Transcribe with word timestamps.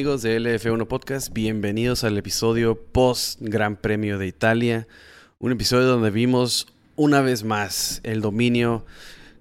Amigos 0.00 0.22
de 0.22 0.40
LF1 0.40 0.86
Podcast, 0.86 1.30
bienvenidos 1.30 2.04
al 2.04 2.16
episodio 2.16 2.74
post 2.90 3.38
Gran 3.42 3.76
Premio 3.76 4.16
de 4.16 4.26
Italia. 4.26 4.88
Un 5.38 5.52
episodio 5.52 5.84
donde 5.84 6.08
vimos 6.10 6.68
una 6.96 7.20
vez 7.20 7.44
más 7.44 8.00
el 8.02 8.22
dominio 8.22 8.86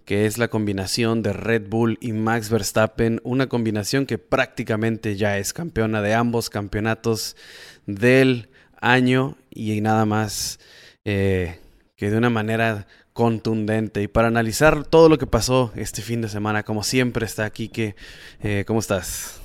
que 0.04 0.26
es 0.26 0.38
la 0.38 0.50
combinación 0.50 1.24
de 1.24 1.32
Red 1.32 1.70
Bull 1.70 1.98
y 2.02 2.12
Max 2.12 2.50
Verstappen, 2.50 3.22
una 3.24 3.48
combinación 3.48 4.06
que 4.06 4.18
prácticamente 4.18 5.16
ya 5.16 5.38
es 5.38 5.54
campeona 5.54 6.02
de 6.02 6.14
ambos 6.14 6.50
campeonatos 6.50 7.38
del 7.86 8.50
año 8.82 9.38
y 9.50 9.80
nada 9.80 10.06
más 10.06 10.60
eh, 11.06 11.58
que 11.96 12.12
de 12.12 12.18
una 12.18 12.30
manera 12.30 12.86
contundente. 13.14 14.02
Y 14.02 14.10
para 14.10 14.28
analizar 14.28 14.84
todo 14.84 15.08
lo 15.08 15.18
que 15.18 15.26
pasó 15.26 15.72
este 15.78 16.02
fin 16.02 16.20
de 16.20 16.28
semana, 16.28 16.64
como 16.64 16.84
siempre 16.84 17.26
está 17.26 17.46
aquí, 17.46 17.70
que, 17.70 17.96
eh, 18.42 18.66
¿cómo 18.68 18.82
estás? 18.82 19.39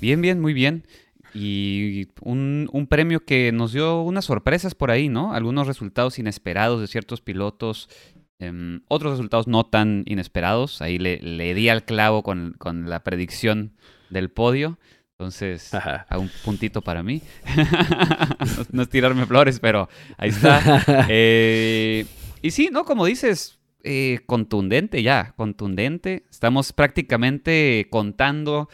Bien, 0.00 0.20
bien, 0.20 0.40
muy 0.40 0.52
bien. 0.52 0.84
Y 1.34 2.08
un, 2.22 2.86
premio 2.88 3.24
que 3.24 3.52
nos 3.52 3.72
dio 3.72 4.02
unas 4.02 4.24
sorpresas 4.24 4.74
por 4.74 4.90
ahí, 4.90 5.08
¿no? 5.08 5.34
Algunos 5.34 5.66
resultados 5.66 6.18
inesperados 6.18 6.80
de 6.80 6.86
ciertos 6.86 7.20
pilotos, 7.20 7.88
em, 8.38 8.80
otros 8.88 9.12
resultados 9.12 9.46
no 9.46 9.66
tan 9.66 10.04
inesperados. 10.06 10.80
Ahí 10.80 10.98
le, 10.98 11.54
di 11.54 11.68
al 11.68 11.84
clavo 11.84 12.22
con, 12.22 12.56
la 12.86 13.04
predicción 13.04 13.72
del 14.10 14.30
podio. 14.30 14.78
Entonces, 15.12 15.74
a 15.74 16.18
un 16.18 16.30
puntito 16.44 16.80
para 16.80 17.02
mí. 17.02 17.22
no, 18.72 18.82
es 18.82 18.88
tirarme 18.88 19.26
flores, 19.26 19.58
pero 19.60 19.88
ahí 20.16 20.30
está. 20.30 20.84
Eh, 21.08 22.06
y 22.40 22.50
sí, 22.52 22.70
¿no? 22.72 22.84
Como 22.84 23.04
dices, 23.04 23.58
eh, 23.84 24.20
contundente 24.26 25.02
ya, 25.02 25.34
contundente. 25.36 26.24
Estamos 26.30 26.72
prácticamente 26.72 27.88
contando 27.90 28.68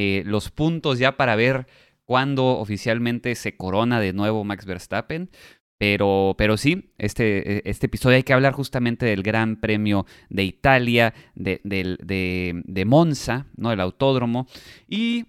eh, 0.00 0.22
los 0.24 0.52
puntos 0.52 1.00
ya 1.00 1.16
para 1.16 1.34
ver 1.34 1.66
cuándo 2.04 2.46
oficialmente 2.60 3.34
se 3.34 3.56
corona 3.56 3.98
de 3.98 4.12
nuevo 4.12 4.44
Max 4.44 4.64
Verstappen. 4.64 5.28
Pero, 5.76 6.36
pero 6.38 6.56
sí, 6.56 6.92
este, 6.98 7.56
e, 7.56 7.62
este 7.64 7.86
episodio 7.86 8.14
hay 8.14 8.22
que 8.22 8.32
hablar 8.32 8.52
justamente 8.52 9.06
del 9.06 9.24
Gran 9.24 9.56
Premio 9.56 10.06
de 10.28 10.44
Italia, 10.44 11.14
de, 11.34 11.60
de, 11.64 12.84
Monza, 12.84 13.46
¿no? 13.56 13.72
El 13.72 13.80
autódromo. 13.80 14.46
Y 14.88 15.26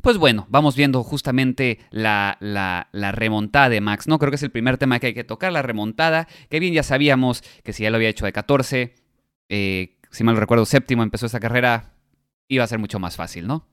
pues 0.00 0.16
bueno, 0.16 0.46
vamos 0.48 0.76
viendo 0.76 1.02
justamente 1.02 1.78
la, 1.90 2.38
la, 2.40 2.88
la, 2.92 3.12
remontada 3.12 3.68
de 3.68 3.82
Max, 3.82 4.08
¿no? 4.08 4.18
Creo 4.18 4.30
que 4.30 4.36
es 4.36 4.42
el 4.42 4.50
primer 4.50 4.78
tema 4.78 4.98
que 4.98 5.08
hay 5.08 5.14
que 5.14 5.24
tocar, 5.24 5.52
la 5.52 5.60
remontada, 5.60 6.26
que 6.48 6.58
bien 6.58 6.72
ya 6.72 6.82
sabíamos 6.82 7.42
que 7.64 7.74
si 7.74 7.82
ya 7.82 7.90
lo 7.90 7.96
había 7.96 8.08
hecho 8.08 8.24
de 8.24 8.32
14, 8.32 8.94
eh, 9.50 9.98
si 10.10 10.24
mal 10.24 10.38
recuerdo, 10.38 10.64
séptimo 10.64 11.02
empezó 11.02 11.26
esta 11.26 11.40
carrera, 11.40 11.92
iba 12.48 12.64
a 12.64 12.66
ser 12.66 12.78
mucho 12.78 12.98
más 12.98 13.16
fácil, 13.16 13.46
¿no? 13.46 13.66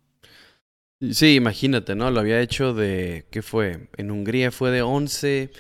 Sí, 1.12 1.36
imagínate, 1.36 1.96
¿no? 1.96 2.10
Lo 2.10 2.20
había 2.20 2.42
hecho 2.42 2.74
de, 2.74 3.26
¿qué 3.30 3.44
fue? 3.44 3.90
En 3.98 4.10
Hungría 4.10 4.52
fue 4.52 4.72
de 4.72 4.82
11, 4.82 5.52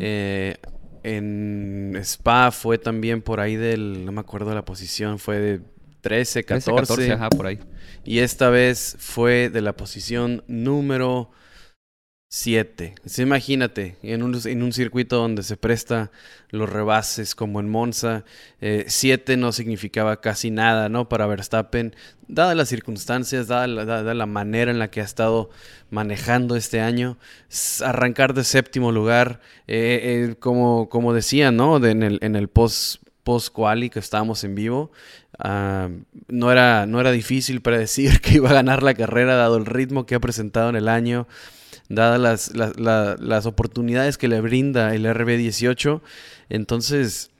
eh, 0.00 0.56
en 1.02 1.92
Spa 2.00 2.50
fue 2.50 2.78
también 2.78 3.20
por 3.20 3.40
ahí 3.40 3.56
del, 3.56 4.06
no 4.06 4.12
me 4.12 4.20
acuerdo 4.20 4.54
la 4.54 4.64
posición, 4.64 5.18
fue 5.18 5.38
de 5.38 5.60
13, 6.00 6.44
14. 6.44 6.72
13, 6.72 6.80
14 6.80 7.12
ajá, 7.12 7.28
por 7.28 7.46
ahí. 7.46 7.58
Y 8.04 8.20
esta 8.20 8.48
vez 8.48 8.96
fue 8.98 9.50
de 9.50 9.60
la 9.60 9.76
posición 9.76 10.42
número 10.46 11.30
7. 12.28 12.96
imagínate, 13.18 13.96
en 14.02 14.24
un, 14.24 14.36
en 14.46 14.62
un, 14.64 14.72
circuito 14.72 15.16
donde 15.16 15.44
se 15.44 15.56
presta 15.56 16.10
los 16.50 16.68
rebases 16.68 17.36
como 17.36 17.60
en 17.60 17.68
Monza, 17.68 18.24
7 18.60 19.32
eh, 19.32 19.36
no 19.36 19.52
significaba 19.52 20.20
casi 20.20 20.50
nada, 20.50 20.88
¿no? 20.88 21.08
Para 21.08 21.28
Verstappen, 21.28 21.94
dadas 22.26 22.56
las 22.56 22.68
circunstancias, 22.68 23.46
dada 23.46 23.68
la, 23.68 24.26
manera 24.26 24.72
en 24.72 24.80
la 24.80 24.90
que 24.90 25.00
ha 25.00 25.04
estado 25.04 25.50
manejando 25.90 26.56
este 26.56 26.80
año, 26.80 27.16
arrancar 27.84 28.34
de 28.34 28.42
séptimo 28.42 28.90
lugar, 28.90 29.40
eh, 29.68 30.26
eh, 30.28 30.34
como, 30.36 30.88
como 30.88 31.14
decía, 31.14 31.52
¿no? 31.52 31.84
en 31.84 32.02
el, 32.02 32.18
en 32.22 32.34
el 32.34 32.48
post 32.48 33.02
post 33.22 33.52
quali 33.52 33.90
que 33.90 33.98
estábamos 33.98 34.44
en 34.44 34.54
vivo 34.54 34.92
ah, 35.40 35.88
no, 36.28 36.52
era, 36.52 36.86
no 36.86 37.00
era 37.00 37.10
difícil 37.10 37.60
predecir 37.60 38.20
que 38.22 38.34
iba 38.34 38.50
a 38.50 38.54
ganar 38.54 38.84
la 38.84 38.94
carrera 38.94 39.34
dado 39.34 39.56
el 39.56 39.66
ritmo 39.66 40.06
que 40.06 40.14
ha 40.14 40.20
presentado 40.20 40.70
en 40.70 40.76
el 40.76 40.86
año 40.88 41.26
dadas 41.88 42.52
las, 42.54 42.78
las, 43.18 43.46
oportunidades 43.46 44.18
que 44.18 44.28
le 44.28 44.40
brinda 44.40 44.94
el 44.94 45.06
RB18. 45.06 46.00
Entonces, 46.48 47.30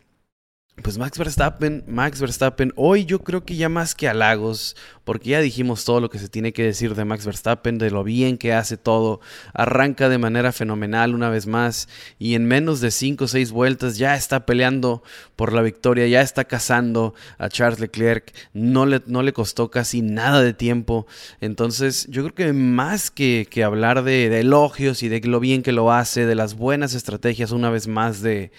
pues 0.82 0.98
Max 0.98 1.16
Verstappen, 1.16 1.84
Max 1.88 2.20
Verstappen, 2.20 2.72
hoy 2.76 3.06
yo 3.06 3.20
creo 3.20 3.44
que 3.46 3.56
ya 3.56 3.70
más 3.70 3.94
que 3.94 4.08
halagos, 4.08 4.76
porque 5.04 5.30
ya 5.30 5.40
dijimos 5.40 5.86
todo 5.86 6.00
lo 6.00 6.10
que 6.10 6.18
se 6.18 6.28
tiene 6.28 6.52
que 6.52 6.64
decir 6.64 6.94
de 6.94 7.06
Max 7.06 7.24
Verstappen, 7.24 7.78
de 7.78 7.90
lo 7.90 8.04
bien 8.04 8.36
que 8.36 8.52
hace 8.52 8.76
todo, 8.76 9.20
arranca 9.54 10.10
de 10.10 10.18
manera 10.18 10.52
fenomenal 10.52 11.14
una 11.14 11.30
vez 11.30 11.46
más 11.46 11.88
y 12.18 12.34
en 12.34 12.44
menos 12.44 12.82
de 12.82 12.90
5 12.90 13.24
o 13.24 13.28
6 13.28 13.52
vueltas 13.52 13.96
ya 13.96 14.16
está 14.16 14.44
peleando 14.44 15.02
por 15.34 15.54
la 15.54 15.62
victoria, 15.62 16.06
ya 16.08 16.20
está 16.20 16.44
cazando 16.44 17.14
a 17.38 17.48
Charles 17.48 17.80
Leclerc, 17.80 18.34
no 18.52 18.84
le, 18.84 19.02
no 19.06 19.22
le 19.22 19.32
costó 19.32 19.70
casi 19.70 20.02
nada 20.02 20.42
de 20.42 20.52
tiempo, 20.52 21.06
entonces 21.40 22.06
yo 22.10 22.22
creo 22.22 22.34
que 22.34 22.52
más 22.52 23.10
que, 23.10 23.48
que 23.50 23.64
hablar 23.64 24.04
de, 24.04 24.26
elogios 24.38 25.02
y 25.02 25.08
de 25.08 25.20
lo 25.20 25.40
bien 25.40 25.62
que 25.62 25.72
lo 25.72 25.90
hace, 25.90 26.26
de 26.26 26.34
las 26.34 26.54
buenas 26.54 26.92
estrategias 26.92 27.50
una 27.50 27.70
vez 27.70 27.88
más. 27.88 28.20
De, 28.20 28.50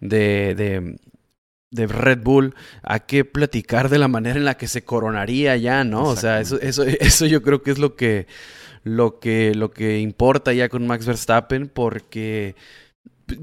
de, 0.00 0.98
de 1.74 1.88
Red 1.88 2.20
Bull, 2.22 2.54
hay 2.82 3.00
que 3.00 3.24
platicar 3.24 3.88
de 3.88 3.98
la 3.98 4.08
manera 4.08 4.38
en 4.38 4.44
la 4.44 4.56
que 4.56 4.68
se 4.68 4.84
coronaría 4.84 5.56
ya, 5.56 5.82
¿no? 5.82 6.04
O 6.04 6.16
sea, 6.16 6.40
eso, 6.40 6.60
eso, 6.60 6.82
eso 7.00 7.26
yo 7.26 7.42
creo 7.42 7.62
que 7.62 7.72
es 7.72 7.78
lo 7.78 7.96
que, 7.96 8.26
lo 8.84 9.18
que, 9.18 9.54
lo 9.54 9.72
que 9.72 9.98
importa 9.98 10.52
ya 10.52 10.68
con 10.68 10.86
Max 10.86 11.04
Verstappen, 11.04 11.68
porque 11.68 12.54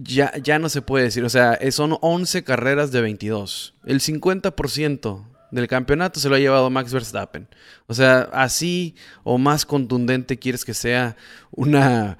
ya, 0.01 0.31
ya 0.37 0.59
no 0.59 0.69
se 0.69 0.81
puede 0.81 1.05
decir, 1.05 1.25
o 1.25 1.29
sea, 1.29 1.59
son 1.71 1.97
11 1.99 2.43
carreras 2.43 2.91
de 2.91 3.01
22. 3.01 3.75
El 3.85 3.99
50% 3.99 5.25
del 5.51 5.67
campeonato 5.67 6.21
se 6.21 6.29
lo 6.29 6.35
ha 6.35 6.39
llevado 6.39 6.69
Max 6.69 6.93
Verstappen. 6.93 7.49
O 7.87 7.93
sea, 7.93 8.29
así 8.31 8.95
o 9.23 9.37
más 9.37 9.65
contundente 9.65 10.39
quieres 10.39 10.63
que 10.63 10.73
sea 10.73 11.17
una, 11.51 12.17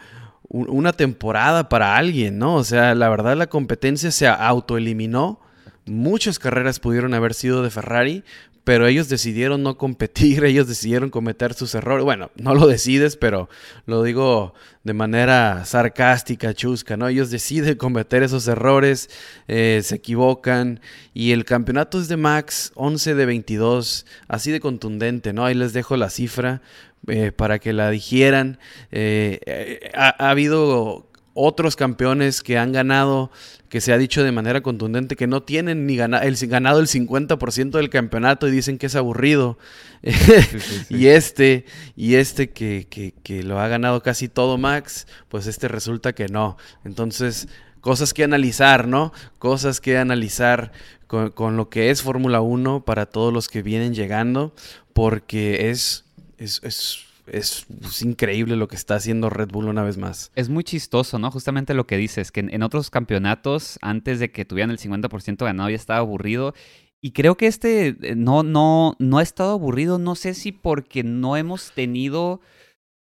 una 0.50 0.92
temporada 0.92 1.70
para 1.70 1.96
alguien, 1.96 2.38
¿no? 2.38 2.56
O 2.56 2.66
sea, 2.66 2.96
la 2.96 3.08
verdad 3.08 3.38
la 3.38 3.48
competencia 3.48 4.12
se 4.12 4.28
autoeliminó 4.28 5.40
Muchas 5.86 6.40
carreras 6.40 6.80
pudieron 6.80 7.14
haber 7.14 7.34
sido 7.34 7.64
de 7.64 7.70
Ferrari, 7.70 8.24
pero 8.64 8.86
ellos 8.86 9.10
decidieron 9.10 9.64
no 9.64 9.78
competir, 9.78 10.44
ellos 10.46 10.68
decidieron 10.68 11.10
cometer 11.10 11.54
sus 11.54 11.74
errores. 11.76 12.04
Bueno, 12.04 12.32
no 12.36 12.54
lo 12.54 12.68
decides, 12.68 13.18
pero 13.18 13.50
lo 13.86 14.04
digo 14.04 14.54
de 14.84 14.94
manera 14.94 15.66
sarcástica, 15.66 16.54
chusca, 16.54 16.98
¿no? 16.98 17.08
Ellos 17.08 17.32
deciden 17.32 17.76
cometer 17.78 18.24
esos 18.24 18.48
errores, 18.48 19.10
eh, 19.48 19.82
se 19.84 19.96
equivocan 19.96 20.80
y 21.14 21.32
el 21.32 21.46
campeonato 21.46 22.00
es 22.00 22.08
de 22.08 22.18
Max, 22.18 22.72
11 22.76 23.16
de 23.16 23.26
22, 23.26 24.06
así 24.28 24.52
de 24.52 24.60
contundente, 24.60 25.34
¿no? 25.34 25.46
Ahí 25.46 25.56
les 25.56 25.74
dejo 25.74 25.98
la 25.98 26.10
cifra 26.10 26.62
eh, 27.08 27.32
para 27.32 27.60
que 27.60 27.74
la 27.74 27.90
digieran. 27.90 28.60
Eh, 28.92 29.90
ha 29.96 30.30
habido 30.30 31.08
otros 31.34 31.76
campeones 31.76 32.42
que 32.42 32.58
han 32.58 32.72
ganado, 32.72 33.32
que 33.72 33.80
se 33.80 33.94
ha 33.94 33.98
dicho 33.98 34.22
de 34.22 34.34
manera 34.34 34.60
contundente 34.60 35.16
que 35.16 35.28
no 35.28 35.44
tienen 35.44 35.86
ni 35.86 35.96
ganado 35.96 36.26
el, 36.26 36.36
ganado 36.48 36.82
el 36.82 36.88
50% 36.88 37.72
del 37.72 37.90
campeonato 37.90 38.50
y 38.50 38.52
dicen 38.52 38.78
que 38.78 38.88
es 38.88 38.98
aburrido. 38.98 39.58
y 40.90 41.08
este, 41.08 41.64
y 41.96 42.16
este 42.16 42.50
que, 42.50 42.86
que, 43.24 43.44
lo 43.44 43.62
ha 43.62 43.70
ganado 43.70 44.04
casi 44.04 44.28
todo 44.28 44.58
Max, 44.58 45.08
pues 45.30 45.48
este 45.48 45.70
resulta 45.70 46.12
que 46.12 46.28
no. 46.28 46.58
Entonces, 46.84 47.48
cosas 47.80 48.14
que 48.14 48.26
analizar, 48.26 48.90
¿no? 48.90 49.14
Cosas 49.40 49.80
que 49.80 49.98
analizar 49.98 50.74
con, 51.08 51.32
con 51.32 51.56
lo 51.56 51.70
que 51.70 51.92
es 51.92 52.02
Fórmula 52.02 52.42
1 52.42 52.84
para 52.84 53.06
todos 53.06 53.32
los 53.32 53.48
que 53.48 53.62
vienen 53.62 53.94
llegando, 53.94 54.54
porque 54.92 55.70
es, 55.70 56.04
es, 56.38 56.60
es 56.66 57.06
es, 57.32 57.66
increíble 58.02 58.56
lo 58.56 58.68
que 58.68 58.76
está 58.76 58.96
haciendo 58.96 59.30
Red 59.30 59.50
Bull 59.50 59.68
una 59.68 59.84
vez 59.84 59.98
más. 59.98 60.32
Es 60.36 60.50
muy 60.50 60.64
chistoso, 60.64 61.20
¿no? 61.20 61.32
Justamente 61.32 61.74
lo 61.74 61.88
que 61.88 61.98
dices, 61.98 62.32
que 62.32 62.42
en, 62.42 62.64
otros 62.64 62.90
campeonatos, 62.90 63.80
antes 63.82 64.20
de 64.20 64.32
que 64.32 64.46
tuvieran 64.46 64.72
el 64.72 64.78
50% 64.78 65.44
ganado, 65.44 65.70
ya 65.70 65.76
estaba 65.76 66.00
aburrido. 66.00 66.54
Y 67.02 67.12
creo 67.12 67.36
que 67.36 67.48
este 67.48 67.96
eh, 68.02 68.16
no, 68.16 68.44
no, 68.44 68.96
no 69.00 69.18
ha 69.18 69.24
estado 69.24 69.52
aburrido, 69.54 69.98
no 69.98 70.16
sé 70.16 70.34
si 70.34 70.52
porque 70.52 71.04
no 71.04 71.38
hemos 71.38 71.72
tenido... 71.72 72.42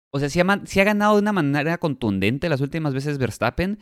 O 0.09 0.19
sea, 0.19 0.29
si 0.29 0.41
si 0.65 0.79
ha 0.79 0.83
ganado 0.83 1.15
de 1.15 1.21
una 1.21 1.33
manera 1.33 1.77
contundente 1.77 2.49
las 2.49 2.61
últimas 2.61 2.93
veces 2.93 3.17
Verstappen, 3.17 3.77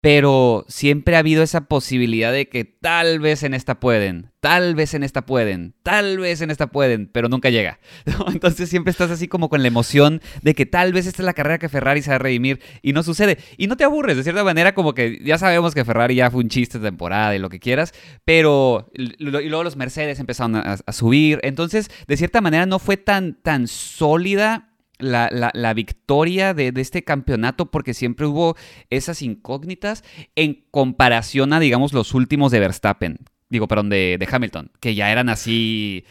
pero 0.00 0.64
siempre 0.68 1.16
ha 1.16 1.20
habido 1.20 1.42
esa 1.42 1.62
posibilidad 1.62 2.32
de 2.32 2.48
que 2.48 2.64
tal 2.64 3.18
vez 3.18 3.42
en 3.42 3.54
esta 3.54 3.80
pueden, 3.80 4.30
tal 4.40 4.74
vez 4.74 4.94
en 4.94 5.02
esta 5.02 5.26
pueden, 5.26 5.74
tal 5.82 6.18
vez 6.18 6.40
en 6.42 6.50
esta 6.50 6.68
pueden, 6.68 7.08
pero 7.08 7.28
nunca 7.28 7.50
llega. 7.50 7.80
Entonces 8.28 8.68
siempre 8.68 8.90
estás 8.90 9.10
así 9.10 9.26
como 9.26 9.48
con 9.48 9.62
la 9.62 9.68
emoción 9.68 10.20
de 10.42 10.54
que 10.54 10.66
tal 10.66 10.92
vez 10.92 11.06
esta 11.06 11.22
es 11.22 11.26
la 11.26 11.34
carrera 11.34 11.58
que 11.58 11.68
Ferrari 11.68 12.02
se 12.02 12.10
va 12.10 12.16
a 12.16 12.20
redimir 12.20 12.60
y 12.82 12.92
no 12.92 13.02
sucede. 13.02 13.38
Y 13.56 13.66
no 13.66 13.76
te 13.76 13.84
aburres, 13.84 14.16
de 14.16 14.22
cierta 14.22 14.44
manera 14.44 14.74
como 14.74 14.94
que 14.94 15.20
ya 15.24 15.38
sabemos 15.38 15.74
que 15.74 15.84
Ferrari 15.84 16.14
ya 16.14 16.30
fue 16.30 16.42
un 16.42 16.50
chiste 16.50 16.78
de 16.78 16.86
temporada 16.86 17.34
y 17.34 17.38
lo 17.38 17.48
que 17.48 17.58
quieras, 17.58 17.92
pero 18.24 18.90
y 18.94 19.24
luego 19.24 19.64
los 19.64 19.76
Mercedes 19.76 20.20
empezaron 20.20 20.56
a, 20.56 20.76
subir. 20.92 21.40
Entonces, 21.42 21.90
de 22.06 22.16
cierta 22.16 22.40
manera 22.40 22.66
no 22.66 22.78
fue 22.78 22.96
tan, 22.96 23.34
tan 23.42 23.66
sólida 23.66 24.75
la, 24.98 25.28
la, 25.30 25.74
victoria 25.74 26.54
de, 26.54 26.72
de, 26.72 26.80
este 26.80 27.04
campeonato 27.04 27.70
porque 27.70 27.94
siempre 27.94 28.26
hubo 28.26 28.56
esas 28.90 29.22
incógnitas 29.22 30.04
en 30.34 30.64
comparación 30.70 31.52
a, 31.52 31.60
digamos, 31.60 31.92
los 31.92 32.14
últimos 32.14 32.52
de 32.52 32.60
Verstappen. 32.60 33.18
Digo, 33.48 33.68
perdón, 33.68 33.90
de, 33.90 34.16
de 34.18 34.28
Hamilton, 34.30 34.70
que 34.80 34.94
ya 34.94 35.12
eran 35.12 35.28
así 35.28 36.04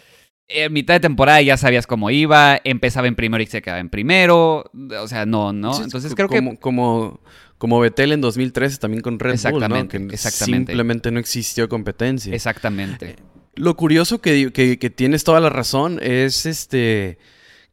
en 0.48 0.74
mitad 0.74 0.94
de 0.94 1.00
temporada 1.00 1.42
ya 1.42 1.58
sabías 1.58 1.88
cómo 1.88 2.10
iba, 2.12 2.60
empezaba 2.64 3.08
en 3.08 3.16
primero 3.16 3.42
y 3.44 3.48
se 3.48 3.62
quedaba 3.62 3.80
en 3.80 3.90
primero, 3.90 4.72
o 5.02 5.08
sea, 5.08 5.26
no, 5.26 5.54
¿no? 5.54 5.82
Entonces 5.82 6.14
creo 6.16 6.30
que... 6.30 6.58
Como, 6.60 7.20
como 7.58 7.80
Betel 7.80 8.12
en 8.12 8.22
2013 8.22 8.78
también 8.78 9.02
con 9.02 9.18
Red 9.18 9.40
Bull, 9.50 9.68
¿no? 9.68 9.88
Que 9.88 9.98
exactamente. 9.98 10.72
simplemente 10.72 11.10
no 11.12 11.20
existió 11.20 11.70
competencia. 11.70 12.34
Exactamente. 12.36 13.12
Eh, 13.12 13.16
lo 13.56 13.76
curioso 13.76 14.20
que, 14.20 14.52
que, 14.52 14.78
que, 14.78 14.90
tienes 14.90 15.24
toda 15.24 15.40
la 15.40 15.50
razón 15.50 16.00
es 16.02 16.46
este 16.46 17.18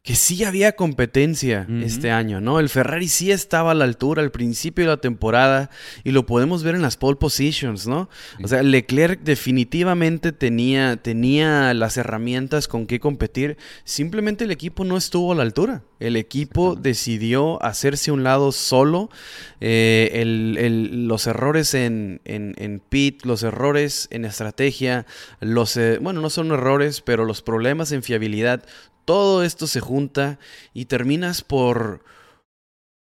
que 0.03 0.15
sí 0.15 0.43
había 0.43 0.73
competencia 0.73 1.65
este 1.81 2.11
año, 2.11 2.41
¿no? 2.41 2.59
El 2.59 2.67
Ferrari 2.67 3.07
sí 3.07 3.31
estaba 3.31 3.71
a 3.71 3.73
la 3.73 3.85
altura 3.85 4.21
al 4.21 4.31
principio 4.31 4.83
de 4.83 4.89
la 4.89 4.97
temporada 4.97 5.69
y 6.03 6.11
lo 6.11 6.25
podemos 6.25 6.61
ver 6.61 6.75
en 6.75 6.81
las 6.81 6.97
pole 6.97 7.15
positions, 7.15 7.87
¿no? 7.87 8.09
O 8.43 8.49
sea, 8.49 8.63
Leclerc 8.63 9.21
definitivamente 9.21 10.33
tenía, 10.33 10.97
tenía 10.97 11.73
las 11.73 11.95
herramientas 11.95 12.67
con 12.67 12.85
qué 12.85 12.99
competir, 12.99 13.55
simplemente 13.85 14.43
el 14.43 14.51
equipo 14.51 14.83
no 14.83 14.97
estuvo 14.97 15.31
a 15.31 15.35
la 15.35 15.43
altura. 15.43 15.83
El 16.01 16.17
equipo 16.17 16.75
decidió 16.75 17.63
hacerse 17.63 18.11
un 18.11 18.23
lado 18.23 18.51
solo. 18.51 19.09
Eh, 19.61 20.21
los 20.91 21.27
errores 21.27 21.73
en, 21.75 22.19
en, 22.25 22.81
pit, 22.89 23.23
los 23.23 23.41
errores 23.41 24.09
en 24.11 24.25
estrategia, 24.25 25.05
los, 25.39 25.77
eh, 25.77 25.99
bueno, 26.01 26.19
no 26.19 26.29
son 26.29 26.51
errores, 26.51 26.99
pero 26.99 27.23
los 27.23 27.41
problemas 27.41 27.93
en 27.93 28.03
fiabilidad 28.03 28.65
todo 29.05 29.43
esto 29.43 29.67
se 29.67 29.79
junta 29.79 30.39
y 30.73 30.85
terminas 30.85 31.41
por 31.41 32.03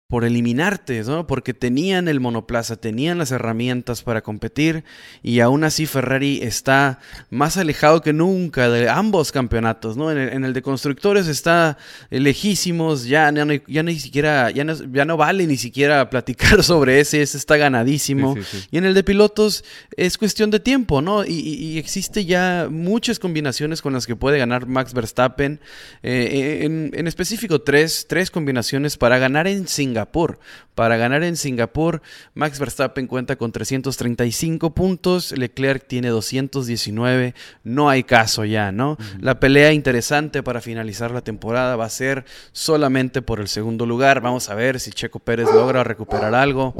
por 0.07 0.23
eliminarte, 0.23 1.03
¿no? 1.03 1.27
Porque 1.27 1.53
tenían 1.53 2.07
el 2.07 2.21
monoplaza, 2.21 2.77
tenían 2.77 3.17
las 3.17 3.31
herramientas 3.31 4.03
para 4.03 4.21
competir 4.21 4.85
y 5.21 5.41
aún 5.41 5.65
así 5.65 5.85
Ferrari 5.85 6.39
está 6.43 6.99
más 7.29 7.57
alejado 7.57 8.01
que 8.01 8.13
nunca 8.13 8.69
de 8.69 8.87
ambos 8.87 9.33
campeonatos, 9.33 9.97
¿no? 9.97 10.09
En 10.09 10.45
el, 10.45 10.53
de 10.53 10.61
constructores 10.61 11.27
está 11.27 11.77
lejísimos, 12.09 13.03
ya, 13.03 13.29
ya, 13.33 13.43
no, 13.43 13.53
ya 13.67 13.83
ni 13.83 13.99
siquiera, 13.99 14.49
ya 14.49 14.63
no, 14.63 14.75
ya 14.93 15.03
no, 15.03 15.17
vale 15.17 15.45
ni 15.45 15.57
siquiera 15.57 16.09
platicar 16.09 16.63
sobre 16.63 17.01
ese, 17.01 17.21
ese 17.21 17.37
está 17.37 17.57
ganadísimo. 17.57 18.37
Y 18.71 18.77
en 18.77 18.85
el 18.85 18.93
de 18.93 19.03
pilotos 19.03 19.65
es 19.97 20.17
cuestión 20.17 20.51
de 20.51 20.61
tiempo, 20.61 21.01
¿no? 21.01 21.25
Y, 21.25 21.33
y, 21.33 21.77
existe 21.77 22.23
ya 22.23 22.69
muchas 22.71 23.19
combinaciones 23.19 23.81
con 23.81 23.91
las 23.91 24.07
que 24.07 24.15
puede 24.15 24.37
ganar 24.37 24.67
Max 24.67 24.93
Verstappen, 24.93 25.59
eh, 26.01 26.59
en, 26.63 26.91
en, 26.93 27.07
específico 27.07 27.61
tres, 27.61 28.05
tres 28.07 28.31
combinaciones 28.31 28.95
para 28.95 29.17
ganar 29.17 29.47
en 29.47 29.67
Singapur 29.67 29.96
para 30.05 30.97
ganar 30.97 31.23
en 31.23 31.37
Singapur, 31.37 32.01
Max 32.33 32.59
Verstappen 32.59 33.07
cuenta 33.07 33.35
con 33.35 33.51
335 33.51 34.71
puntos, 34.75 35.31
Leclerc 35.31 35.87
tiene 35.87 36.09
219, 36.09 37.33
no 37.63 37.89
hay 37.89 38.03
caso 38.03 38.45
ya, 38.45 38.71
¿no? 38.71 38.97
La 39.19 39.39
pelea 39.39 39.73
interesante 39.73 40.43
para 40.43 40.61
finalizar 40.61 41.11
la 41.11 41.21
temporada 41.21 41.75
va 41.75 41.85
a 41.85 41.89
ser 41.89 42.25
solamente 42.51 43.21
por 43.21 43.39
el 43.39 43.47
segundo 43.47 43.85
lugar. 43.85 44.21
Vamos 44.21 44.49
a 44.49 44.55
ver 44.55 44.79
si 44.79 44.91
Checo 44.91 45.19
Pérez 45.19 45.47
logra 45.51 45.83
recuperar 45.83 46.35
algo. 46.35 46.75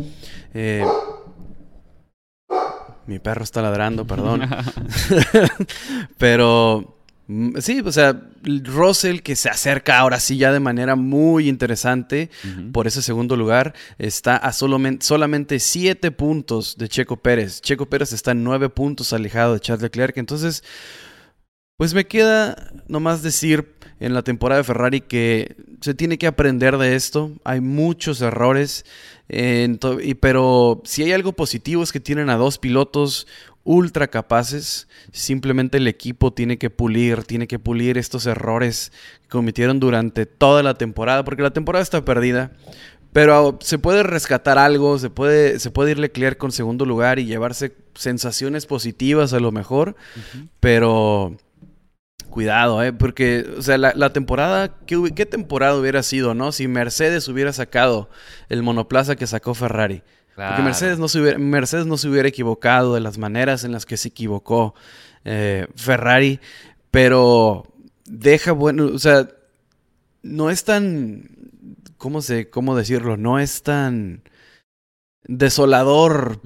Eh, 0.54 0.86
mi 3.08 3.19
perro 3.19 3.44
está 3.44 3.62
ladrando, 3.62 4.06
perdón. 4.06 4.42
Pero 6.18 6.97
sí, 7.60 7.82
o 7.84 7.92
sea, 7.92 8.22
Russell 8.44 9.20
que 9.20 9.36
se 9.36 9.50
acerca 9.50 10.00
ahora 10.00 10.20
sí 10.20 10.38
ya 10.38 10.52
de 10.52 10.60
manera 10.60 10.96
muy 10.96 11.50
interesante 11.50 12.30
por 12.72 12.88
ese 12.88 13.02
segundo 13.02 13.36
lugar, 13.36 13.74
está 13.98 14.38
a 14.38 14.54
solamente, 14.54 15.06
solamente 15.06 15.60
siete 15.60 16.12
puntos 16.12 16.78
de 16.78 16.88
Checo 16.88 17.18
Pérez. 17.18 17.62
Checo 17.62 17.88
Pérez 17.88 18.14
está 18.14 18.32
en 18.32 18.44
nueve 18.44 18.70
puntos 18.70 19.14
alejado 19.14 19.54
de 19.54 19.60
Charles 19.60 19.84
Leclerc. 19.84 20.18
Entonces, 20.18 20.64
pues 21.78 21.94
me 21.94 22.08
queda 22.08 22.72
nomás 22.88 23.22
decir 23.22 23.76
en 24.00 24.14
la 24.14 24.24
temporada 24.24 24.60
de 24.60 24.64
Ferrari 24.64 25.02
que 25.02 25.56
se 25.82 25.94
tiene 25.94 26.18
que 26.18 26.28
aprender 26.28 26.78
de 26.78 26.96
esto. 26.96 27.32
Hay 27.44 27.62
muchos 27.62 28.22
errores, 28.22 28.86
pero 30.20 30.82
si 30.86 31.04
hay 31.04 31.12
algo 31.12 31.34
positivo 31.34 31.84
es 31.84 31.92
que 31.92 32.00
tienen 32.00 32.30
a 32.30 32.36
dos 32.36 32.58
pilotos 32.58 33.28
ultra 33.68 34.08
capaces. 34.08 34.88
Simplemente 35.12 35.78
el 35.78 35.88
equipo 35.88 36.31
tiene 36.31 36.58
que 36.58 36.69
pulir, 36.69 37.24
tiene 37.24 37.48
que 37.48 37.60
pulir 37.60 37.98
estos 37.98 38.25
errores 38.25 38.92
que 39.24 39.28
cometieron 39.28 39.80
durante 39.80 40.25
toda 40.25 40.64
la 40.64 40.74
temporada, 40.75 41.24
porque 41.24 41.44
la 41.44 41.52
temporada 41.52 41.84
está 41.84 42.04
perdida. 42.04 42.52
Pero 43.14 43.58
se 43.62 43.78
puede 43.78 44.04
rescatar 44.04 44.58
algo, 44.58 44.98
se 45.00 45.10
puede, 45.10 45.60
se 45.60 45.69
puede 45.69 45.92
ir 45.92 46.00
Leclerc 46.00 46.38
con 46.38 46.52
segundo 46.52 46.86
lugar 46.86 47.19
y 47.19 47.25
llevarse 47.25 47.75
sensaciones 47.94 48.66
positivas 48.66 49.34
a 49.34 49.40
lo 49.40 49.52
mejor. 49.52 49.96
Pero 50.60 51.36
cuidado, 52.30 52.84
¿eh? 52.84 52.94
Porque, 52.94 53.46
o 53.58 53.62
sea, 53.62 53.78
la, 53.78 54.14
temporada, 54.14 54.78
¿qué, 54.86 55.12
¿qué, 55.16 55.25
temporada 55.25 55.75
hubiera 55.75 56.04
sido, 56.04 56.34
no? 56.34 56.52
Si 56.52 56.68
Mercedes 56.68 57.28
hubiera 57.28 57.52
sacado 57.52 58.10
el 58.50 58.64
monoplaza 58.64 59.16
que 59.16 59.28
sacó 59.28 59.54
Ferrari. 59.54 60.04
Porque 60.38 60.62
Mercedes 60.62 61.00
no, 61.00 61.07
se 61.07 61.19
hubiera, 61.19 61.39
Mercedes 61.39 61.88
no 61.88 61.98
se 61.98 62.07
hubiera 62.07 62.28
equivocado 62.28 62.94
de 62.94 63.00
las 63.00 63.18
maneras 63.18 63.63
en 63.63 63.72
las 63.72 63.88
que 63.88 63.98
se 63.98 64.10
equivocó 64.10 64.75
eh, 65.25 65.66
Ferrari, 65.75 66.39
pero 66.92 67.66
deja 68.06 68.51
bueno, 68.51 68.86
o 68.86 69.00
sea, 69.00 69.28
no 70.22 70.51
es 70.51 70.63
tan, 70.63 71.28
¿cómo, 71.97 72.21
se, 72.21 72.52
cómo 72.52 72.76
decirlo? 72.76 73.18
No 73.18 73.40
es 73.40 73.64
tan 73.64 74.21
desolador 75.23 76.40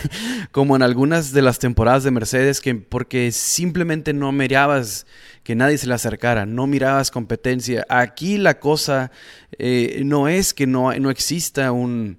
como 0.52 0.76
en 0.76 0.82
algunas 0.82 1.32
de 1.32 1.40
las 1.40 1.58
temporadas 1.58 2.04
de 2.04 2.10
Mercedes, 2.10 2.60
que 2.60 2.74
porque 2.74 3.32
simplemente 3.32 4.12
no 4.12 4.30
mirabas 4.30 5.06
que 5.42 5.54
nadie 5.54 5.78
se 5.78 5.86
le 5.86 5.94
acercara, 5.94 6.44
no 6.44 6.66
mirabas 6.66 7.10
competencia. 7.10 7.86
Aquí 7.88 8.36
la 8.36 8.60
cosa 8.60 9.10
eh, 9.58 10.02
no 10.04 10.28
es 10.28 10.52
que 10.52 10.66
no, 10.66 10.92
no 10.98 11.08
exista 11.08 11.72
un, 11.72 12.18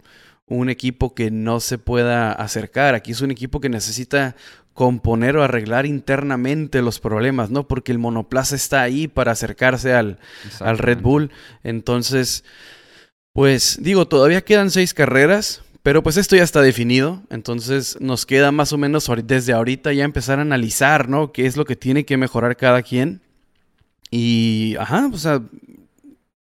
un 0.49 0.69
equipo 0.69 1.13
que 1.13 1.31
no 1.31 1.59
se 1.59 1.77
pueda 1.77 2.31
acercar. 2.31 2.95
Aquí 2.95 3.11
es 3.11 3.21
un 3.21 3.31
equipo 3.31 3.61
que 3.61 3.69
necesita 3.69 4.35
componer 4.73 5.37
o 5.37 5.43
arreglar 5.43 5.85
internamente 5.85 6.81
los 6.81 6.99
problemas, 6.99 7.49
¿no? 7.49 7.67
Porque 7.67 7.91
el 7.91 7.99
monoplaza 7.99 8.55
está 8.55 8.81
ahí 8.81 9.07
para 9.07 9.33
acercarse 9.33 9.93
al, 9.93 10.19
al 10.59 10.77
Red 10.77 11.01
Bull. 11.01 11.31
Entonces, 11.63 12.43
pues 13.33 13.77
digo, 13.81 14.07
todavía 14.07 14.41
quedan 14.41 14.71
seis 14.71 14.93
carreras, 14.93 15.61
pero 15.83 16.01
pues 16.01 16.17
esto 16.17 16.35
ya 16.35 16.43
está 16.43 16.61
definido. 16.61 17.21
Entonces 17.29 17.97
nos 17.99 18.25
queda 18.25 18.51
más 18.51 18.73
o 18.73 18.77
menos 18.77 19.09
desde 19.25 19.53
ahorita 19.53 19.93
ya 19.93 20.03
empezar 20.03 20.39
a 20.39 20.43
analizar, 20.43 21.09
¿no? 21.09 21.31
¿Qué 21.31 21.45
es 21.45 21.57
lo 21.57 21.65
que 21.65 21.75
tiene 21.75 22.05
que 22.05 22.17
mejorar 22.17 22.57
cada 22.57 22.81
quien? 22.81 23.21
Y, 24.11 24.75
ajá, 24.79 25.09
o 25.11 25.17
sea, 25.17 25.41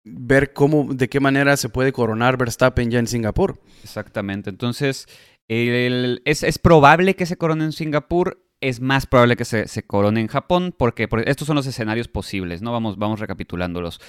ver 0.04 0.52
cómo, 0.52 0.92
de 0.92 1.08
qué 1.08 1.20
manera 1.20 1.56
se 1.56 1.68
puede 1.68 1.92
coronar 1.92 2.36
Verstappen 2.36 2.90
ya 2.90 2.98
en 2.98 3.06
Singapur. 3.06 3.60
Exactamente. 3.82 4.50
Entonces, 4.50 5.06
es, 5.48 6.58
probable 6.58 7.14
que 7.14 7.26
se 7.26 7.36
corone 7.36 7.64
en 7.64 7.72
Singapur. 7.72 8.44
Es 8.60 8.80
más 8.80 9.06
probable 9.06 9.36
que 9.36 9.44
se, 9.44 9.82
corone 9.84 10.20
en 10.20 10.28
Japón, 10.28 10.74
porque, 10.76 11.08
estos 11.26 11.46
son 11.46 11.56
los 11.56 11.66
escenarios 11.66 12.08
posibles, 12.08 12.62
¿no? 12.62 12.70
Vamos, 12.70 12.96
vamos 12.96 13.18
recapitulándolos. 13.18 14.00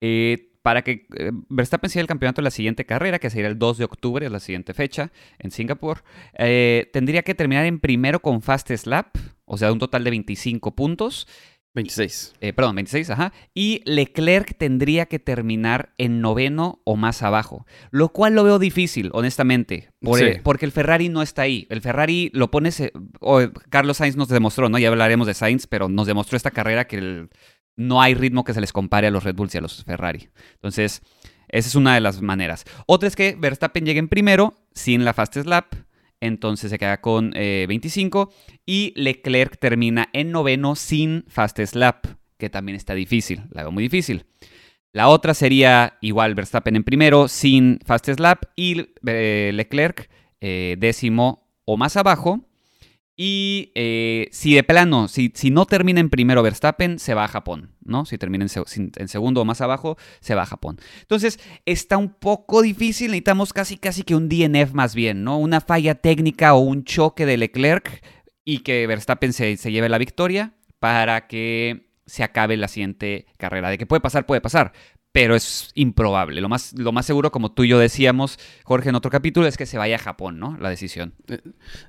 Eh, 0.00 0.50
para 0.62 0.82
que 0.82 1.06
eh, 1.16 1.30
Verstappen 1.48 1.88
siga 1.88 2.02
el 2.02 2.08
campeonato 2.08 2.40
en 2.40 2.44
la 2.44 2.50
siguiente 2.50 2.84
carrera, 2.84 3.18
que 3.18 3.30
sería 3.30 3.48
el 3.48 3.58
2 3.58 3.78
de 3.78 3.84
octubre, 3.84 4.26
es 4.26 4.32
la 4.32 4.40
siguiente 4.40 4.74
fecha, 4.74 5.12
en 5.38 5.50
Singapur, 5.50 6.02
eh, 6.36 6.90
tendría 6.92 7.22
que 7.22 7.34
terminar 7.34 7.66
en 7.66 7.80
primero 7.80 8.20
con 8.20 8.42
Fast 8.42 8.70
Slap, 8.70 9.16
o 9.44 9.56
sea, 9.56 9.72
un 9.72 9.78
total 9.78 10.04
de 10.04 10.10
25 10.10 10.74
puntos. 10.74 11.26
26. 11.74 12.34
Eh, 12.40 12.52
perdón, 12.52 12.74
26, 12.76 13.10
ajá. 13.10 13.32
Y 13.54 13.82
Leclerc 13.84 14.56
tendría 14.58 15.06
que 15.06 15.18
terminar 15.18 15.94
en 15.98 16.20
noveno 16.20 16.80
o 16.84 16.96
más 16.96 17.22
abajo. 17.22 17.64
Lo 17.90 18.08
cual 18.08 18.34
lo 18.34 18.42
veo 18.44 18.58
difícil, 18.58 19.10
honestamente. 19.12 19.90
porque 20.42 20.64
el 20.64 20.72
Ferrari 20.72 21.08
no 21.08 21.22
está 21.22 21.42
ahí. 21.42 21.66
El 21.70 21.80
Ferrari 21.80 22.30
lo 22.34 22.50
pones. 22.50 22.82
Carlos 23.68 23.98
Sainz 23.98 24.16
nos 24.16 24.28
demostró, 24.28 24.68
¿no? 24.68 24.78
Ya 24.78 24.88
hablaremos 24.88 25.26
de 25.26 25.34
Sainz, 25.34 25.66
pero 25.66 25.88
nos 25.88 26.06
demostró 26.06 26.36
esta 26.36 26.50
carrera 26.50 26.86
que 26.86 27.28
no 27.76 28.02
hay 28.02 28.14
ritmo 28.14 28.44
que 28.44 28.54
se 28.54 28.60
les 28.60 28.72
compare 28.72 29.06
a 29.06 29.10
los 29.10 29.22
Red 29.22 29.36
Bulls 29.36 29.54
y 29.54 29.58
a 29.58 29.60
los 29.60 29.84
Ferrari. 29.84 30.28
Entonces, 30.54 31.02
esa 31.48 31.68
es 31.68 31.74
una 31.76 31.94
de 31.94 32.00
las 32.00 32.20
maneras. 32.20 32.64
Otra 32.86 33.06
es 33.06 33.14
que 33.14 33.36
Verstappen 33.38 33.84
llegue 33.84 34.00
en 34.00 34.08
primero, 34.08 34.54
sin 34.74 35.04
la 35.04 35.14
Fast 35.14 35.34
Slap 35.34 35.74
entonces 36.20 36.70
se 36.70 36.78
queda 36.78 37.00
con 37.00 37.30
25 37.32 38.30
eh, 38.30 38.60
y 38.66 38.92
Leclerc 38.96 39.58
termina 39.58 40.08
en 40.12 40.30
noveno 40.30 40.76
sin 40.76 41.24
Fast 41.28 41.58
Slap, 41.58 42.06
que 42.38 42.50
también 42.50 42.76
está 42.76 42.94
difícil, 42.94 43.42
la 43.50 43.62
veo 43.62 43.72
muy 43.72 43.84
difícil. 43.84 44.26
La 44.92 45.08
otra 45.08 45.34
sería 45.34 45.98
igual 46.00 46.34
Verstappen 46.34 46.74
en 46.76 46.84
primero 46.84 47.28
sin 47.28 47.78
Fast 47.84 48.08
Slap 48.08 48.44
y 48.56 48.88
eh, 49.06 49.52
Leclerc 49.54 50.10
eh, 50.40 50.76
décimo 50.78 51.48
o 51.64 51.76
más 51.76 51.96
abajo. 51.96 52.40
Y 53.22 53.70
eh, 53.74 54.28
si 54.32 54.54
de 54.54 54.62
plano, 54.62 55.06
si, 55.06 55.30
si, 55.34 55.50
no 55.50 55.66
termina 55.66 56.00
en 56.00 56.08
primero 56.08 56.42
Verstappen, 56.42 56.98
se 56.98 57.12
va 57.12 57.24
a 57.24 57.28
Japón, 57.28 57.74
¿no? 57.84 58.06
Si 58.06 58.16
termina 58.16 58.46
en, 58.46 58.92
en, 58.96 59.08
segundo 59.08 59.42
o 59.42 59.44
más 59.44 59.60
abajo, 59.60 59.98
se 60.20 60.34
va 60.34 60.44
a 60.44 60.46
Japón. 60.46 60.78
Entonces, 61.02 61.38
está 61.66 61.98
un 61.98 62.14
poco 62.14 62.62
difícil, 62.62 63.08
necesitamos 63.08 63.52
casi 63.52 63.76
casi 63.76 64.04
que 64.04 64.14
un 64.14 64.30
DNF 64.30 64.72
más 64.72 64.94
bien, 64.94 65.22
¿no? 65.22 65.38
Una 65.38 65.60
falla 65.60 65.96
técnica 65.96 66.54
o 66.54 66.60
un 66.60 66.84
choque 66.84 67.26
de 67.26 67.36
Leclerc 67.36 68.02
y 68.42 68.60
que 68.60 68.86
Verstappen 68.86 69.34
se, 69.34 69.58
se 69.58 69.70
lleve 69.70 69.90
la 69.90 69.98
victoria 69.98 70.54
para 70.78 71.26
que 71.26 71.90
se 72.06 72.24
acabe 72.24 72.56
la 72.56 72.68
siguiente 72.68 73.26
carrera. 73.36 73.68
De 73.68 73.76
que 73.76 73.84
puede 73.84 74.00
pasar, 74.00 74.24
puede 74.24 74.40
pasar, 74.40 74.72
pero 75.12 75.34
es 75.34 75.70
improbable. 75.74 76.40
Lo 76.40 76.48
más, 76.48 76.72
lo 76.74 76.92
más 76.92 77.04
seguro, 77.04 77.32
como 77.32 77.50
tú 77.50 77.64
y 77.64 77.68
yo 77.68 77.78
decíamos, 77.78 78.38
Jorge, 78.62 78.90
en 78.90 78.94
otro 78.94 79.10
capítulo, 79.10 79.46
es 79.48 79.56
que 79.56 79.66
se 79.66 79.76
vaya 79.76 79.96
a 79.96 79.98
Japón, 79.98 80.38
¿no? 80.38 80.56
La 80.60 80.70
decisión. 80.70 81.14
Eh, 81.28 81.40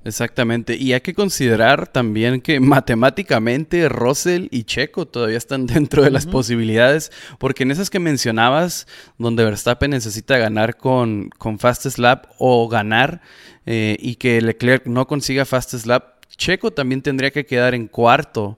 exactamente. 0.04 0.76
Y 0.76 0.94
hay 0.94 1.02
que 1.02 1.14
considerar 1.14 1.88
también 1.88 2.42
que 2.42 2.60
matemáticamente 2.60 3.90
Russell 3.90 4.48
y 4.50 4.64
Checo 4.64 5.08
todavía 5.08 5.38
están 5.38 5.66
dentro 5.68 6.04
de 6.04 6.10
las 6.10 6.26
posibilidades, 6.26 7.12
porque 7.38 7.64
en 7.64 7.72
esas 7.72 7.92
que 7.92 8.00
mencionabas, 8.00 8.88
donde 9.20 9.44
Verstappen 9.44 9.92
necesita 9.92 10.38
ganar 10.40 10.78
con, 10.78 11.30
con 11.38 11.60
Fast 11.60 11.88
Slap 11.88 12.26
o 12.40 12.68
ganar 12.70 13.22
eh, 13.68 13.98
y 14.00 14.16
que 14.16 14.42
Leclerc 14.42 14.88
no 14.88 15.06
consiga 15.06 15.46
Fast 15.46 15.76
Slap, 15.76 16.22
Checo 16.38 16.72
también 16.72 17.04
tendría 17.04 17.30
que 17.30 17.46
quedar 17.46 17.76
en 17.76 17.88
cuarto 17.88 18.58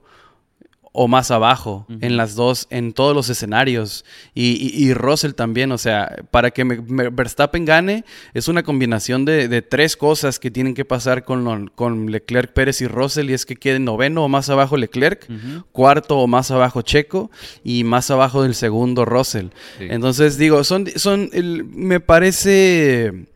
o 0.96 1.08
más 1.08 1.32
abajo, 1.32 1.86
en 2.00 2.16
las 2.16 2.36
dos, 2.36 2.68
en 2.70 2.92
todos 2.92 3.16
los 3.16 3.28
escenarios. 3.28 4.04
Y, 4.32 4.70
y, 4.72 4.94
Russell 4.94 5.32
también, 5.32 5.72
o 5.72 5.78
sea, 5.78 6.22
para 6.30 6.52
que 6.52 6.62
Verstappen 6.62 7.64
gane, 7.64 8.04
es 8.32 8.46
una 8.46 8.62
combinación 8.62 9.24
de, 9.24 9.60
tres 9.60 9.96
cosas 9.96 10.38
que 10.38 10.52
tienen 10.52 10.72
que 10.72 10.84
pasar 10.84 11.24
con, 11.24 11.66
con 11.74 12.12
Leclerc, 12.12 12.52
Pérez 12.52 12.80
y 12.80 12.86
Russell, 12.86 13.28
y 13.28 13.32
es 13.32 13.44
que 13.44 13.56
quede 13.56 13.80
noveno 13.80 14.24
o 14.24 14.28
más 14.28 14.48
abajo 14.50 14.76
Leclerc, 14.76 15.26
cuarto 15.72 16.20
o 16.20 16.28
más 16.28 16.52
abajo 16.52 16.82
Checo, 16.82 17.28
y 17.64 17.82
más 17.82 18.12
abajo 18.12 18.44
del 18.44 18.54
segundo 18.54 19.04
Russell. 19.04 19.48
Entonces, 19.80 20.38
digo, 20.38 20.62
son, 20.62 20.86
son 20.94 21.28
me 21.74 21.98
parece 21.98 23.26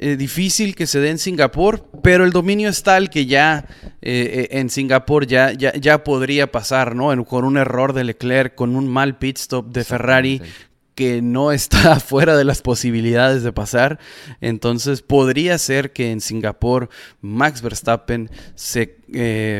eh, 0.00 0.16
difícil 0.16 0.76
que 0.76 0.86
se 0.86 1.00
dé 1.00 1.10
en 1.10 1.18
Singapur, 1.18 1.84
pero 2.04 2.24
el 2.24 2.30
dominio 2.30 2.68
es 2.68 2.84
tal 2.84 3.10
que 3.10 3.26
ya 3.26 3.66
eh, 4.00 4.48
eh, 4.50 4.58
en 4.58 4.70
Singapur 4.70 5.26
ya, 5.26 5.52
ya, 5.52 5.72
ya, 5.72 6.04
podría 6.04 6.52
pasar, 6.52 6.94
¿no? 6.94 7.24
con 7.24 7.44
un 7.44 7.56
error 7.56 7.92
de 7.92 8.04
Leclerc, 8.04 8.54
con 8.54 8.76
un 8.76 8.88
mal 8.88 9.18
pit 9.18 9.38
stop 9.38 9.72
de 9.72 9.82
Ferrari 9.82 10.40
que 10.94 11.20
no 11.20 11.50
está 11.52 11.98
fuera 11.98 12.36
de 12.36 12.44
las 12.44 12.62
posibilidades 12.62 13.42
de 13.42 13.52
pasar. 13.52 13.98
Entonces 14.40 15.02
podría 15.02 15.58
ser 15.58 15.92
que 15.92 16.12
en 16.12 16.20
Singapur 16.20 16.90
Max 17.20 17.60
Verstappen 17.60 18.30
se 18.54 18.98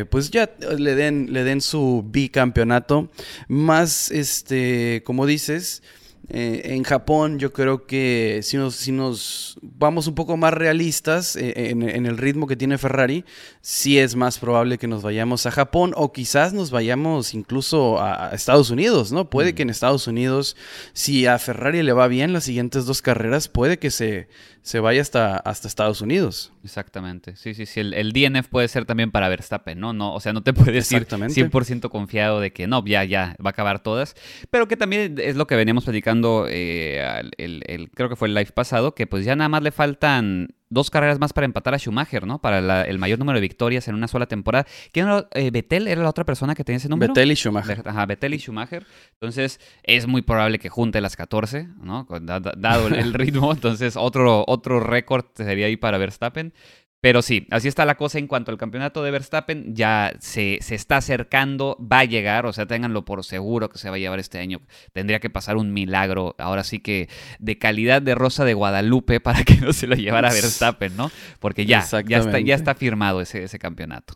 pues 0.09 0.31
ya 0.31 0.51
le 0.79 0.95
den, 0.95 1.33
le 1.33 1.43
den 1.43 1.61
su 1.61 2.05
bicampeonato. 2.07 3.11
Más 3.49 4.13
este, 4.13 5.03
como 5.05 5.27
dices, 5.27 5.83
eh, 6.31 6.75
en 6.75 6.83
Japón 6.83 7.39
yo 7.39 7.55
creo 7.55 7.87
que 7.87 8.41
si 8.43 8.59
nos, 8.59 8.77
si 8.77 8.93
nos 8.93 9.59
vamos 9.63 10.07
un 10.09 10.15
poco 10.15 10.37
más 10.37 10.53
realistas 10.53 11.37
eh, 11.37 11.71
en, 11.71 11.83
el 11.83 12.19
ritmo 12.19 12.47
que 12.47 12.57
tiene 12.57 12.77
Ferrari, 12.77 13.25
sí 13.63 13.99
es 13.99 14.15
más 14.15 14.39
probable 14.39 14.77
que 14.77 14.89
nos 14.89 15.03
vayamos 15.03 15.47
a 15.47 15.51
Japón 15.51 15.95
o 15.97 16.13
quizás 16.13 16.53
nos 16.53 16.71
vayamos 16.71 17.33
incluso 17.33 17.99
a, 18.01 18.31
Estados 18.35 18.69
Unidos, 18.69 19.11
¿no? 19.11 19.31
Puede 19.31 19.55
que 19.55 19.63
en 19.63 19.71
Estados 19.71 20.07
Unidos, 20.07 20.55
si 20.93 21.25
a 21.25 21.39
Ferrari 21.39 21.83
le 21.83 21.93
va 21.93 22.09
bien 22.09 22.35
las 22.35 22.45
siguientes 22.45 22.85
dos 22.85 23.01
carreras, 23.01 23.49
puede 23.49 23.79
que 23.79 23.91
se, 23.91 24.29
se 24.63 24.81
vaya 24.81 25.01
hasta, 25.01 25.37
hasta 25.37 25.69
Estados 25.69 26.01
Unidos. 26.01 26.53
Exactamente. 26.65 27.37
Sí, 27.37 27.55
sí, 27.55 27.67
sí. 27.67 27.81
El, 27.81 28.13
DNF 28.13 28.49
puede 28.49 28.69
ser 28.69 28.85
también 28.85 29.11
para 29.11 29.29
Verstappen, 29.29 29.79
¿no? 29.79 29.93
no 29.93 30.15
o 30.15 30.21
sea, 30.21 30.33
no 30.33 30.43
te 30.43 30.53
puedes 30.53 30.91
ir 30.93 31.07
100% 31.07 31.89
confiado 31.91 32.41
de 32.41 32.53
que 32.53 32.67
no, 32.67 32.85
ya, 32.85 33.05
ya, 33.05 33.37
va 33.45 33.49
a 33.49 33.51
acabar 33.51 33.83
todas. 33.83 34.15
Pero 34.51 34.69
que 34.69 34.77
también 34.77 35.17
es 35.19 35.37
lo 35.37 35.47
que 35.47 35.57
veníamos 35.57 35.85
platicando, 35.85 36.47
eh, 36.49 37.23
el, 37.39 37.91
creo 37.95 38.09
que 38.09 38.17
fue 38.17 38.29
el 38.29 38.35
live 38.35 38.53
pasado, 38.53 38.95
que 38.95 39.07
pues 39.07 39.25
ya 39.25 39.37
nada 39.37 39.49
más 39.49 39.63
le 39.63 39.71
faltan 39.71 40.55
dos 40.71 40.91
carreras 40.91 41.19
más 41.19 41.33
para 41.33 41.45
empatar 41.45 41.75
a 41.75 41.79
Schumacher, 41.79 42.27
¿no? 42.27 42.41
Para 42.41 42.85
el 42.85 42.99
mayor 42.99 43.19
número 43.19 43.37
de 43.37 43.41
victorias 43.41 43.89
en 43.89 43.95
una 43.95 44.09
sola 44.09 44.27
temporada. 44.27 44.67
¿Quién 44.93 45.07
era? 45.07 45.29
Eh, 45.33 45.51
¿Vettel 45.51 45.89
era 45.89 46.03
la 46.03 46.11
otra 46.11 46.25
persona 46.25 46.55
que 46.55 46.65
tenía 46.65 46.79
ese 46.79 46.89
número? 46.89 47.13
Vettel 47.13 47.33
y 47.33 47.35
Schumacher. 47.35 47.83
Ajá, 47.87 48.07
Vettel 48.07 48.35
y 48.35 48.39
Schumacher. 48.39 48.87
Entonces, 49.13 49.61
es 49.83 50.07
muy 50.07 50.23
probable 50.23 50.59
que 50.59 50.69
junte 50.69 51.01
las 51.01 51.17
14, 51.17 51.69
¿no? 51.83 52.07
Dado 52.21 52.89
el 52.89 53.15
ritmo. 53.15 53.53
Entonces, 53.59 53.97
otro, 53.97 54.45
otro 54.47 54.81
récord 54.81 55.25
sería 55.35 55.67
ahí 55.67 55.77
para 55.77 55.99
Verstappen. 55.99 56.53
Pero 57.01 57.23
sí, 57.23 57.47
así 57.51 57.69
está 57.69 57.85
la 57.85 57.97
cosa 57.97 58.19
en 58.19 58.27
cuanto 58.27 58.51
al 58.51 58.59
campeonato 58.59 59.05
de 59.05 59.13
Verstappen. 59.13 59.75
Ya 59.75 60.13
se, 60.19 60.59
se, 60.63 60.75
está 60.75 60.97
acercando, 60.97 61.77
va 61.81 62.01
a 62.01 62.05
llegar, 62.05 62.45
o 62.45 62.53
sea, 62.53 62.67
ténganlo 62.67 63.05
por 63.05 63.25
seguro 63.25 63.69
que 63.69 63.79
se 63.79 63.89
va 63.89 63.97
a 63.97 63.99
llevar 63.99 64.19
este 64.19 64.41
año. 64.41 64.61
Tendría 64.93 65.21
que 65.21 65.31
pasar 65.31 65.57
un 65.57 65.73
milagro, 65.73 66.35
ahora 66.39 66.65
sí 66.65 66.81
que 66.81 67.09
de 67.39 67.57
calidad 67.57 68.03
de 68.03 68.17
Rosa 68.17 68.45
de 68.45 68.55
Guadalupe 68.55 69.21
para 69.21 69.43
que 69.45 69.57
no 69.57 69.73
se 69.73 69.87
lo 69.87 69.95
llevara 69.95 70.33
Verstappen, 70.33 70.97
¿no? 70.97 71.13
Porque 71.39 71.67
ya, 71.67 71.87
ya, 72.05 72.19
está, 72.19 72.41
ya 72.41 72.57
está 72.57 72.75
firmado 72.75 73.21
ese, 73.21 73.45
ese 73.45 73.61
campeonato. 73.61 74.15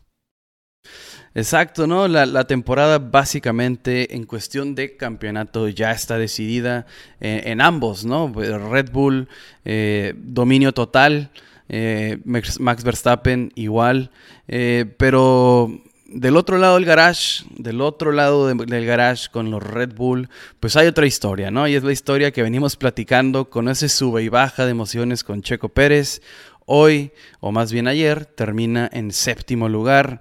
Exacto, 1.35 1.87
¿no? 1.87 2.09
La, 2.09 2.45
temporada 2.45 2.99
básicamente 2.99 4.17
en 4.17 4.25
cuestión 4.25 4.75
de 4.75 4.97
campeonato 4.97 5.69
ya 5.69 5.93
está 5.93 6.19
decidida 6.19 6.85
eh, 7.21 7.45
en 7.47 7.62
ambos, 7.62 8.05
¿no? 8.05 8.31
Red 8.35 8.91
Bull, 8.91 9.29
eh, 9.65 10.15
dominio 10.17 10.73
total. 10.73 11.31
Eh, 11.75 12.19
Max 12.25 12.85
Verstappen 12.85 13.50
igual, 13.55 14.11
eh, 14.47 14.85
pero 14.99 15.71
del 16.07 16.37
otro 16.37 16.59
lado 16.59 16.75
del 16.75 16.85
garage, 16.85 17.45
del 17.57 17.81
otro 17.81 18.12
lado 18.12 18.47
del 18.49 18.85
garage 18.85 19.31
con 19.33 19.50
los 19.50 19.62
Red 19.62 19.95
Bull, 19.95 20.29
pues 20.61 20.76
hay 20.76 20.87
otra 20.87 21.07
historia, 21.07 21.50
¿no? 21.50 21.67
Y 21.67 21.75
es 21.75 21.83
la 21.83 21.93
historia 21.93 22.31
que 22.31 22.43
venimos 22.43 22.76
platicando 22.76 23.49
con 23.49 23.71
ese 23.71 23.88
sube 23.88 24.23
y 24.23 24.29
baja 24.29 24.67
de 24.67 24.73
emociones 24.73 25.25
con 25.25 25.41
Checo 25.41 25.71
Pérez. 25.71 26.21
Hoy, 26.67 27.12
o 27.41 27.52
más 27.52 27.73
bien 27.73 27.88
ayer, 27.88 28.26
termina 28.26 28.91
en 28.93 29.11
séptimo 29.11 29.71
lugar. 29.71 30.21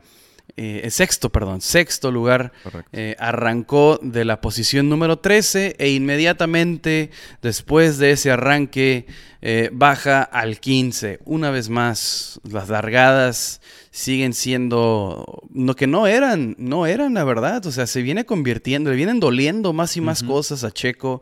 Eh, 0.58 0.88
sexto, 0.91 1.29
perdón, 1.29 1.62
sexto 1.62 2.12
lugar, 2.12 2.51
eh, 2.91 3.15
arrancó 3.20 4.00
de 4.01 4.25
la 4.25 4.41
posición 4.41 4.89
número 4.89 5.20
13 5.20 5.75
e 5.79 5.89
inmediatamente 5.91 7.10
después 7.41 7.98
de 7.98 8.12
ese 8.12 8.31
arranque 8.31 9.05
eh, 9.41 9.70
baja 9.72 10.22
al 10.22 10.60
15. 10.60 11.20
Una 11.25 11.51
vez 11.51 11.70
más, 11.70 12.39
las 12.43 12.70
largadas 12.70 13.62
siguen 13.91 14.33
siendo 14.33 15.43
lo 15.53 15.75
que 15.75 15.86
no 15.86 16.07
eran, 16.07 16.55
no 16.57 16.86
eran 16.86 17.13
la 17.13 17.25
verdad, 17.25 17.65
o 17.65 17.71
sea, 17.71 17.86
se 17.88 18.01
viene 18.01 18.25
convirtiendo, 18.25 18.89
le 18.89 18.95
vienen 18.95 19.19
doliendo 19.19 19.74
más 19.74 19.98
y 19.98 20.01
más 20.01 20.24
cosas 20.24 20.63
a 20.63 20.71
Checo. 20.71 21.21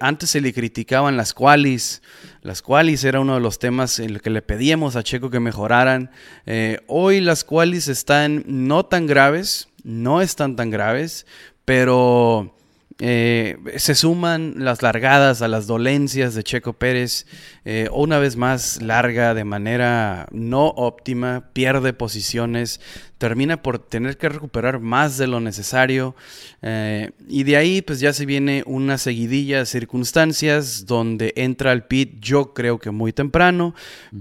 antes 0.00 0.30
se 0.30 0.40
le 0.40 0.52
criticaban 0.52 1.16
las 1.16 1.32
qualis, 1.32 2.02
las 2.42 2.62
qualis 2.62 3.04
era 3.04 3.20
uno 3.20 3.34
de 3.34 3.40
los 3.40 3.58
temas 3.58 3.98
en 3.98 4.14
los 4.14 4.22
que 4.22 4.30
le 4.30 4.42
pedíamos 4.42 4.96
a 4.96 5.02
Checo 5.02 5.30
que 5.30 5.40
mejoraran. 5.40 6.10
Eh, 6.46 6.80
hoy 6.86 7.20
las 7.20 7.44
qualis 7.44 7.88
están 7.88 8.44
no 8.46 8.84
tan 8.84 9.06
graves, 9.06 9.68
no 9.82 10.20
están 10.20 10.56
tan 10.56 10.70
graves, 10.70 11.26
pero 11.64 12.54
eh, 13.02 13.56
se 13.76 13.94
suman 13.94 14.54
las 14.58 14.82
largadas 14.82 15.40
a 15.40 15.48
las 15.48 15.66
dolencias 15.66 16.34
de 16.34 16.44
Checo 16.44 16.74
Pérez. 16.74 17.26
Eh, 17.64 17.88
una 17.92 18.18
vez 18.18 18.36
más 18.36 18.82
larga 18.82 19.32
de 19.32 19.44
manera 19.44 20.26
no 20.32 20.66
óptima, 20.68 21.48
pierde 21.54 21.94
posiciones, 21.94 22.78
termina 23.16 23.62
por 23.62 23.78
tener 23.78 24.18
que 24.18 24.28
recuperar 24.28 24.80
más 24.80 25.16
de 25.16 25.28
lo 25.28 25.40
necesario. 25.40 26.14
Eh, 26.60 27.10
y 27.26 27.44
de 27.44 27.56
ahí 27.56 27.80
pues 27.80 28.00
ya 28.00 28.12
se 28.12 28.26
viene 28.26 28.64
una 28.66 28.98
seguidilla 28.98 29.60
de 29.60 29.66
circunstancias 29.66 30.84
donde 30.84 31.32
entra 31.36 31.72
al 31.72 31.86
pit 31.86 32.18
yo 32.20 32.52
creo 32.52 32.78
que 32.78 32.90
muy 32.90 33.14
temprano, 33.14 33.74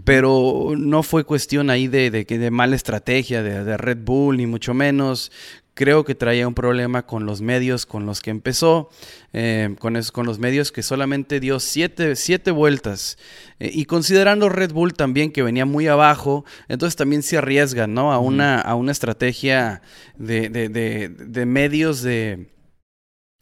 pero 0.06 0.74
no 0.78 1.04
fue 1.04 1.26
cuestión 1.26 1.70
ahí 1.70 1.90
de, 1.90 2.12
de, 2.12 2.52
mala 2.52 2.78
estrategia 2.78 3.44
de, 3.44 3.66
de 3.66 3.78
Red 3.78 4.00
Bull, 4.06 4.38
ni 4.38 4.46
mucho 4.46 4.74
menos 4.74 5.32
creo 5.80 6.04
que 6.04 6.14
traía 6.14 6.46
un 6.46 6.54
problema 6.54 7.06
con 7.06 7.26
los 7.26 7.40
medios 7.40 7.86
con 7.86 8.06
los 8.06 8.20
que 8.20 8.32
empezó, 8.32 8.90
eh, 9.32 9.78
con, 9.80 9.98
con, 10.12 10.26
los 10.26 10.38
medios 10.38 10.74
que 10.74 10.84
solamente 10.84 11.40
dio 11.40 11.58
siete, 11.62 12.52
vueltas. 12.52 13.18
Eh, 13.62 13.72
y 13.74 13.86
considerando 13.86 14.50
Red 14.50 14.74
Bull 14.74 14.94
también 14.94 15.32
que 15.32 15.42
venía 15.42 15.66
muy 15.66 15.88
abajo, 15.88 16.44
entonces 16.68 16.98
también 16.98 17.24
se 17.24 17.38
arriesga 17.38 17.88
¿no? 17.88 18.12
a, 18.12 18.20
una, 18.20 18.60
a 18.60 18.76
una 18.76 18.92
estrategia 18.92 19.82
de, 20.18 20.50
de, 20.50 20.68
de 20.68 21.46
medios 21.46 22.02
de 22.02 22.50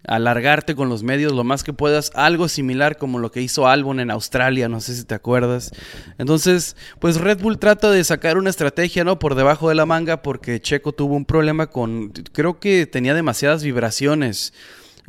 alargarte 0.07 0.73
con 0.73 0.87
los 0.87 1.03
medios 1.03 1.33
lo 1.33 1.43
más 1.43 1.63
que 1.63 1.73
puedas, 1.73 2.11
algo 2.15 2.47
similar 2.47 2.97
como 2.97 3.19
lo 3.19 3.31
que 3.31 3.41
hizo 3.41 3.67
Albon 3.67 3.99
en 3.99 4.09
Australia, 4.09 4.69
no 4.69 4.79
sé 4.79 4.95
si 4.95 5.03
te 5.03 5.13
acuerdas. 5.13 5.71
Entonces, 6.17 6.75
pues 6.99 7.17
Red 7.17 7.41
Bull 7.41 7.59
trata 7.59 7.91
de 7.91 8.03
sacar 8.03 8.37
una 8.37 8.49
estrategia, 8.49 9.03
¿no? 9.03 9.19
Por 9.19 9.35
debajo 9.35 9.69
de 9.69 9.75
la 9.75 9.85
manga 9.85 10.21
porque 10.21 10.61
Checo 10.61 10.93
tuvo 10.93 11.15
un 11.15 11.25
problema 11.25 11.67
con, 11.67 12.11
creo 12.31 12.59
que 12.59 12.87
tenía 12.87 13.13
demasiadas 13.13 13.63
vibraciones. 13.63 14.53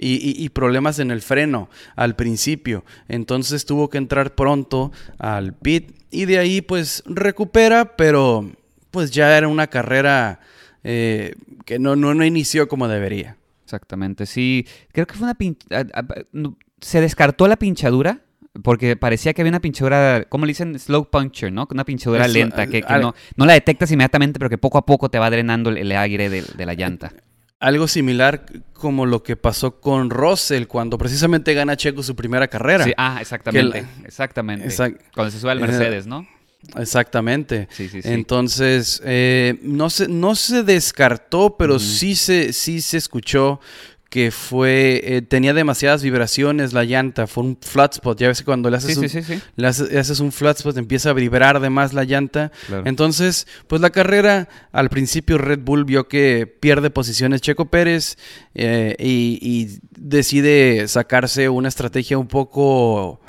Y, 0.00 0.48
problemas 0.50 1.00
en 1.00 1.10
el 1.10 1.22
freno 1.22 1.68
al 1.96 2.14
principio. 2.14 2.84
Entonces 3.08 3.66
tuvo 3.66 3.90
que 3.90 3.98
entrar 3.98 4.36
pronto 4.36 4.92
al 5.18 5.54
pit 5.54 5.90
y 6.12 6.26
de 6.26 6.38
ahí 6.38 6.60
pues 6.60 7.02
recupera, 7.04 7.96
pero 7.96 8.48
pues 8.92 9.10
ya 9.10 9.36
era 9.36 9.48
una 9.48 9.66
carrera 9.66 10.38
eh, 10.84 11.34
que 11.64 11.80
no, 11.80 11.96
no, 11.96 12.14
no 12.14 12.24
inició 12.24 12.68
como 12.68 12.86
debería. 12.86 13.37
Exactamente, 13.68 14.24
sí. 14.24 14.66
Creo 14.92 15.06
que 15.06 15.12
fue 15.14 15.24
una 15.24 15.34
pinchadura. 15.34 16.06
Se 16.80 17.02
descartó 17.02 17.46
la 17.48 17.56
pinchadura 17.56 18.20
porque 18.62 18.96
parecía 18.96 19.34
que 19.34 19.42
había 19.42 19.50
una 19.50 19.60
pinchadura, 19.60 20.24
¿cómo 20.30 20.46
le 20.46 20.50
dicen? 20.50 20.78
Slow 20.78 21.10
puncture, 21.10 21.50
¿no? 21.50 21.68
Una 21.70 21.84
pinchadura 21.84 22.24
Eso, 22.24 22.32
lenta, 22.32 22.62
al- 22.62 22.70
que, 22.70 22.80
que 22.80 22.92
al- 22.92 23.02
no, 23.02 23.14
no 23.36 23.44
la 23.44 23.52
detectas 23.52 23.90
inmediatamente, 23.92 24.38
pero 24.38 24.48
que 24.48 24.56
poco 24.56 24.78
a 24.78 24.86
poco 24.86 25.10
te 25.10 25.18
va 25.18 25.28
drenando 25.28 25.68
el, 25.68 25.76
el 25.76 25.92
aire 25.92 26.30
de, 26.30 26.42
de 26.42 26.66
la 26.66 26.72
llanta. 26.74 27.12
Algo 27.60 27.88
similar 27.88 28.46
como 28.72 29.04
lo 29.04 29.22
que 29.22 29.36
pasó 29.36 29.80
con 29.80 30.08
Russell 30.10 30.64
cuando 30.66 30.96
precisamente 30.96 31.52
gana 31.52 31.76
Checo 31.76 32.02
su 32.02 32.16
primera 32.16 32.48
carrera. 32.48 32.84
Sí, 32.84 32.92
ah, 32.96 33.18
exactamente. 33.20 33.84
Exactamente. 34.06 34.66
Exact- 34.66 34.98
Cuando 35.14 35.30
se 35.30 35.40
sube 35.40 35.50
al 35.50 35.58
Eh, 35.58 35.62
Mercedes, 35.62 36.06
¿no? 36.06 36.26
Exactamente. 36.76 37.68
Sí, 37.70 37.88
sí, 37.88 38.02
sí. 38.02 38.08
Entonces, 38.08 39.00
eh, 39.04 39.58
no, 39.62 39.90
se, 39.90 40.08
no 40.08 40.34
se 40.34 40.62
descartó, 40.62 41.56
pero 41.56 41.78
sí, 41.78 42.16
se, 42.16 42.52
sí 42.52 42.80
se 42.80 42.96
escuchó 42.96 43.60
que 44.08 44.30
fue, 44.30 45.02
eh, 45.04 45.22
tenía 45.22 45.52
demasiadas 45.52 46.02
vibraciones 46.02 46.72
la 46.72 46.84
llanta, 46.84 47.26
fue 47.26 47.44
un 47.44 47.58
flat 47.60 47.92
spot, 47.92 48.18
ya 48.18 48.28
ves 48.28 48.38
que 48.38 48.46
cuando 48.46 48.70
le 48.70 48.78
haces, 48.78 48.94
sí, 48.94 49.00
un, 49.00 49.08
sí, 49.08 49.22
sí, 49.22 49.34
sí. 49.34 49.42
le 49.56 49.66
haces, 49.66 49.92
le 49.92 49.98
haces 49.98 50.20
un 50.20 50.32
flat 50.32 50.56
spot 50.56 50.78
empieza 50.78 51.10
a 51.10 51.12
vibrar 51.12 51.60
de 51.60 51.68
más 51.68 51.92
la 51.92 52.04
llanta. 52.04 52.50
Claro. 52.68 52.84
Entonces, 52.86 53.46
pues 53.66 53.82
la 53.82 53.90
carrera, 53.90 54.48
al 54.72 54.88
principio 54.88 55.36
Red 55.36 55.60
Bull 55.60 55.84
vio 55.84 56.08
que 56.08 56.46
pierde 56.46 56.88
posiciones 56.88 57.42
Checo 57.42 57.66
Pérez 57.66 58.16
eh, 58.54 58.96
y, 58.98 59.38
y 59.42 59.78
decide 59.90 60.88
sacarse 60.88 61.50
una 61.50 61.68
estrategia 61.68 62.16
un 62.16 62.28
poco, 62.28 63.20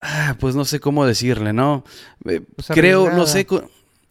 ah, 0.00 0.36
pues 0.38 0.54
no 0.54 0.64
sé 0.64 0.80
cómo 0.80 1.06
decirle, 1.06 1.52
¿no? 1.52 1.84
Eh, 2.28 2.40
Pues 2.56 2.68
creo, 2.68 3.10
no 3.10 3.26
sé, 3.26 3.46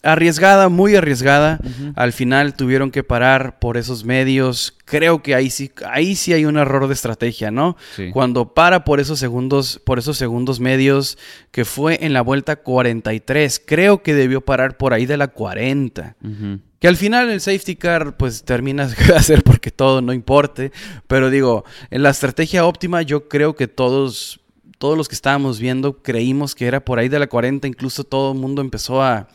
arriesgada, 0.03 0.69
muy 0.69 0.95
arriesgada. 0.95 1.59
Al 1.95 2.13
final 2.13 2.53
tuvieron 2.55 2.91
que 2.91 3.03
parar 3.03 3.59
por 3.59 3.77
esos 3.77 4.05
medios. 4.05 4.77
Creo 4.85 5.21
que 5.21 5.35
ahí 5.35 5.49
sí, 5.49 5.71
ahí 5.89 6.15
sí 6.15 6.33
hay 6.33 6.45
un 6.45 6.57
error 6.57 6.87
de 6.87 6.93
estrategia, 6.93 7.51
¿no? 7.51 7.75
Sí. 7.95 8.11
Cuando 8.11 8.53
para 8.53 8.83
por 8.83 8.99
esos 8.99 9.19
segundos, 9.19 9.81
por 9.85 9.99
esos 9.99 10.17
segundos 10.17 10.59
medios, 10.59 11.17
que 11.51 11.65
fue 11.65 12.05
en 12.05 12.13
la 12.13 12.21
vuelta 12.21 12.57
43. 12.57 13.61
Creo 13.65 14.03
que 14.03 14.13
debió 14.13 14.41
parar 14.41 14.77
por 14.77 14.93
ahí 14.93 15.05
de 15.05 15.17
la 15.17 15.27
40. 15.29 16.15
Ujú. 16.23 16.59
Que 16.79 16.87
al 16.87 16.95
final 16.95 17.29
el 17.31 17.41
safety 17.41 17.75
car 17.75 18.17
pues 18.17 18.43
termina 18.43 18.85
de 19.07 19.15
hacer 19.15 19.43
porque 19.43 19.71
todo 19.71 20.01
no 20.01 20.13
importe. 20.13 20.71
Pero 21.07 21.29
digo, 21.29 21.65
en 21.89 22.03
la 22.03 22.11
estrategia 22.11 22.65
óptima 22.65 23.01
yo 23.01 23.27
creo 23.27 23.55
que 23.55 23.67
todos, 23.67 24.39
todos 24.77 24.97
los 24.97 25.07
que 25.07 25.15
estábamos 25.15 25.59
viendo 25.59 26.01
creímos 26.01 26.55
que 26.55 26.67
era 26.67 26.83
por 26.83 26.99
ahí 26.99 27.09
de 27.09 27.19
la 27.19 27.27
40. 27.27 27.67
Incluso 27.67 28.03
todo 28.03 28.33
el 28.33 28.39
mundo 28.39 28.61
empezó 28.61 29.01
a, 29.01 29.27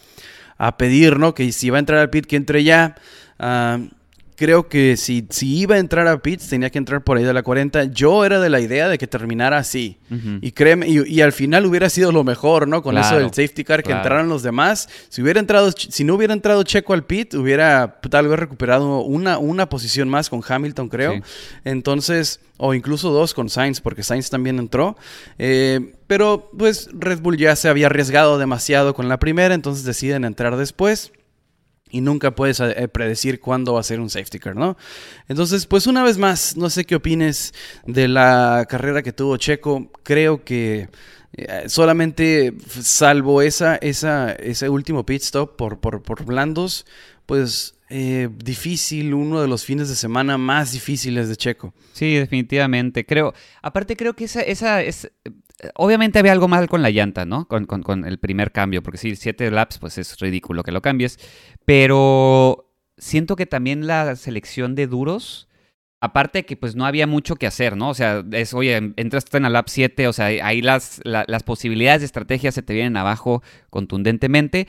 a 0.58 0.76
pedir, 0.76 1.18
¿no? 1.18 1.34
Que 1.34 1.50
si 1.52 1.68
iba 1.68 1.78
a 1.78 1.80
entrar 1.80 1.98
al 1.98 2.10
pit, 2.10 2.26
que 2.26 2.36
entre 2.36 2.64
ya. 2.64 2.96
Ah, 3.38 3.78
creo 4.42 4.66
que 4.66 4.96
si, 4.96 5.24
si 5.30 5.56
iba 5.56 5.76
a 5.76 5.78
entrar 5.78 6.08
a 6.08 6.20
pits 6.20 6.48
tenía 6.48 6.68
que 6.68 6.76
entrar 6.78 7.04
por 7.04 7.16
ahí 7.16 7.22
de 7.22 7.32
la 7.32 7.44
40. 7.44 7.84
Yo 7.84 8.24
era 8.24 8.40
de 8.40 8.50
la 8.50 8.58
idea 8.58 8.88
de 8.88 8.98
que 8.98 9.06
terminara 9.06 9.56
así. 9.56 9.98
Y 10.40 10.50
créeme, 10.50 10.88
y, 10.88 11.08
y 11.08 11.20
al 11.20 11.30
final 11.32 11.64
hubiera 11.64 11.88
sido 11.88 12.10
lo 12.10 12.24
mejor, 12.24 12.66
¿no? 12.66 12.82
Con 12.82 12.98
eso 12.98 13.16
del 13.16 13.28
safety 13.28 13.62
car, 13.62 13.82
que 13.82 13.90
claro. 13.90 14.00
entraran 14.00 14.28
los 14.28 14.42
demás. 14.42 14.88
Si 15.08 15.22
hubiera 15.22 15.38
entrado, 15.38 15.70
si 15.70 16.02
no 16.02 16.16
hubiera 16.16 16.34
entrado 16.34 16.64
Checo 16.64 16.92
al 16.92 17.04
pit, 17.04 17.34
hubiera 17.34 18.00
tal 18.10 18.26
vez 18.26 18.38
recuperado 18.38 19.02
una, 19.02 19.38
una 19.38 19.68
posición 19.68 20.08
más 20.08 20.28
con 20.28 20.42
Hamilton, 20.46 20.88
creo. 20.88 21.14
Sí. 21.14 21.22
Entonces, 21.64 22.40
o 22.56 22.74
incluso 22.74 23.10
dos 23.10 23.34
con 23.34 23.48
Sainz, 23.48 23.80
porque 23.80 24.02
Sainz 24.02 24.28
también 24.28 24.58
entró. 24.58 24.96
Eh, 25.38 25.94
pero 26.08 26.50
pues 26.58 26.90
Red 26.92 27.20
Bull 27.20 27.36
ya 27.36 27.54
se 27.54 27.68
había 27.68 27.86
arriesgado 27.86 28.38
demasiado 28.38 28.92
con 28.92 29.08
la 29.08 29.20
primera, 29.20 29.54
entonces 29.54 29.84
deciden 29.84 30.24
entrar 30.24 30.56
después. 30.56 31.12
Y 31.94 32.00
nunca 32.00 32.34
puedes 32.34 32.58
eh, 32.58 32.88
predecir 32.88 33.38
cuándo 33.38 33.74
va 33.74 33.80
a 33.80 33.82
ser 33.84 34.00
un 34.00 34.08
safety 34.08 34.38
car, 34.38 34.56
¿no? 34.56 34.78
Entonces, 35.28 35.66
pues 35.66 35.86
una 35.86 36.02
vez 36.02 36.16
más, 36.16 36.56
no 36.56 36.70
sé 36.70 36.84
qué 36.86 36.94
opines 36.96 37.52
de 37.86 38.08
la 38.08 38.66
carrera 38.68 39.02
que 39.02 39.12
tuvo 39.12 39.36
Checo. 39.36 39.90
Creo 40.02 40.42
que 40.42 40.88
eh, 41.34 41.64
solamente 41.68 42.54
salvo 42.80 43.42
esa, 43.42 43.76
esa, 43.76 44.32
ese 44.32 44.68
último 44.70 45.04
pit 45.04 45.20
stop 45.22 45.54
por, 45.56 45.80
por, 45.80 46.02
por 46.02 46.24
blandos, 46.24 46.86
pues 47.26 47.74
eh, 47.90 48.30
difícil, 48.42 49.12
uno 49.12 49.42
de 49.42 49.48
los 49.48 49.64
fines 49.66 49.90
de 49.90 49.94
semana 49.94 50.38
más 50.38 50.72
difíciles 50.72 51.28
de 51.28 51.36
Checo. 51.36 51.74
Sí, 51.92 52.14
definitivamente. 52.14 53.04
Creo, 53.04 53.34
aparte 53.60 53.96
creo 53.98 54.14
que 54.14 54.24
esa, 54.24 54.40
esa 54.40 54.80
es, 54.82 55.10
obviamente 55.74 56.18
había 56.18 56.32
algo 56.32 56.48
mal 56.48 56.68
con 56.68 56.82
la 56.82 56.90
llanta, 56.90 57.24
¿no? 57.24 57.46
Con, 57.46 57.66
con- 57.66 58.04
el 58.06 58.18
primer 58.18 58.50
cambio, 58.50 58.82
porque 58.82 58.98
sí, 58.98 59.14
siete 59.16 59.50
laps, 59.50 59.78
pues 59.78 59.98
es 59.98 60.18
ridículo 60.18 60.62
que 60.64 60.72
lo 60.72 60.80
cambies, 60.82 61.18
pero 61.64 62.70
siento 62.98 63.36
que 63.36 63.46
también 63.46 63.86
la 63.86 64.16
selección 64.16 64.74
de 64.74 64.86
duros, 64.86 65.48
aparte 66.00 66.40
de 66.40 66.46
que 66.46 66.56
pues 66.56 66.74
no 66.76 66.84
había 66.84 67.06
mucho 67.06 67.36
que 67.36 67.46
hacer, 67.46 67.76
¿no? 67.76 67.90
O 67.90 67.94
sea, 67.94 68.24
es, 68.32 68.54
oye, 68.54 68.76
entraste 68.96 69.36
en 69.36 69.44
la 69.44 69.50
lap 69.50 69.68
7, 69.68 70.08
o 70.08 70.12
sea, 70.12 70.26
ahí 70.26 70.62
las, 70.62 71.00
la- 71.04 71.24
las 71.28 71.42
posibilidades 71.42 72.00
de 72.02 72.06
estrategia 72.06 72.52
se 72.52 72.62
te 72.62 72.74
vienen 72.74 72.96
abajo 72.96 73.42
contundentemente, 73.70 74.66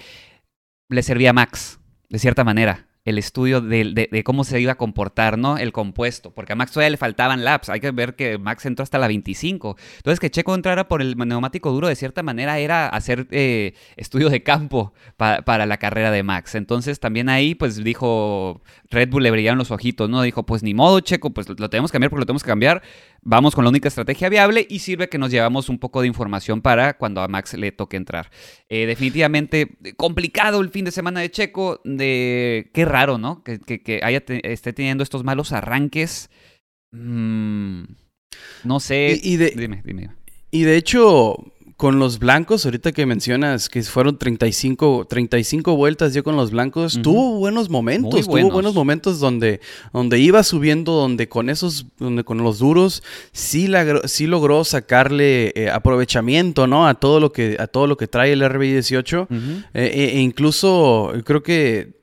le 0.90 1.04
servía 1.04 1.32
a 1.32 1.34
Max, 1.34 1.80
de 2.10 2.20
cierta 2.20 2.44
manera. 2.44 2.88
El 3.06 3.18
estudio 3.18 3.60
de, 3.60 3.92
de- 3.94 4.08
de 4.10 4.24
cómo 4.24 4.46
se 4.46 4.62
iba 4.62 4.72
a 4.72 4.76
comportar, 4.76 5.38
¿no? 5.38 5.58
El 5.58 5.74
compuesto. 5.74 6.32
Porque 6.34 6.54
a 6.54 6.56
Max 6.56 6.72
todavía 6.72 6.90
le 6.92 6.96
faltaban 6.98 7.44
laps. 7.44 7.68
Hay 7.68 7.82
que 7.82 7.92
ver 7.92 8.16
que 8.16 8.38
Max 8.38 8.66
entró 8.66 8.82
hasta 8.84 8.98
la 8.98 9.08
25. 9.08 9.76
Entonces, 9.98 10.22
que 10.22 10.32
Checo 10.32 10.56
entrara 10.56 10.88
por 10.88 11.02
el 11.02 11.18
neumático 11.18 11.70
duro, 11.74 11.90
de 11.90 11.98
cierta 11.98 12.24
manera, 12.24 12.60
era 12.60 12.88
hacer 12.88 13.28
eh, 13.32 13.74
estudio 13.98 14.30
de 14.30 14.42
campo 14.42 14.94
pa- 15.18 15.42
para 15.42 15.66
la 15.66 15.76
carrera 15.78 16.12
de 16.12 16.24
Max. 16.24 16.56
Entonces, 16.56 17.02
también 17.02 17.28
ahí, 17.28 17.56
pues 17.56 17.84
dijo 17.84 18.62
Red 18.90 19.10
Bull, 19.10 19.24
le 19.24 19.32
brillaron 19.32 19.58
los 19.58 19.72
ojitos, 19.72 20.10
¿no? 20.10 20.22
Dijo, 20.22 20.46
pues 20.46 20.64
ni 20.64 20.74
modo, 20.74 21.02
Checo, 21.02 21.32
pues 21.34 21.48
lo 21.60 21.70
tenemos 21.70 21.92
que 21.92 21.96
cambiar 21.96 22.10
porque 22.10 22.22
lo 22.22 22.26
tenemos 22.26 22.44
que 22.44 22.48
cambiar. 22.50 22.84
Vamos 23.26 23.56
con 23.56 23.64
la 23.64 23.70
única 23.70 23.88
estrategia 23.88 24.28
viable 24.28 24.68
y 24.70 24.80
sirve 24.80 25.08
que 25.08 25.18
nos 25.18 25.32
llevamos 25.32 25.70
un 25.70 25.80
poco 25.80 26.02
de 26.02 26.08
información 26.08 26.62
para 26.62 26.98
cuando 26.98 27.22
a 27.22 27.28
Max 27.30 27.54
le 27.54 27.72
toque 27.72 27.96
entrar. 27.96 28.30
Eh, 28.68 28.86
definitivamente 28.86 29.78
eh, 29.84 29.94
complicado 29.94 30.60
el 30.60 30.70
fin 30.70 30.84
de 30.86 30.92
semana 30.92 31.22
de 31.22 31.32
Checo. 31.32 31.80
De... 31.86 32.70
Qué 32.74 32.84
raro, 32.84 33.18
¿no? 33.18 33.42
Que, 33.44 33.60
que- 33.60 33.82
que 33.82 34.02
haya 34.04 34.20
te- 34.26 34.52
esté 34.52 34.74
teniendo 34.74 35.04
estos 35.04 35.24
malos 35.24 35.54
arranques. 35.54 36.30
Mm, 36.92 37.84
no 38.66 38.80
sé. 38.80 39.20
Y- 39.24 39.34
y 39.34 39.38
de- 39.38 39.54
Dime, 39.56 39.82
dime. 39.86 40.10
Y 40.52 40.64
de 40.64 40.76
hecho, 40.78 41.38
con 41.84 42.00
los 42.00 42.18
blancos, 42.18 42.64
ahorita 42.64 42.94
que 42.94 43.06
mencionas 43.06 43.68
que 43.68 43.84
fueron 43.84 44.18
35, 44.18 45.06
35 45.10 45.76
vueltas 45.76 46.14
yo 46.14 46.24
con 46.24 46.38
los 46.38 46.52
blancos, 46.52 46.98
tuvo 47.04 47.40
buenos 47.40 47.70
momentos, 47.70 48.26
tuvo 48.26 48.50
buenos. 48.50 48.74
momentos 48.74 49.20
donde, 49.20 49.60
donde 49.92 50.18
iba 50.18 50.44
subiendo, 50.44 50.94
donde 50.94 51.28
con 51.28 51.50
esos, 51.50 51.88
donde 52.00 52.24
con 52.24 52.38
los 52.38 52.60
duros, 52.60 53.04
sí, 53.34 53.70
sí 54.06 54.28
logró 54.28 54.64
sacarle 54.64 55.52
eh, 55.56 55.70
aprovechamiento, 55.70 56.68
¿no? 56.68 56.88
A 56.88 56.94
todo 56.94 57.20
lo 57.20 57.34
que, 57.34 57.58
a 57.60 57.68
todo 57.68 57.86
lo 57.86 57.98
que 57.98 58.08
trae 58.08 58.32
el 58.32 58.44
RB18. 58.44 59.24
Ujú. 59.24 59.64
Eh, 59.74 59.92
e- 59.94 60.18
e 60.18 60.22
incluso 60.22 61.12
creo 61.26 61.44
que 61.44 62.02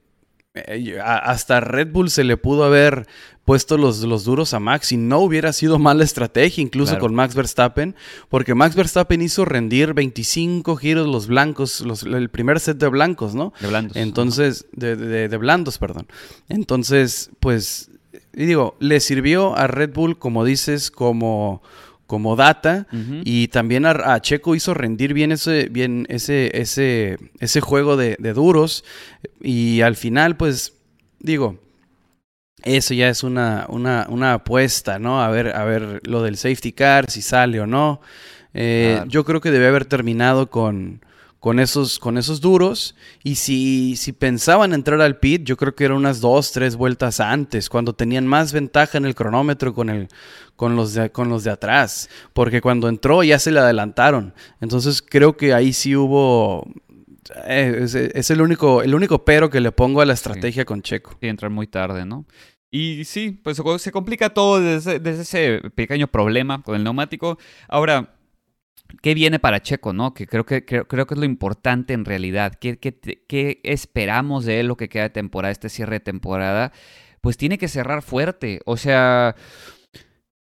hasta 1.02 1.60
Red 1.60 1.88
Bull 1.92 2.10
se 2.10 2.24
le 2.24 2.36
pudo 2.36 2.64
haber 2.64 3.06
puesto 3.44 3.76
los, 3.78 4.00
los 4.02 4.24
duros 4.24 4.54
a 4.54 4.60
Max 4.60 4.92
y 4.92 4.96
no 4.96 5.18
hubiera 5.18 5.52
sido 5.52 5.78
mala 5.80 6.04
estrategia, 6.04 6.62
incluso 6.62 6.92
Claro. 6.92 7.00
con 7.00 7.14
Max 7.14 7.34
Verstappen, 7.34 7.96
porque 8.28 8.54
Max 8.54 8.76
Verstappen 8.76 9.20
hizo 9.22 9.44
rendir 9.44 9.92
25 9.92 10.76
giros 10.76 11.08
los 11.08 11.26
blancos, 11.26 11.80
los- 11.80 12.04
el 12.04 12.28
primer 12.30 12.60
set 12.60 12.76
de 12.78 12.88
blancos, 12.88 13.34
¿no? 13.34 13.52
De 13.60 13.66
blandos. 13.68 13.96
Entonces, 13.96 14.66
de, 14.72 14.94
de- 14.94 15.28
de 15.28 15.36
blandos, 15.36 15.78
perdón. 15.78 16.06
Entonces, 16.48 17.30
pues, 17.40 17.90
y 18.34 18.44
digo, 18.46 18.76
le 18.80 19.00
sirvió 19.00 19.56
a 19.56 19.66
Red 19.66 19.92
Bull, 19.94 20.18
como 20.18 20.44
dices, 20.44 20.90
como, 20.90 21.62
como 22.10 22.34
data. 22.34 22.88
Y 23.24 23.46
también 23.48 23.86
a, 23.86 23.90
a 23.90 24.20
Checo 24.20 24.56
hizo 24.56 24.74
rendir 24.74 25.14
bien 25.14 25.30
ese, 25.30 25.68
bien 25.70 26.06
ese, 26.08 26.50
ese, 26.60 27.18
ese 27.38 27.60
juego 27.60 27.96
de, 27.96 28.16
de 28.18 28.32
duros. 28.32 28.82
Y 29.40 29.80
al 29.82 29.94
final, 29.94 30.36
pues, 30.36 30.72
digo, 31.20 31.60
eso 32.64 32.94
ya 32.94 33.08
es 33.08 33.22
una, 33.22 33.66
una, 33.68 34.06
una 34.10 34.32
apuesta, 34.34 34.98
¿no? 34.98 35.22
A 35.22 35.30
ver, 35.30 35.54
a 35.54 35.64
ver 35.64 36.00
lo 36.04 36.20
del 36.24 36.36
safety 36.36 36.72
car, 36.72 37.08
si 37.08 37.22
sale 37.22 37.60
o 37.60 37.66
no. 37.68 38.00
Eh, 38.54 38.94
Claro. 38.96 39.08
Yo 39.08 39.24
creo 39.24 39.40
que 39.40 39.52
debe 39.52 39.68
haber 39.68 39.84
terminado 39.84 40.50
con, 40.50 41.04
con, 41.40 41.58
esos, 41.58 41.98
con 41.98 42.16
esos 42.18 42.40
duros. 42.40 42.94
Y 43.24 43.34
si, 43.34 43.96
si 43.96 44.12
pensaban 44.12 44.72
entrar 44.72 45.00
al 45.00 45.18
pit, 45.18 45.42
yo 45.42 45.56
creo 45.56 45.74
que 45.74 45.86
eran 45.86 45.96
unas 45.96 46.20
dos, 46.20 46.52
tres 46.52 46.76
vueltas 46.76 47.18
antes, 47.18 47.68
cuando 47.68 47.94
tenían 47.94 48.26
más 48.26 48.52
ventaja 48.52 48.98
en 48.98 49.06
el 49.06 49.14
cronómetro 49.14 49.74
con, 49.74 49.90
el, 49.90 50.08
con, 50.54 50.76
los, 50.76 50.94
de, 50.94 51.10
con 51.10 51.28
los 51.28 51.42
de 51.42 51.50
atrás. 51.50 52.08
Porque 52.32 52.60
cuando 52.60 52.88
entró 52.88 53.24
ya 53.24 53.38
se 53.38 53.50
le 53.50 53.58
adelantaron. 53.58 54.34
Entonces 54.60 55.02
creo 55.02 55.36
que 55.36 55.52
ahí 55.54 55.72
sí 55.72 55.96
hubo... 55.96 56.70
eh, 57.46 57.80
es, 57.82 57.94
es 57.94 58.30
el, 58.30 58.40
único, 58.40 58.82
el 58.82 58.94
único 58.94 59.24
pero 59.24 59.50
que 59.50 59.60
le 59.60 59.72
pongo 59.72 60.00
a 60.00 60.06
la 60.06 60.12
estrategia 60.12 60.64
con 60.64 60.82
Checo. 60.82 61.16
Sí, 61.20 61.26
entrar 61.26 61.50
muy 61.50 61.66
tarde, 61.66 62.04
¿no? 62.04 62.26
Y 62.72 63.04
sí, 63.04 63.32
pues 63.42 63.60
se 63.78 63.90
complica 63.90 64.30
todo 64.32 64.60
desde, 64.60 65.00
desde 65.00 65.22
ese 65.22 65.70
pequeño 65.74 66.06
problema 66.06 66.62
con 66.62 66.76
el 66.76 66.84
neumático. 66.84 67.36
Ahora, 67.66 68.14
¿qué 69.02 69.14
viene 69.14 69.38
para 69.38 69.60
Checo, 69.60 69.92
no? 69.92 70.14
Que 70.14 70.26
creo 70.26 70.44
que, 70.44 70.64
creo, 70.64 70.86
que 70.86 71.14
es 71.14 71.18
lo 71.18 71.24
importante 71.24 71.92
en 71.92 72.04
realidad. 72.04 72.54
¿Qué, 72.54 72.78
qué, 72.78 73.60
esperamos 73.64 74.44
de 74.44 74.60
él 74.60 74.66
lo 74.66 74.76
que 74.76 74.88
queda 74.88 75.04
de 75.04 75.10
temporada, 75.10 75.52
este 75.52 75.68
cierre 75.68 75.96
de 75.96 76.00
temporada? 76.00 76.72
Pues 77.20 77.36
tiene 77.36 77.58
que 77.58 77.68
cerrar 77.68 78.02
fuerte. 78.02 78.60
O 78.64 78.76
sea, 78.76 79.36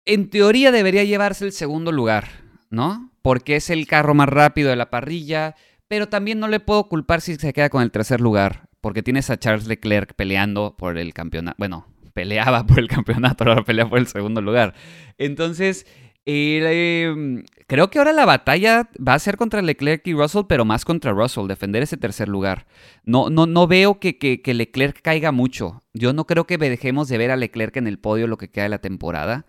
en 0.05 0.31
teoría 0.31 0.73
debería 0.73 1.05
llevarse 1.05 1.45
el 1.45 1.53
segundo 1.53 1.93
lugar, 1.93 2.29
¿no? 2.71 3.13
Porque 3.23 3.57
es 3.57 3.71
el 3.71 3.87
carro 3.87 4.15
más 4.15 4.29
rápido 4.29 4.71
de 4.71 4.77
la 4.77 4.91
parrilla, 4.91 5.55
pero 5.89 6.09
también 6.09 6.41
no 6.41 6.49
le 6.49 6.61
puedo 6.61 6.89
culpar 6.89 7.21
si 7.21 7.37
se 7.37 7.53
queda 7.53 7.69
con 7.69 7.83
el 7.83 7.91
tercer 7.91 8.21
lugar, 8.21 8.69
porque 8.81 9.03
tienes 9.03 9.31
a 9.31 9.39
Charles 9.39 9.67
Leclerc 9.67 10.15
peleando 10.15 10.77
por 10.77 10.99
el 10.99 11.13
campeonato. 11.15 11.57
Bueno, 11.59 11.87
peleaba 12.15 12.67
por 12.67 12.79
el 12.79 12.89
campeonato, 12.89 13.45
ahora 13.45 13.65
pelea 13.65 13.89
por 13.89 13.99
el 13.99 14.07
segundo 14.07 14.41
lugar. 14.41 14.75
Entonces, 15.19 15.87
Em, 16.25 17.43
creo 17.67 17.91
que 17.91 17.99
ahora 17.99 18.13
la 18.13 18.25
batalla 18.25 18.89
va 18.97 19.15
a 19.15 19.19
ser 19.19 19.37
contra 19.37 19.61
Leclerc 19.61 20.07
y 20.07 20.15
Russell, 20.15 20.45
pero 20.49 20.65
más 20.65 20.85
contra 20.85 21.13
Russell, 21.13 21.49
defender 21.49 21.83
ese 21.83 21.97
tercer 21.97 22.29
lugar. 22.29 22.67
No, 23.05 23.29
no, 23.31 23.47
no 23.47 23.67
veo 23.67 23.99
que, 23.99 24.19
que, 24.19 24.55
Leclerc 24.55 25.01
caiga 25.03 25.33
mucho. 25.33 25.83
Yo 25.95 26.13
no 26.13 26.27
creo 26.27 26.47
que 26.47 26.59
dejemos 26.59 27.09
de 27.09 27.19
ver 27.19 27.31
a 27.33 27.37
Leclerc 27.37 27.77
en 27.77 27.87
el 27.87 27.99
podio 27.99 28.27
lo 28.27 28.39
que 28.39 28.51
queda 28.51 28.65
de 28.65 28.71
la 28.71 28.79
temporada 28.79 29.47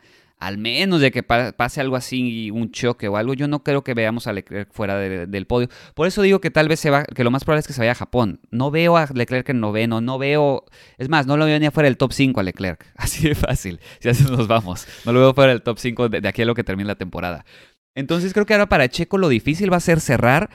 al 0.47 0.57
menos 0.57 0.99
de 1.01 1.11
que 1.11 1.23
pase 1.23 1.81
algo 1.81 1.95
así, 1.95 2.51
un 2.51 2.71
choque 2.71 3.07
o 3.07 3.17
algo, 3.17 3.33
yo 3.33 3.47
no 3.47 3.63
creo 3.63 3.83
que 3.83 3.93
veamos 3.93 4.27
a 4.27 4.33
Leclerc 4.33 4.71
fuera 4.71 4.97
del 4.97 5.47
podio. 5.47 5.69
Por 5.93 6.07
eso 6.07 6.21
digo 6.21 6.41
que 6.41 6.51
tal 6.51 6.67
vez 6.67 6.79
se 6.79 6.89
va, 6.89 7.05
que 7.05 7.23
lo 7.23 7.31
más 7.31 7.43
probable 7.43 7.61
es 7.61 7.67
que 7.67 7.73
se 7.73 7.81
vaya 7.81 7.93
a 7.93 7.95
Japón. 7.95 8.41
No 8.51 8.69
veo 8.69 8.97
a 8.97 9.07
Leclerc 9.13 9.47
en 9.49 9.59
noveno, 9.59 10.01
no 10.01 10.17
veo, 10.17 10.65
es 10.97 11.09
más, 11.09 11.27
no 11.27 11.37
lo 11.37 11.45
veo 11.45 11.59
ni 11.59 11.65
afuera 11.65 11.87
del 11.87 11.97
top 11.97 12.11
5 12.11 12.39
a 12.39 12.43
Leclerc. 12.43 12.85
Así 12.95 13.27
de 13.27 13.35
fácil, 13.35 13.79
si 13.99 14.09
así 14.09 14.23
nos 14.23 14.47
vamos. 14.47 14.85
No 15.05 15.13
lo 15.13 15.19
veo 15.19 15.33
fuera 15.33 15.51
del 15.51 15.61
top 15.61 15.77
5 15.79 16.09
de, 16.09 16.21
de 16.21 16.27
aquí 16.27 16.41
a 16.41 16.45
lo 16.45 16.55
que 16.55 16.63
termine 16.63 16.87
la 16.87 16.95
temporada. 16.95 17.45
Entonces 17.95 18.33
creo 18.33 18.45
que 18.45 18.53
ahora 18.53 18.67
para 18.67 18.89
Checo 18.89 19.17
lo 19.17 19.29
difícil 19.29 19.71
va 19.71 19.77
a 19.77 19.81
ser 19.81 19.99
cerrar 20.01 20.49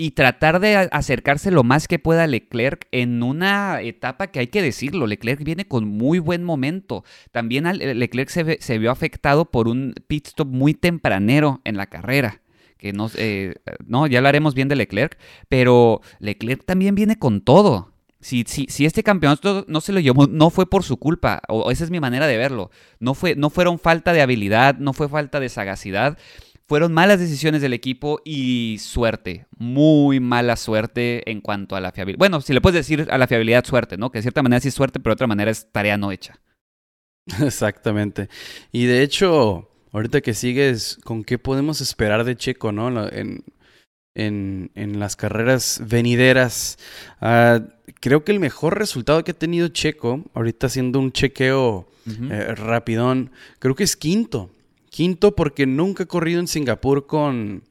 y 0.00 0.12
tratar 0.12 0.60
de 0.60 0.76
acercarse 0.76 1.50
lo 1.50 1.64
más 1.64 1.88
que 1.88 1.98
pueda 1.98 2.22
a 2.22 2.26
Leclerc 2.28 2.86
en 2.92 3.24
una 3.24 3.82
etapa 3.82 4.28
que 4.28 4.38
hay 4.38 4.46
que 4.46 4.62
decirlo, 4.62 5.08
Leclerc 5.08 5.42
viene 5.42 5.66
con 5.66 5.88
muy 5.88 6.20
buen 6.20 6.44
momento. 6.44 7.04
También 7.32 7.64
Leclerc 7.76 8.28
se, 8.30 8.78
vio 8.78 8.92
afectado 8.92 9.50
por 9.50 9.66
un 9.66 9.94
pit 10.06 10.28
stop 10.28 10.46
muy 10.46 10.72
tempranero 10.72 11.60
en 11.64 11.76
la 11.76 11.88
carrera. 11.88 12.40
Que 12.76 12.92
no, 12.92 13.10
eh, 13.16 13.56
no, 13.86 14.06
ya 14.06 14.20
lo 14.20 14.28
haremos 14.28 14.54
bien 14.54 14.68
de 14.68 14.76
Leclerc, 14.76 15.18
pero 15.48 16.00
Leclerc 16.20 16.64
también 16.64 16.94
viene 16.94 17.18
con 17.18 17.40
todo. 17.40 17.92
Si, 18.20 18.44
si, 18.46 18.66
si, 18.68 18.84
este 18.84 19.02
campeonato 19.02 19.64
no 19.66 19.80
se 19.80 19.92
lo 19.92 19.98
llevó, 19.98 20.28
no 20.28 20.50
fue 20.50 20.68
por 20.68 20.84
su 20.84 20.96
culpa, 20.96 21.40
o 21.48 21.72
esa 21.72 21.84
es 21.84 21.90
mi 21.90 21.98
manera 21.98 22.28
de 22.28 22.36
verlo. 22.36 22.70
No, 23.00 23.14
fue, 23.14 23.34
no 23.34 23.50
fueron 23.50 23.78
falta 23.80 24.12
de 24.12 24.22
habilidad, 24.22 24.76
no 24.78 24.92
fue 24.92 25.08
falta 25.08 25.38
de 25.38 25.48
sagacidad, 25.48 26.18
fueron 26.68 26.92
malas 26.92 27.18
decisiones 27.18 27.62
del 27.62 27.72
equipo 27.72 28.20
y 28.26 28.76
suerte, 28.78 29.46
muy 29.56 30.20
mala 30.20 30.54
suerte 30.54 31.28
en 31.30 31.40
cuanto 31.40 31.76
a 31.76 31.80
la 31.80 31.92
fiabilidad. 31.92 32.18
Bueno, 32.18 32.42
si 32.42 32.52
le 32.52 32.60
puedes 32.60 32.86
decir 32.86 33.08
a 33.10 33.16
la 33.16 33.26
fiabilidad 33.26 33.64
suerte, 33.64 33.96
¿no? 33.96 34.12
Que 34.12 34.18
de 34.18 34.22
cierta 34.22 34.42
manera 34.42 34.60
sí 34.60 34.68
es 34.68 34.74
suerte, 34.74 35.00
pero 35.00 35.12
de 35.12 35.14
otra 35.14 35.26
manera 35.26 35.50
es 35.50 35.72
tarea 35.72 35.96
no 35.96 36.12
hecha. 36.12 36.38
Exactamente. 37.42 38.28
Y 38.70 38.84
de 38.84 39.02
hecho, 39.02 39.70
ahorita 39.92 40.20
que 40.20 40.34
sigues, 40.34 40.98
¿con 41.04 41.24
qué 41.24 41.38
podemos 41.38 41.80
esperar 41.80 42.24
de 42.24 42.36
Checo, 42.36 42.70
¿no? 42.70 43.08
En, 43.08 43.44
en, 44.14 44.70
en 44.74 45.00
las 45.00 45.16
carreras 45.16 45.80
venideras. 45.86 46.78
Ah, 47.22 47.60
creo 47.98 48.24
que 48.24 48.32
el 48.32 48.40
mejor 48.40 48.78
resultado 48.78 49.24
que 49.24 49.30
ha 49.30 49.38
tenido 49.38 49.68
Checo, 49.68 50.22
ahorita 50.34 50.66
haciendo 50.66 50.98
un 50.98 51.12
chequeo 51.12 51.88
eh, 52.30 52.54
rapidón, 52.54 53.30
creo 53.58 53.74
que 53.74 53.84
es 53.84 53.96
quinto 53.96 54.50
Quinto, 54.98 55.36
porque 55.36 55.64
nunca 55.64 56.02
he 56.02 56.06
corrido 56.06 56.40
en 56.40 56.48
Singapur 56.48 57.06
con, 57.06 57.62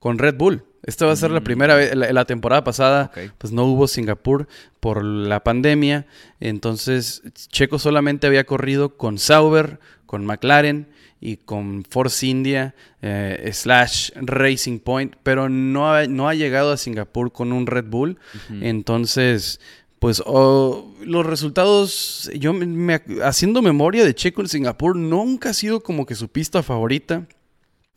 con 0.00 0.18
Red 0.18 0.34
Bull. 0.34 0.64
Esta 0.82 1.06
va 1.06 1.12
a 1.12 1.16
ser 1.16 1.30
la 1.30 1.38
mm. 1.38 1.44
primera 1.44 1.76
vez, 1.76 1.94
la, 1.94 2.24
temporada 2.24 2.64
pasada, 2.64 3.12
pues 3.38 3.52
no 3.52 3.66
hubo 3.66 3.86
Singapur 3.86 4.48
por 4.80 5.04
la 5.04 5.44
pandemia. 5.44 6.08
Entonces, 6.40 7.22
Checo 7.52 7.78
solamente 7.78 8.26
había 8.26 8.42
corrido 8.42 8.96
con 8.96 9.18
Sauber, 9.18 9.78
con 10.06 10.26
McLaren 10.26 10.88
y 11.20 11.36
con 11.36 11.84
Force 11.88 12.26
India 12.26 12.74
eh, 13.00 13.48
slash 13.52 14.10
Racing 14.16 14.80
Point, 14.80 15.14
pero 15.22 15.48
no 15.48 15.94
ha, 15.94 16.08
no 16.08 16.28
ha 16.28 16.34
llegado 16.34 16.72
a 16.72 16.76
Singapur 16.78 17.30
con 17.30 17.52
un 17.52 17.68
Red 17.68 17.84
Bull. 17.84 18.18
Entonces, 18.60 19.60
pues 20.06 20.22
los 20.24 21.26
resultados, 21.26 22.30
yo 22.32 22.52
me, 22.52 23.02
haciendo 23.24 23.60
memoria 23.60 24.04
de 24.04 24.14
Checo 24.14 24.40
en 24.40 24.46
Singapur, 24.46 24.94
nunca 24.94 25.50
ha 25.50 25.52
sido 25.52 25.82
como 25.82 26.06
que 26.06 26.14
su 26.14 26.28
pista 26.28 26.62
favorita. 26.62 27.26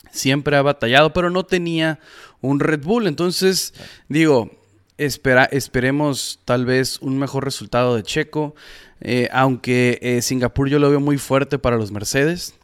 Siempre 0.10 0.58
ha 0.58 0.64
batallado, 0.64 1.14
pero 1.14 1.30
no 1.30 1.46
tenía 1.46 2.00
un 2.42 2.60
Red 2.60 2.84
Bull. 2.84 3.06
Entonces, 3.06 3.76
digo, 4.08 4.50
espera, 4.98 5.46
esperemos 5.46 6.40
tal 6.46 6.66
vez 6.66 6.98
un 7.00 7.20
mejor 7.20 7.46
resultado 7.46 7.96
de 7.96 8.02
Checo. 8.02 8.56
Eh, 9.02 9.30
aunque 9.32 10.00
eh, 10.02 10.24
Singapur 10.24 10.68
yo 10.68 10.80
lo 10.80 10.90
veo 10.90 11.00
muy 11.00 11.20
fuerte 11.20 11.60
para 11.60 11.78
los 11.78 11.92
Mercedes. 11.92 12.56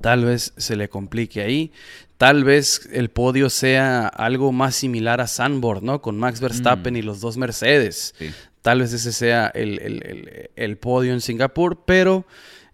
Tal 0.00 0.24
vez 0.24 0.52
se 0.56 0.74
le 0.74 0.88
complique 0.88 1.42
ahí. 1.42 1.70
Tal 2.18 2.42
vez 2.42 2.88
el 2.92 3.08
podio 3.08 3.50
sea 3.50 4.08
algo 4.08 4.50
más 4.50 4.74
similar 4.74 5.20
a 5.20 5.28
Sandboard, 5.28 5.84
¿no? 5.84 6.02
Con 6.02 6.18
Max 6.18 6.40
Verstappen 6.40 6.94
mm. 6.94 6.96
y 6.96 7.02
los 7.02 7.20
dos 7.20 7.36
Mercedes. 7.36 8.14
Tal 8.64 8.80
vez 8.80 8.94
ese 8.94 9.12
sea 9.12 9.52
el, 9.54 10.78
podio 10.80 11.12
en 11.12 11.20
Singapur, 11.20 11.82
pero 11.84 12.24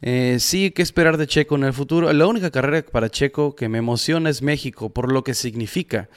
eh, 0.01 0.37
sí 0.39 0.71
que 0.71 0.83
esperar 0.83 1.17
de 1.17 1.27
Checo 1.27 1.57
en 1.57 1.65
el 1.65 1.73
futuro. 1.73 2.13
La 2.13 2.29
única 2.29 2.53
carrera 2.53 2.87
para 2.89 3.11
Checo 3.11 3.57
que 3.57 3.69
me 3.69 3.79
emociona 3.79 4.31
es 4.31 4.41
México, 4.41 4.91
por 4.91 5.11
lo 5.11 5.25
que 5.25 5.35
significa. 5.35 6.09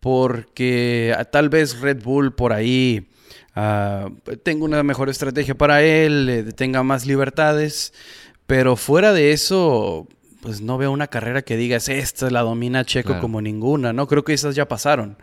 Porque 0.00 1.14
ah, 1.16 1.24
tal 1.24 1.48
vez 1.48 1.80
Red 1.80 2.02
Bull 2.02 2.34
por 2.34 2.52
ahí 2.52 3.08
uh, 3.56 4.10
tenga 4.42 4.66
una 4.66 4.82
mejor 4.82 5.08
estrategia 5.08 5.54
para 5.54 5.82
él, 5.82 6.28
eh, 6.28 6.52
tenga 6.52 6.82
más 6.82 7.06
libertades. 7.06 7.94
Pero 8.46 8.76
fuera 8.76 9.14
de 9.14 9.32
eso, 9.32 10.06
pues 10.42 10.60
no 10.60 10.76
veo 10.76 10.92
una 10.92 11.06
carrera 11.06 11.40
que 11.40 11.56
digas, 11.56 11.88
esta 11.88 12.28
la 12.28 12.42
domina 12.42 12.84
Checo 12.84 13.18
como 13.18 13.40
ninguna, 13.40 13.94
¿no? 13.94 14.08
Creo 14.08 14.24
que 14.24 14.34
esas 14.34 14.54
ya 14.54 14.68
pasaron. 14.68 15.16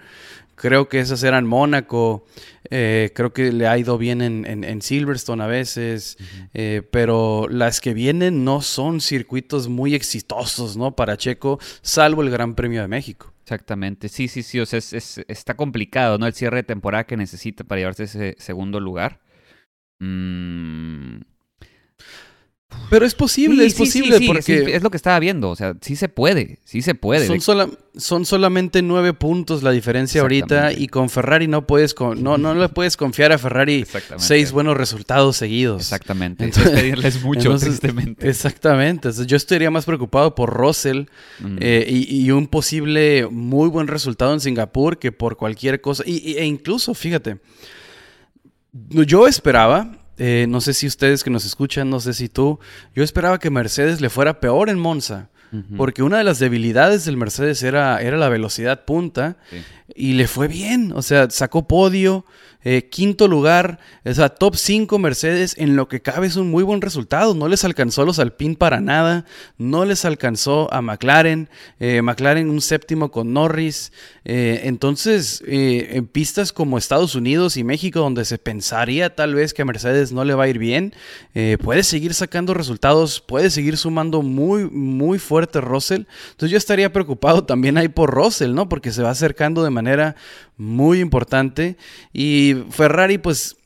Creo 0.56 0.88
que 0.88 1.00
esas 1.00 1.24
eran 1.24 1.46
Mónaco, 1.46 2.26
eh, 2.70 3.12
creo 3.16 3.34
que 3.34 3.52
le 3.52 3.68
ha 3.68 3.78
ido 3.78 3.98
bien 3.98 4.22
en, 4.22 4.82
Silverstone 4.82 5.44
a 5.44 5.48
veces, 5.48 6.18
eh, 6.54 6.82
pero 6.92 7.48
las 7.50 7.82
que 7.82 7.94
vienen 7.94 8.44
no 8.44 8.62
son 8.62 9.02
circuitos 9.02 9.68
muy 9.68 9.96
exitosos, 9.96 10.78
¿no? 10.78 10.96
Para 10.96 11.18
Checo, 11.18 11.60
salvo 11.82 12.22
el 12.22 12.30
Gran 12.30 12.56
Premio 12.56 12.82
de 12.82 12.88
México. 12.88 13.34
Exactamente, 13.44 14.10
sí, 14.10 14.28
sí, 14.28 14.42
sí, 14.42 14.60
o 14.60 14.66
sea, 14.66 14.80
está 14.80 15.56
complicado, 15.56 16.18
¿no? 16.18 16.28
El 16.28 16.34
cierre 16.34 16.58
de 16.58 16.64
temporada 16.64 17.06
que 17.06 17.18
necesita 17.18 17.64
para 17.64 17.80
llevarse 17.80 18.04
ese 18.04 18.36
segundo 18.40 18.80
lugar. 18.80 19.20
Mmm 20.00 21.22
pero 22.94 23.08
es 23.08 23.16
posible, 23.16 23.66
es 23.66 23.74
posible 23.74 24.20
porque... 24.26 24.76
es 24.76 24.84
lo 24.84 24.92
que 24.92 24.98
estaba 24.98 25.20
viendo, 25.20 25.50
o 25.50 25.56
sea, 25.56 25.76
sí 25.82 25.96
se 25.96 26.10
puede, 26.10 26.60
sí 26.64 26.84
se 26.84 26.94
puede. 26.94 27.40
Son, 27.40 27.76
son 27.96 28.26
solamente 28.26 28.84
nueve 28.84 29.14
puntos 29.14 29.64
la 29.64 29.72
diferencia 29.72 30.22
ahorita 30.22 30.74
y 30.74 30.88
con 30.88 31.10
Ferrari 31.10 31.48
no 31.48 31.66
puedes, 31.66 31.96
no, 32.00 32.38
no 32.38 32.54
le 32.54 32.70
puedes 32.70 32.96
confiar 32.96 33.32
a 33.32 33.40
Ferrari 33.40 33.86
seis 34.18 34.52
buenos 34.52 34.78
resultados 34.78 35.38
seguidos. 35.38 35.82
Exactamente, 35.82 36.44
entonces, 36.44 36.72
pedirles 36.72 37.24
mucho, 37.24 37.58
tristemente. 37.58 38.30
Exactamente, 38.30 39.10
yo 39.26 39.38
estaría 39.38 39.72
más 39.72 39.86
preocupado 39.86 40.36
por 40.36 40.54
Russell 40.54 41.06
mm. 41.40 41.58
eh, 41.62 41.86
y, 41.90 42.30
un 42.30 42.46
posible 42.46 43.28
muy 43.28 43.70
buen 43.70 43.88
resultado 43.88 44.34
en 44.34 44.40
Singapur 44.40 45.00
que 45.00 45.12
por 45.12 45.36
cualquier 45.36 45.82
cosa, 45.82 46.04
y, 46.06 46.36
e 46.38 46.46
incluso, 46.46 46.94
fíjate, 46.94 47.40
yo 48.72 49.28
esperaba 49.28 50.03
eh, 50.18 50.46
no 50.48 50.62
sé 50.62 50.74
si 50.74 50.88
ustedes 50.88 51.24
que 51.24 51.30
nos 51.30 51.46
escuchan, 51.46 51.90
no 51.90 52.00
sé 52.00 52.14
si 52.14 52.30
tú, 52.30 52.60
yo 52.96 53.04
esperaba 53.04 53.40
que 53.40 53.50
Mercedes 53.50 54.02
le 54.02 54.10
fuera 54.10 54.40
peor 54.40 54.70
en 54.70 54.80
Monza, 54.80 55.30
porque 55.78 56.04
una 56.04 56.18
de 56.18 56.24
las 56.24 56.40
debilidades 56.40 57.06
del 57.06 57.18
Mercedes 57.18 57.62
era, 57.64 58.02
era 58.02 58.18
la 58.18 58.30
velocidad 58.30 58.86
punta 58.86 59.38
y 59.96 60.14
le 60.14 60.28
fue 60.28 60.48
bien, 60.48 60.92
o 60.96 61.02
sea, 61.02 61.30
sacó 61.30 61.68
podio, 61.68 62.26
eh, 62.66 62.88
quinto 62.90 63.28
lugar, 63.28 63.80
o 64.06 64.14
sea, 64.14 64.30
top 64.30 64.56
5 64.56 64.98
Mercedes, 64.98 65.54
en 65.58 65.76
lo 65.76 65.90
que 65.90 66.02
cabe 66.02 66.28
es 66.28 66.38
un 66.38 66.50
muy 66.50 66.64
buen 66.64 66.80
resultado. 66.80 67.36
No 67.36 67.50
les 67.50 67.66
alcanzó 67.66 68.04
a 68.04 68.06
los 68.06 68.20
Alpine 68.20 68.56
para 68.56 68.80
nada, 68.80 69.26
no 69.58 69.84
les 69.84 70.06
alcanzó 70.06 70.74
a 70.74 70.82
McLaren, 70.82 71.50
eh, 71.82 72.02
McLaren 72.02 72.50
un 72.50 72.62
séptimo 72.62 73.12
con 73.12 73.34
Norris. 73.34 73.92
Eh, 74.24 74.62
entonces, 74.64 75.44
en 75.46 76.08
pistas 76.08 76.54
como 76.54 76.78
Estados 76.78 77.16
Unidos 77.16 77.58
y 77.58 77.66
México, 77.66 78.00
donde 78.00 78.24
se 78.24 78.38
pensaría 78.38 79.14
tal 79.14 79.36
vez 79.36 79.54
que 79.54 79.64
a 79.64 79.66
Mercedes 79.66 80.14
no 80.14 80.24
le 80.24 80.34
va 80.34 80.46
a 80.46 80.48
ir 80.48 80.58
bien, 80.58 80.94
puede 81.62 81.84
seguir 81.84 82.14
sacando 82.14 82.54
resultados, 82.54 83.20
puede 83.20 83.50
seguir 83.50 83.76
sumando 83.76 84.22
muy, 84.22 84.70
muy 84.70 85.20
fuerte 85.20 85.43
Russell. 85.52 86.04
Entonces 86.32 86.52
yo 86.52 86.58
estaría 86.58 86.92
preocupado 86.92 87.44
también 87.44 87.78
ahí 87.78 87.88
por 87.88 88.14
Russell, 88.14 88.54
¿no? 88.54 88.70
Porque 88.70 88.92
se 88.92 89.04
va 89.04 89.12
acercando 89.12 89.64
de 89.64 89.70
manera 89.70 90.16
muy 90.58 91.00
importante. 91.00 91.78
Y 92.12 92.56
Ferrari, 92.70 93.18
pues, 93.18 93.58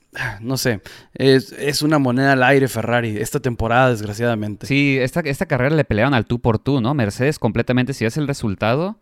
no 0.42 0.58
sé, 0.58 0.82
es, 1.14 1.82
una 1.82 2.00
moneda 2.00 2.34
al 2.34 2.44
aire 2.44 2.68
Ferrari 2.68 3.18
esta 3.18 3.40
temporada, 3.40 3.90
desgraciadamente. 3.90 4.68
Sí, 4.68 4.98
esta, 5.00 5.22
esta 5.22 5.46
carrera 5.46 5.76
le 5.76 5.86
pelearon 5.86 6.14
al 6.14 6.26
tú 6.26 6.40
por 6.40 6.60
tú, 6.60 6.82
¿no? 6.82 6.94
Mercedes 6.94 7.40
completamente, 7.40 7.94
si 7.94 8.06
es 8.06 8.18
el 8.18 8.28
resultado, 8.28 9.00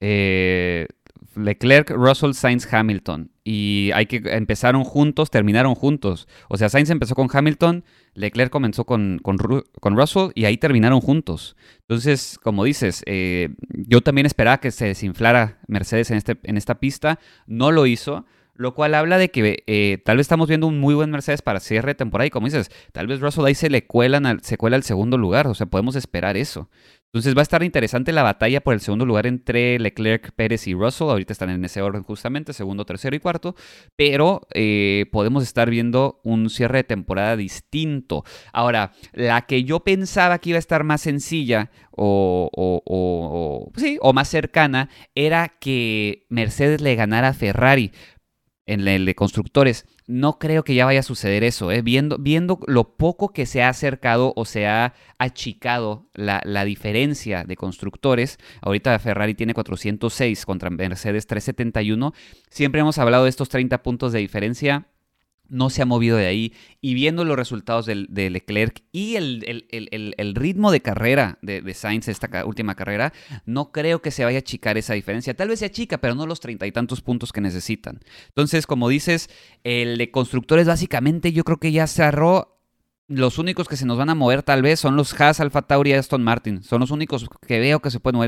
eh, 0.00 0.86
Leclerc, 1.34 1.90
Russell, 1.90 2.32
Sainz, 2.32 2.72
Hamilton. 2.72 3.30
Y 3.44 3.90
hay 3.94 4.06
que 4.06 4.22
empezaron 4.24 4.84
juntos, 4.84 5.30
terminaron 5.30 5.74
juntos. 5.74 6.28
O 6.48 6.56
sea, 6.56 6.68
Sainz 6.68 6.90
empezó 6.90 7.14
con 7.14 7.28
Hamilton, 7.32 7.84
Leclerc 8.14 8.50
comenzó 8.50 8.84
con, 8.84 9.20
con, 9.22 9.38
Russell 9.96 10.30
y 10.34 10.46
ahí 10.46 10.56
terminaron 10.56 11.00
juntos. 11.00 11.56
Entonces, 11.80 12.38
como 12.42 12.64
dices, 12.64 13.02
eh, 13.06 13.50
yo 13.68 14.00
también 14.00 14.26
esperaba 14.26 14.58
que 14.58 14.70
se 14.70 14.86
desinflara 14.86 15.58
Mercedes 15.66 16.10
en, 16.10 16.16
este, 16.16 16.38
en 16.44 16.56
esta 16.56 16.76
pista. 16.76 17.18
No 17.46 17.70
lo 17.70 17.86
hizo. 17.86 18.24
Lo 18.56 18.72
cual 18.72 18.94
habla 18.94 19.18
de 19.18 19.30
que 19.32 19.64
eh, 19.66 19.98
tal 20.04 20.16
vez 20.16 20.24
estamos 20.26 20.46
viendo 20.46 20.68
un 20.68 20.78
muy 20.78 20.94
buen 20.94 21.10
Mercedes 21.10 21.42
para 21.42 21.58
cierre 21.58 21.88
de 21.88 21.94
temporada. 21.96 22.26
Y 22.26 22.30
como 22.30 22.46
dices, 22.46 22.70
tal 22.92 23.08
vez 23.08 23.18
Russell 23.18 23.44
ahí 23.44 23.56
se 23.56 23.68
le 23.68 23.84
cuelan 23.84 24.38
se 24.42 24.56
cuela 24.56 24.76
al 24.76 24.84
segundo 24.84 25.18
lugar. 25.18 25.48
O 25.48 25.54
sea, 25.54 25.66
podemos 25.66 25.96
esperar 25.96 26.36
eso. 26.36 26.70
Entonces 27.14 27.36
va 27.36 27.42
a 27.42 27.44
estar 27.44 27.62
interesante 27.62 28.10
la 28.10 28.24
batalla 28.24 28.60
por 28.60 28.74
el 28.74 28.80
segundo 28.80 29.06
lugar 29.06 29.28
entre 29.28 29.78
Leclerc, 29.78 30.32
Pérez 30.32 30.66
y 30.66 30.74
Russell. 30.74 31.10
Ahorita 31.10 31.32
están 31.32 31.48
en 31.48 31.64
ese 31.64 31.80
orden 31.80 32.02
justamente, 32.02 32.52
segundo, 32.52 32.84
tercero 32.84 33.14
y 33.14 33.20
cuarto. 33.20 33.54
Pero 33.94 34.48
eh, 34.52 35.06
podemos 35.12 35.44
estar 35.44 35.70
viendo 35.70 36.20
un 36.24 36.50
cierre 36.50 36.78
de 36.78 36.84
temporada 36.84 37.36
distinto. 37.36 38.24
Ahora, 38.52 38.90
la 39.12 39.42
que 39.42 39.62
yo 39.62 39.84
pensaba 39.84 40.40
que 40.40 40.50
iba 40.50 40.56
a 40.56 40.58
estar 40.58 40.82
más 40.82 41.02
sencilla 41.02 41.70
o, 41.92 42.50
o, 42.52 43.70
sí, 43.76 43.96
o 44.00 44.12
más 44.12 44.26
cercana 44.26 44.90
era 45.14 45.50
que 45.60 46.26
Mercedes 46.30 46.80
le 46.80 46.96
ganara 46.96 47.28
a 47.28 47.32
Ferrari 47.32 47.92
en 48.66 48.88
el 48.88 49.06
de 49.06 49.14
constructores. 49.14 49.86
No 50.06 50.38
creo 50.38 50.64
que 50.64 50.74
ya 50.74 50.84
vaya 50.84 51.00
a 51.00 51.04
suceder 51.04 51.44
eso, 51.44 51.70
¿eh? 51.70 51.80
viendo, 51.80 52.18
viendo 52.18 52.58
lo 52.66 52.96
poco 52.96 53.32
que 53.32 53.46
se 53.46 53.62
ha 53.62 53.70
acercado 53.70 54.34
o 54.36 54.44
se 54.44 54.66
ha 54.66 54.92
achicado 55.18 56.10
la, 56.12 56.42
la, 56.44 56.66
diferencia 56.66 57.44
de 57.44 57.56
constructores. 57.56 58.38
Ahorita 58.60 58.98
Ferrari 58.98 59.34
tiene 59.34 59.54
406 59.54 60.44
contra 60.44 60.68
Mercedes 60.68 61.26
371. 61.26 62.12
Siempre 62.50 62.82
hemos 62.82 62.98
hablado 62.98 63.24
de 63.24 63.30
estos 63.30 63.48
30 63.48 63.82
puntos 63.82 64.12
de 64.12 64.18
diferencia 64.18 64.88
no 65.48 65.70
se 65.70 65.82
ha 65.82 65.86
movido 65.86 66.16
de 66.16 66.26
ahí. 66.26 66.52
Y 66.80 66.94
viendo 66.94 67.24
los 67.24 67.36
resultados 67.36 67.86
de, 67.86 68.30
Leclerc 68.30 68.82
y 68.92 69.16
el, 69.16 70.34
ritmo 70.34 70.70
de 70.70 70.80
carrera 70.80 71.38
de, 71.42 71.60
de, 71.62 71.74
Sainz 71.74 72.08
esta 72.08 72.44
última 72.44 72.74
carrera, 72.74 73.12
no 73.46 73.72
creo 73.72 74.02
que 74.02 74.10
se 74.10 74.24
vaya 74.24 74.38
a 74.38 74.40
achicar 74.40 74.78
esa 74.78 74.94
diferencia. 74.94 75.34
Tal 75.34 75.48
vez 75.48 75.60
se 75.60 75.66
achica, 75.66 75.98
pero 75.98 76.14
no 76.14 76.26
los 76.26 76.40
treinta 76.40 76.66
y 76.66 76.72
tantos 76.72 77.00
puntos 77.00 77.32
que 77.32 77.40
necesitan. 77.40 78.00
Entonces, 78.28 78.66
como 78.66 78.88
dices, 78.88 79.30
el 79.62 79.98
de 79.98 80.10
constructores 80.10 80.66
básicamente 80.66 81.32
yo 81.32 81.44
creo 81.44 81.58
que 81.58 81.72
ya 81.72 81.86
cerró 81.86 82.54
los 83.06 83.38
únicos 83.38 83.68
que 83.68 83.76
se 83.76 83.84
nos 83.84 83.98
van 83.98 84.08
a 84.08 84.14
mover 84.14 84.42
tal 84.42 84.62
vez 84.62 84.80
son 84.80 84.96
los 84.96 85.18
Haas, 85.20 85.40
Alfa 85.40 85.62
Tauri 85.62 85.90
y 85.90 85.92
Aston 85.92 86.22
Martin. 86.22 86.62
Son 86.62 86.80
los 86.80 86.90
únicos 86.90 87.28
que 87.46 87.60
veo 87.60 87.80
que 87.80 87.90
se 87.90 88.00
pueden 88.00 88.18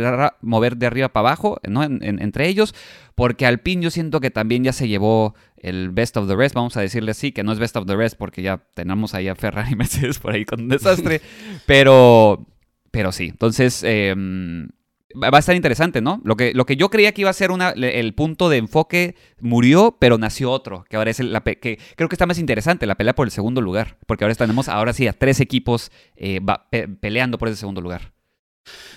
mover, 0.42 0.76
de 0.76 0.87
arriba 0.87 1.09
para 1.09 1.29
abajo, 1.29 1.59
¿no? 1.66 1.83
entre 1.83 2.48
ellos, 2.48 2.74
porque 3.14 3.46
Alpine 3.46 3.83
yo 3.83 3.90
siento 3.90 4.20
que 4.20 4.31
también 4.31 4.64
ya 4.64 4.72
se 4.72 4.88
llevó 4.88 5.35
el 5.59 5.90
best 5.90 6.16
of 6.16 6.29
the 6.29 6.37
rest, 6.37 6.55
vamos 6.55 6.77
a 6.77 6.81
decirle 6.81 7.11
así, 7.11 7.33
que 7.33 7.42
no 7.42 7.53
es 7.53 7.59
best 7.59 7.77
of 7.77 7.87
the 7.87 7.97
rest 7.97 8.16
porque 8.16 8.42
ya 8.42 8.59
tenemos 8.75 9.14
ahí 9.14 9.29
a 9.29 9.35
Ferrari 9.35 9.73
y 9.73 9.77
Mercedes 9.77 10.19
por 10.19 10.35
ahí 10.35 10.45
con 10.45 10.62
un 10.62 10.69
desastre, 10.69 11.21
pero, 11.66 12.47
pero 12.90 13.12
sí, 13.12 13.29
entonces... 13.29 13.83
Em, 13.83 14.69
va 15.23 15.37
a 15.37 15.38
estar 15.38 15.57
interesante, 15.57 16.01
¿no? 16.01 16.21
Lo 16.25 16.37
que, 16.37 16.53
lo 16.53 16.66
que 16.66 16.77
yo 16.77 16.90
creía 16.90 17.12
que 17.12 17.23
iba 17.23 17.31
a 17.31 17.33
ser 17.33 17.51
una, 17.51 17.71
el 17.71 18.14
punto 18.14 18.49
de 18.49 18.59
enfoque 18.59 19.14
murió, 19.40 19.97
pero 19.99 20.19
nació 20.19 20.51
otro, 20.51 20.85
que 20.88 20.97
ahora 20.97 21.11
es 21.11 21.21
el, 21.21 21.33
la 21.33 21.42
que 21.42 21.79
creo 21.97 22.09
que 22.09 22.14
está 22.14 22.27
más 22.27 22.38
interesante, 22.38 22.87
la 22.87 22.97
pelea 22.97 23.14
por 23.14 23.27
el 23.27 23.31
segundo 23.31 23.61
lugar, 23.61 23.99
porque 24.07 24.25
ahora 24.25 24.35
tenemos 24.35 24.69
ahora 24.69 24.92
sí 24.92 25.09
a 25.09 25.12
tres 25.12 25.40
equipos 25.40 25.90
eh, 26.16 26.40
peleando 27.01 27.38
por 27.38 27.49
ese 27.49 27.57
segundo 27.59 27.81
lugar. 27.81 28.15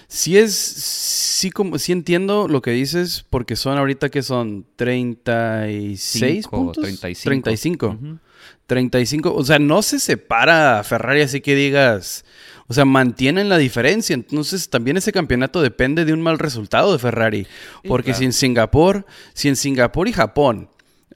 Sí 0.08 0.38
es, 0.38 0.56
sí, 0.56 1.52
como, 1.52 1.78
sí 1.78 1.92
entiendo 1.92 2.48
lo 2.48 2.62
que 2.62 2.72
dices, 2.72 3.26
porque 3.30 3.56
son 3.56 3.78
ahorita 3.78 4.10
que 4.10 4.24
son 4.24 4.66
36 4.76 6.48
puntos. 6.48 6.82
35. 6.82 7.24
35. 7.24 8.20
35. 8.66 9.34
O 9.36 9.44
sea, 9.44 9.60
no 9.60 9.82
se 9.82 10.00
separa 10.00 10.84
Ferrari 10.84 11.22
así 11.22 11.42
que 11.42 11.56
digas, 11.56 12.26
o 12.68 12.74
sea, 12.74 12.86
mantienen 12.86 13.50
la 13.50 13.58
diferencia. 13.58 14.14
Entonces, 14.14 14.70
también 14.70 14.98
ese 14.98 15.12
campeonato 15.12 15.62
depende 15.62 16.06
de 16.06 16.14
un 16.14 16.22
mal 16.22 16.40
resultado 16.40 16.92
de 16.92 17.00
Ferrari. 17.00 17.48
Porque 17.88 18.14
si 18.14 18.26
en 18.26 18.34
Singapur, 18.34 19.06
si 19.34 19.48
en 19.48 19.56
Singapur 19.56 20.08
y 20.08 20.14
Japón 20.14 20.70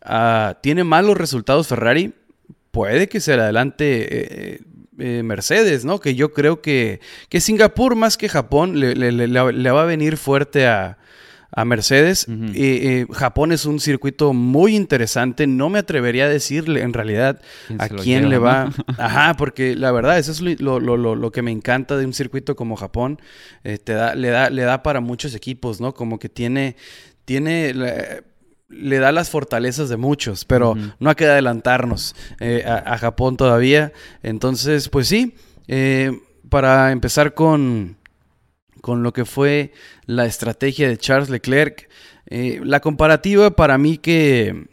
uh, 0.06 0.54
tiene 0.62 0.84
malos 0.84 1.18
resultados 1.18 1.68
Ferrari, 1.68 2.14
puede 2.72 3.08
que 3.08 3.20
se 3.20 3.36
le 3.36 3.44
adelante 3.44 4.56
eh, 4.56 4.60
eh, 5.00 5.22
Mercedes, 5.24 5.86
¿no? 5.86 6.00
Que 6.00 6.16
yo 6.16 6.34
creo 6.34 6.62
que, 6.62 7.00
que 7.30 7.42
Singapur 7.42 7.96
más 7.96 8.18
que 8.18 8.30
Japón 8.30 8.80
le, 8.80 8.94
le 8.94 9.72
va 9.72 9.82
a 9.82 9.86
venir 9.86 10.18
fuerte 10.18 10.68
a, 10.68 10.98
a 11.56 11.66
Mercedes. 11.66 12.26
y 12.28 13.06
Japón 13.14 13.52
es 13.52 13.66
un 13.66 13.80
circuito 13.80 14.34
muy 14.34 14.76
interesante. 14.76 15.46
No 15.48 15.70
me 15.70 15.80
atrevería 15.80 16.26
a 16.26 16.30
decirle 16.30 16.82
en 16.82 16.94
realidad 16.94 17.42
a 17.78 17.90
quién 17.90 18.30
le 18.30 18.40
va. 18.40 18.72
Ajá, 18.98 19.36
porque 19.36 19.76
la 19.76 19.92
verdad, 19.92 20.18
eso 20.18 20.32
es 20.32 20.42
lo, 20.42 20.80
lo, 20.80 20.98
lo, 20.98 21.32
que 21.32 21.42
me 21.42 21.52
encanta 21.52 21.96
de 21.96 22.06
un 22.06 22.14
circuito 22.14 22.56
como 22.56 22.76
Japón. 22.76 23.22
Eh, 23.64 23.78
te 23.78 23.94
da, 23.94 24.16
le, 24.16 24.30
da, 24.30 24.50
le 24.50 24.64
da 24.64 24.82
para 24.84 25.00
muchos 25.00 25.36
equipos, 25.36 25.80
¿no? 25.80 25.94
Como 25.94 26.20
que 26.20 26.30
tiene. 26.30 26.76
tiene 27.26 27.74
le 28.76 29.00
da 29.00 29.12
las 29.12 29.30
fortalezas 29.30 29.90
de 29.90 29.98
muchos, 29.98 30.46
pero 30.46 30.76
no 31.00 31.10
hay 31.10 31.16
que 31.16 31.26
adelantarnos 31.26 32.16
eh, 32.40 32.64
a, 32.66 32.98
Japón 32.98 33.38
todavía. 33.38 33.94
Entonces, 34.22 34.90
pues 34.90 35.08
sí, 35.08 35.36
eh, 35.68 36.12
para 36.50 36.92
empezar 36.92 37.34
con, 37.34 37.98
con 38.82 39.02
lo 39.02 39.14
que 39.14 39.26
fue 39.26 39.72
la 40.06 40.26
estrategia 40.26 40.90
de 40.90 40.98
Charles 40.98 41.30
Leclerc. 41.30 41.90
Eh, 42.28 42.60
la 42.64 42.80
comparativa 42.80 43.56
para 43.56 43.78
mí 43.78 43.98
que, 43.98 44.68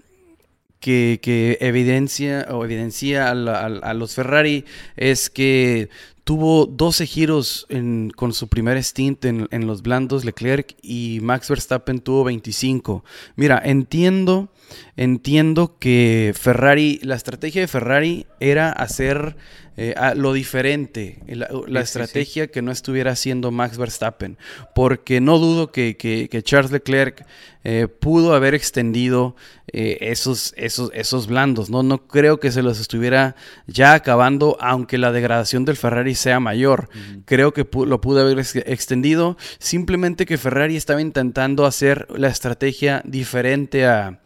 que, 0.81 1.59
evidencia 1.61 2.47
o 2.51 2.65
evidencia 2.65 3.31
a, 3.31 3.95
los 3.95 4.15
Ferrari 4.15 4.65
es 4.97 5.31
que 5.31 5.91
tuvo 6.31 6.67
12 6.67 7.07
giros 7.07 7.67
con 8.15 8.33
su 8.33 8.47
primer 8.47 8.81
stint 8.85 9.25
en, 9.25 9.49
en, 9.51 9.67
los 9.67 9.83
blandos 9.83 10.25
Leclerc 10.25 10.77
y 10.81 11.19
Max 11.23 11.49
Verstappen 11.49 11.99
tuvo 11.99 12.23
25. 12.23 13.03
Mira, 13.35 13.61
entiendo, 13.65 14.49
entiendo 14.97 15.77
que 15.79 16.33
Ferrari, 16.39 17.01
la 17.03 17.15
estrategia 17.15 17.61
de 17.61 17.69
Ferrari 17.69 18.27
era 18.41 18.71
hacer 18.71 19.37
eh, 19.83 19.95
lo 20.15 20.35
diferente, 20.35 21.21
la, 21.27 21.81
estrategia 21.81 22.49
que 22.49 22.61
no 22.61 22.71
estuviera 22.71 23.13
haciendo 23.13 23.51
Max 23.51 23.79
Verstappen, 23.79 24.37
porque 24.75 25.23
no 25.23 25.39
dudo 25.39 25.73
que, 25.73 25.97
Charles 26.45 26.71
Leclerc 26.71 27.25
eh, 27.65 27.89
pudo 27.89 28.35
haber 28.35 28.55
extendido 28.55 29.37
eh, 29.73 29.97
esos, 30.03 30.53
esos, 30.59 30.91
esos 30.93 31.29
blandos, 31.29 31.71
¿no? 31.71 31.83
no 31.83 32.07
creo 32.09 32.41
que 32.41 32.51
se 32.51 32.63
los 32.63 32.79
estuviera 32.79 33.37
ya 33.69 33.95
acabando, 33.95 34.59
aunque 34.61 34.99
la 34.99 35.13
degradación 35.13 35.65
del 35.65 35.77
Ferrari 35.77 36.15
sea 36.15 36.41
mayor, 36.41 36.91
creo 37.25 37.55
que 37.55 37.67
lo 37.87 38.01
pudo 38.03 38.21
haber 38.21 38.39
extendido, 38.67 39.39
simplemente 39.59 40.27
que 40.27 40.37
Ferrari 40.37 40.77
estaba 40.77 41.01
intentando 41.01 41.65
hacer 41.65 42.07
la 42.15 42.29
estrategia 42.29 43.01
diferente 43.07 43.87
a, 43.87 44.21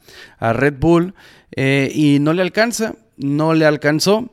a 0.44 0.52
Red 0.52 0.74
Bull 0.78 1.14
y 1.56 2.18
no 2.20 2.32
le 2.32 2.42
alcanza, 2.42 2.96
no 3.16 3.54
le 3.54 3.66
alcanzó. 3.66 4.30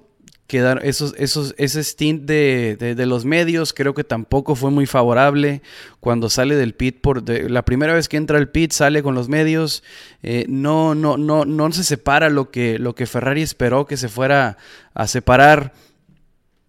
Quedar 0.47 0.81
esos, 0.83 1.15
esos, 1.17 1.55
ese 1.57 1.81
stint 1.81 2.23
de, 2.23 3.05
los 3.07 3.23
medios 3.23 3.71
creo 3.71 3.93
que 3.93 4.03
tampoco 4.03 4.55
fue 4.55 4.69
muy 4.69 4.85
favorable 4.85 5.61
cuando 6.01 6.29
sale 6.29 6.57
del 6.57 6.73
pit 6.73 6.99
por 6.99 7.23
la 7.29 7.63
primera 7.63 7.93
vez 7.93 8.09
que 8.09 8.17
entra 8.17 8.37
al 8.37 8.49
pit 8.49 8.73
sale 8.73 9.01
con 9.01 9.15
los 9.15 9.29
medios 9.29 9.81
eh, 10.23 10.43
no 10.49 10.93
no 10.93 11.15
no 11.15 11.45
no 11.45 11.71
se 11.71 11.85
separa 11.85 12.29
lo 12.29 12.51
que 12.51 12.79
lo 12.79 12.95
que 12.95 13.05
Ferrari 13.05 13.41
esperó 13.41 13.85
que 13.85 13.95
se 13.95 14.09
fuera 14.09 14.57
a 14.93 15.07
separar. 15.07 15.71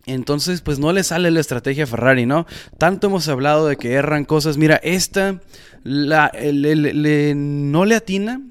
Entonces 0.06 0.60
pues 0.60 0.78
no 0.78 0.92
le 0.92 1.02
sale 1.02 1.32
la 1.32 1.40
estrategia 1.40 1.82
a 1.82 1.88
Ferrari 1.88 2.24
no 2.24 2.46
tanto 2.78 3.08
hemos 3.08 3.26
hablado 3.26 3.66
de 3.66 3.76
que 3.76 3.94
erran 3.94 4.24
cosas. 4.24 4.58
Mira 4.58 4.76
esta 4.84 5.40
la, 5.82 6.30
no 7.34 7.84
le 7.84 7.94
atina 7.96 8.42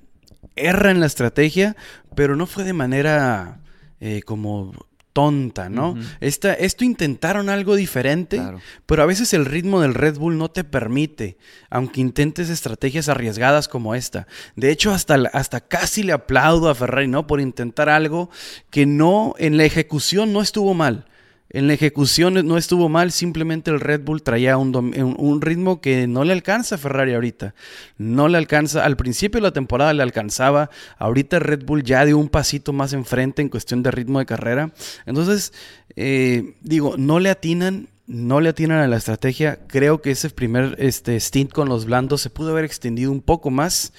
erra 0.61 0.91
en 0.91 0.99
la 0.99 1.07
estrategia 1.07 1.75
pero 2.15 2.35
no 2.35 2.47
fue 2.47 2.63
de 2.63 2.73
manera 2.73 3.59
eh, 3.99 4.21
como 4.23 4.73
tonta, 5.13 5.69
¿no? 5.69 5.97
esto 6.21 6.85
intentaron 6.85 7.49
algo 7.49 7.75
diferente, 7.75 8.41
pero 8.85 9.03
a 9.03 9.05
veces 9.05 9.33
el 9.33 9.45
ritmo 9.45 9.81
del 9.81 9.93
Red 9.93 10.17
Bull 10.17 10.37
no 10.37 10.49
te 10.51 10.63
permite, 10.63 11.37
aunque 11.69 11.99
intentes 11.99 12.49
estrategias 12.49 13.09
arriesgadas 13.09 13.67
como 13.67 13.93
esta. 13.93 14.25
De 14.55 14.71
hecho, 14.71 14.93
hasta, 14.93 15.15
hasta 15.33 15.59
casi 15.59 16.03
le 16.03 16.13
aplaudo 16.13 16.69
a 16.69 16.75
Ferrari, 16.75 17.09
¿no? 17.09 17.27
Por 17.27 17.41
intentar 17.41 17.89
algo 17.89 18.29
que 18.69 18.85
no, 18.85 19.35
en 19.37 19.57
la 19.57 19.65
ejecución 19.65 20.31
no 20.31 20.41
estuvo 20.41 20.73
mal. 20.73 21.05
En 21.53 21.67
la 21.67 21.73
ejecución 21.73 22.33
no 22.45 22.57
estuvo 22.57 22.87
mal, 22.87 23.11
simplemente 23.11 23.71
el 23.71 23.81
Red 23.81 24.01
Bull 24.01 24.23
traía 24.23 24.57
un, 24.57 24.73
un, 24.75 25.41
ritmo 25.41 25.81
que 25.81 26.07
no 26.07 26.23
le 26.23 26.31
alcanza 26.31 26.75
a 26.75 26.77
Ferrari 26.77 27.13
ahorita. 27.13 27.53
No 27.97 28.29
le 28.29 28.37
alcanza, 28.37 28.85
al 28.85 28.95
principio 28.95 29.39
de 29.39 29.43
la 29.43 29.51
temporada 29.51 29.93
le 29.93 30.01
alcanzaba, 30.01 30.69
ahorita 30.97 31.39
Red 31.39 31.65
Bull 31.65 31.83
ya 31.83 32.05
dio 32.05 32.17
un 32.17 32.29
pasito 32.29 32.71
más 32.71 32.93
enfrente 32.93 33.41
en 33.41 33.49
cuestión 33.49 33.83
de 33.83 33.91
ritmo 33.91 34.19
de 34.19 34.25
carrera. 34.25 34.71
Entonces, 35.05 35.51
eh, 35.97 36.55
digo, 36.61 36.95
no 36.97 37.19
le 37.19 37.29
atinan, 37.29 37.89
no 38.07 38.39
le 38.39 38.49
atinan 38.49 38.79
a 38.79 38.87
la 38.87 38.97
estrategia. 38.97 39.59
Creo 39.67 40.01
que 40.01 40.11
ese 40.11 40.29
primer 40.29 40.75
este, 40.79 41.19
stint 41.19 41.51
con 41.51 41.67
los 41.67 41.85
blandos 41.85 42.21
se 42.21 42.29
pudo 42.29 42.51
haber 42.51 42.65
extendido 42.65 43.11
un 43.11 43.21
poco 43.21 43.49
más. 43.49 43.93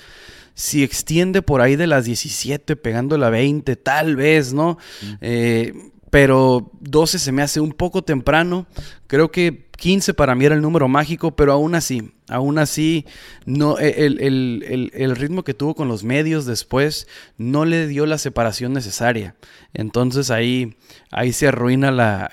Si 0.54 0.82
extiende 0.82 1.40
por 1.40 1.60
ahí 1.62 1.76
de 1.76 1.86
las 1.86 2.04
17, 2.04 2.76
pegando 2.76 3.16
la 3.16 3.30
20, 3.30 3.76
tal 3.76 4.16
vez, 4.16 4.52
¿no? 4.52 4.78
Eh, 5.22 5.72
pero 6.12 6.70
12 6.80 7.18
se 7.18 7.32
me 7.32 7.40
hace 7.40 7.58
un 7.58 7.72
poco 7.72 8.04
temprano. 8.04 8.66
Creo 9.06 9.30
que 9.30 9.70
15 9.78 10.12
para 10.12 10.34
mí 10.34 10.44
era 10.44 10.54
el 10.54 10.60
número 10.60 10.86
mágico, 10.86 11.34
pero 11.34 11.54
aún 11.54 11.74
así, 11.74 12.12
aún 12.28 12.58
así, 12.58 13.06
no, 13.46 13.78
e, 13.78 14.04
el, 14.04 15.16
ritmo 15.16 15.42
que 15.42 15.54
tuvo 15.54 15.74
con 15.74 15.88
los 15.88 16.04
medios 16.04 16.44
después 16.44 17.08
no 17.38 17.64
le 17.64 17.86
dio 17.86 18.04
la 18.04 18.18
separación 18.18 18.74
necesaria. 18.74 19.36
Entonces 19.72 20.30
ahí, 20.30 20.76
ahí 21.10 21.32
se 21.32 21.48
arruina 21.48 21.90
la, 21.90 22.28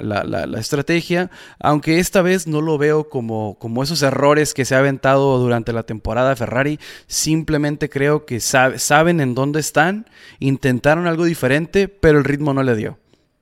estrategia, 0.60 1.32
aunque 1.58 2.00
esta 2.00 2.22
vez 2.22 2.48
no 2.48 2.60
lo 2.60 2.78
veo 2.78 3.08
como, 3.08 3.58
como 3.60 3.82
esos 3.82 4.02
errores 4.02 4.54
que 4.54 4.66
se 4.66 4.76
ha 4.76 4.80
aventado 4.80 5.40
durante 5.40 5.72
la 5.72 5.84
temporada 5.84 6.36
Ferrari. 6.36 6.82
Simplemente 7.08 7.90
creo 7.90 8.26
que 8.26 8.42
saben 8.42 9.22
en 9.22 9.36
dónde 9.36 9.62
están, 9.62 10.06
intentaron 10.40 11.08
algo 11.08 11.24
diferente, 11.24 11.88
pero 11.88 12.18
el 12.18 12.26
ritmo 12.26 12.54
no 12.54 12.62
le 12.62 12.76
dio. 12.76 12.98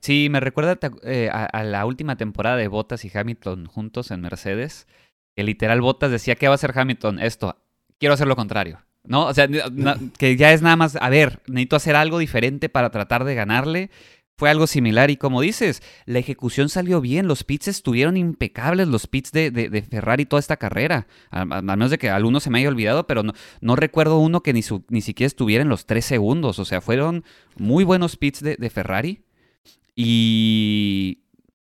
Sí, 0.08 0.30
me 0.30 0.39
recuerda 0.39 0.80
eh, 1.04 1.30
a, 1.30 1.63
la 1.65 1.86
última 1.86 2.15
temporada 2.15 2.56
de 2.56 2.70
Bottas 2.70 3.04
y 3.04 3.12
Hamilton 3.13 3.65
juntos 3.65 4.10
en 4.10 4.22
Mercedes, 4.22 4.88
que 5.36 5.43
literal 5.43 5.82
Bottas 5.82 6.12
decía, 6.12 6.36
¿qué 6.36 6.48
va 6.48 6.54
a 6.54 6.56
hacer 6.56 6.72
Hamilton? 6.74 7.20
Esto, 7.20 7.58
quiero 8.00 8.13
hacer 8.13 8.26
lo 8.26 8.38
contrario. 8.38 8.80
¿No? 9.04 9.26
O 9.26 9.34
sea, 9.34 9.50
que 10.17 10.38
ya 10.38 10.54
es 10.54 10.62
nada 10.62 10.78
más, 10.78 10.96
a 10.96 11.10
ver, 11.10 11.41
necesito 11.48 11.76
hacer 11.76 11.98
algo 11.98 12.20
diferente 12.20 12.70
para 12.70 12.89
tratar 12.89 13.26
de 13.26 13.36
ganarle. 13.36 13.91
Fue 14.38 14.50
algo 14.50 14.65
similar 14.65 15.12
y 15.12 15.17
como 15.17 15.41
dices, 15.41 15.84
la 16.06 16.20
ejecución 16.20 16.70
salió 16.70 17.02
bien, 17.02 17.28
los 17.28 17.43
pits 17.43 17.67
estuvieron 17.67 18.15
impecables, 18.15 18.88
los 18.88 19.08
pits 19.08 19.34
de, 19.34 19.52
de, 19.52 19.82
Ferrari 19.82 20.26
toda 20.26 20.39
esta 20.39 20.56
carrera, 20.56 21.08
a, 21.32 21.43
menos 21.43 21.91
de 21.91 21.98
que 21.98 22.10
alguno 22.10 22.39
se 22.39 22.50
me 22.50 22.60
haya 22.60 22.70
olvidado, 22.70 23.08
pero 23.08 23.24
no, 23.24 23.34
no 23.60 23.76
recuerdo 23.76 24.20
uno 24.20 24.41
que 24.41 24.54
ni, 24.54 24.62
ni 24.88 25.02
siquiera 25.02 25.28
estuviera 25.28 25.63
en 25.63 25.70
los 25.70 25.86
tres 25.86 26.06
segundos, 26.06 26.60
o 26.60 26.65
sea, 26.65 26.80
fueron 26.80 27.26
muy 27.58 27.84
buenos 27.84 28.15
pits 28.15 28.41
de, 28.41 28.56
de 28.56 28.70
Ferrari 28.70 29.26
y... 29.97 31.23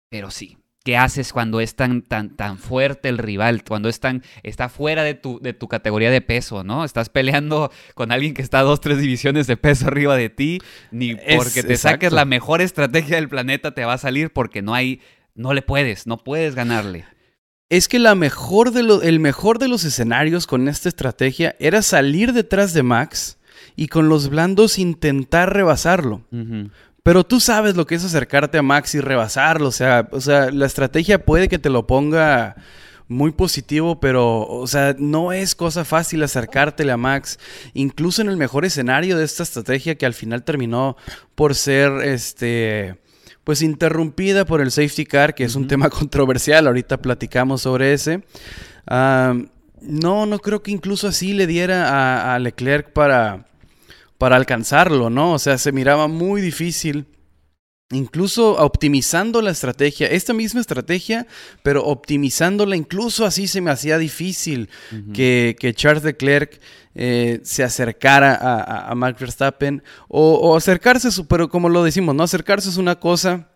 Pero 0.09 0.31
sí, 0.31 0.57
¿qué 0.83 0.97
haces 0.97 1.33
cuando 1.33 1.59
es 1.59 1.75
tan, 1.75 2.03
tan, 2.03 2.35
tan 2.35 2.57
fuerte 2.57 3.09
el 3.09 3.17
rival? 3.17 3.63
Cuando 3.63 3.89
es 3.89 3.99
tan, 3.99 4.23
está 4.43 4.69
fuera 4.69 5.03
de 5.03 5.15
tu, 5.15 5.39
de 5.39 5.53
tu 5.53 5.67
categoría 5.67 6.11
de 6.11 6.21
peso, 6.21 6.63
¿no? 6.63 6.85
Estás 6.85 7.09
peleando 7.09 7.71
con 7.95 8.11
alguien 8.11 8.33
que 8.33 8.41
está 8.41 8.61
dos, 8.61 8.81
tres 8.81 8.99
divisiones 8.99 9.47
de 9.47 9.57
peso 9.57 9.87
arriba 9.87 10.15
de 10.15 10.29
ti. 10.29 10.59
Ni 10.91 11.15
porque 11.15 11.63
te 11.63 11.75
saques 11.77 12.11
la 12.13 12.25
mejor 12.25 12.61
estrategia 12.61 13.17
del 13.17 13.29
planeta 13.29 13.73
te 13.73 13.85
va 13.85 13.93
a 13.93 13.97
salir 13.97 14.31
porque 14.31 14.61
no 14.61 14.73
hay, 14.73 15.01
no 15.35 15.53
le 15.53 15.61
puedes, 15.61 16.07
no 16.07 16.17
puedes 16.17 16.55
ganarle. 16.55 17.05
Es 17.69 17.87
que 17.87 17.99
la 17.99 18.15
mejor 18.15 18.71
de 18.71 19.07
el 19.07 19.19
mejor 19.19 19.59
de 19.59 19.67
los 19.67 19.83
escenarios 19.85 20.47
con 20.47 20.67
esta 20.67 20.89
estrategia 20.89 21.55
era 21.59 21.83
salir 21.83 22.33
detrás 22.33 22.73
de 22.73 22.81
Max 22.81 23.37
y 23.75 23.87
con 23.87 24.09
los 24.09 24.29
blandos 24.29 24.79
intentar 24.79 25.53
rebasarlo. 25.53 26.25
Pero 27.03 27.23
tú 27.23 27.39
sabes 27.39 27.75
lo 27.75 27.85
que 27.85 27.95
es 27.95 28.03
acercarte 28.03 28.57
a 28.57 28.61
Max 28.61 28.95
y 28.95 28.99
rebasarlo. 28.99 29.67
O 29.67 29.71
sea, 29.71 30.07
o 30.11 30.21
sea, 30.21 30.51
la 30.51 30.65
estrategia 30.65 31.23
puede 31.25 31.47
que 31.47 31.59
te 31.59 31.69
lo 31.69 31.87
ponga 31.87 32.55
muy 33.07 33.31
positivo, 33.31 33.99
pero, 33.99 34.41
o 34.47 34.67
sea, 34.67 34.95
no 34.97 35.33
es 35.33 35.55
cosa 35.55 35.83
fácil 35.83 36.21
acercártele 36.23 36.91
a 36.91 36.97
Max. 36.97 37.39
Incluso 37.73 38.21
en 38.21 38.29
el 38.29 38.37
mejor 38.37 38.65
escenario 38.65 39.17
de 39.17 39.25
esta 39.25 39.43
estrategia 39.43 39.95
que 39.95 40.05
al 40.05 40.13
final 40.13 40.43
terminó 40.43 40.95
por 41.35 41.55
ser, 41.55 41.91
este, 42.03 42.97
pues 43.43 43.63
interrumpida 43.63 44.45
por 44.45 44.61
el 44.61 44.69
safety 44.69 45.05
car, 45.05 45.33
que 45.33 45.43
es 45.43 45.55
un 45.55 45.67
tema 45.67 45.89
controversial. 45.89 46.67
Ahorita 46.67 47.01
platicamos 47.01 47.63
sobre 47.63 47.93
ese. 47.93 48.23
no, 48.87 50.25
no 50.25 50.39
creo 50.39 50.61
que 50.61 50.71
incluso 50.71 51.07
así 51.07 51.33
le 51.33 51.47
diera 51.47 52.35
a 52.35 52.39
Leclerc 52.39 52.91
para 52.93 53.48
para 54.19 54.35
alcanzarlo, 54.35 55.09
¿no? 55.09 55.31
O 55.31 55.39
sea, 55.39 55.57
se 55.57 55.71
miraba 55.71 56.07
muy 56.07 56.41
difícil. 56.41 57.07
Incluso 57.91 58.51
optimizando 58.63 59.41
la 59.41 59.49
estrategia, 59.49 60.05
esta 60.05 60.31
misma 60.31 60.61
estrategia, 60.61 61.25
pero 61.63 61.83
optimizándola, 61.85 62.75
incluso 62.75 63.25
así 63.25 63.47
se 63.47 63.61
me 63.61 63.71
hacía 63.71 63.97
difícil 63.97 64.69
que, 65.11 65.73
Charles 65.75 66.03
Leclerc 66.03 66.61
eh, 66.93 67.39
se 67.41 67.63
acercara 67.63 68.35
a, 68.35 68.91
a, 68.91 68.93
Max 68.93 69.19
Verstappen 69.19 69.81
o, 70.07 70.35
o 70.35 70.55
acercarse, 70.55 71.09
pero 71.27 71.49
como 71.49 71.67
lo 71.67 71.83
decimos, 71.83 72.13
no 72.13 72.21
acercarse 72.21 72.69
es 72.69 72.77
una 72.77 72.99
cosa, 72.99 73.49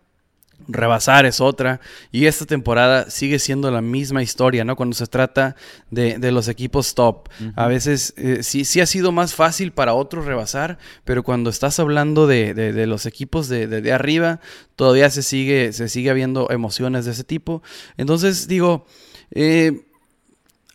Rebasar 0.68 1.26
es 1.26 1.40
otra. 1.40 1.80
Y 2.12 2.26
esta 2.26 2.46
temporada 2.46 3.10
sigue 3.10 3.38
siendo 3.38 3.70
la 3.70 3.82
misma 3.82 4.22
historia, 4.22 4.64
¿no? 4.64 4.76
Cuando 4.76 4.94
se 4.94 5.06
trata 5.06 5.56
de, 5.90 6.18
los 6.32 6.48
equipos 6.48 6.94
top. 6.94 7.28
A 7.56 7.68
veces 7.68 8.14
eh, 8.16 8.42
sí, 8.42 8.64
sí 8.64 8.80
ha 8.80 8.86
sido 8.86 9.12
más 9.12 9.34
fácil 9.34 9.72
para 9.72 9.94
otros 9.94 10.24
rebasar, 10.24 10.78
pero 11.04 11.22
cuando 11.22 11.50
estás 11.50 11.78
hablando 11.78 12.26
de, 12.26 12.86
los 12.86 13.06
equipos 13.06 13.48
de, 13.48 13.92
arriba, 13.92 14.40
todavía 14.76 15.10
se 15.10 15.22
sigue, 15.22 15.72
se 15.72 15.88
sigue 15.88 16.10
habiendo 16.10 16.50
emociones 16.50 17.04
de 17.04 17.12
ese 17.12 17.24
tipo. 17.24 17.62
Entonces, 17.96 18.48
digo, 18.48 18.86
eh, 19.30 19.84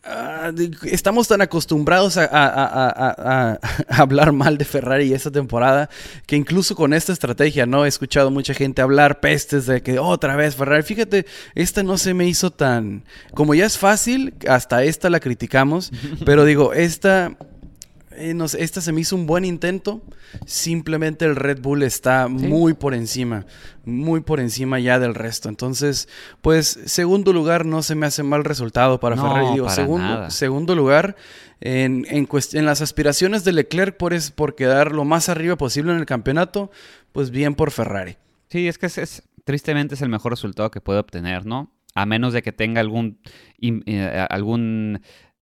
Ah, 0.04 0.52
estamos 0.84 1.28
tan 1.28 1.42
acostumbrados 1.42 2.18
a, 2.18 3.60
hablar 3.90 4.32
mal 4.32 4.58
de 4.58 4.64
Ferrari 4.64 5.14
esta 5.14 5.30
temporada 5.30 5.90
que 6.26 6.38
incluso 6.38 6.76
con 6.76 6.94
esta 6.94 7.12
estrategia 7.12 7.66
no 7.66 7.86
he 7.86 7.90
escuchado 7.90 8.32
mucha 8.32 8.54
gente 8.54 8.82
hablar 8.82 9.20
pestes 9.20 9.66
de 9.66 9.82
que 9.82 10.00
otra 10.00 10.36
vez 10.36 10.56
Ferrari. 10.56 10.84
Fíjate, 10.84 11.26
esta 11.54 11.84
no 11.84 11.98
se 11.98 12.14
me 12.14 12.28
hizo 12.28 12.52
tan... 12.52 13.04
Como 13.34 13.54
ya 13.56 13.66
es 13.66 13.78
fácil, 13.78 14.34
hasta 14.48 14.84
esta 14.84 15.10
la 15.10 15.20
criticamos, 15.20 15.92
pero 16.26 16.46
digo, 16.46 16.74
esta 16.74 17.36
eh, 18.20 18.36
esta 18.60 18.82
se 18.82 18.92
me 18.92 19.02
hizo 19.02 19.16
un 19.16 19.26
buen 19.26 19.46
intento. 19.46 20.02
Simplemente 20.46 21.26
el 21.26 21.36
Red 21.36 21.62
Bull 21.62 21.84
está 21.84 22.28
muy 22.28 22.74
por 22.74 22.94
encima, 22.94 23.46
muy 23.86 24.22
por 24.22 24.40
encima 24.40 24.80
ya 24.80 25.00
del 25.00 25.16
resto. 25.16 25.50
Entonces, 25.50 26.08
pues, 26.42 26.80
segundo 26.86 27.34
lugar 27.34 27.66
no 27.66 27.82
se 27.82 27.96
me 27.96 28.06
hace 28.06 28.24
mal 28.24 28.44
resultado 28.44 29.00
para 29.00 29.16
Ferrari. 29.16 29.54
Digo, 29.54 29.70
segundo, 29.70 30.30
segundo 30.30 30.76
lugar, 30.76 31.16
en, 31.62 32.06
en, 32.10 32.66
las 32.66 32.82
aspiraciones 32.82 33.44
de 33.44 33.54
Leclerc 33.54 33.98
por, 33.98 34.14
es, 34.14 34.32
por 34.32 34.56
quedar 34.56 34.92
lo 34.92 35.06
más 35.06 35.30
arriba 35.30 35.58
posible 35.58 35.92
en 35.92 36.00
el 36.00 36.06
campeonato, 36.06 36.72
pues 37.12 37.32
bien 37.32 37.56
por 37.56 37.72
Ferrari. 37.72 38.18
Sí, 38.50 38.68
es 38.68 38.78
que 38.78 38.88
es, 38.88 39.24
tristemente 39.44 39.96
es 39.96 40.02
el 40.02 40.10
mejor 40.10 40.32
resultado 40.32 40.72
que 40.72 40.82
puede 40.82 41.00
obtener, 41.00 41.46
¿no? 41.46 41.72
A 41.96 42.06
menos 42.06 42.34
de 42.34 42.42
que 42.42 42.52
tenga 42.52 42.82
algún, 42.82 43.20
eh, 43.60 44.26
algún 44.30 45.02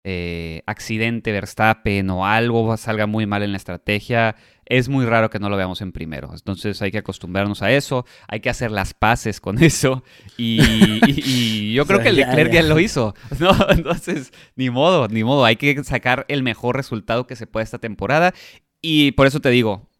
eh, 0.08 0.62
accidente 0.66 1.32
Verstappen 1.32 2.08
o 2.10 2.24
algo 2.24 2.76
salga 2.76 3.08
muy 3.08 3.26
mal 3.26 3.42
en 3.42 3.50
la 3.50 3.56
estrategia, 3.56 4.36
es 4.64 4.88
muy 4.88 5.04
raro 5.04 5.30
que 5.30 5.40
no 5.40 5.50
lo 5.50 5.56
veamos 5.56 5.80
en 5.80 5.90
primero. 5.90 6.30
Entonces 6.32 6.80
hay 6.80 6.92
que 6.92 6.98
acostumbrarnos 6.98 7.60
a 7.60 7.72
eso, 7.72 8.06
hay 8.28 8.38
que 8.38 8.48
hacer 8.48 8.70
las 8.70 8.94
paces 8.94 9.40
con 9.40 9.60
eso. 9.64 10.04
Y, 10.38 11.72
yo 11.72 11.86
creo 11.86 12.00
que 12.04 12.12
Leclerc 12.12 12.52
ya 12.52 12.62
lo 12.62 12.78
hizo. 12.78 13.16
¿no? 13.40 13.50
Entonces, 13.68 14.32
ni 14.54 14.70
modo, 14.70 15.08
ni 15.08 15.24
modo. 15.24 15.44
Hay 15.44 15.56
que 15.56 15.82
sacar 15.82 16.24
el 16.28 16.44
mejor 16.44 16.76
resultado 16.76 17.26
que 17.26 17.34
se 17.34 17.48
pueda 17.48 17.64
esta 17.64 17.78
temporada. 17.78 18.32
Y 18.80 19.10
por 19.10 19.26
eso 19.26 19.40
te 19.40 19.50
digo, 19.50 19.90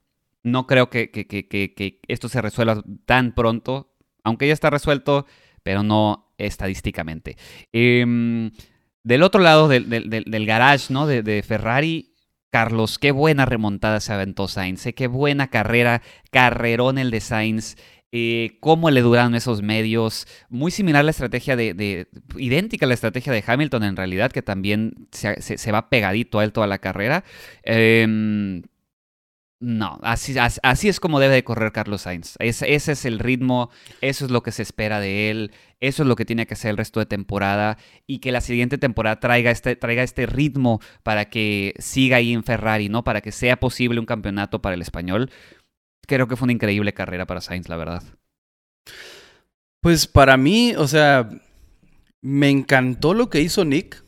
no 0.45 0.69
creo 0.69 0.89
que, 0.89 1.11
que 1.11 2.01
esto 2.07 2.29
se 2.29 2.41
resuelva 2.41 2.85
tan 3.07 3.35
pronto, 3.35 3.93
aunque 4.23 4.47
ya 4.47 4.53
está 4.53 4.71
resuelto, 4.71 5.27
pero 5.65 5.83
no 5.83 6.33
estadísticamente. 6.39 7.37
Eh, 7.73 8.53
del 9.07 9.23
otro 9.23 9.41
lado 9.41 9.69
del, 9.69 10.47
garage, 10.47 10.93
¿no? 10.93 11.07
De, 11.07 11.45
Ferrari, 11.47 12.13
Carlos, 12.51 12.99
qué 12.99 13.13
buena 13.13 13.47
remontada 13.47 14.01
se 14.01 14.13
aventó 14.13 14.49
Sainz, 14.49 14.85
¿eh? 14.87 14.95
qué 14.95 15.07
buena 15.07 15.47
carrera, 15.47 16.03
carrerón 16.33 16.99
el 16.99 17.13
de 17.13 17.21
Sainz. 17.21 17.77
Eh, 18.11 18.57
cómo 18.61 18.91
le 18.91 19.03
duraron 19.03 19.37
esos 19.37 19.63
medios. 19.63 20.27
Muy 20.49 20.73
similar 20.73 21.01
a 21.01 21.03
la 21.05 21.11
estrategia 21.11 21.55
de, 21.55 22.09
idéntica 22.37 22.87
a 22.87 22.89
la 22.89 22.95
estrategia 22.95 23.33
de 23.33 23.45
Hamilton 23.47 23.85
en 23.85 23.97
realidad, 23.97 24.33
que 24.33 24.43
también 24.43 25.09
se, 25.13 25.71
va 25.71 25.89
pegadito 25.89 26.41
a 26.41 26.45
él 26.45 26.53
toda 26.53 26.67
la 26.67 26.79
carrera. 26.79 27.23
Em, 27.63 28.63
no, 29.59 29.99
así, 30.03 30.37
así, 30.39 30.89
es 30.89 31.01
como 31.01 31.19
debe 31.19 31.35
de 31.35 31.45
correr 31.45 31.73
Carlos 31.73 32.03
Sainz. 32.03 32.35
ese 32.41 32.75
es 32.75 33.05
el 33.07 33.19
ritmo, 33.19 33.71
eso 34.03 34.27
es 34.27 34.31
lo 34.31 34.43
que 34.43 34.53
se 34.53 34.63
espera 34.63 35.01
de 35.01 35.31
él. 35.31 35.53
Eso 35.81 36.03
es 36.03 36.09
lo 36.09 36.17
que 36.17 36.25
tiene 36.25 36.47
que 36.47 36.55
hacer 36.55 36.71
el 36.71 36.77
resto 36.77 37.01
de 37.01 37.07
temporada 37.07 37.77
y 38.07 38.19
que 38.19 38.33
la 38.33 38.41
siguiente 38.41 38.79
temporada 38.79 39.21
traiga 39.21 39.51
este, 39.51 39.77
traiga 39.77 40.03
este 40.03 40.25
ritmo 40.27 40.81
para 41.03 41.27
que 41.27 41.75
siga 41.79 42.17
ahí 42.17 42.33
en 42.33 42.45
Ferrari, 42.45 42.89
¿no? 42.89 43.05
Para 43.05 43.21
que 43.21 43.33
sea 43.33 43.61
posible 43.61 44.01
un 44.01 44.07
campeonato 44.07 44.63
para 44.63 44.75
el 44.75 44.83
español. 44.83 45.31
Creo 46.07 46.29
que 46.29 46.37
fue 46.37 46.47
una 46.47 46.53
increíble 46.53 46.95
carrera 46.95 47.27
para 47.27 47.41
Sainz, 47.41 47.69
la 47.69 47.77
verdad. 47.77 48.03
Pues 49.81 50.07
para 50.07 50.37
mí, 50.37 50.75
o 50.77 50.89
sea, 50.89 51.29
me 52.23 52.49
encantó 52.49 53.15
lo 53.15 53.29
que 53.31 53.41
hizo 53.41 53.65
Nick. 53.65 54.03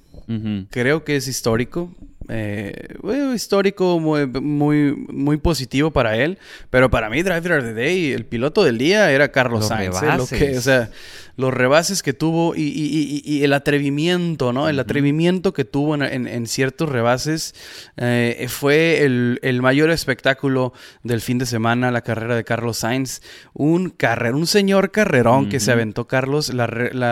Creo 0.70 1.04
que 1.04 1.16
es 1.16 1.28
histórico. 1.28 1.94
Eh, 2.28 2.94
histórico, 3.34 3.98
muy, 3.98 4.26
muy, 4.26 4.94
muy, 5.08 5.36
positivo 5.38 5.90
para 5.90 6.16
él. 6.16 6.38
Pero 6.70 6.90
para 6.90 7.08
mí, 7.08 7.22
Driver 7.22 7.52
of 7.58 7.64
the 7.64 7.74
Day, 7.74 8.12
el 8.12 8.26
piloto 8.26 8.64
del 8.64 8.78
día 8.78 9.10
era 9.10 9.32
Carlos 9.32 9.68
Sainz. 9.68 10.02
¿eh? 10.02 10.56
o 10.58 10.60
sea, 10.60 10.90
los 11.38 11.54
rebases 11.54 12.02
que 12.02 12.12
tuvo 12.12 12.54
y, 12.56 13.44
el 13.44 13.52
atrevimiento, 13.52 14.52
¿no? 14.52 14.68
El 14.68 14.80
atrevimiento 14.80 15.52
que 15.52 15.64
tuvo 15.64 15.94
en, 15.94 16.46
ciertos 16.48 16.88
rebases 16.88 17.54
eh, 17.96 18.46
fue 18.48 19.04
el, 19.04 19.60
mayor 19.62 19.90
espectáculo 19.90 20.72
del 21.04 21.20
fin 21.20 21.38
de 21.38 21.46
semana, 21.46 21.92
la 21.92 22.02
carrera 22.02 22.34
de 22.34 22.42
Carlos 22.42 22.78
Sainz. 22.78 23.22
Un 23.54 23.90
carrer, 23.90 24.34
un 24.34 24.48
señor 24.48 24.90
carrerón 24.90 25.48
que 25.48 25.60
se 25.60 25.70
aventó 25.70 26.08
Carlos, 26.08 26.52
la, 26.52 26.66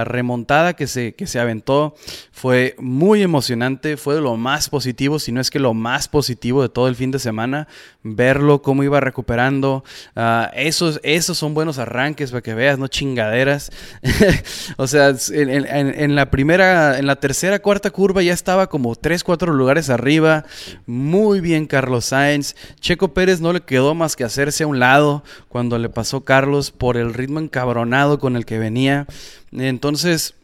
remontada 0.04 0.74
que 0.74 0.88
se, 0.88 1.14
que 1.14 1.28
se 1.28 1.38
aventó 1.38 1.94
fue 2.32 2.74
muy 2.80 3.22
emocionante, 3.22 3.96
fue 3.96 4.16
de 4.16 4.22
lo 4.22 4.36
más 4.36 4.68
positivo, 4.68 5.05
si 5.18 5.32
no 5.32 5.40
es 5.40 5.50
que 5.50 5.58
lo 5.58 5.74
más 5.74 6.08
positivo 6.08 6.62
de 6.62 6.68
todo 6.68 6.88
el 6.88 6.96
fin 6.96 7.10
de 7.10 7.18
semana, 7.18 7.68
verlo, 8.02 8.62
cómo 8.62 8.82
iba 8.82 9.00
recuperando. 9.00 9.84
Ah, 10.14 10.50
esos, 10.54 11.00
esos 11.02 11.38
son 11.38 11.54
buenos 11.54 11.78
arranques 11.78 12.30
para 12.30 12.42
que 12.42 12.54
veas, 12.54 12.78
no 12.78 12.88
chingaderas. 12.88 13.70
o 14.76 14.86
sea, 14.86 15.14
en, 15.30 16.14
la 16.14 16.30
primera, 16.30 16.98
en 16.98 17.06
la 17.06 17.16
tercera, 17.16 17.60
cuarta 17.60 17.90
curva 17.90 18.22
ya 18.22 18.32
estaba 18.32 18.68
como 18.68 18.94
3, 18.94 19.22
4 19.24 19.52
lugares 19.52 19.88
arriba. 19.88 20.44
Muy 20.86 21.40
bien 21.40 21.66
Carlos 21.66 22.06
Sainz. 22.06 22.54
Checo 22.80 23.14
Pérez 23.14 23.40
no 23.40 23.52
le 23.52 23.60
quedó 23.60 23.94
más 23.94 24.16
que 24.16 24.24
hacerse 24.24 24.64
a 24.64 24.66
un 24.66 24.78
lado 24.78 25.22
cuando 25.48 25.78
le 25.78 25.88
pasó 25.88 26.24
Carlos 26.24 26.70
por 26.70 26.96
el 26.96 27.14
ritmo 27.14 27.40
encabronado 27.40 28.18
con 28.18 28.36
el 28.36 28.44
que 28.44 28.58
venía. 28.58 29.06
Entonces, 29.52 30.34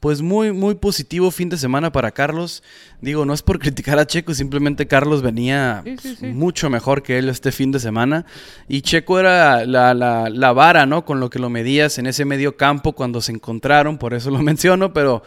pues 0.00 0.22
muy, 0.22 0.52
muy 0.52 0.74
positivo 0.74 1.30
fin 1.30 1.48
de 1.48 1.56
semana 1.56 1.92
para 1.92 2.10
Carlos. 2.10 2.62
Digo, 3.00 3.24
no 3.24 3.34
es 3.34 3.42
por 3.42 3.58
criticar 3.58 3.98
a 3.98 4.06
Checo, 4.06 4.34
simplemente 4.34 4.86
Carlos 4.86 5.22
venía 5.22 5.84
mucho 6.22 6.70
mejor 6.70 7.02
que 7.02 7.18
él 7.18 7.28
este 7.28 7.52
fin 7.52 7.70
de 7.70 7.78
semana. 7.78 8.24
Y 8.68 8.80
Checo 8.80 9.20
era 9.20 9.64
la, 9.66 9.94
la, 9.94 10.52
vara, 10.52 10.86
¿no? 10.86 11.04
Con 11.04 11.20
lo 11.20 11.28
que 11.28 11.38
lo 11.38 11.50
medías 11.50 11.98
en 11.98 12.06
ese 12.06 12.24
medio 12.24 12.56
campo 12.56 12.92
cuando 12.92 13.20
se 13.20 13.32
encontraron, 13.32 13.98
por 13.98 14.14
eso 14.14 14.30
lo 14.30 14.38
menciono. 14.42 14.92
Pero 14.92 15.22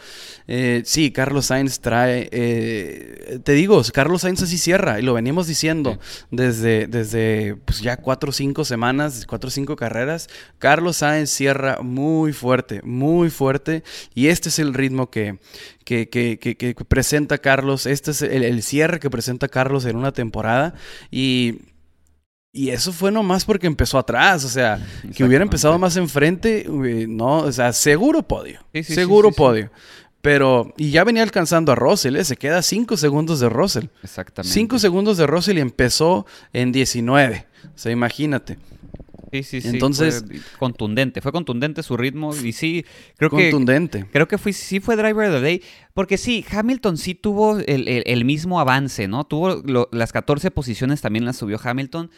eh, 0.48 0.82
sí, 0.84 1.12
Carlos 1.12 1.46
Sainz 1.46 1.80
trae. 1.80 2.28
Eh, 2.32 3.38
te 3.44 3.52
digo, 3.52 3.80
Carlos 3.92 4.22
Sainz 4.22 4.42
así 4.42 4.58
cierra, 4.58 4.98
y 4.98 5.02
lo 5.02 5.14
venimos 5.14 5.46
diciendo 5.46 5.98
desde, 6.30 6.86
desde 6.86 7.56
pues 7.64 7.80
ya 7.80 7.96
cuatro 7.96 8.30
o 8.30 8.32
cinco 8.32 8.64
semanas, 8.64 9.26
cuatro 9.26 9.48
o 9.48 9.50
cinco 9.50 9.76
carreras. 9.76 10.28
Carlos 10.58 10.98
Sainz 10.98 11.30
cierra 11.30 11.78
muy 11.82 12.32
fuerte, 12.32 12.80
muy 12.82 13.30
fuerte. 13.30 13.84
Y 14.14 14.26
este 14.26 14.48
es 14.48 14.58
el 14.58 14.74
ritmo 14.74 15.10
que, 15.10 15.38
que, 15.84 16.08
que, 16.08 16.38
que, 16.38 16.74
presenta 16.86 17.38
Carlos, 17.38 17.59
este 17.86 18.10
es 18.10 18.22
el, 18.22 18.62
cierre 18.62 19.00
que 19.00 19.10
presenta 19.10 19.48
Carlos 19.48 19.84
en 19.84 19.96
una 19.96 20.12
temporada 20.12 20.74
y 21.10 21.62
y 22.52 22.70
eso 22.70 22.92
fue 22.92 23.12
nomás 23.12 23.44
porque 23.44 23.68
empezó 23.68 23.96
atrás, 23.96 24.44
o 24.44 24.48
sea, 24.48 24.84
que 25.14 25.22
hubiera 25.22 25.44
empezado 25.44 25.78
más 25.78 25.96
enfrente, 25.96 26.66
no, 26.68 27.38
o 27.38 27.52
sea, 27.52 27.72
seguro 27.72 28.22
podio, 28.24 28.58
seguro 28.82 29.30
podio. 29.30 29.70
Pero, 30.20 30.74
y 30.76 30.90
ya 30.90 31.04
venía 31.04 31.22
alcanzando 31.22 31.72
a 31.72 31.76
Russell, 31.76 32.16
¿eh? 32.16 32.24
se 32.24 32.36
queda 32.36 32.60
5 32.60 32.96
segundos 32.96 33.40
de 33.40 33.48
Russell. 33.48 33.86
Exactamente. 34.02 34.52
5 34.52 34.78
segundos 34.78 35.16
de 35.16 35.26
Russell 35.26 35.58
y 35.58 35.60
empezó 35.60 36.26
en 36.52 36.72
19. 36.72 37.46
O 37.64 37.78
sea, 37.78 37.92
imagínate. 37.92 38.58
Sí, 39.32 39.42
sí, 39.42 39.60
sí. 39.60 39.68
Entonces, 39.68 40.24
fue 40.26 40.58
contundente, 40.58 41.20
fue 41.20 41.32
contundente 41.32 41.82
su 41.82 41.96
ritmo 41.96 42.34
y 42.34 42.52
sí, 42.52 42.84
creo 43.16 43.30
que 43.30 43.50
contundente. 43.50 44.06
Creo 44.10 44.26
que 44.26 44.38
fue, 44.38 44.52
sí 44.52 44.80
fue 44.80 44.96
driver 44.96 45.28
of 45.28 45.36
the 45.36 45.40
day, 45.40 45.62
porque 45.94 46.18
sí, 46.18 46.44
Hamilton 46.50 46.96
sí 46.96 47.14
tuvo 47.14 47.58
el, 47.58 48.24
mismo 48.24 48.60
avance, 48.60 49.08
¿no? 49.08 49.24
Tuvo 49.24 49.62
las 49.92 50.12
14 50.12 50.50
posiciones 50.50 51.00
también 51.00 51.24
las 51.24 51.36
subió 51.36 51.60
Hamilton, 51.62 52.10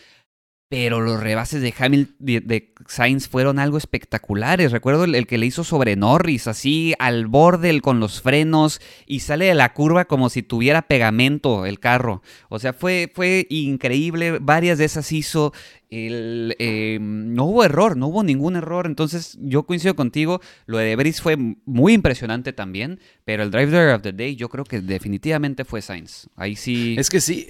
pero 0.73 1.03
los 1.03 1.21
rebases 1.21 1.61
de 1.61 1.75
Hamilton 1.79 2.17
de, 2.19 2.73
Sainz 2.87 3.29
fueron 3.29 3.59
algo 3.59 3.77
espectaculares. 3.77 4.73
Recuerdo 4.73 5.05
el, 5.05 5.27
que 5.27 5.37
le 5.37 5.45
hizo 5.45 5.65
sobre 5.65 5.97
Norris, 5.97 6.47
así 6.47 6.95
al 6.99 7.27
borde 7.27 7.79
con 7.83 8.01
los 8.01 8.23
frenos 8.23 8.81
y 9.07 9.21
sale 9.21 9.45
de 9.45 9.55
la 9.55 9.75
curva 9.75 10.07
como 10.07 10.31
si 10.31 10.43
tuviera 10.43 10.81
pegamento 10.81 11.67
el 11.67 11.79
carro. 11.79 12.23
O 12.49 12.59
sea, 12.59 12.73
fue, 12.73 13.13
fue 13.15 13.47
increíble. 13.51 14.39
Varias 14.41 14.79
de 14.79 14.87
esas 14.87 15.13
hizo. 15.13 15.53
Eh, 15.95 16.99
no 17.01 17.45
hubo 17.45 17.65
error, 17.65 17.99
no 17.99 18.07
hubo 18.07 18.23
ningún 18.23 18.57
error. 18.57 18.87
Entonces, 18.87 19.37
yo 19.43 19.65
coincido 19.65 19.95
contigo. 19.95 20.41
Lo 20.65 20.79
de 20.79 20.87
Debris 20.87 21.21
fue 21.21 21.37
muy 21.37 21.93
impresionante 21.93 22.55
también. 22.55 22.99
Pero 23.25 23.43
el 23.43 23.51
driver 23.51 23.95
of 23.95 24.03
the 24.03 24.13
day, 24.13 24.35
yo 24.35 24.49
creo 24.49 24.65
que 24.65 24.81
definitivamente 24.81 25.67
fue 25.67 25.83
Sainz. 25.83 26.29
Ahí 26.35 26.57
sí. 26.57 26.97
Es 26.99 27.11
que 27.11 27.21
sí. 27.21 27.47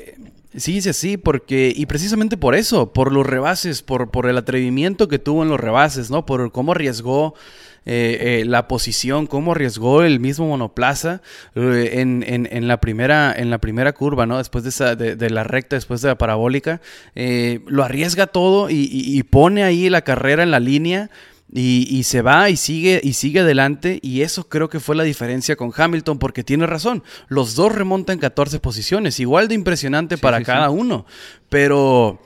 Sí, 0.54 0.74
dice 0.74 0.92
sí, 0.92 1.16
porque, 1.16 1.72
y 1.74 1.86
precisamente 1.86 2.36
por 2.36 2.54
eso, 2.54 2.92
por 2.92 3.10
los 3.10 3.26
rebases, 3.26 3.82
por, 3.82 4.10
por 4.10 4.26
el 4.26 4.36
atrevimiento 4.36 5.08
que 5.08 5.18
tuvo 5.18 5.44
en 5.44 5.48
los 5.48 5.58
rebases, 5.58 6.10
¿no? 6.10 6.26
Por 6.26 6.52
cómo 6.52 6.72
arriesgó 6.72 7.34
eh, 7.84 8.40
eh, 8.40 8.44
la 8.44 8.68
posición, 8.68 9.26
cómo 9.26 9.52
arriesgó 9.52 10.02
el 10.02 10.20
mismo 10.20 10.48
monoplaza 10.48 11.22
eh, 11.54 11.94
en, 11.94 12.24
en, 12.26 12.68
la 12.68 12.80
primera, 12.80 13.34
en 13.36 13.50
la 13.50 13.58
primera 13.58 13.92
curva, 13.92 14.26
¿no? 14.26 14.38
Después 14.38 14.64
de, 14.64 14.70
esa, 14.70 14.94
de, 14.96 15.30
la 15.30 15.44
recta, 15.44 15.76
después 15.76 16.00
de 16.02 16.08
la 16.08 16.18
parabólica, 16.18 16.80
lo 17.14 17.84
arriesga 17.84 18.26
todo 18.26 18.70
y, 18.70 18.88
y 18.90 19.22
pone 19.24 19.64
ahí 19.64 19.88
la 19.90 20.02
carrera 20.02 20.42
en 20.42 20.50
la 20.50 20.60
línea 20.60 21.10
y, 21.54 22.02
se 22.04 22.22
va 22.22 22.48
y 22.48 22.56
sigue 22.56 23.00
y 23.02 23.12
sigue 23.12 23.40
adelante. 23.40 23.98
Y 24.02 24.22
eso 24.22 24.48
creo 24.48 24.68
que 24.68 24.80
fue 24.80 24.96
la 24.96 25.02
diferencia 25.02 25.56
con 25.56 25.72
Hamilton 25.74 26.18
porque 26.18 26.44
tiene 26.44 26.66
razón, 26.66 27.02
los 27.28 27.54
dos 27.54 27.74
remontan 27.74 28.18
14 28.18 28.58
posiciones, 28.60 29.20
igual 29.20 29.48
de 29.48 29.54
impresionante 29.54 30.18
para 30.18 30.42
cada 30.42 30.70
uno, 30.70 31.04
pero 31.48 32.20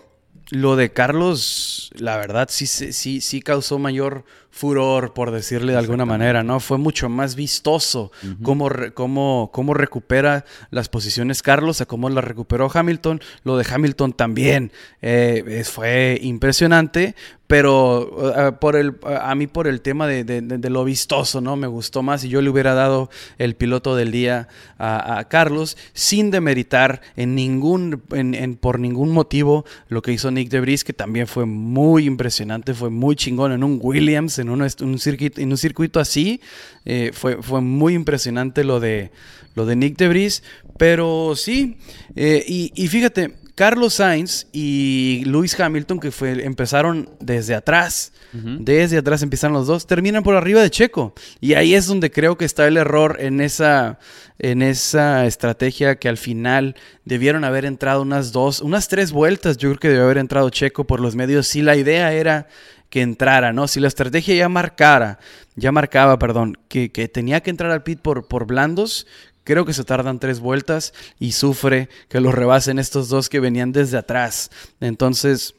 lo 0.50 0.76
de 0.76 0.92
Carlos, 0.92 1.90
la 1.96 2.16
verdad 2.16 2.48
sí, 2.50 2.66
sí, 2.66 3.20
sí 3.20 3.42
causó 3.42 3.78
mayor 3.80 4.24
furor, 4.56 5.12
por 5.12 5.32
decirle 5.32 5.72
de 5.72 5.78
alguna 5.78 6.06
manera, 6.06 6.42
¿no? 6.42 6.60
Fue 6.60 6.78
mucho 6.78 7.10
más 7.10 7.36
vistoso 7.36 8.10
cómo, 8.42 8.70
cómo, 8.94 9.74
recupera 9.74 10.46
las 10.70 10.88
posiciones 10.88 11.42
Carlos, 11.42 11.82
a 11.82 11.86
cómo 11.86 12.08
las 12.08 12.24
recuperó 12.24 12.70
Hamilton. 12.72 13.20
Lo 13.44 13.58
de 13.58 13.66
Hamilton 13.70 14.14
también 14.14 14.72
eh, 15.02 15.62
fue 15.70 16.18
impresionante, 16.22 17.14
pero 17.46 18.32
eh, 18.34 18.52
por 18.52 18.76
el, 18.76 18.96
a 19.04 19.34
mí 19.34 19.46
por 19.46 19.66
el 19.66 19.80
tema 19.80 20.06
de, 20.06 20.70
lo 20.70 20.84
vistoso, 20.84 21.40
¿no? 21.40 21.56
Me 21.56 21.66
gustó 21.66 22.02
más 22.02 22.24
y 22.24 22.28
yo 22.28 22.40
le 22.40 22.50
hubiera 22.50 22.74
dado 22.74 23.08
el 23.38 23.54
piloto 23.54 23.94
del 23.94 24.10
día 24.10 24.48
a, 24.78 25.24
Carlos 25.28 25.76
sin 25.92 26.30
demeritar 26.30 27.00
en 27.16 27.34
ningún, 27.34 28.02
en, 28.12 28.56
por 28.56 28.78
ningún 28.80 29.10
motivo 29.10 29.64
lo 29.88 30.02
que 30.02 30.12
hizo 30.12 30.30
Nick 30.30 30.50
Debris, 30.50 30.84
que 30.84 30.92
también 30.92 31.26
fue 31.26 31.46
muy 31.46 32.06
impresionante, 32.06 32.74
fue 32.74 32.90
muy 32.90 33.16
chingón 33.16 33.52
en 33.52 33.62
un 33.62 33.78
Williams, 33.80 34.38
en 34.38 34.45
un, 34.50 34.98
circuito, 34.98 35.40
en 35.40 35.50
un 35.50 35.58
circuito 35.58 36.00
así. 36.00 36.40
Eh, 36.84 37.10
fue, 37.12 37.42
fue 37.42 37.60
muy 37.60 37.94
impresionante 37.94 38.64
lo 38.64 38.80
de, 38.80 39.10
lo 39.54 39.66
de 39.66 39.76
Nick 39.76 39.96
Debris, 39.96 40.42
pero 40.78 41.34
sí, 41.36 41.78
eh, 42.14 42.44
y, 42.46 42.72
y 42.74 42.88
fíjate, 42.88 43.34
Carlos 43.56 43.94
Sainz 43.94 44.46
y 44.52 45.22
Lewis 45.24 45.58
Hamilton, 45.58 45.98
que 45.98 46.10
fue, 46.10 46.44
empezaron 46.44 47.08
desde 47.20 47.54
atrás, 47.54 48.12
desde 48.34 48.98
atrás 48.98 49.22
empiezan 49.22 49.54
los 49.54 49.66
dos, 49.66 49.86
terminan 49.86 50.22
por 50.22 50.34
arriba 50.34 50.60
de 50.60 50.68
Checo. 50.68 51.14
Y 51.40 51.54
ahí 51.54 51.74
es 51.74 51.86
donde 51.86 52.10
creo 52.10 52.36
que 52.36 52.44
está 52.44 52.68
el 52.68 52.76
error 52.76 53.16
en 53.18 53.40
esa, 53.40 53.98
en 54.38 54.60
esa 54.60 55.24
estrategia 55.24 55.96
que 55.96 56.10
al 56.10 56.18
final 56.18 56.76
debieron 57.06 57.44
haber 57.44 57.64
entrado 57.64 58.02
unas 58.02 58.30
dos, 58.30 58.60
unas 58.60 58.88
tres 58.88 59.10
vueltas. 59.10 59.56
Yo 59.56 59.70
creo 59.70 59.78
que 59.78 59.88
debió 59.88 60.04
haber 60.04 60.18
entrado 60.18 60.50
Checo 60.50 60.86
por 60.86 61.00
los 61.00 61.16
medios. 61.16 61.46
Si 61.46 61.62
la 61.62 61.76
idea 61.76 62.12
era 62.12 62.48
que 62.90 63.02
entrara, 63.02 63.52
¿no? 63.52 63.68
Si 63.68 63.80
la 63.80 63.88
estrategia 63.88 64.34
ya 64.34 64.48
marcara, 64.48 65.18
ya 65.54 65.72
marcaba, 65.72 66.18
perdón, 66.18 66.56
que, 66.68 66.90
que 66.92 67.08
tenía 67.08 67.40
que 67.42 67.50
entrar 67.50 67.70
al 67.70 67.82
pit 67.82 68.00
por, 68.00 68.28
por 68.28 68.46
blandos, 68.46 69.06
Creo 69.46 69.64
que 69.64 69.72
se 69.72 69.84
tardan 69.84 70.18
tres 70.18 70.40
vueltas 70.40 70.92
y 71.20 71.30
sufre 71.30 71.88
que 72.08 72.20
lo 72.20 72.32
rebasen 72.32 72.80
estos 72.80 73.08
dos 73.08 73.28
que 73.28 73.38
venían 73.38 73.70
desde 73.70 73.96
atrás. 73.96 74.50
Entonces, 74.80 75.54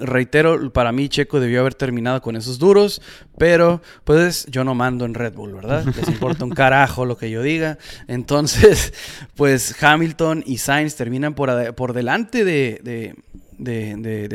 reitero, 0.00 0.72
para 0.72 0.90
mí 0.90 1.08
Checo 1.08 1.38
debió 1.38 1.60
haber 1.60 1.74
terminado 1.74 2.20
con 2.22 2.34
esos 2.34 2.58
duros, 2.58 3.00
pero 3.38 3.80
pues 4.02 4.46
yo 4.46 4.64
no 4.64 4.74
mando 4.74 5.04
en 5.04 5.14
Red 5.14 5.34
Bull, 5.34 5.54
¿verdad? 5.54 5.84
Les 5.84 6.08
importa 6.08 6.44
un 6.44 6.50
carajo 6.50 7.04
lo 7.04 7.16
que 7.16 7.30
yo 7.30 7.42
diga. 7.42 7.78
Entonces, 8.08 8.92
pues 9.36 9.80
Hamilton 9.80 10.42
y 10.46 10.58
Sainz 10.58 10.96
terminan 10.96 11.34
por, 11.34 11.74
por 11.76 11.92
delante 11.92 12.44
de, 12.44 12.80
de, 12.82 13.14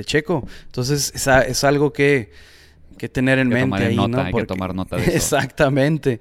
Checo. 0.06 0.48
Entonces, 0.66 1.12
es, 1.16 1.28
es 1.28 1.64
algo 1.64 1.94
que, 1.94 2.32
que 2.98 3.10
tener 3.10 3.40
en 3.40 3.50
mente 3.50 3.86
ahí, 3.86 3.96
¿no? 3.96 4.22
Hay 4.22 4.34
que 4.34 4.46
tomar 4.46 4.74
nota 4.76 4.98
de 4.98 5.04
eso. 5.04 5.12
Exactamente. 5.12 6.20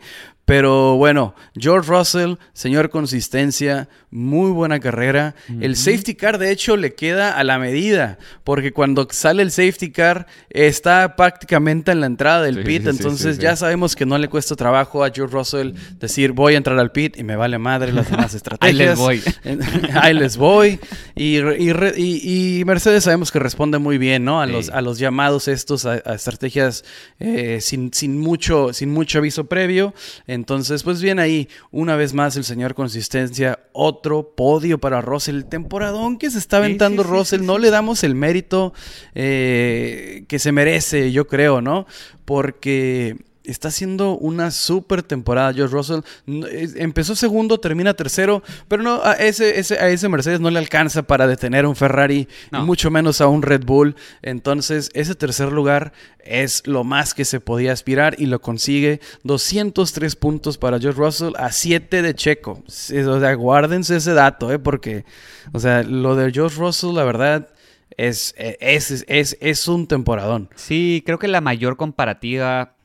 Pero 0.51 0.97
bueno, 0.97 1.37
George 1.57 1.89
Russell, 1.89 2.35
señor 2.55 2.91
consistencia, 2.91 3.89
muy 4.11 4.51
buena 4.51 4.81
carrera. 4.81 5.37
El 5.61 5.77
safety 5.77 6.17
car, 6.17 6.39
de 6.39 6.51
hecho, 6.51 6.77
le 6.77 6.95
queda 6.95 7.39
a 7.39 7.45
la 7.45 7.61
medida, 7.61 8.19
porque 8.43 8.73
cuando 8.73 9.07
sale 9.13 9.43
el 9.43 9.53
safety 9.53 9.93
car 9.93 10.27
está 10.49 11.15
prácticamente 11.15 11.93
en 11.93 12.01
la 12.01 12.07
entrada 12.07 12.43
del 12.43 12.65
pit, 12.65 12.89
entonces 12.89 13.39
ya 13.39 13.55
sabemos 13.55 13.95
que 13.95 14.07
no 14.07 14.19
le 14.19 14.29
cuesta 14.29 14.57
trabajo 14.57 15.05
a 15.05 15.11
George 15.11 15.33
Russell 15.33 15.73
decir 16.01 16.33
voy 16.33 16.55
a 16.55 16.57
entrar 16.57 16.77
al 16.81 16.91
pit 16.91 17.17
y 17.17 17.23
me 17.23 17.37
vale 17.37 17.59
madre 17.59 17.93
las 17.93 18.11
demás 18.11 18.35
estrategias. 18.35 18.81
Ahí 18.81 18.87
les 18.87 18.99
voy. 18.99 19.23
Ahí 19.95 20.15
les 20.15 20.37
voy. 20.37 20.81
Y, 21.15 22.63
Mercedes 22.67 23.05
sabemos 23.05 23.31
que 23.31 23.39
responde 23.39 23.79
muy 23.79 23.99
bien, 23.99 24.25
¿no? 24.25 24.41
A, 24.41 24.47
los, 24.47 24.69
a 24.71 24.81
los 24.81 24.99
llamados 24.99 25.47
estos, 25.47 25.87
a, 25.87 25.99
estrategias 25.99 26.85
eh, 27.21 27.59
sin, 27.61 27.93
sin, 27.93 28.19
mucho, 28.19 28.73
sin 28.73 28.91
mucho 28.91 29.19
aviso 29.19 29.45
previo. 29.45 29.95
Entonces, 30.41 30.83
pues 30.83 31.03
bien 31.03 31.19
ahí, 31.19 31.49
una 31.71 31.97
vez 31.97 32.15
más 32.15 32.35
el 32.37 32.45
señor 32.45 32.75
consistencia, 32.75 33.61
otro 33.73 34.35
podio 34.35 34.79
para 34.79 35.03
Russell. 35.03 35.37
El 35.37 35.45
temporadón 35.45 36.17
que 36.17 36.31
se 36.31 36.39
está 36.39 36.57
aventando 36.57 37.03
Russell, 37.03 37.45
no 37.45 37.59
le 37.59 37.69
damos 37.69 38.03
el 38.05 38.15
mérito 38.15 38.73
eh, 39.15 40.25
que 40.29 40.39
se 40.39 40.51
merece, 40.51 41.13
yo 41.13 41.27
creo, 41.27 41.61
¿no? 41.61 41.87
Porque 42.25 43.17
está 43.51 43.69
haciendo 43.69 44.17
una 44.17 44.51
super 44.51 45.03
temporada 45.03 45.53
George 45.53 45.75
Russell. 45.75 46.01
Empezó 46.27 47.15
segundo, 47.15 47.59
termina 47.59 47.95
tercero, 47.95 48.43
pero 48.69 48.83
no, 48.83 49.01
a 49.03 49.13
ese, 49.15 49.55
a 49.75 49.89
ese 49.89 50.09
Mercedes 50.09 50.41
no 50.41 50.51
le 50.51 50.59
alcanza 50.59 51.03
para 51.03 51.27
detener 51.27 51.65
a 51.65 51.69
un 51.69 51.77
Ferrari, 51.77 52.29
mucho 52.51 52.91
menos 52.91 53.21
a 53.21 53.29
un 53.29 53.43
Red 53.43 53.65
Bull. 53.65 53.97
Entonces, 54.23 54.91
ese 54.95 55.15
tercer 55.15 55.53
lugar 55.53 55.93
es 56.19 56.67
lo 56.67 56.85
más 56.85 57.15
que 57.15 57.25
se 57.25 57.41
podía 57.41 57.73
aspirar 57.73 58.17
y 58.19 58.27
lo 58.27 58.41
consigue. 58.41 59.01
203 59.25 60.17
puntos 60.17 60.59
para 60.59 60.79
George 60.79 61.01
Russell 61.01 61.33
a 61.37 61.53
7 61.53 62.03
de 62.03 62.15
Checo. 62.15 62.63
O 62.67 62.71
sea, 62.71 63.35
guárdense 63.35 63.97
ese 63.97 64.15
dato, 64.15 64.53
¿eh? 64.53 64.59
porque, 64.59 65.05
o 65.53 65.61
sea, 65.61 65.83
lo 65.83 66.17
de 66.17 66.33
George 66.33 66.59
Russell, 66.59 66.95
la 66.95 67.05
verdad... 67.05 67.49
Es, 67.97 68.35
es, 68.39 69.05
es, 69.09 69.37
es 69.41 69.69
un 69.69 69.87
temporadón. 69.87 70.49
Sí, 70.55 71.03
creo 71.05 71.19
que 71.19 71.29
la 71.29 71.43
mayor 71.43 71.77
comparativa 71.77 72.77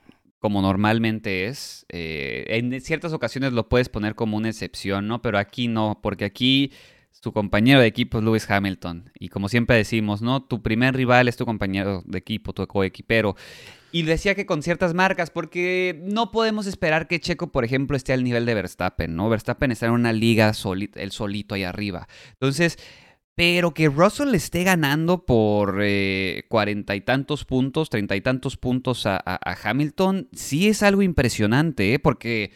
como 0.45 0.61
normalmente 0.61 1.47
es. 1.47 1.87
Eh, 1.89 2.45
en 2.49 2.79
ciertas 2.79 3.13
ocasiones 3.13 3.51
lo 3.51 3.67
puedes 3.67 3.89
poner 3.89 4.13
como 4.13 4.37
una 4.37 4.49
excepción, 4.49 5.07
¿no? 5.07 5.19
Pero 5.19 5.39
aquí 5.39 5.67
no, 5.67 5.97
porque 6.03 6.23
aquí 6.23 6.71
su 7.09 7.33
compañero 7.33 7.79
de 7.79 7.87
equipo 7.87 8.19
es 8.19 8.23
Lewis 8.23 8.47
Hamilton. 8.47 9.09
Y 9.17 9.29
como 9.29 9.49
siempre 9.49 9.75
decimos, 9.75 10.21
¿no? 10.21 10.43
Tu 10.43 10.61
primer 10.61 10.93
rival 10.95 11.27
es 11.27 11.35
tu 11.35 11.45
compañero 11.45 12.03
de 12.05 12.19
equipo, 12.19 12.53
tu 12.53 12.67
coequipero. 12.67 13.35
Y 13.91 14.03
decía 14.03 14.35
que 14.35 14.45
con 14.45 14.61
ciertas 14.61 14.93
marcas, 14.93 15.31
porque 15.31 15.99
no 16.03 16.29
podemos 16.29 16.67
esperar 16.67 17.07
que 17.07 17.19
Checo, 17.19 17.51
por 17.51 17.65
ejemplo, 17.65 17.97
esté 17.97 18.13
al 18.13 18.23
nivel 18.23 18.45
de 18.45 18.53
Verstappen, 18.53 19.15
¿no? 19.15 19.27
Verstappen 19.29 19.71
está 19.71 19.87
en 19.87 19.93
una 19.93 20.13
liga 20.13 20.51
el 20.93 21.11
solito 21.11 21.55
ahí 21.55 21.63
arriba. 21.63 22.07
Entonces, 22.33 22.77
pero 23.35 23.73
que 23.73 23.89
Russell 23.89 24.31
le 24.31 24.37
esté 24.37 24.63
ganando 24.63 25.25
por 25.25 25.79
eh, 25.81 26.45
cuarenta 26.49 26.95
y 26.95 27.01
tantos 27.01 27.43
puntos, 27.43 27.89
treinta 27.89 28.15
y 28.15 28.21
tantos 28.21 28.55
puntos 28.55 29.05
a, 29.05 29.21
Hamilton, 29.63 30.29
sí 30.31 30.69
es 30.69 30.81
algo 30.81 31.01
impresionante, 31.01 31.93
¿eh? 31.93 31.99
porque 31.99 32.51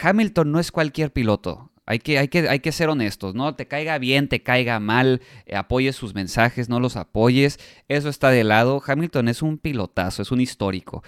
Hamilton 0.00 0.52
no 0.52 0.60
es 0.60 0.70
cualquier 0.70 1.12
piloto. 1.12 1.72
Hay 1.86 1.98
que, 1.98 2.18
hay, 2.18 2.28
que, 2.28 2.48
hay 2.48 2.60
que 2.60 2.70
ser 2.70 2.88
honestos, 2.88 3.34
¿no? 3.34 3.56
Te 3.56 3.66
caiga 3.66 3.98
bien, 3.98 4.28
te 4.28 4.44
caiga 4.44 4.78
mal, 4.78 5.22
eh, 5.44 5.56
apoyes 5.56 5.96
sus 5.96 6.14
mensajes, 6.14 6.68
no 6.68 6.78
los 6.78 6.94
apoyes. 6.94 7.58
Eso 7.88 8.08
está 8.08 8.30
de 8.30 8.44
lado. 8.44 8.80
Hamilton 8.86 9.26
es 9.26 9.42
un 9.42 9.58
pilotazo, 9.58 10.22
es 10.22 10.30
un 10.30 10.40
histórico. 10.40 11.02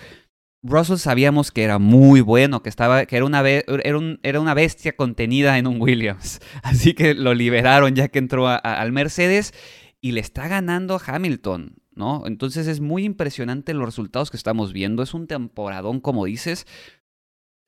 Russell 0.63 0.99
sabíamos 0.99 1.51
que 1.51 1.65
era 1.65 1.79
muy 1.79 2.21
bueno, 2.21 2.63
que, 2.63 2.69
estaba, 2.69 3.05
que 3.07 3.17
era, 3.17 3.25
una 3.25 3.43
era, 3.49 4.41
una 4.41 4.55
bestia 4.55 4.95
contenida 4.95 5.59
en 5.59 5.67
un 5.67 5.81
Williams. 5.81 6.41
Así 6.63 6.95
que 6.95 7.15
lo 7.15 7.35
liberaron 7.35 7.95
ya 7.95 8.09
que 8.09 8.19
entró 8.19 8.47
al 8.49 8.93
Mercedes 8.93 9.53
y 10.01 10.13
le 10.13 10.21
está 10.21 10.49
ganando 10.49 11.01
Hamilton, 11.05 11.77
¿no? 11.95 12.25
Entonces 12.27 12.69
es 12.69 12.81
muy 12.81 13.05
impresionante 13.05 13.75
los 13.75 13.87
resultados 13.87 14.31
que 14.31 14.37
estamos 14.37 14.73
viendo. 14.73 15.03
Es 15.03 15.15
un 15.15 15.27
temporadón, 15.27 16.01
como 16.01 16.25
dices. 16.27 16.67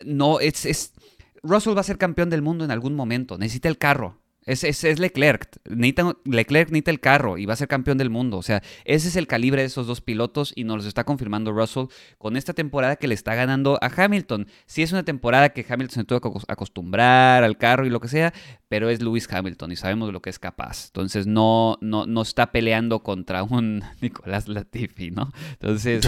No, 0.04 0.40
es... 0.40 0.92
Russell 1.42 1.76
va 1.76 1.80
a 1.80 1.84
ser 1.84 1.98
campeón 1.98 2.30
del 2.30 2.42
mundo 2.42 2.64
en 2.64 2.70
algún 2.70 2.94
momento. 2.94 3.38
Necesita 3.38 3.68
el 3.68 3.78
carro. 3.78 4.23
Es, 4.46 4.64
es, 4.64 4.98
Leclerc. 4.98 5.48
Leclerc 5.64 6.70
necesita 6.70 6.90
el 6.90 7.00
carro 7.00 7.38
y 7.38 7.46
va 7.46 7.54
a 7.54 7.56
ser 7.56 7.68
campeón 7.68 7.98
del 7.98 8.10
mundo. 8.10 8.36
O 8.36 8.42
sea, 8.42 8.62
ese 8.84 9.08
es 9.08 9.16
el 9.16 9.26
calibre 9.26 9.62
de 9.62 9.66
esos 9.66 9.86
dos 9.86 10.00
pilotos 10.00 10.52
y 10.54 10.64
nos 10.64 10.82
lo 10.82 10.88
está 10.88 11.04
confirmando 11.04 11.52
Russell 11.52 11.86
con 12.18 12.36
esta 12.36 12.52
temporada 12.52 12.96
que 12.96 13.08
le 13.08 13.14
está 13.14 13.34
ganando 13.34 13.78
a 13.80 13.90
Hamilton. 13.94 14.48
Sí 14.66 14.82
es 14.82 14.92
una 14.92 15.04
temporada 15.04 15.50
que 15.50 15.64
Hamilton 15.68 15.94
se 15.94 16.04
tuvo 16.04 16.20
que 16.20 16.40
acostumbrar 16.48 17.44
al 17.44 17.56
carro 17.56 17.86
y 17.86 17.90
lo 17.90 18.00
que 18.00 18.08
sea, 18.08 18.32
pero 18.68 18.90
es 18.90 19.00
Lewis 19.00 19.28
Hamilton 19.30 19.72
y 19.72 19.76
sabemos 19.76 20.08
de 20.08 20.12
lo 20.12 20.20
que 20.20 20.30
es 20.30 20.38
capaz. 20.38 20.86
Entonces 20.86 21.26
no, 21.26 21.78
no, 21.80 22.06
no 22.06 22.22
está 22.22 22.52
peleando 22.52 23.02
contra 23.02 23.42
un 23.42 23.82
Nicolás 24.00 24.48
Latifi, 24.48 25.10
¿no? 25.10 25.32
Entonces, 25.52 26.06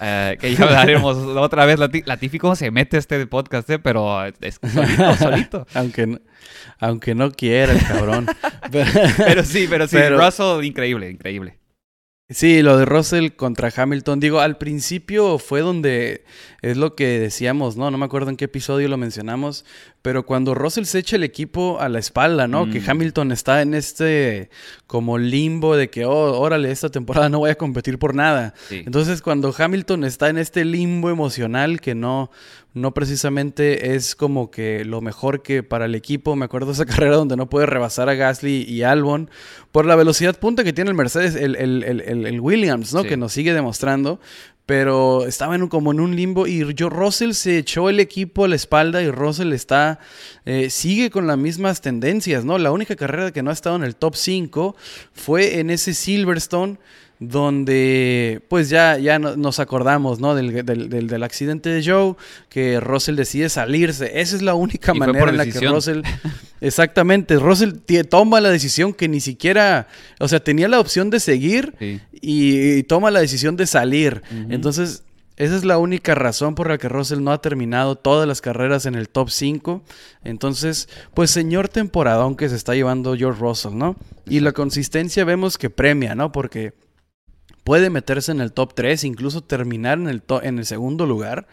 eh, 0.00 0.36
que 0.40 0.54
ya 0.54 0.64
hablaremos 0.64 1.16
otra 1.16 1.64
vez. 1.64 1.78
Latifi, 1.78 2.38
¿cómo 2.38 2.54
se 2.54 2.70
mete 2.70 2.96
este 2.96 3.26
podcast? 3.26 3.68
Eh? 3.70 3.78
Pero 3.78 4.24
es 4.24 4.60
solito, 4.62 5.16
solito. 5.16 5.66
Aunque 5.74 6.06
no, 6.06 6.18
aunque 6.78 7.14
no 7.14 7.30
quiera 7.30 7.71
el 7.72 7.86
cabrón. 7.86 8.26
pero, 8.70 9.44
sí, 9.44 9.66
pero 9.68 9.86
sí, 9.86 9.98
Russell, 10.08 10.64
increíble, 10.64 11.10
increíble. 11.10 11.58
Sí, 12.28 12.62
lo 12.62 12.78
de 12.78 12.84
Russell 12.84 13.30
contra 13.30 13.70
Hamilton, 13.74 14.20
digo, 14.20 14.40
al 14.40 14.56
principio 14.56 15.38
fue 15.38 15.60
donde 15.60 16.24
es 16.62 16.76
lo 16.76 16.94
que 16.94 17.18
decíamos, 17.18 17.76
¿no? 17.76 17.90
No 17.90 17.98
me 17.98 18.04
acuerdo 18.04 18.30
en 18.30 18.36
qué 18.36 18.44
episodio 18.44 18.88
lo 18.88 18.96
mencionamos, 18.96 19.64
pero 20.00 20.24
cuando 20.24 20.54
Russell 20.54 20.84
se 20.84 21.00
echa 21.00 21.16
el 21.16 21.24
equipo 21.24 21.80
a 21.80 21.88
la 21.88 21.98
espalda, 21.98 22.46
¿no? 22.46 22.70
Que 22.70 22.80
mm. 22.80 22.90
Hamilton 22.90 23.32
está 23.32 23.62
en 23.62 23.74
este 23.74 24.48
como 24.86 25.18
limbo 25.18 25.76
de 25.76 25.90
que, 25.90 26.04
oh, 26.04 26.38
órale, 26.38 26.70
esta 26.70 26.88
temporada 26.88 27.28
no 27.28 27.40
voy 27.40 27.50
a 27.50 27.56
competir 27.56 27.98
por 27.98 28.14
nada. 28.14 28.54
Entonces, 28.70 29.22
cuando 29.22 29.52
Hamilton 29.56 30.04
está 30.04 30.28
en 30.28 30.38
este 30.38 30.64
limbo 30.64 31.10
emocional 31.10 31.80
que 31.80 31.96
no, 31.96 32.30
no 32.74 32.94
precisamente 32.94 33.94
es 33.94 34.14
como 34.14 34.50
que 34.50 34.84
lo 34.84 35.00
mejor 35.00 35.42
que 35.42 35.62
para 35.62 35.86
el 35.86 35.94
equipo. 35.94 36.36
Me 36.36 36.44
acuerdo 36.44 36.68
de 36.68 36.72
esa 36.74 36.86
carrera 36.86 37.16
donde 37.16 37.36
no 37.36 37.48
puede 37.48 37.66
rebasar 37.66 38.08
a 38.08 38.14
Gasly 38.14 38.64
y 38.68 38.82
Albon 38.82 39.30
por 39.72 39.84
la 39.84 39.96
velocidad 39.96 40.38
punta 40.38 40.64
que 40.64 40.72
tiene 40.72 40.90
el 40.90 40.96
Mercedes, 40.96 41.34
el, 41.34 41.56
el, 41.56 42.40
Williams, 42.40 42.94
¿no? 42.94 43.02
Que 43.02 43.16
nos 43.16 43.32
sigue 43.32 43.52
demostrando. 43.52 44.20
Pero 44.64 45.26
estaba 45.26 45.56
en 45.56 45.66
como 45.68 45.90
en 45.92 46.00
un 46.00 46.14
limbo 46.14 46.46
y 46.46 46.72
yo, 46.74 46.88
Russell 46.88 47.32
se 47.32 47.58
echó 47.58 47.88
el 47.88 47.98
equipo 47.98 48.44
a 48.44 48.48
la 48.48 48.54
espalda 48.54 49.02
y 49.02 49.10
Russell 49.10 49.52
está, 49.52 49.98
eh, 50.44 50.70
sigue 50.70 51.10
con 51.10 51.26
las 51.26 51.36
mismas 51.36 51.80
tendencias, 51.80 52.44
¿no? 52.44 52.58
La 52.58 52.70
única 52.70 52.94
carrera 52.94 53.32
que 53.32 53.42
no 53.42 53.50
ha 53.50 53.54
estado 53.54 53.76
en 53.76 53.82
el 53.82 53.96
top 53.96 54.14
5 54.14 54.76
fue 55.12 55.58
en 55.58 55.70
ese 55.70 55.94
Silverstone 55.94 56.78
donde 57.18 58.42
pues 58.48 58.68
ya, 58.68 58.98
ya 58.98 59.18
nos 59.18 59.60
acordamos, 59.60 60.18
¿no? 60.18 60.34
Del, 60.34 60.64
del, 60.64 61.22
accidente 61.22 61.70
de 61.70 61.84
Joe, 61.84 62.16
que 62.48 62.80
Russell 62.80 63.14
decide 63.14 63.48
salirse. 63.48 64.20
Esa 64.20 64.36
es 64.36 64.42
la 64.42 64.54
única 64.54 64.92
manera 64.94 65.30
en 65.30 65.36
la 65.36 65.46
que 65.46 65.60
Russell... 65.60 66.02
Exactamente, 66.62 67.40
Russell 67.40 67.72
toma 68.08 68.40
la 68.40 68.48
decisión 68.48 68.94
que 68.94 69.08
ni 69.08 69.18
siquiera, 69.18 69.88
o 70.20 70.28
sea, 70.28 70.38
tenía 70.38 70.68
la 70.68 70.78
opción 70.78 71.10
de 71.10 71.18
seguir 71.18 71.74
y, 72.12 72.84
toma 72.84 73.10
la 73.10 73.18
decisión 73.18 73.56
de 73.56 73.66
salir. 73.66 74.22
Entonces, 74.48 75.02
esa 75.36 75.56
es 75.56 75.64
la 75.64 75.78
única 75.78 76.14
razón 76.14 76.54
por 76.54 76.68
la 76.68 76.78
que 76.78 76.88
Russell 76.88 77.24
no 77.24 77.32
ha 77.32 77.40
terminado 77.42 77.96
todas 77.96 78.28
las 78.28 78.40
carreras 78.40 78.86
en 78.86 78.94
el 78.94 79.08
top 79.08 79.30
5. 79.30 79.82
Entonces, 80.22 80.88
pues 81.14 81.32
señor 81.32 81.68
temporadón 81.68 82.36
que 82.36 82.48
se 82.48 82.54
está 82.54 82.76
llevando 82.76 83.16
George 83.16 83.40
Russell, 83.40 83.74
¿no? 83.74 83.96
Y 84.24 84.38
la 84.38 84.52
consistencia 84.52 85.24
vemos 85.24 85.58
que 85.58 85.68
premia, 85.68 86.14
¿no? 86.14 86.30
Porque 86.30 86.74
puede 87.64 87.90
meterse 87.90 88.30
en 88.30 88.40
el 88.40 88.52
top 88.52 88.74
3, 88.74 89.02
incluso 89.02 89.40
terminar 89.40 89.98
en 89.98 90.06
el, 90.06 90.22
en 90.42 90.60
el 90.60 90.64
segundo 90.64 91.06
lugar 91.06 91.48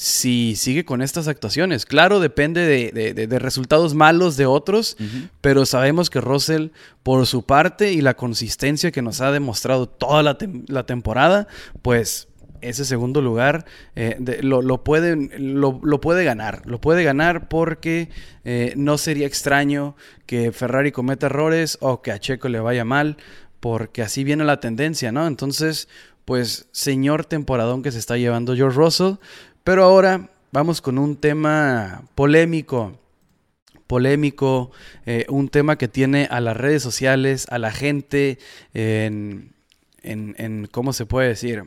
si 0.00 0.54
sigue 0.54 0.84
con 0.84 1.02
estas 1.02 1.26
actuaciones. 1.26 1.84
Claro, 1.84 2.20
depende 2.20 2.92
de, 2.92 3.38
resultados 3.40 3.94
malos 3.94 4.36
de 4.36 4.46
otros, 4.46 4.96
pero 5.40 5.66
sabemos 5.66 6.08
que 6.08 6.20
Russell, 6.20 6.68
por 7.02 7.26
su 7.26 7.42
parte 7.42 7.92
y 7.92 8.00
la 8.00 8.14
consistencia 8.14 8.92
que 8.92 9.02
nos 9.02 9.20
ha 9.20 9.32
demostrado 9.32 9.88
toda 9.88 10.22
la, 10.22 10.86
temporada, 10.86 11.48
pues 11.82 12.28
ese 12.60 12.84
segundo 12.84 13.22
lugar 13.22 13.64
eh, 13.96 14.38
lo, 14.40 14.84
puede, 14.84 15.16
lo, 15.36 16.00
puede 16.00 16.22
ganar. 16.22 16.62
Lo 16.64 16.80
puede 16.80 17.02
ganar 17.02 17.48
porque 17.48 18.08
eh, 18.44 18.74
no 18.76 18.98
sería 18.98 19.26
extraño 19.26 19.96
que 20.26 20.52
Ferrari 20.52 20.92
cometa 20.92 21.26
errores 21.26 21.76
o 21.80 22.02
que 22.02 22.12
a 22.12 22.20
Checo 22.20 22.48
le 22.48 22.60
vaya 22.60 22.84
mal 22.84 23.16
porque 23.58 24.02
así 24.02 24.22
viene 24.22 24.44
la 24.44 24.60
tendencia, 24.60 25.10
¿no? 25.10 25.26
Entonces, 25.26 25.88
pues, 26.24 26.68
señor 26.70 27.24
temporadón 27.24 27.82
que 27.82 27.90
se 27.90 27.98
está 27.98 28.16
llevando 28.16 28.54
George 28.54 28.76
Russell. 28.76 29.14
Pero 29.68 29.84
ahora 29.84 30.30
vamos 30.50 30.80
con 30.80 30.96
un 30.96 31.14
tema 31.14 32.02
polémico. 32.14 32.98
Polémico, 33.86 34.70
eh, 35.04 35.26
un 35.28 35.50
tema 35.50 35.76
que 35.76 35.88
tiene 35.88 36.26
a 36.30 36.40
las 36.40 36.56
redes 36.56 36.82
sociales, 36.82 37.46
a 37.50 37.58
la 37.58 37.70
gente 37.70 38.38
en, 38.72 39.52
en, 40.02 40.68
¿cómo 40.72 40.94
se 40.94 41.04
puede 41.04 41.28
decir? 41.28 41.64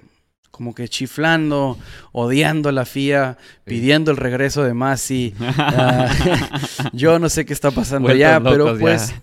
como 0.49 0.73
que 0.73 0.89
chiflando, 0.89 1.77
odiando 2.11 2.69
a 2.69 2.71
la 2.71 2.85
FIA, 2.85 3.37
pidiendo 3.65 4.09
el 4.09 4.17
regreso 4.17 4.63
de 4.63 4.73
Masi. 4.73 5.35
Ah, 5.57 6.11
yo 6.93 7.19
no 7.19 7.29
sé 7.29 7.45
qué 7.45 7.53
está 7.53 7.69
pasando 7.69 8.09
allá, 8.09 8.41
pero 8.43 8.77
pues 8.79 9.13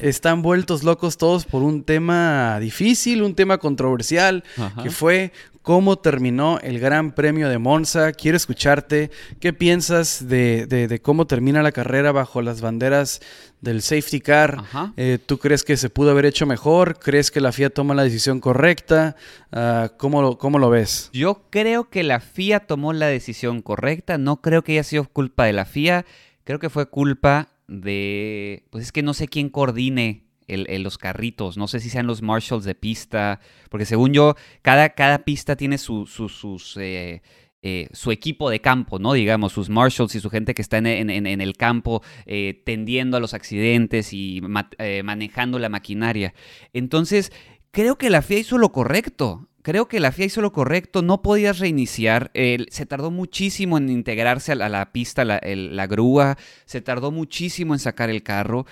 están 0.00 0.42
vueltos 0.42 0.82
locos 0.82 1.16
todos 1.16 1.44
por 1.44 1.62
un 1.62 1.84
tema 1.84 2.58
difícil, 2.60 3.22
un 3.22 3.34
tema 3.34 3.58
controversial, 3.58 4.42
que 4.82 4.90
fue 4.90 5.32
cómo 5.66 5.96
terminó 5.96 6.60
el 6.62 6.78
Gran 6.78 7.10
Premio 7.10 7.48
de 7.48 7.58
Monza. 7.58 8.12
Quiero 8.12 8.36
escucharte. 8.36 9.10
¿Qué 9.40 9.52
piensas 9.52 10.28
de, 10.28 11.00
cómo 11.02 11.26
termina 11.26 11.60
la 11.60 11.72
carrera 11.72 12.12
bajo 12.12 12.40
las 12.40 12.60
banderas 12.60 13.20
del 13.60 13.82
safety 13.82 14.20
car? 14.20 14.62
Eh, 14.96 15.18
¿Tú 15.26 15.38
crees 15.38 15.64
que 15.64 15.76
se 15.76 15.90
pudo 15.90 16.12
haber 16.12 16.24
hecho 16.24 16.46
mejor? 16.46 17.00
¿Crees 17.00 17.32
que 17.32 17.40
la 17.40 17.50
FIA 17.50 17.70
toma 17.70 17.96
la 17.96 18.04
decisión 18.04 18.38
correcta? 18.38 19.16
Uh, 19.50 19.88
¿cómo, 19.96 20.38
¿Cómo 20.38 20.60
lo 20.60 20.70
ves? 20.70 21.10
Yo 21.12 21.42
creo 21.50 21.90
que 21.90 22.04
la 22.04 22.20
FIA 22.20 22.60
tomó 22.60 22.92
la 22.92 23.08
decisión 23.08 23.60
correcta. 23.60 24.18
No 24.18 24.40
creo 24.40 24.62
que 24.62 24.70
haya 24.70 24.84
sido 24.84 25.08
culpa 25.08 25.46
de 25.46 25.52
la 25.52 25.64
FIA. 25.64 26.06
Creo 26.44 26.60
que 26.60 26.70
fue 26.70 26.86
culpa 26.86 27.48
de... 27.66 28.62
Pues 28.70 28.84
es 28.84 28.92
que 28.92 29.02
no 29.02 29.14
sé 29.14 29.26
quién 29.26 29.48
coordine 29.48 30.25
el, 30.46 30.82
los 30.82 30.98
carritos. 30.98 31.56
No 31.56 31.68
sé 31.68 31.80
si 31.80 31.90
sean 31.90 32.06
los 32.06 32.22
marshals 32.22 32.64
de 32.64 32.74
pista, 32.74 33.40
porque 33.70 33.86
según 33.86 34.12
yo, 34.12 34.36
cada, 34.62 34.90
cada 34.90 35.24
pista 35.24 35.56
tiene 35.56 35.78
su, 35.78 36.06
sus, 36.06 36.76
eh, 36.76 37.22
eh, 37.62 37.88
su 37.92 38.10
equipo 38.10 38.50
de 38.50 38.60
campo, 38.60 38.98
¿no? 38.98 39.12
Digamos, 39.12 39.52
sus 39.52 39.68
marshals 39.68 40.14
y 40.14 40.20
su 40.20 40.30
gente 40.30 40.54
que 40.54 40.62
está 40.62 40.78
en, 40.78 40.86
en, 40.86 41.40
el 41.40 41.56
campo 41.56 42.02
eh, 42.26 42.62
tendiendo 42.64 43.16
a 43.16 43.20
los 43.20 43.34
accidentes 43.34 44.12
y 44.12 44.40
manejando 44.40 45.58
la 45.58 45.68
maquinaria. 45.68 46.34
Entonces, 46.72 47.32
creo 47.70 47.98
que 47.98 48.10
la 48.10 48.22
FIA 48.22 48.38
hizo 48.38 48.58
lo 48.58 48.72
correcto. 48.72 49.48
Creo 49.62 49.88
que 49.88 49.98
la 49.98 50.12
FIA 50.12 50.26
hizo 50.26 50.42
lo 50.42 50.52
correcto, 50.52 51.02
no 51.02 51.22
podías 51.22 51.58
reiniciar, 51.58 52.30
se 52.32 52.86
tardó 52.86 53.10
muchísimo 53.10 53.78
en 53.78 53.88
integrarse 53.88 54.52
a 54.52 54.54
la, 54.54 54.92
pista, 54.92 55.24
la, 55.24 55.40
la 55.42 55.86
grúa, 55.88 56.38
se 56.66 56.80
tardó 56.80 57.10
muchísimo 57.10 57.74
en 57.74 57.80
sacar 57.80 58.08
el 58.08 58.22
carro 58.22 58.64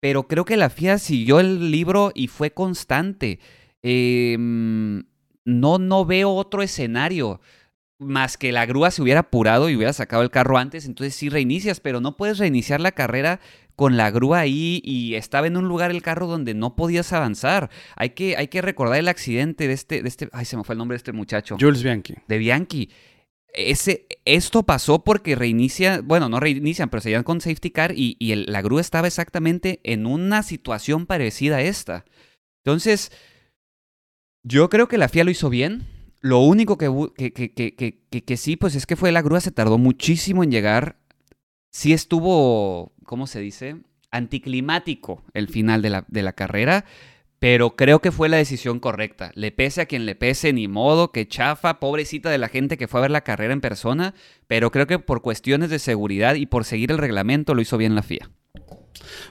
pero 0.00 0.26
creo 0.26 0.44
que 0.44 0.56
la 0.56 0.70
FIA 0.70 0.98
siguió 0.98 1.40
el 1.40 1.70
libro 1.70 2.10
y 2.14 2.26
fue 2.28 2.50
constante. 2.50 3.38
Em, 3.82 5.04
no, 5.44 5.78
no 5.78 6.04
veo 6.04 6.30
otro 6.30 6.62
escenario 6.62 7.40
más 7.98 8.38
que 8.38 8.50
la 8.50 8.64
grúa 8.64 8.90
se 8.90 9.02
hubiera 9.02 9.20
apurado 9.20 9.68
y 9.68 9.76
hubiera 9.76 9.92
sacado 9.92 10.22
el 10.22 10.30
carro 10.30 10.56
antes, 10.56 10.86
entonces 10.86 11.14
sí 11.14 11.28
reinicias, 11.28 11.80
pero 11.80 12.00
no 12.00 12.16
puedes 12.16 12.38
reiniciar 12.38 12.80
la 12.80 12.92
carrera 12.92 13.40
con 13.76 13.96
la 13.96 14.10
grúa 14.10 14.40
ahí 14.40 14.80
y 14.84 15.14
estaba 15.14 15.46
en 15.46 15.56
un 15.56 15.68
lugar 15.68 15.90
el 15.90 16.02
carro 16.02 16.26
donde 16.26 16.54
no 16.54 16.76
podías 16.76 17.12
avanzar. 17.12 17.70
Hay 17.96 18.10
que, 18.10 18.36
hay 18.36 18.48
que 18.48 18.62
recordar 18.62 18.98
el 18.98 19.08
accidente 19.08 19.68
de 19.68 19.74
este, 19.74 20.02
de 20.02 20.08
este, 20.08 20.28
ay, 20.32 20.44
se 20.44 20.56
me 20.56 20.64
fue 20.64 20.74
el 20.74 20.78
nombre 20.78 20.94
de 20.94 20.98
este 20.98 21.12
muchacho. 21.12 21.56
Jules 21.60 21.82
Bianchi. 21.82 22.14
De 22.26 22.38
Bianchi. 22.38 22.90
Ese, 23.52 24.06
esto 24.24 24.62
pasó 24.62 25.02
porque 25.02 25.34
reinicia, 25.34 26.00
bueno, 26.02 26.28
no 26.28 26.40
reinician, 26.40 26.88
pero 26.88 27.00
se 27.00 27.10
llevan 27.10 27.24
con 27.24 27.40
safety 27.40 27.70
car 27.70 27.92
y, 27.96 28.16
la 28.46 28.62
grúa 28.62 28.80
estaba 28.80 29.06
exactamente 29.06 29.80
en 29.82 30.06
una 30.06 30.42
situación 30.42 31.06
parecida 31.06 31.56
a 31.56 31.62
esta. 31.62 32.04
Entonces, 32.64 33.12
yo 34.42 34.68
creo 34.68 34.88
que 34.88 34.98
la 34.98 35.08
FIA 35.08 35.24
lo 35.24 35.30
hizo 35.30 35.50
bien. 35.50 35.86
Lo 36.20 36.40
único 36.40 36.76
que, 36.76 36.90
que, 37.32 38.22
que, 38.22 38.36
sí, 38.36 38.56
pues 38.56 38.74
es 38.74 38.86
que 38.86 38.96
fue 38.96 39.10
la 39.10 39.22
grúa, 39.22 39.40
se 39.40 39.50
tardó 39.50 39.78
muchísimo 39.78 40.44
en 40.44 40.50
llegar. 40.50 40.98
Sí 41.72 41.92
estuvo, 41.92 42.92
¿cómo 43.04 43.26
se 43.26 43.40
dice? 43.40 43.76
Anticlimático 44.10 45.24
el 45.34 45.48
final 45.48 45.82
de 45.82 45.90
la, 45.90 46.04
de 46.08 46.22
la 46.22 46.32
carrera 46.34 46.84
pero 47.40 47.74
creo 47.74 48.00
que 48.00 48.12
fue 48.12 48.28
la 48.28 48.36
decisión 48.36 48.78
correcta. 48.80 49.32
Le 49.34 49.50
pese 49.50 49.80
a 49.80 49.86
quien 49.86 50.04
le 50.04 50.14
pese, 50.14 50.52
ni 50.52 50.68
modo, 50.68 51.10
que 51.10 51.26
chafa, 51.26 51.80
pobrecita 51.80 52.28
de 52.28 52.36
la 52.36 52.48
gente 52.48 52.76
que 52.76 52.86
fue 52.86 53.00
a 53.00 53.02
ver 53.02 53.10
la 53.10 53.22
carrera 53.22 53.54
en 53.54 53.62
persona, 53.62 54.14
pero 54.46 54.70
creo 54.70 54.86
que 54.86 54.98
por 54.98 55.22
cuestiones 55.22 55.70
de 55.70 55.78
seguridad 55.78 56.34
y 56.34 56.44
por 56.44 56.66
seguir 56.66 56.92
el 56.92 56.98
reglamento 56.98 57.54
lo 57.54 57.62
hizo 57.62 57.78
bien 57.78 57.94
la 57.94 58.02
FIA. 58.02 58.30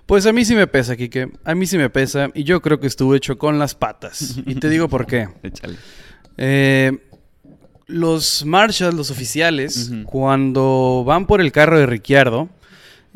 Pues 0.08 0.26
a 0.26 0.34
mí 0.34 0.44
sí 0.44 0.56
me 0.56 0.66
pesa, 0.66 0.98
Kike. 0.98 1.30
A 1.44 1.54
mí 1.54 1.68
sí 1.68 1.78
me 1.78 1.92
pesa 1.92 2.32
y 2.34 2.44
yo 2.44 2.64
creo 2.64 2.80
que 2.80 2.88
estuvo 2.88 3.14
hecho 3.14 3.38
con 3.38 3.60
las 3.60 3.76
patas. 3.76 4.40
Y 4.44 4.56
te 4.56 4.70
digo 4.70 4.90
por 4.90 5.06
qué. 5.06 5.30
Eh, 6.42 6.98
los 7.86 8.46
marshals, 8.46 8.96
los 8.96 9.12
oficiales, 9.12 9.92
cuando 10.06 11.04
van 11.06 11.28
por 11.28 11.42
el 11.42 11.52
carro 11.52 11.78
de 11.78 11.86
Ricciardo, 11.86 12.48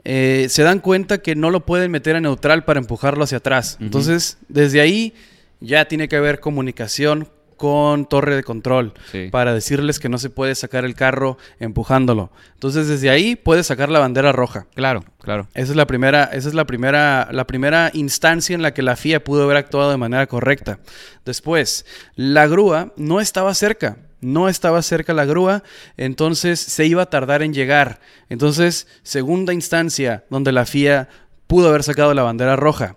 eh, 0.03 0.47
se 0.49 0.63
dan 0.63 0.79
cuenta 0.79 1.19
que 1.19 1.35
no 1.35 1.49
lo 1.49 1.65
pueden 1.65 1.91
meter 1.91 2.15
a 2.15 2.21
neutral 2.21 2.65
para 2.65 2.79
empujarlo 2.79 3.23
hacia 3.23 3.37
atrás. 3.37 3.77
Entonces, 3.79 4.37
desde 4.49 4.81
ahí 4.81 5.13
ya 5.59 5.85
tiene 5.85 6.07
que 6.07 6.17
haber 6.17 6.39
comunicación 6.39 7.29
con 7.55 8.05
torre 8.07 8.35
de 8.35 8.43
control 8.43 8.93
para 9.31 9.53
decirles 9.53 9.99
que 9.99 10.09
no 10.09 10.17
se 10.17 10.29
puede 10.29 10.53
sacar 10.55 10.83
el 10.83 10.95
carro 10.95 11.37
empujándolo. 11.59 12.29
Entonces, 12.55 12.89
desde 12.89 13.09
ahí 13.09 13.37
puede 13.37 13.63
sacar 13.63 13.89
la 13.89 13.99
bandera 13.99 14.33
roja. 14.33 14.67
Claro, 14.75 15.05
claro. 15.21 15.47
Esa 15.53 15.71
es 15.71 15.77
la 15.77 15.87
primera, 15.87 16.25
esa 16.25 16.49
es 16.49 16.55
la 16.55 16.65
primera, 16.65 17.29
la 17.31 17.47
primera 17.47 17.89
instancia 17.93 18.53
en 18.53 18.61
la 18.61 18.73
que 18.73 18.81
la 18.81 18.97
FIA 18.97 19.23
pudo 19.23 19.43
haber 19.43 19.55
actuado 19.55 19.91
de 19.91 19.97
manera 19.97 20.27
correcta. 20.27 20.79
Después, 21.23 21.85
la 22.15 22.47
grúa 22.47 22.91
no 22.97 23.21
estaba 23.21 23.53
cerca 23.53 23.97
no 24.23 24.49
estaba 24.49 24.81
cerca 24.81 25.13
la 25.13 25.25
grúa, 25.25 25.63
entonces 25.97 26.59
se 26.59 26.85
iba 26.85 27.03
a 27.03 27.09
tardar 27.09 27.43
en 27.43 27.53
llegar. 27.53 27.99
Entonces, 28.29 28.87
segunda 29.03 29.53
instancia 29.53 30.25
donde 30.29 30.51
la 30.51 30.65
FIA 30.65 31.09
pudo 31.47 31.69
haber 31.69 31.83
sacado 31.83 32.13
la 32.13 32.23
bandera 32.23 32.55
roja. 32.55 32.95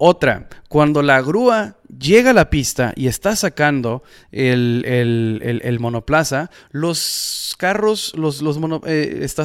Otra, 0.00 0.48
cuando 0.68 1.02
la 1.02 1.20
grúa 1.20 1.76
llega 1.98 2.30
a 2.30 2.34
la 2.34 2.50
pista 2.50 2.92
y 2.94 3.08
está 3.08 3.34
sacando 3.34 4.04
el, 4.30 5.76
monoplaza, 5.80 6.50
los 6.70 7.56
carros 7.58 8.12
los, 8.16 8.40
los 8.40 8.58
eh, 8.86 9.20
está 9.22 9.44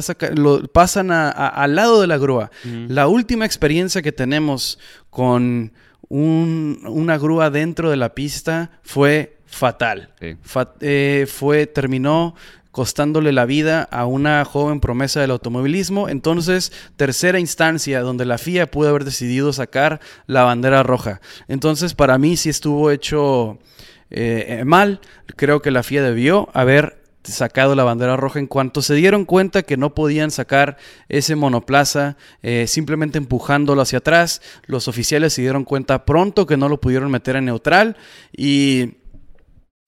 pasan 0.72 1.10
al 1.10 1.74
lado 1.74 2.00
de 2.00 2.06
la 2.06 2.18
grúa. 2.18 2.52
La 2.86 3.08
última 3.08 3.44
experiencia 3.44 4.00
que 4.00 4.12
tenemos 4.12 4.78
con 5.10 5.72
una 6.08 7.18
grúa 7.18 7.50
dentro 7.50 7.90
de 7.90 7.96
la 7.96 8.14
pista 8.14 8.70
fue 8.84 9.33
fatal. 9.54 10.10
Eh, 10.20 11.26
fue, 11.28 11.66
terminó 11.66 12.34
costándole 12.70 13.32
la 13.32 13.46
vida 13.46 13.84
a 13.84 14.04
una 14.04 14.44
joven 14.44 14.80
promesa 14.80 15.20
del 15.20 15.30
automovilismo. 15.30 16.08
Entonces, 16.08 16.72
tercera 16.96 17.38
instancia 17.38 18.00
donde 18.00 18.24
la 18.24 18.36
FIA 18.36 18.70
pudo 18.70 18.88
haber 18.88 19.04
decidido 19.04 19.52
sacar 19.52 20.00
la 20.26 20.42
bandera 20.42 20.82
roja. 20.82 21.20
Entonces, 21.46 21.94
para 21.94 22.18
mí 22.18 22.36
sí 22.36 22.50
estuvo 22.50 22.90
hecho 22.90 23.58
eh, 24.10 24.64
mal. 24.66 25.00
Creo 25.36 25.62
que 25.62 25.70
la 25.70 25.84
FIA 25.84 26.02
debió 26.02 26.48
haber 26.52 27.04
sacado 27.32 27.74
la 27.74 27.84
bandera 27.84 28.16
roja 28.16 28.38
en 28.38 28.46
cuanto 28.46 28.82
se 28.82 28.94
dieron 28.94 29.24
cuenta 29.24 29.62
que 29.62 29.76
no 29.76 29.94
podían 29.94 30.30
sacar 30.30 30.76
ese 31.08 31.36
monoplaza 31.36 32.16
eh, 32.42 32.66
simplemente 32.68 33.18
empujándolo 33.18 33.80
hacia 33.82 33.98
atrás. 33.98 34.42
Los 34.66 34.88
oficiales 34.88 35.32
se 35.32 35.42
dieron 35.42 35.64
cuenta 35.64 36.04
pronto 36.04 36.46
que 36.46 36.56
no 36.56 36.68
lo 36.68 36.80
pudieron 36.80 37.10
meter 37.10 37.36
en 37.36 37.46
neutral 37.46 37.96
y 38.36 38.94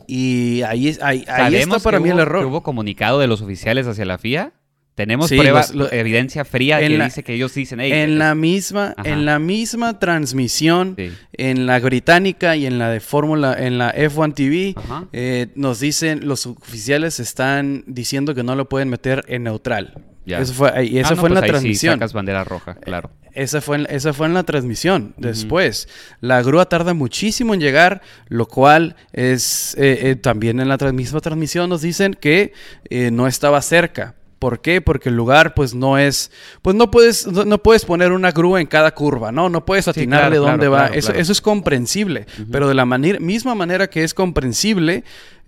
y 0.06 0.62
ahí, 0.62 0.96
ahí, 1.00 1.24
está 1.54 1.78
para 1.78 2.00
mí 2.00 2.08
el 2.08 2.18
error. 2.18 2.44
¿Hubo 2.46 2.62
comunicado 2.62 3.18
de 3.18 3.26
los 3.26 3.42
oficiales 3.42 3.86
hacia 3.86 4.04
la 4.04 4.18
FIA? 4.18 4.52
Tenemos 4.96 5.30
pruebas, 5.30 5.72
evidencia 5.92 6.44
fría 6.44 6.80
que 6.80 6.98
dice 6.98 7.22
que 7.22 7.34
ellos 7.34 7.54
dicen 7.54 7.80
en 7.80 8.18
la 8.18 8.34
misma 8.34 8.94
en 9.04 9.24
la 9.24 9.38
misma 9.38 9.98
transmisión 9.98 10.96
en 11.32 11.66
la 11.66 11.78
británica 11.78 12.56
y 12.56 12.66
en 12.66 12.78
la 12.78 12.90
de 12.90 13.00
Fórmula 13.00 13.54
en 13.58 13.78
la 13.78 13.94
F1 13.94 14.34
TV 14.34 14.74
eh, 15.12 15.48
nos 15.54 15.80
dicen 15.80 16.26
los 16.26 16.46
oficiales 16.46 17.20
están 17.20 17.84
diciendo 17.86 18.34
que 18.34 18.42
no 18.42 18.56
lo 18.56 18.68
pueden 18.68 18.88
meter 18.88 19.24
en 19.28 19.44
neutral. 19.44 19.94
Eso 20.26 20.52
fue 20.54 20.84
y 20.84 20.98
eso 20.98 21.14
ah, 21.14 21.16
fue 21.16 21.28
en 21.28 21.34
la 21.34 21.40
pues 21.40 21.50
transmisión. 21.52 21.94
sacas 21.94 22.12
bandera 22.12 22.42
roja, 22.42 22.74
claro. 22.74 23.10
Esa 23.36 23.60
fue, 23.60 23.76
en, 23.76 23.86
esa 23.90 24.14
fue 24.14 24.26
en 24.26 24.34
la 24.34 24.44
transmisión. 24.44 25.14
Después, 25.18 25.88
la 26.22 26.42
grúa 26.42 26.64
tarda 26.70 26.94
muchísimo 26.94 27.52
en 27.52 27.60
llegar, 27.60 28.00
lo 28.28 28.48
cual 28.48 28.96
es 29.12 29.74
eh, 29.78 30.10
eh, 30.10 30.16
también 30.16 30.58
en 30.58 30.68
la 30.68 30.78
misma 30.92 31.20
transmisión 31.20 31.68
nos 31.68 31.82
dicen 31.82 32.14
que 32.14 32.54
eh, 32.88 33.10
no 33.10 33.26
estaba 33.26 33.60
cerca. 33.60 34.14
¿Por 34.38 34.60
qué? 34.60 34.80
Porque 34.80 35.08
el 35.08 35.16
lugar, 35.16 35.54
pues, 35.54 35.74
no 35.74 35.98
es. 35.98 36.30
Pues 36.60 36.76
no 36.76 36.90
puedes, 36.90 37.26
no, 37.26 37.58
puedes 37.58 37.84
poner 37.84 38.12
una 38.12 38.32
grúa 38.32 38.60
en 38.60 38.66
cada 38.66 38.92
curva, 38.94 39.32
¿no? 39.32 39.48
No 39.48 39.64
puedes 39.64 39.88
atinarle 39.88 40.36
dónde 40.36 40.68
va. 40.68 40.88
eso, 40.88 41.12
eso, 41.12 41.32
es 41.32 41.40
comprensible. 41.40 42.26
Pero 42.50 42.68
de 42.68 42.74
la 42.74 42.84
misma 42.84 43.54
manera 43.54 43.88
que 43.88 44.04
es 44.04 44.12
comprensible, 44.12 45.04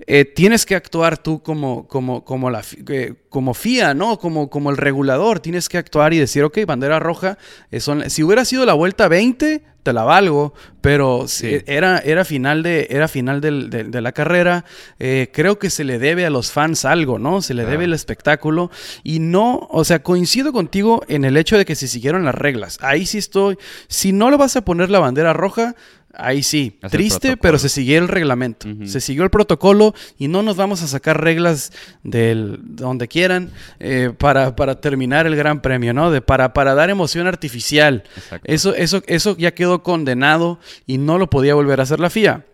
eh, 0.07 0.25
tienes 0.25 0.65
que 0.65 0.77
actuar 0.77 1.19
tú 1.19 1.43
como, 1.43 1.89
como, 1.89 2.25
como, 2.25 2.51
la, 2.51 2.63
eh, 2.89 3.15
como 3.29 3.55
FIA, 3.55 3.95
¿no? 3.95 4.19
Como, 4.19 4.51
como 4.51 4.71
el 4.71 4.77
regulador. 4.77 5.41
Tienes 5.41 5.69
que 5.69 5.79
actuar 5.79 6.15
y 6.15 6.19
decir, 6.19 6.45
ok, 6.45 6.59
bandera 6.67 6.99
roja. 6.99 7.39
Eh, 7.71 7.81
si 7.81 8.23
hubiera 8.23 8.45
sido 8.45 8.65
la 8.67 8.75
vuelta 8.75 9.09
20, 9.09 9.63
te 9.83 9.93
la 9.93 10.05
valgo, 10.05 10.53
pero 10.83 11.25
era, 11.67 11.99
era 11.99 12.25
final, 12.25 12.63
de, 12.63 12.89
era 12.91 13.09
final 13.09 13.41
de, 13.41 14.01
la 14.03 14.13
carrera. 14.13 14.65
creo 14.99 15.59
que 15.59 15.71
se 15.71 15.85
le 15.85 15.99
debe 15.99 16.27
a 16.27 16.31
los 16.31 16.53
fans 16.53 16.85
algo, 16.85 17.19
¿no? 17.19 17.41
Se 17.41 17.55
le 17.55 17.65
debe 17.65 17.85
el 17.85 17.95
espectáculo. 17.95 18.71
Y 19.03 19.21
no, 19.21 19.67
o 19.71 19.85
sea, 19.85 20.03
coincido 20.03 20.53
contigo 20.53 21.03
en 21.09 21.25
el 21.25 21.39
hecho 21.39 21.57
de 21.57 21.65
que 21.65 21.75
se 21.75 21.89
siguieron 21.89 22.25
las 22.25 22.35
reglas. 22.35 22.79
Ahí 22.83 23.07
sí 23.07 23.17
estoy. 23.17 23.57
Si 23.87 24.13
no 24.13 24.31
le 24.31 24.37
vas 24.37 24.57
a 24.57 24.63
poner 24.63 24.91
la 24.91 24.99
bandera 24.99 25.33
roja, 25.33 25.75
ahí 26.19 26.43
sí, 26.43 26.79
Es 26.83 26.91
triste, 26.91 27.37
pero 27.37 27.59
se 27.59 27.69
siguió 27.69 27.99
el 27.99 28.09
reglamento. 28.09 28.69
Se 28.85 29.01
siguió 29.01 29.25
el 29.25 29.31
protocolo 29.31 29.95
y 30.19 30.29
no 30.29 30.43
nos 30.43 30.57
vamos 30.57 30.83
a 30.83 30.89
sacar 30.89 31.23
reglas 31.23 31.73
del 32.03 32.59
de 32.63 32.83
donde 32.83 33.09
quieran 33.09 33.51
eh, 33.79 34.13
para, 34.17 34.55
para 34.57 34.81
terminar 34.81 35.27
el 35.27 35.37
Gran 35.37 35.63
Premio, 35.63 35.95
¿no? 35.95 36.11
De, 36.11 36.21
para, 36.21 36.53
para 36.53 36.75
dar 36.75 36.91
emoción 36.91 37.27
artificial. 37.27 38.05
Exacto. 38.17 38.53
Eso, 38.53 38.75
eso, 38.75 39.03
eso 39.07 39.37
ya 39.37 39.53
quedó 39.53 39.83
condenado 39.83 40.59
y 40.87 40.99
no 40.99 41.19
lo 41.19 41.31
podía 41.31 41.55
volver 41.55 41.81
a 41.81 41.85
hacer 41.85 42.01
la 42.01 42.11
FIA. 42.11 42.45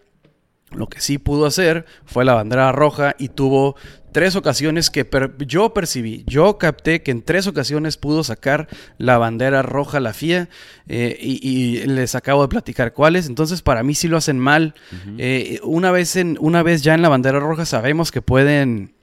Lo 0.71 0.89
que 0.89 1.01
sí 1.01 1.19
pudo 1.19 1.47
hacer 1.47 1.87
fue 2.05 2.25
la 2.25 2.35
bandera 2.35 2.73
roja 2.73 3.15
y 3.19 3.29
tuvo 3.29 3.77
tres 4.15 4.37
ocasiones 4.37 4.91
que 4.91 5.05
per- 5.05 5.35
yo 5.45 5.75
percibí, 5.75 6.23
yo 6.29 6.57
capté 6.57 7.03
que 7.03 7.11
en 7.11 7.21
tres 7.23 7.49
ocasiones 7.49 7.97
pudo 7.97 8.23
sacar 8.23 8.69
la 8.97 9.19
bandera 9.19 9.61
roja 9.63 9.99
la 9.99 10.13
FIA 10.15 10.49
eh, 10.87 11.19
y, 11.21 11.47
y 11.47 11.85
les 11.87 12.15
acabo 12.15 12.43
de 12.43 12.49
platicar 12.49 12.93
cuáles. 12.93 13.27
Entonces 13.27 13.61
para 13.61 13.83
mí 13.83 13.97
sí 13.97 14.07
lo 14.07 14.17
hacen 14.17 14.39
mal. 14.39 14.75
Eh, 15.19 15.59
una, 15.65 15.91
vez 15.91 16.15
en, 16.15 16.39
una 16.41 16.63
vez 16.63 16.83
ya 16.83 16.95
en 16.95 17.03
la 17.03 17.09
bandera 17.09 17.41
roja 17.41 17.67
sabemos 17.67 18.13
que 18.13 18.23
pueden, 18.23 18.95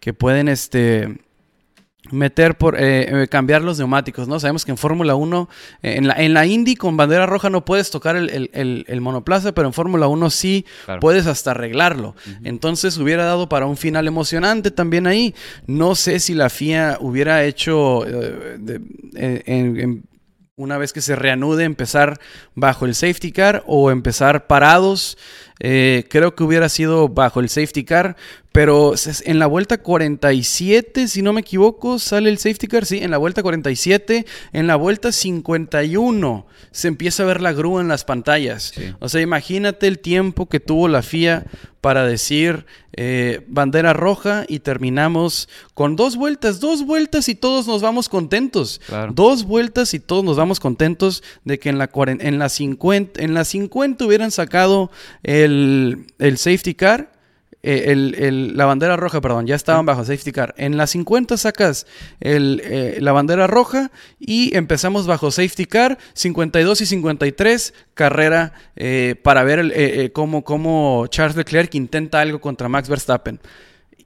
que 0.00 0.14
pueden 0.14 0.48
este, 0.48 1.18
meter 2.10 2.56
por 2.58 2.76
eh, 2.78 3.22
eh, 3.22 3.28
cambiar 3.28 3.62
los 3.62 3.78
neumáticos, 3.78 4.28
¿no? 4.28 4.38
Sabemos 4.38 4.64
que 4.64 4.70
en 4.70 4.76
Fórmula 4.76 5.14
1, 5.14 5.48
eh, 5.82 5.94
en, 5.96 6.06
la, 6.08 6.14
en 6.14 6.34
la 6.34 6.44
Indy 6.46 6.76
con 6.76 6.96
bandera 6.96 7.24
roja 7.26 7.48
no 7.50 7.64
puedes 7.64 7.90
tocar 7.90 8.14
el, 8.16 8.28
el- 8.30 8.50
el- 8.52 8.84
el 8.88 9.00
monoplaza, 9.00 9.52
pero 9.52 9.66
en 9.68 9.72
Fórmula 9.72 10.06
1 10.06 10.28
sí 10.30 10.66
Claro. 10.84 11.00
puedes 11.00 11.26
hasta 11.26 11.52
arreglarlo. 11.52 12.14
Entonces 12.44 12.98
hubiera 12.98 13.24
dado 13.24 13.48
para 13.48 13.66
un 13.66 13.76
final 13.78 14.06
emocionante 14.06 14.70
también 14.70 15.06
ahí. 15.06 15.34
No 15.66 15.94
sé 15.94 16.20
si 16.20 16.34
la 16.34 16.50
FIA 16.50 16.98
hubiera 17.00 17.44
hecho 17.44 18.06
eh, 18.06 18.56
de- 18.58 18.80
en- 19.14 19.80
en- 19.80 20.02
una 20.56 20.78
vez 20.78 20.92
que 20.92 21.00
se 21.00 21.16
reanude 21.16 21.64
empezar 21.64 22.20
bajo 22.54 22.86
el 22.86 22.94
safety 22.94 23.32
car 23.32 23.64
o 23.66 23.90
empezar 23.90 24.46
parados. 24.46 25.18
Eh, 25.58 26.04
creo 26.10 26.36
que 26.36 26.44
hubiera 26.44 26.68
sido 26.68 27.08
bajo 27.08 27.40
el 27.40 27.48
safety 27.48 27.82
car, 27.84 28.16
pero 28.54 28.94
en 29.24 29.40
la 29.40 29.48
vuelta 29.48 29.78
47, 29.78 31.08
si 31.08 31.22
no 31.22 31.32
me 31.32 31.40
equivoco, 31.40 31.98
sale 31.98 32.30
el 32.30 32.38
safety 32.38 32.68
car, 32.68 32.86
sí, 32.86 32.98
en 33.02 33.10
la 33.10 33.18
vuelta 33.18 33.42
47, 33.42 34.24
en 34.52 34.66
la 34.68 34.76
vuelta 34.76 35.10
51 35.10 36.46
se 36.70 36.86
empieza 36.86 37.24
a 37.24 37.26
ver 37.26 37.40
la 37.40 37.52
grúa 37.52 37.80
en 37.80 37.88
las 37.88 38.04
pantallas. 38.04 38.70
Sí. 38.72 38.94
O 39.00 39.08
sea, 39.08 39.22
imagínate 39.22 39.88
el 39.88 39.98
tiempo 39.98 40.48
que 40.48 40.60
tuvo 40.60 40.86
la 40.86 41.02
FIA 41.02 41.46
para 41.80 42.06
decir 42.06 42.64
eh, 42.92 43.44
bandera 43.48 43.92
roja 43.92 44.44
y 44.46 44.60
terminamos 44.60 45.48
con 45.74 45.96
dos 45.96 46.14
vueltas, 46.14 46.60
dos 46.60 46.86
vueltas 46.86 47.28
y 47.28 47.34
todos 47.34 47.66
nos 47.66 47.82
vamos 47.82 48.08
contentos. 48.08 48.80
Claro. 48.86 49.12
Dos 49.12 49.42
vueltas 49.42 49.94
y 49.94 49.98
todos 49.98 50.22
nos 50.22 50.36
vamos 50.36 50.60
contentos 50.60 51.24
de 51.42 51.58
que 51.58 51.70
en 51.70 51.78
la, 51.78 51.90
en 52.06 52.38
la, 52.38 52.48
50, 52.48 53.20
en 53.20 53.34
la 53.34 53.44
50 53.44 54.04
hubieran 54.04 54.30
sacado 54.30 54.92
el, 55.24 56.06
el 56.20 56.38
safety 56.38 56.74
car. 56.74 57.13
Eh, 57.64 57.90
el- 57.92 58.14
el- 58.18 58.56
la 58.56 58.66
bandera 58.66 58.96
roja, 58.96 59.20
perdón, 59.20 59.46
ya 59.46 59.54
estaban 59.56 59.86
bajo 59.86 60.04
safety 60.04 60.30
car. 60.32 60.54
En 60.58 60.76
la 60.76 60.86
50 60.86 61.36
sacas 61.36 61.86
el, 62.20 62.60
eh, 62.64 62.98
la 63.00 63.12
bandera 63.12 63.46
roja 63.46 63.90
y 64.20 64.56
empezamos 64.56 65.06
bajo 65.06 65.30
safety 65.30 65.66
car, 65.66 65.98
52 66.12 66.80
y 66.82 66.86
53, 66.86 67.74
carrera 67.94 68.52
eh, 68.76 69.16
para 69.22 69.42
ver 69.44 69.58
el, 69.58 69.72
eh, 69.74 70.10
cómo, 70.12 70.44
cómo 70.44 71.06
Charles 71.08 71.36
Leclerc 71.36 71.74
intenta 71.74 72.20
algo 72.20 72.40
contra 72.40 72.68
Max 72.68 72.88
Verstappen 72.88 73.40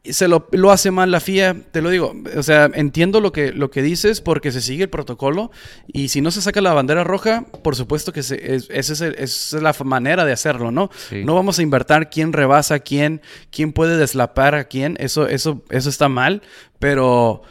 se 0.05 0.29
lo, 0.29 0.47
lo 0.53 0.71
hace 0.71 0.91
mal 0.91 1.11
la 1.11 1.21
FIA, 1.21 1.57
te 1.71 1.83
lo 1.83 1.91
digo. 1.91 2.15
O 2.37 2.43
sea, 2.43 2.71
entiendo 2.75 3.21
lo 3.21 3.33
que, 3.33 3.53
lo 3.53 3.71
que 3.71 3.83
dices 3.83 4.21
porque 4.21 4.53
se 4.53 4.61
sigue 4.63 4.85
el 4.85 4.91
protocolo 4.91 5.51
y 5.87 6.09
si 6.09 6.21
no 6.21 6.31
se 6.31 6.41
saca 6.41 6.61
la 6.61 6.73
bandera 6.73 7.05
roja, 7.05 7.45
por 7.63 7.77
supuesto 7.77 8.13
que 8.13 8.23
se- 8.23 8.55
es, 8.55 8.69
es 8.71 9.01
el- 9.01 9.15
esa 9.19 9.57
es 9.57 9.63
la 9.63 9.75
manera 9.85 10.25
de 10.25 10.33
hacerlo, 10.33 10.71
¿no? 10.71 10.91
Sí. 11.11 11.25
No 11.25 11.35
vamos 11.35 11.59
a 11.59 11.63
invertir 11.63 12.09
quién 12.11 12.33
rebasa 12.33 12.77
a 12.77 12.79
quién, 12.81 13.21
quién 13.51 13.73
puede 13.73 13.97
deslapar 13.97 14.55
a 14.55 14.65
quién, 14.65 14.97
eso, 15.01 15.27
eso, 15.29 15.63
eso 15.71 15.89
está 15.91 16.09
mal, 16.09 16.43
pero 16.79 17.43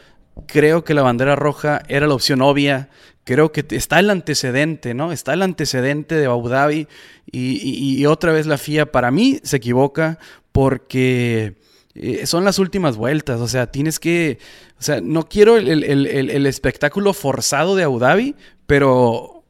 creo 0.48 0.84
que 0.84 0.94
la 0.94 1.02
bandera 1.04 1.36
roja 1.36 1.82
era 1.88 2.08
la 2.08 2.14
opción 2.16 2.42
obvia. 2.42 2.90
Creo 3.24 3.52
que 3.52 3.66
está 3.72 4.00
el 4.00 4.10
antecedente, 4.10 4.94
¿no? 4.94 5.12
Está 5.12 5.34
el 5.34 5.42
antecedente 5.42 6.16
de 6.16 6.28
Abu 6.28 6.48
Dhabi 6.48 6.88
y, 7.30 7.58
y- 7.62 7.98
y 8.00 8.06
otra 8.06 8.32
vez 8.32 8.46
la 8.48 8.58
FIA 8.58 8.92
para 8.92 9.12
mí 9.12 9.40
se 9.44 9.58
equivoca 9.58 10.18
porque 10.54 11.56
eh, 12.02 12.26
son 12.26 12.44
las 12.46 12.60
últimas 12.60 12.98
vueltas, 12.98 13.40
o 13.42 13.48
sea, 13.48 13.72
tienes 13.72 14.00
que, 14.00 14.40
o 14.80 14.82
sea, 14.82 15.02
no 15.02 15.28
quiero 15.28 15.58
el, 15.58 15.68
el- 15.84 15.84
el- 16.08 16.46
espectáculo 16.46 17.14
forzado 17.14 17.76
de 17.76 17.84
Abu 17.84 18.00
Dhabi, 18.00 18.36
pero 18.66 19.44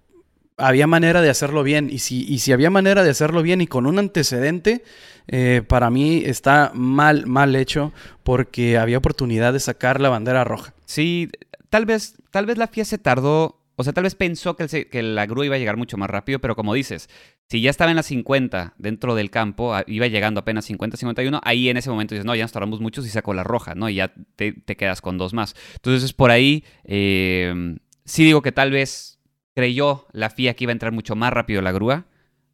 había 0.57 0.87
manera 0.87 1.21
de 1.21 1.29
hacerlo 1.29 1.61
bien, 1.63 1.89
y 1.91 1.99
si, 1.99 2.25
y 2.27 2.39
si 2.39 2.51
había 2.51 2.69
manera 2.69 3.03
de 3.03 3.11
hacerlo 3.11 3.41
bien 3.43 3.61
y 3.61 3.67
con 3.67 3.85
un 3.85 3.99
antecedente, 3.99 4.83
eh, 5.27 5.61
para 5.67 5.89
mí 5.89 6.23
está 6.25 6.71
mal, 6.73 7.27
mal 7.27 7.55
hecho, 7.55 7.93
porque 8.23 8.77
había 8.77 8.97
oportunidad 8.97 9.53
de 9.53 9.59
sacar 9.59 10.01
la 10.01 10.09
bandera 10.09 10.43
roja. 10.43 10.73
Sí, 10.85 11.29
tal 11.69 11.85
vez, 11.85 12.15
tal 12.31 12.45
vez 12.47 12.57
la 12.57 12.67
FIA 12.67 12.85
se 12.85 12.97
tardó, 12.97 13.56
o 13.79 13.83
sea, 13.83 13.93
tal 13.93 14.05
vez 14.05 14.15
pensó 14.15 14.55
que, 14.55 15.03
la 15.03 15.27
grúa 15.27 15.45
iba 15.45 15.55
a 15.55 15.59
llegar 15.59 15.77
mucho 15.77 15.97
más 15.97 16.09
rápido, 16.09 16.39
pero 16.39 16.55
como 16.55 16.73
dices, 16.73 17.11
si 17.47 17.61
ya 17.61 17.69
estaba 17.69 17.91
en 17.91 17.97
las 17.97 18.07
50 18.07 18.73
dentro 18.79 19.13
del 19.13 19.29
campo, 19.29 19.75
iba 19.85 20.07
llegando 20.07 20.39
apenas 20.39 20.65
50, 20.65 20.97
51, 20.97 21.41
ahí 21.43 21.69
en 21.69 21.77
ese 21.77 21.91
momento 21.91 22.15
dices, 22.15 22.25
no, 22.25 22.33
ya 22.33 22.43
nos 22.43 22.51
tardamos 22.51 22.81
mucho 22.81 23.01
y 23.01 23.09
sacó 23.09 23.35
la 23.35 23.43
roja, 23.43 23.75
¿no? 23.75 23.87
Y 23.87 23.95
ya 23.95 24.11
te, 24.35 24.55
quedas 24.75 24.99
con 24.99 25.19
dos 25.19 25.33
más. 25.33 25.55
Entonces, 25.75 26.11
por 26.11 26.31
ahí, 26.31 26.63
eh, 26.85 27.77
sí 28.03 28.25
digo 28.25 28.41
que 28.41 28.51
tal 28.51 28.71
vez 28.71 29.19
creyó 29.53 30.07
la 30.11 30.31
FIA 30.31 30.55
que 30.55 30.63
iba 30.63 30.71
a 30.71 30.73
entrar 30.73 30.91
mucho 30.91 31.15
más 31.15 31.31
rápido 31.31 31.61
la 31.61 31.71
grúa, 31.71 32.07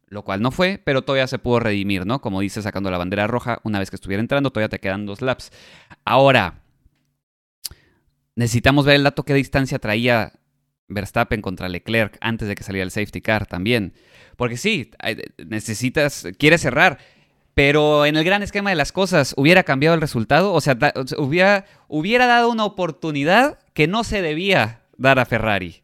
lo 0.08 0.24
cual 0.24 0.42
no 0.42 0.50
fue, 0.50 0.78
pero 0.84 1.02
todavía 1.02 1.26
se 1.26 1.38
pudo 1.38 1.58
redimir, 1.58 2.04
¿no? 2.04 2.20
Como 2.20 2.42
dice, 2.42 2.60
sacando 2.60 2.90
la 2.90 2.98
bandera 2.98 3.26
roja, 3.26 3.60
una 3.64 3.78
vez 3.78 3.88
que 3.88 3.96
estuviera 3.96 4.20
entrando, 4.20 4.50
todavía 4.50 4.68
te 4.68 4.78
quedan 4.78 5.06
dos 5.06 5.22
laps. 5.22 5.52
Ahora, 6.04 6.60
necesitamos 8.36 8.84
ver 8.84 8.96
el 8.96 9.04
dato 9.04 9.22
qué 9.22 9.32
distancia 9.32 9.78
traía 9.78 10.34
Verstappen 10.88 11.40
contra 11.42 11.68
Leclerc 11.68 12.16
antes 12.20 12.46
de 12.48 12.54
que 12.54 12.62
saliera 12.62 12.84
el 12.84 12.90
safety 12.90 13.20
car 13.20 13.46
también. 13.46 13.94
Porque 14.36 14.56
sí, 14.56 14.90
necesitas, 15.46 16.26
quieres 16.38 16.60
cerrar, 16.60 16.98
pero 17.54 18.04
en 18.06 18.16
el 18.16 18.24
gran 18.24 18.42
esquema 18.42 18.70
de 18.70 18.76
las 18.76 18.90
cosas, 18.92 19.34
¿hubiera 19.36 19.62
cambiado 19.62 19.94
el 19.94 20.00
resultado? 20.00 20.52
O 20.52 20.60
sea, 20.60 20.74
da- 20.74 20.92
hubiera, 21.18 21.66
hubiera 21.88 22.26
dado 22.26 22.50
una 22.50 22.64
oportunidad 22.64 23.58
que 23.74 23.86
no 23.86 24.02
se 24.04 24.22
debía 24.22 24.82
dar 24.96 25.18
a 25.18 25.24
Ferrari. 25.24 25.82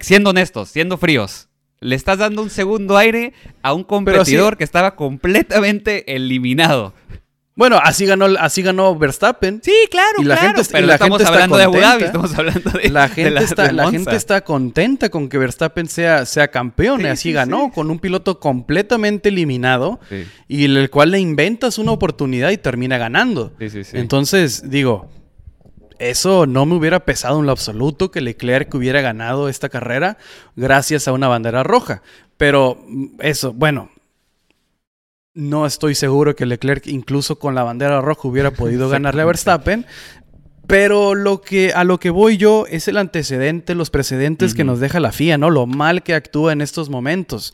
Siendo 0.00 0.30
honestos, 0.30 0.68
siendo 0.70 0.96
fríos. 0.98 1.48
Le 1.80 1.96
estás 1.96 2.18
dando 2.18 2.40
un 2.42 2.48
segundo 2.48 2.96
aire 2.96 3.34
a 3.60 3.74
un 3.74 3.84
competidor 3.84 4.56
que 4.56 4.64
estaba 4.64 4.96
completamente 4.96 6.14
eliminado. 6.16 6.94
Bueno, 7.56 7.78
así 7.80 8.04
ganó, 8.04 8.26
así 8.40 8.62
ganó 8.62 8.96
Verstappen. 8.98 9.60
Sí, 9.62 9.72
claro, 9.88 10.20
Y 10.20 10.24
la 10.24 10.34
claro. 10.34 10.46
gente 10.48 10.60
es- 10.62 10.68
y 10.70 10.72
pero 10.72 10.86
la 10.88 10.94
estamos 10.94 11.18
gente 11.18 11.22
está 11.24 11.34
hablando 11.34 11.56
de 11.56 11.62
Abu 11.64 11.74
Dhabi, 11.74 11.84
contenta. 12.04 12.06
estamos 12.06 12.34
hablando 12.38 12.70
de 12.70 12.88
La 12.90 13.02
de 13.02 13.08
gente, 13.14 13.30
la- 13.30 13.40
está, 13.42 13.62
de 13.64 13.72
la 13.72 13.90
gente 13.92 14.16
está 14.16 14.40
contenta 14.42 15.08
con 15.08 15.28
que 15.28 15.38
Verstappen 15.38 15.86
sea, 15.88 16.26
sea 16.26 16.48
campeón 16.48 16.98
Sí, 17.00 17.06
y 17.06 17.08
así 17.08 17.22
sí, 17.28 17.32
ganó, 17.32 17.66
sí. 17.66 17.70
con 17.76 17.90
un 17.92 18.00
piloto 18.00 18.40
completamente 18.40 19.28
eliminado 19.28 20.00
Sí, 20.08 20.24
y 20.48 20.64
el 20.64 20.90
cual 20.90 21.12
le 21.12 21.20
inventas 21.20 21.78
una 21.78 21.92
oportunidad 21.92 22.50
y 22.50 22.58
termina 22.58 22.98
ganando. 22.98 23.52
sí, 23.60 23.70
sí. 23.70 23.84
sí. 23.84 23.98
Entonces, 23.98 24.68
digo, 24.68 25.08
eso 26.00 26.46
no 26.46 26.66
me 26.66 26.74
hubiera 26.74 27.04
pesado 27.04 27.38
en 27.38 27.46
lo 27.46 27.52
absoluto 27.52 28.10
que 28.10 28.20
Leclerc 28.20 28.74
hubiera 28.74 29.00
ganado 29.00 29.48
esta 29.48 29.68
carrera 29.68 30.18
gracias 30.56 31.06
a 31.06 31.12
una 31.12 31.28
bandera 31.28 31.62
roja. 31.62 32.02
Pero 32.36 32.82
mm, 32.88 33.06
eso, 33.20 33.52
bueno, 33.52 33.90
no 35.34 35.66
estoy 35.66 35.94
seguro 35.94 36.36
que 36.36 36.46
Leclerc 36.46 36.86
incluso 36.86 37.38
con 37.38 37.54
la 37.54 37.64
bandera 37.64 38.00
roja 38.00 38.28
hubiera 38.28 38.52
podido 38.52 38.88
ganarle 38.90 39.22
a 39.22 39.26
Verstappen. 39.26 39.86
Pero 40.66 41.14
lo 41.14 41.42
que, 41.42 41.72
a 41.74 41.84
lo 41.84 42.00
que 42.00 42.08
voy 42.08 42.38
yo 42.38 42.64
es 42.66 42.88
el 42.88 42.96
antecedente, 42.96 43.74
los 43.74 43.90
precedentes 43.90 44.54
que 44.54 44.64
nos 44.64 44.80
deja 44.80 44.98
la 44.98 45.12
FIA, 45.12 45.36
¿no? 45.36 45.50
Lo 45.50 45.66
mal 45.66 46.02
que 46.02 46.14
actúa 46.14 46.54
en 46.54 46.62
estos 46.62 46.88
momentos. 46.88 47.52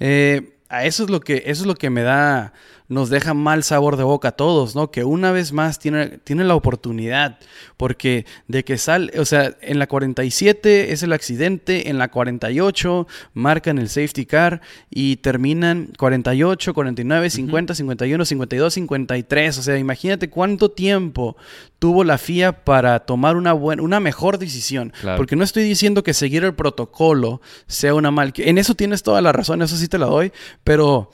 Eh, 0.00 0.58
a 0.68 0.84
eso 0.84 1.04
es 1.04 1.10
lo 1.10 1.20
que, 1.20 1.44
eso 1.46 1.62
es 1.62 1.66
lo 1.66 1.76
que 1.76 1.88
me 1.88 2.02
da, 2.02 2.52
nos 2.88 3.10
deja 3.10 3.34
mal 3.34 3.62
sabor 3.62 3.96
de 3.96 4.02
boca 4.02 4.28
a 4.28 4.32
todos, 4.32 4.74
¿no? 4.74 4.90
Que 4.90 5.04
una 5.04 5.30
vez 5.30 5.52
más 5.52 5.78
tiene, 5.78 6.18
tiene 6.24 6.44
la 6.44 6.54
oportunidad, 6.54 7.38
porque 7.76 8.24
de 8.46 8.64
que 8.64 8.78
sale, 8.78 9.18
o 9.20 9.26
sea, 9.26 9.56
en 9.60 9.78
la 9.78 9.86
47 9.86 10.92
es 10.92 11.02
el 11.02 11.12
accidente, 11.12 11.90
en 11.90 11.98
la 11.98 12.08
48 12.08 13.06
marcan 13.34 13.78
el 13.78 13.90
safety 13.90 14.24
car 14.24 14.62
y 14.90 15.16
terminan 15.16 15.92
48, 15.98 16.72
49, 16.72 17.30
50, 17.30 17.74
51, 17.74 18.24
52, 18.24 18.74
53. 18.74 19.58
O 19.58 19.62
sea, 19.62 19.76
imagínate 19.78 20.30
cuánto 20.30 20.70
tiempo 20.70 21.36
tuvo 21.78 22.04
la 22.04 22.16
FIA 22.16 22.64
para 22.64 23.00
tomar 23.00 23.36
una 23.36 23.52
buena, 23.52 23.82
una 23.82 24.00
mejor 24.00 24.38
decisión. 24.38 24.94
Claro. 25.00 25.18
Porque 25.18 25.36
no 25.36 25.44
estoy 25.44 25.62
diciendo 25.64 26.02
que 26.02 26.14
seguir 26.14 26.42
el 26.44 26.54
protocolo 26.54 27.42
sea 27.66 27.94
una 27.94 28.10
mal. 28.10 28.32
En 28.36 28.56
eso 28.56 28.74
tienes 28.74 29.02
toda 29.02 29.20
la 29.20 29.32
razón, 29.32 29.60
eso 29.60 29.76
sí 29.76 29.88
te 29.88 29.98
la 29.98 30.06
doy, 30.06 30.32
pero 30.64 31.10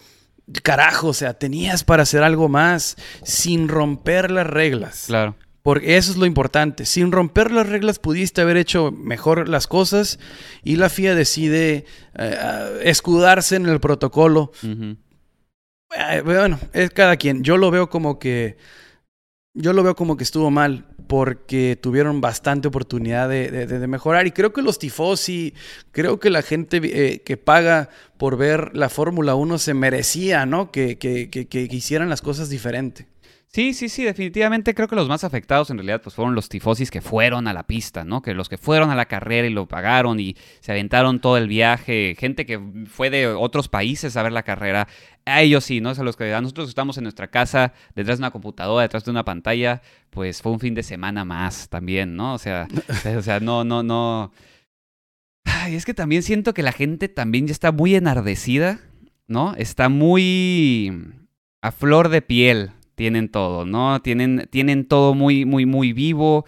carajo, 0.63 1.09
o 1.09 1.15
sea, 1.15 1.35
tenías 1.35 1.85
para 1.85 2.03
hacer 2.03 2.23
algo 2.23 2.49
más 2.49 2.97
sin 3.23 3.69
romper 3.69 4.31
las 4.31 4.47
reglas. 4.47 5.05
Claro. 5.07 5.37
Porque 5.63 5.97
eso 5.97 6.11
es 6.11 6.19
lo 6.19 6.27
importante. 6.27 6.85
Sin 6.85 7.11
romper 7.11 7.51
las 7.51 7.67
reglas 7.67 7.99
pudiste 7.99 8.43
haber 8.43 8.59
hecho 8.59 8.93
mejor 8.93 9.49
las 9.49 9.67
cosas 9.67 10.19
y 10.63 10.77
la 10.77 10.91
FIA 10.91 11.15
decide 11.15 11.87
eh, 12.19 12.81
escudarse 12.83 13.57
en 13.57 13.67
el 13.67 13.81
protocolo. 13.81 14.53
Eh, 14.63 16.21
bueno, 16.23 16.59
es 16.75 16.91
cada 16.91 17.17
quien. 17.17 17.43
Yo 17.43 17.57
lo 17.57 17.71
veo 17.71 17.89
como 17.89 18.19
que. 18.19 18.59
Yo 19.55 19.73
lo 19.73 19.83
veo 19.83 19.97
como 19.97 20.19
que 20.19 20.25
estuvo 20.25 20.51
mal 20.51 20.94
porque 21.07 21.79
tuvieron 21.81 22.21
bastante 22.21 22.69
oportunidad 22.69 23.29
de, 23.29 23.87
mejorar. 23.89 24.27
Y 24.27 24.33
creo 24.33 24.53
que 24.53 24.63
los 24.63 24.79
tifosi, 24.79 25.55
creo 25.93 26.19
que 26.19 26.31
la 26.31 26.43
gente 26.43 26.81
eh, 26.83 27.23
que 27.23 27.37
paga 27.37 27.91
por 28.17 28.37
ver 28.37 28.75
la 28.75 28.89
Fórmula 28.89 29.35
1 29.35 29.59
se 29.59 29.75
merecía, 29.75 30.47
¿no? 30.47 30.71
Que, 30.71 30.99
que, 30.99 31.31
que, 31.31 31.47
que 31.47 31.69
hicieran 31.71 32.09
las 32.09 32.23
cosas 32.23 32.49
diferente. 32.49 33.07
Sí, 33.55 33.73
sí, 33.73 33.89
sí, 33.89 34.03
definitivamente 34.03 34.75
creo 34.75 34.89
que 34.89 34.97
los 34.97 35.07
más 35.07 35.23
afectados 35.23 35.71
en 35.71 35.77
realidad 35.77 36.03
pues 36.03 36.17
fueron 36.17 36.35
los 36.35 36.49
tifosis 36.49 36.91
que 36.91 37.01
fueron 37.01 37.47
a 37.47 37.53
la 37.53 37.69
pista, 37.69 38.03
¿no? 38.03 38.21
Que 38.21 38.35
los 38.35 38.49
que 38.49 38.59
fueron 38.59 38.91
a 38.91 38.97
la 38.97 39.05
carrera 39.05 39.47
y 39.47 39.53
lo 39.53 39.69
pagaron 39.69 40.19
y 40.19 40.35
se 40.59 40.73
aventaron 40.73 41.21
todo 41.21 41.37
el 41.37 41.47
viaje, 41.47 42.17
gente 42.19 42.47
que 42.47 42.61
fue 42.89 43.11
de 43.11 43.29
otros 43.29 43.69
países 43.69 44.17
a 44.17 44.25
ver 44.25 44.33
la 44.33 44.43
carrera, 44.43 44.89
a 45.25 45.41
ellos 45.41 45.63
sí, 45.63 45.81
¿no? 45.81 45.95
Sea, 45.95 46.03
los 46.03 46.17
que 46.17 46.33
nosotros 46.33 46.69
estamos 46.69 46.99
en 46.99 47.05
nuestra 47.05 47.29
casa, 47.29 47.75
detrás 47.95 48.19
de 48.19 48.23
una 48.23 48.33
computadora, 48.33 48.83
detrás 48.83 49.05
de 49.05 49.13
una 49.13 49.25
pantalla, 49.25 49.83
pues 50.11 50.43
fue 50.43 50.51
un 50.51 50.59
fin 50.59 50.75
de 50.75 50.83
semana 50.83 51.25
más 51.25 51.69
también, 51.69 52.17
¿no? 52.17 52.35
O 52.35 52.39
sea, 52.39 52.67
o 53.17 53.23
sea, 53.23 53.39
no, 53.39 53.63
no, 53.63 53.85
no. 53.85 54.33
Ay, 55.45 55.77
es 55.77 55.85
que 55.85 55.95
también 55.95 56.25
siento 56.25 56.55
que 56.55 56.65
la 56.65 56.73
gente 56.73 57.09
también 57.09 57.47
ya 57.47 57.53
está 57.53 57.71
muy 57.71 57.95
enardecida, 57.95 58.81
¿no? 59.29 59.55
Está 59.55 59.89
muy 59.89 60.91
a 61.63 61.71
flor 61.71 62.09
de 62.09 62.21
piel, 62.21 62.73
tienen 62.95 63.29
todo, 63.29 63.65
¿no? 63.65 64.01
Tienen, 64.03 64.49
tienen 64.51 64.87
todo 64.87 65.15
muy, 65.15 65.45
muy, 65.45 65.67
muy 65.67 65.93
vivo. 65.93 66.45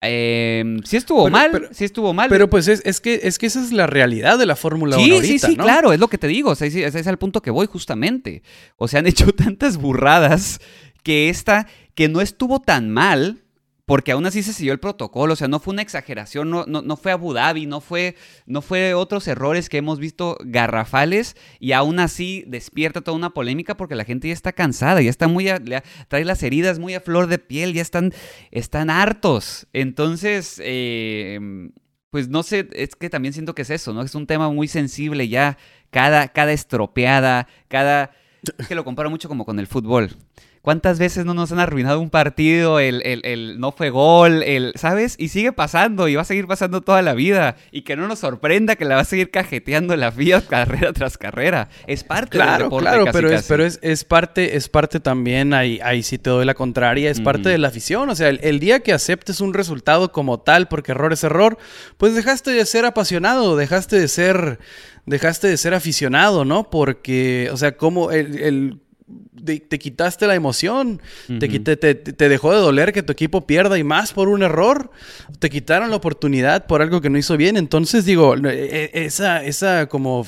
Eh, 0.00 0.78
sí 0.84 0.96
estuvo 0.96 1.28
mal, 1.28 1.68
sí 1.72 1.84
estuvo 1.84 2.12
mal. 2.14 2.28
Pero 2.28 2.48
pues 2.48 2.68
es, 2.68 2.82
es, 2.84 3.00
que, 3.00 3.20
es 3.24 3.38
que 3.38 3.46
esa 3.46 3.60
es 3.60 3.72
la 3.72 3.86
realidad 3.86 4.38
de 4.38 4.46
la 4.46 4.54
Fórmula 4.54 4.96
1 4.96 5.14
ahorita, 5.14 5.26
Sí, 5.26 5.38
sí, 5.38 5.56
claro, 5.56 5.92
es 5.92 5.98
lo 5.98 6.08
que 6.08 6.18
te 6.18 6.28
digo, 6.28 6.50
o 6.50 6.54
sea, 6.54 6.68
ese 6.68 6.86
es 6.86 7.06
el 7.06 7.18
punto 7.18 7.42
que 7.42 7.50
voy 7.50 7.66
justamente. 7.66 8.42
O 8.76 8.86
sea, 8.86 9.00
han 9.00 9.06
hecho 9.06 9.32
tantas 9.34 9.76
burradas 9.76 10.60
que 11.02 11.28
esta, 11.28 11.66
que 11.94 12.08
no 12.08 12.20
estuvo 12.20 12.60
tan 12.60 12.90
mal, 12.90 13.42
porque 13.88 14.12
aún 14.12 14.26
así 14.26 14.42
se 14.42 14.52
siguió 14.52 14.74
el 14.74 14.80
protocolo, 14.80 15.32
o 15.32 15.36
sea, 15.36 15.48
no 15.48 15.60
fue 15.60 15.72
una 15.72 15.80
exageración, 15.80 16.50
no, 16.50 16.66
no, 16.66 16.96
fue 16.98 17.10
Abu 17.10 17.32
Dhabi, 17.32 17.64
no 17.64 17.80
fue, 17.80 18.16
no 18.44 18.60
fue 18.60 18.92
otros 18.92 19.26
errores 19.28 19.70
que 19.70 19.78
hemos 19.78 19.98
visto 19.98 20.36
garrafales 20.44 21.36
y 21.58 21.72
aún 21.72 21.98
así 21.98 22.44
despierta 22.46 23.00
toda 23.00 23.16
una 23.16 23.30
polémica 23.30 23.78
porque 23.78 23.94
la 23.94 24.04
gente 24.04 24.28
ya 24.28 24.34
está 24.34 24.52
cansada, 24.52 25.00
ya 25.00 25.08
está 25.08 25.26
muy, 25.26 25.46
trae 26.08 26.26
las 26.26 26.42
heridas 26.42 26.78
muy 26.78 26.92
a 26.92 27.00
flor 27.00 27.28
de 27.28 27.38
piel, 27.38 27.72
ya 27.72 27.80
están, 27.80 28.12
están 28.50 28.90
hartos. 28.90 29.66
Entonces, 29.72 30.60
eh, 30.62 31.40
pues 32.10 32.28
no 32.28 32.42
sé, 32.42 32.68
es 32.72 32.94
que 32.94 33.08
también 33.08 33.32
siento 33.32 33.54
que 33.54 33.62
es 33.62 33.70
eso, 33.70 33.94
¿no? 33.94 34.02
Es 34.02 34.14
un 34.14 34.26
tema 34.26 34.50
muy 34.50 34.68
sensible 34.68 35.28
ya, 35.28 35.56
cada, 35.88 36.28
cada 36.28 36.52
estropeada, 36.52 37.48
cada... 37.68 38.10
Es 38.58 38.68
que 38.68 38.74
lo 38.74 38.84
comparo 38.84 39.08
mucho 39.08 39.28
como 39.28 39.46
con 39.46 39.58
el 39.58 39.66
fútbol. 39.66 40.10
¿Cuántas 40.62 40.98
veces 40.98 41.24
no 41.24 41.34
nos 41.34 41.52
han 41.52 41.60
arruinado 41.60 42.00
un 42.00 42.10
partido? 42.10 42.80
El, 42.80 43.02
el, 43.04 43.20
el, 43.24 43.60
no 43.60 43.72
fue 43.72 43.90
gol, 43.90 44.42
el, 44.42 44.72
¿sabes? 44.76 45.14
Y 45.18 45.28
sigue 45.28 45.52
pasando 45.52 46.08
y 46.08 46.16
va 46.16 46.22
a 46.22 46.24
seguir 46.24 46.46
pasando 46.46 46.80
toda 46.80 47.00
la 47.02 47.14
vida. 47.14 47.56
Y 47.70 47.82
que 47.82 47.96
no 47.96 48.08
nos 48.08 48.18
sorprenda 48.18 48.76
que 48.76 48.84
la 48.84 48.96
va 48.96 49.02
a 49.02 49.04
seguir 49.04 49.30
cajeteando 49.30 49.96
la 49.96 50.10
FIA 50.12 50.40
carrera 50.48 50.92
tras 50.92 51.16
carrera. 51.16 51.68
Es 51.86 52.04
parte 52.04 52.30
claro, 52.30 52.50
del 52.50 52.62
deporte. 52.64 52.88
Claro, 52.88 53.04
pero, 53.12 53.30
Es, 53.30 53.46
pero 53.46 53.64
es, 53.64 53.78
es, 53.82 54.04
parte, 54.04 54.56
es 54.56 54.68
parte 54.68 55.00
también, 55.00 55.54
ahí, 55.54 55.80
ahí 55.82 56.02
sí 56.02 56.18
te 56.18 56.30
doy 56.30 56.44
la 56.44 56.54
contraria, 56.54 57.10
es 57.10 57.20
parte 57.20 57.48
de 57.48 57.58
la 57.58 57.68
afición. 57.68 58.10
O 58.10 58.14
sea, 58.14 58.28
el, 58.28 58.40
el, 58.42 58.58
día 58.58 58.80
que 58.80 58.92
aceptes 58.92 59.40
un 59.40 59.54
resultado 59.54 60.12
como 60.12 60.40
tal, 60.40 60.68
porque 60.68 60.92
error 60.92 61.12
es 61.12 61.22
error, 61.24 61.58
pues 61.96 62.14
dejaste 62.14 62.50
de 62.50 62.66
ser 62.66 62.84
apasionado, 62.84 63.56
dejaste 63.56 63.98
de 63.98 64.08
ser, 64.08 64.58
dejaste 65.06 65.46
de 65.46 65.56
ser 65.56 65.74
aficionado, 65.74 66.44
¿no? 66.44 66.68
Porque, 66.70 67.48
o 67.52 67.56
sea, 67.56 67.76
como 67.76 68.10
el 68.10 68.80
te, 69.44 69.78
quitaste 69.78 70.26
la 70.26 70.34
emoción, 70.34 71.00
te, 71.38 71.48
te, 71.76 72.28
dejó 72.28 72.52
de 72.52 72.58
doler 72.58 72.92
que 72.92 73.02
tu 73.02 73.12
equipo 73.12 73.46
pierda 73.46 73.78
y 73.78 73.84
más 73.84 74.12
por 74.12 74.28
un 74.28 74.42
error, 74.42 74.90
te 75.38 75.50
quitaron 75.50 75.90
la 75.90 75.96
oportunidad 75.96 76.66
por 76.66 76.82
algo 76.82 77.00
que 77.00 77.10
no 77.10 77.18
hizo 77.18 77.36
bien, 77.36 77.56
entonces 77.56 78.04
digo, 78.04 78.36
e, 78.36 78.90
e, 78.92 79.04
esa, 79.04 79.44
esa 79.44 79.86
como, 79.86 80.26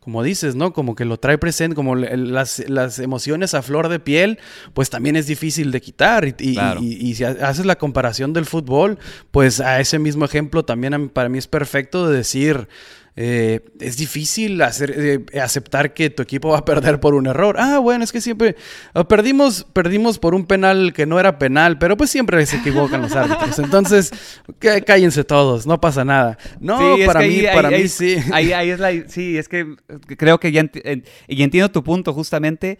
como 0.00 0.22
dices, 0.22 0.54
¿no? 0.54 0.72
Como 0.72 0.94
que 0.94 1.04
lo 1.04 1.18
trae 1.18 1.38
presente, 1.38 1.74
como 1.74 1.94
las, 1.94 2.68
las 2.68 2.98
emociones 2.98 3.54
a 3.54 3.62
flor 3.62 3.88
de 3.88 4.00
piel, 4.00 4.38
pues 4.74 4.90
también 4.90 5.16
es 5.16 5.26
difícil 5.26 5.70
de 5.70 5.80
quitar. 5.80 6.26
Y, 6.40 6.58
y 6.80 7.14
si 7.14 7.24
haces 7.24 7.64
la 7.64 7.76
comparación 7.76 8.32
del 8.32 8.44
fútbol, 8.44 8.98
pues 9.30 9.60
a 9.60 9.80
ese 9.80 9.98
mismo 10.00 10.24
ejemplo 10.24 10.64
también 10.64 11.08
para 11.08 11.28
mí 11.28 11.38
es 11.38 11.46
perfecto 11.46 12.08
de 12.08 12.16
decir, 12.16 12.68
eh, 13.14 13.60
es 13.78 13.98
difícil 13.98 14.62
hacer, 14.62 14.94
eh, 14.96 15.40
aceptar 15.40 15.92
que 15.92 16.08
tu 16.08 16.22
equipo 16.22 16.50
va 16.50 16.58
a 16.58 16.64
perder 16.64 16.98
por 16.98 17.14
un 17.14 17.26
error. 17.26 17.56
Ah, 17.58 17.78
bueno, 17.78 18.04
es 18.04 18.12
que 18.12 18.22
siempre 18.22 18.56
ah, 18.94 19.04
perdimos, 19.04 19.66
perdimos 19.72 20.18
por 20.18 20.34
un 20.34 20.46
penal 20.46 20.94
que 20.94 21.04
no 21.04 21.20
era 21.20 21.38
penal, 21.38 21.78
pero 21.78 21.96
pues 21.96 22.10
siempre 22.10 22.44
se 22.46 22.56
equivocan 22.56 23.02
los 23.02 23.14
árbitros. 23.14 23.58
Entonces, 23.58 24.12
cállense 24.86 25.24
todos, 25.24 25.66
no 25.66 25.80
pasa 25.80 26.04
nada. 26.04 26.38
No, 26.58 26.96
para 27.04 27.20
mí, 27.20 27.42
para 27.52 27.70
mí 27.70 27.88
sí. 27.88 28.16
Ahí, 28.32 28.70
es 28.70 28.80
la, 28.80 28.90
sí, 29.08 29.36
es 29.36 29.48
que 29.48 29.76
creo 30.16 30.40
que 30.40 30.52
ya 30.52 30.62
y 31.28 31.42
entiendo 31.42 31.70
tu 31.70 31.82
punto 31.82 32.14
justamente 32.14 32.78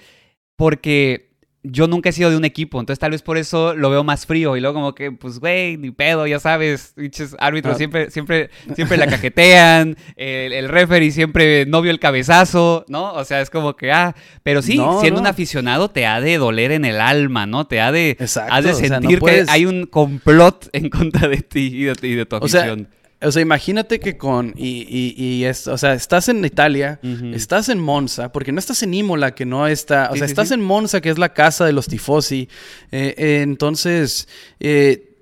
porque 0.57 1.32
yo 1.65 1.87
nunca 1.87 2.09
he 2.09 2.13
sido 2.13 2.31
de 2.31 2.37
un 2.37 2.45
equipo, 2.45 2.81
entonces 2.81 2.99
tal 2.99 3.13
vez 3.13 3.23
por 3.23 3.39
eso 3.39 3.75
lo 3.75 3.89
veo 3.89 4.03
más 4.03 4.27
frío 4.27 4.57
y 4.57 4.61
luego 4.61 4.75
como 4.75 4.95
que, 4.95 5.13
pues, 5.13 5.39
güey, 5.39 5.77
ni 5.77 5.93
pedo, 5.93 6.27
ya 6.27 6.41
sabes, 6.41 6.95
árbitros 7.39 7.75
ah. 7.75 7.79
siempre, 7.79 8.11
siempre, 8.11 8.51
siempre 8.75 8.97
la 8.97 9.07
cajetean, 9.07 9.97
el, 10.17 10.53
el 10.53 10.69
referee 10.69 11.13
siempre 11.13 11.65
no 11.67 11.81
vio 11.81 11.93
el 11.93 12.01
cabezazo, 12.01 12.85
¿no? 12.89 13.13
O 13.13 13.25
sea, 13.25 13.41
es 13.41 13.51
como 13.51 13.77
que, 13.77 13.93
ah, 13.93 14.17
pero 14.43 14.61
sí, 14.61 14.81
siendo 15.01 15.21
un 15.21 15.27
aficionado 15.27 15.91
te 15.91 16.07
ha 16.07 16.21
de 16.21 16.39
doler 16.39 16.73
en 16.73 16.85
el 16.85 17.01
alma, 17.01 17.47
¿no? 17.47 17.67
Te 17.67 17.81
ha 17.81 17.93
de, 17.93 18.17
has 18.19 18.65
de 18.65 18.75
sentir 18.75 19.21
que 19.21 19.45
hay 19.49 19.65
un 19.67 19.87
complot 19.87 20.69
en 20.73 20.91
contra 20.91 21.29
de 21.29 21.39
ti 21.39 21.71
y 21.73 21.85
de, 21.85 22.27
tu 22.27 22.37
afición. 22.37 22.43
O 22.43 22.49
sea, 22.49 23.02
imagínate 23.41 24.01
que 24.01 24.17
con. 24.17 24.55
Y, 24.57 24.87
y, 24.89 25.15
y 25.17 25.45
es, 25.45 25.67
o 25.67 25.79
sea, 25.79 25.95
estás 25.95 26.29
en 26.29 26.45
Italia, 26.45 27.01
estás 27.35 27.69
en 27.69 27.79
Monza, 27.79 28.33
porque 28.33 28.53
no 28.53 28.59
estás 28.59 28.83
en 28.83 28.95
Imola, 28.95 29.35
que 29.35 29.45
no 29.45 29.67
está. 29.67 30.11
O 30.11 30.17
sea, 30.17 30.27
estás 30.27 30.51
en 30.51 30.61
Monza, 30.61 31.01
que 31.01 31.11
es 31.11 31.19
la 31.19 31.33
casa 31.33 31.65
de 31.65 31.73
los 31.73 31.89
tifosi. 31.89 32.49
Eh, 32.91 33.15
eh, 33.17 33.41
entonces, 33.43 34.29
eh, 34.61 35.17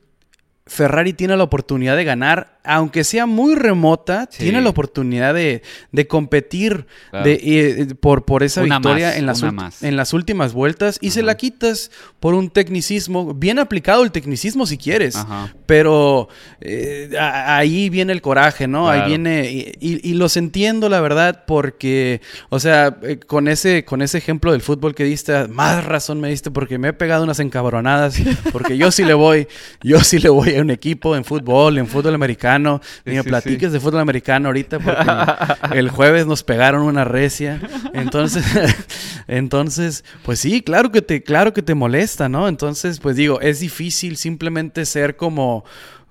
Ferrari 0.66 1.12
tiene 1.12 1.36
la 1.36 1.44
oportunidad 1.44 1.96
de 1.96 2.04
ganar 2.04 2.59
aunque 2.70 3.02
sea 3.02 3.26
muy 3.26 3.56
remota, 3.56 4.26
tiene 4.26 4.60
la 4.60 4.70
oportunidad 4.70 5.34
de, 5.34 5.62
competir 6.06 6.86
de, 7.12 7.32
eh, 7.42 7.94
por, 7.98 8.24
por 8.24 8.44
esa 8.44 8.62
victoria 8.62 9.16
en, 9.16 9.26
las 9.26 9.42
en 9.82 9.96
las 9.96 10.12
últimas 10.12 10.52
vueltas 10.52 10.96
y 11.00 11.10
se 11.10 11.24
la 11.24 11.36
quitas 11.36 11.90
por 12.20 12.34
un 12.34 12.48
tecnicismo, 12.48 13.34
bien 13.34 13.58
aplicado 13.58 14.04
el 14.04 14.12
tecnicismo 14.12 14.66
si 14.66 14.78
quieres, 14.78 15.18
pero 15.66 16.28
eh, 16.60 17.10
ahí 17.18 17.90
viene 17.90 18.12
el 18.12 18.22
coraje, 18.22 18.68
¿no? 18.68 18.88
Ahí 18.88 19.08
viene, 19.08 19.74
y, 19.80 20.14
los 20.14 20.36
entiendo 20.36 20.88
la 20.88 21.00
verdad 21.00 21.44
porque, 21.48 22.20
o 22.50 22.60
sea, 22.60 22.98
eh, 23.02 23.18
con, 23.18 23.48
ese, 23.48 23.84
con 23.84 24.00
ese 24.00 24.18
ejemplo 24.18 24.52
del 24.52 24.60
fútbol 24.60 24.94
que 24.94 25.02
diste, 25.02 25.48
más 25.48 25.84
razón 25.84 26.20
me 26.20 26.28
diste 26.28 26.52
porque 26.52 26.78
me 26.78 26.88
he 26.88 26.92
pegado 26.92 27.24
unas 27.24 27.40
encabronadas, 27.40 28.16
porque 28.52 28.76
yo 28.76 28.92
sí 28.92 29.04
le 29.04 29.14
voy, 29.14 29.48
yo 29.82 29.98
sí 30.04 30.20
le 30.20 30.28
voy 30.28 30.54
a 30.54 30.60
un 30.60 30.70
equipo 30.70 31.16
en 31.16 31.24
fútbol, 31.24 31.78
en 31.78 31.88
fútbol 31.88 32.14
americano 32.14 32.59
ni 33.04 33.14
me 33.16 33.24
platiques 33.24 33.72
de 33.72 33.80
fútbol 33.80 34.00
americano 34.00 34.48
ahorita 34.48 34.78
porque 34.78 35.78
el 35.78 35.90
jueves 35.90 36.26
nos 36.26 36.42
pegaron 36.42 36.82
una 36.82 37.04
recia. 37.04 37.60
Entonces, 37.92 38.44
entonces, 39.28 40.04
pues 40.22 40.40
sí, 40.40 40.62
claro 40.62 40.90
que 40.92 41.02
te, 41.02 41.22
claro 41.22 41.52
que 41.52 41.62
te 41.62 41.74
molesta, 41.74 42.28
¿no? 42.28 42.48
Entonces, 42.48 43.00
pues 43.00 43.16
digo, 43.16 43.40
es 43.40 43.60
difícil 43.60 44.16
simplemente 44.16 44.84
ser 44.86 45.16
como, 45.16 45.64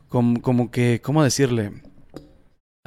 como, 0.08 0.42
como 0.42 0.72
que, 0.72 1.02
¿cómo 1.02 1.24
decirle? 1.24 1.72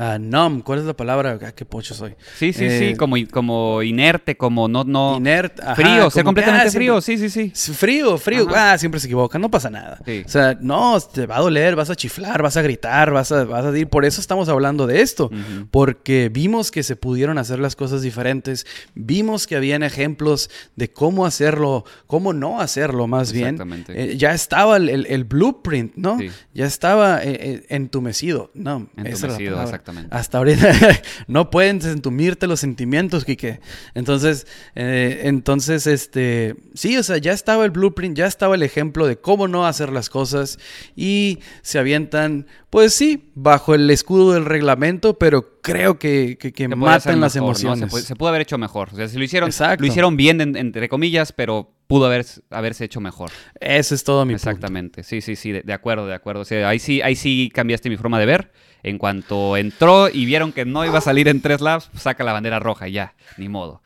Uh, 0.02 0.18
numb, 0.18 0.64
¿cuál 0.64 0.80
es 0.80 0.84
la 0.84 0.94
palabra? 0.94 1.38
Ah, 1.40 1.52
qué 1.52 1.64
pocho 1.64 1.94
soy. 1.94 2.16
Sí, 2.36 2.52
sí, 2.52 2.68
sí, 2.68 2.84
eh, 2.86 2.96
como, 2.96 3.14
como 3.30 3.82
inerte, 3.82 4.36
como 4.36 4.66
no, 4.66 4.82
no. 4.82 5.18
Inerte, 5.18 5.62
frío, 5.76 6.10
ser 6.10 6.24
completamente 6.24 6.68
ah, 6.68 6.72
frío, 6.72 7.00
sí, 7.00 7.18
sí, 7.18 7.30
sí. 7.30 7.52
Frío, 7.72 8.18
frío, 8.18 8.48
ah, 8.52 8.76
siempre 8.78 8.98
se 8.98 9.06
equivoca, 9.06 9.38
no 9.38 9.48
pasa 9.48 9.70
nada. 9.70 10.00
O 10.00 10.28
sea, 10.28 10.58
no, 10.60 10.98
te 11.00 11.26
va 11.26 11.36
a 11.36 11.40
doler, 11.40 11.76
vas 11.76 11.88
a 11.88 11.94
chiflar, 11.94 12.42
vas 12.42 12.56
a 12.56 12.62
gritar, 12.62 13.12
vas 13.12 13.30
a, 13.30 13.44
vas 13.44 13.64
a 13.64 13.78
ir. 13.78 13.86
Por 13.86 14.04
eso 14.04 14.20
estamos 14.20 14.48
hablando 14.48 14.88
de 14.88 15.02
esto, 15.02 15.30
porque 15.70 16.30
vimos 16.32 16.72
que 16.72 16.82
se 16.82 16.96
pudieron 16.96 17.38
hacer 17.38 17.60
las 17.60 17.76
cosas 17.76 18.02
diferentes, 18.02 18.66
vimos 18.94 19.46
que 19.46 19.54
habían 19.54 19.84
ejemplos 19.84 20.50
de 20.74 20.90
cómo 20.90 21.26
hacerlo, 21.26 21.84
cómo 22.08 22.32
no 22.32 22.60
hacerlo, 22.60 23.06
más 23.06 23.32
bien. 23.32 23.56
Eh, 23.88 24.16
ya 24.16 24.32
estaba 24.32 24.78
el, 24.78 25.06
el, 25.06 25.24
blueprint, 25.24 25.94
¿no? 25.94 26.18
Ya 26.54 26.66
estaba 26.66 27.20
eh, 27.22 27.64
entumecido, 27.68 28.50
no, 28.54 28.88
entumecido, 28.96 29.62
exactamente. 29.62 29.91
Exactamente. 30.00 30.16
Hasta 30.16 30.38
ahorita 30.38 31.00
no 31.26 31.50
pueden 31.50 31.80
entumirte 31.84 32.46
los 32.46 32.60
sentimientos, 32.60 33.24
Quique. 33.24 33.60
Entonces, 33.94 34.46
eh, 34.74 35.20
entonces, 35.24 35.86
este, 35.86 36.54
sí, 36.74 36.96
o 36.96 37.02
sea, 37.02 37.18
ya 37.18 37.32
estaba 37.32 37.64
el 37.64 37.70
blueprint, 37.70 38.16
ya 38.16 38.26
estaba 38.26 38.54
el 38.54 38.62
ejemplo 38.62 39.06
de 39.06 39.16
cómo 39.18 39.48
no 39.48 39.66
hacer 39.66 39.92
las 39.92 40.08
cosas 40.10 40.58
y 40.96 41.40
se 41.62 41.78
avientan, 41.78 42.46
pues 42.70 42.94
sí, 42.94 43.30
bajo 43.34 43.74
el 43.74 43.90
escudo 43.90 44.32
del 44.32 44.44
reglamento, 44.44 45.18
pero 45.18 45.60
creo 45.62 45.98
que, 45.98 46.36
que, 46.40 46.52
que 46.52 46.68
matan 46.68 47.20
las 47.20 47.34
mejor, 47.34 47.46
¿no? 47.46 47.50
emociones. 47.52 47.80
Se, 47.80 47.86
puede- 47.90 48.04
se 48.04 48.16
pudo 48.16 48.28
haber 48.30 48.42
hecho 48.42 48.58
mejor. 48.58 48.88
O 48.92 48.96
sea, 48.96 49.08
si 49.08 49.18
lo 49.18 49.24
hicieron, 49.24 49.48
Exacto. 49.48 49.82
lo 49.82 49.86
hicieron 49.88 50.16
bien, 50.16 50.40
en- 50.40 50.56
entre 50.56 50.88
comillas, 50.88 51.32
pero 51.32 51.72
pudo 51.86 52.06
haber, 52.06 52.24
haberse 52.50 52.84
hecho 52.86 53.00
mejor. 53.00 53.30
Ese 53.60 53.94
es 53.94 54.02
todo 54.02 54.24
mi 54.24 54.32
punto. 54.34 54.48
Exactamente. 54.48 55.02
Sí, 55.02 55.20
sí, 55.20 55.36
sí, 55.36 55.52
de, 55.52 55.60
de 55.62 55.72
acuerdo, 55.74 56.06
de 56.06 56.14
acuerdo. 56.14 56.40
O 56.40 56.44
sea, 56.44 56.68
ahí 56.68 56.78
sí, 56.78 57.02
ahí 57.02 57.14
sí 57.14 57.50
cambiaste 57.54 57.90
mi 57.90 57.96
forma 57.98 58.18
de 58.18 58.26
ver. 58.26 58.52
En 58.82 58.98
cuanto 58.98 59.56
entró 59.56 60.08
y 60.08 60.24
vieron 60.24 60.52
que 60.52 60.64
no 60.64 60.84
iba 60.84 60.98
a 60.98 61.02
salir 61.02 61.28
en 61.28 61.40
tres 61.40 61.60
laps, 61.60 61.90
saca 61.96 62.24
la 62.24 62.32
bandera 62.32 62.58
roja 62.58 62.88
ya, 62.88 63.14
ni 63.36 63.48
modo. 63.48 63.82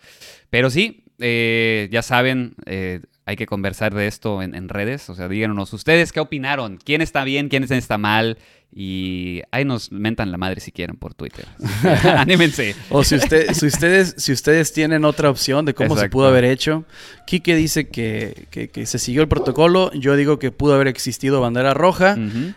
Pero 0.51 0.71
sí, 0.71 1.05
eh, 1.19 1.89
ya 1.91 2.03
saben, 2.03 2.55
eh, 2.67 3.01
hay 3.27 3.37
que 3.37 3.47
conversar 3.47 3.93
de 3.95 4.07
esto 4.07 4.41
en, 4.43 4.55
en 4.55 4.69
redes. 4.69 5.11
O 5.11 5.15
sea, 5.15 5.29
díganos 5.29 5.73
ustedes 5.73 6.13
qué 6.13 6.21
opinaron, 6.21 6.79
quién 6.83 7.03
está 7.03 7.25
bien, 7.25 7.49
quién 7.49 7.65
está 7.65 7.99
mal. 7.99 8.39
Y 8.79 9.43
ahí 9.53 9.65
nos 9.65 9.91
mentan 9.91 10.31
la 10.33 10.39
madre 10.39 10.61
si 10.61 10.71
quieren 10.71 10.97
por 10.97 11.15
Twitter. 11.15 11.47
Anímense. 12.17 12.75
O 12.91 13.05
si, 13.05 13.15
usted, 13.15 13.53
si, 13.53 13.67
ustedes, 13.67 14.15
si 14.19 14.33
ustedes 14.33 14.73
tienen 14.73 15.05
otra 15.05 15.31
opción 15.31 15.65
de 15.65 15.73
cómo 15.75 15.95
se 15.97 16.09
pudo 16.11 16.27
haber 16.29 16.45
hecho, 16.45 16.85
Quique 17.27 17.55
dice 17.57 17.89
que, 17.89 18.47
que- 18.51 18.69
que 18.69 18.85
se 18.87 18.99
siguió 18.99 19.23
el 19.23 19.29
protocolo, 19.29 19.91
yo 19.95 20.17
digo 20.17 20.39
que 20.39 20.51
pudo 20.51 20.75
haber 20.75 20.89
existido 20.89 21.41
bandera 21.41 21.75
roja. 21.75 22.17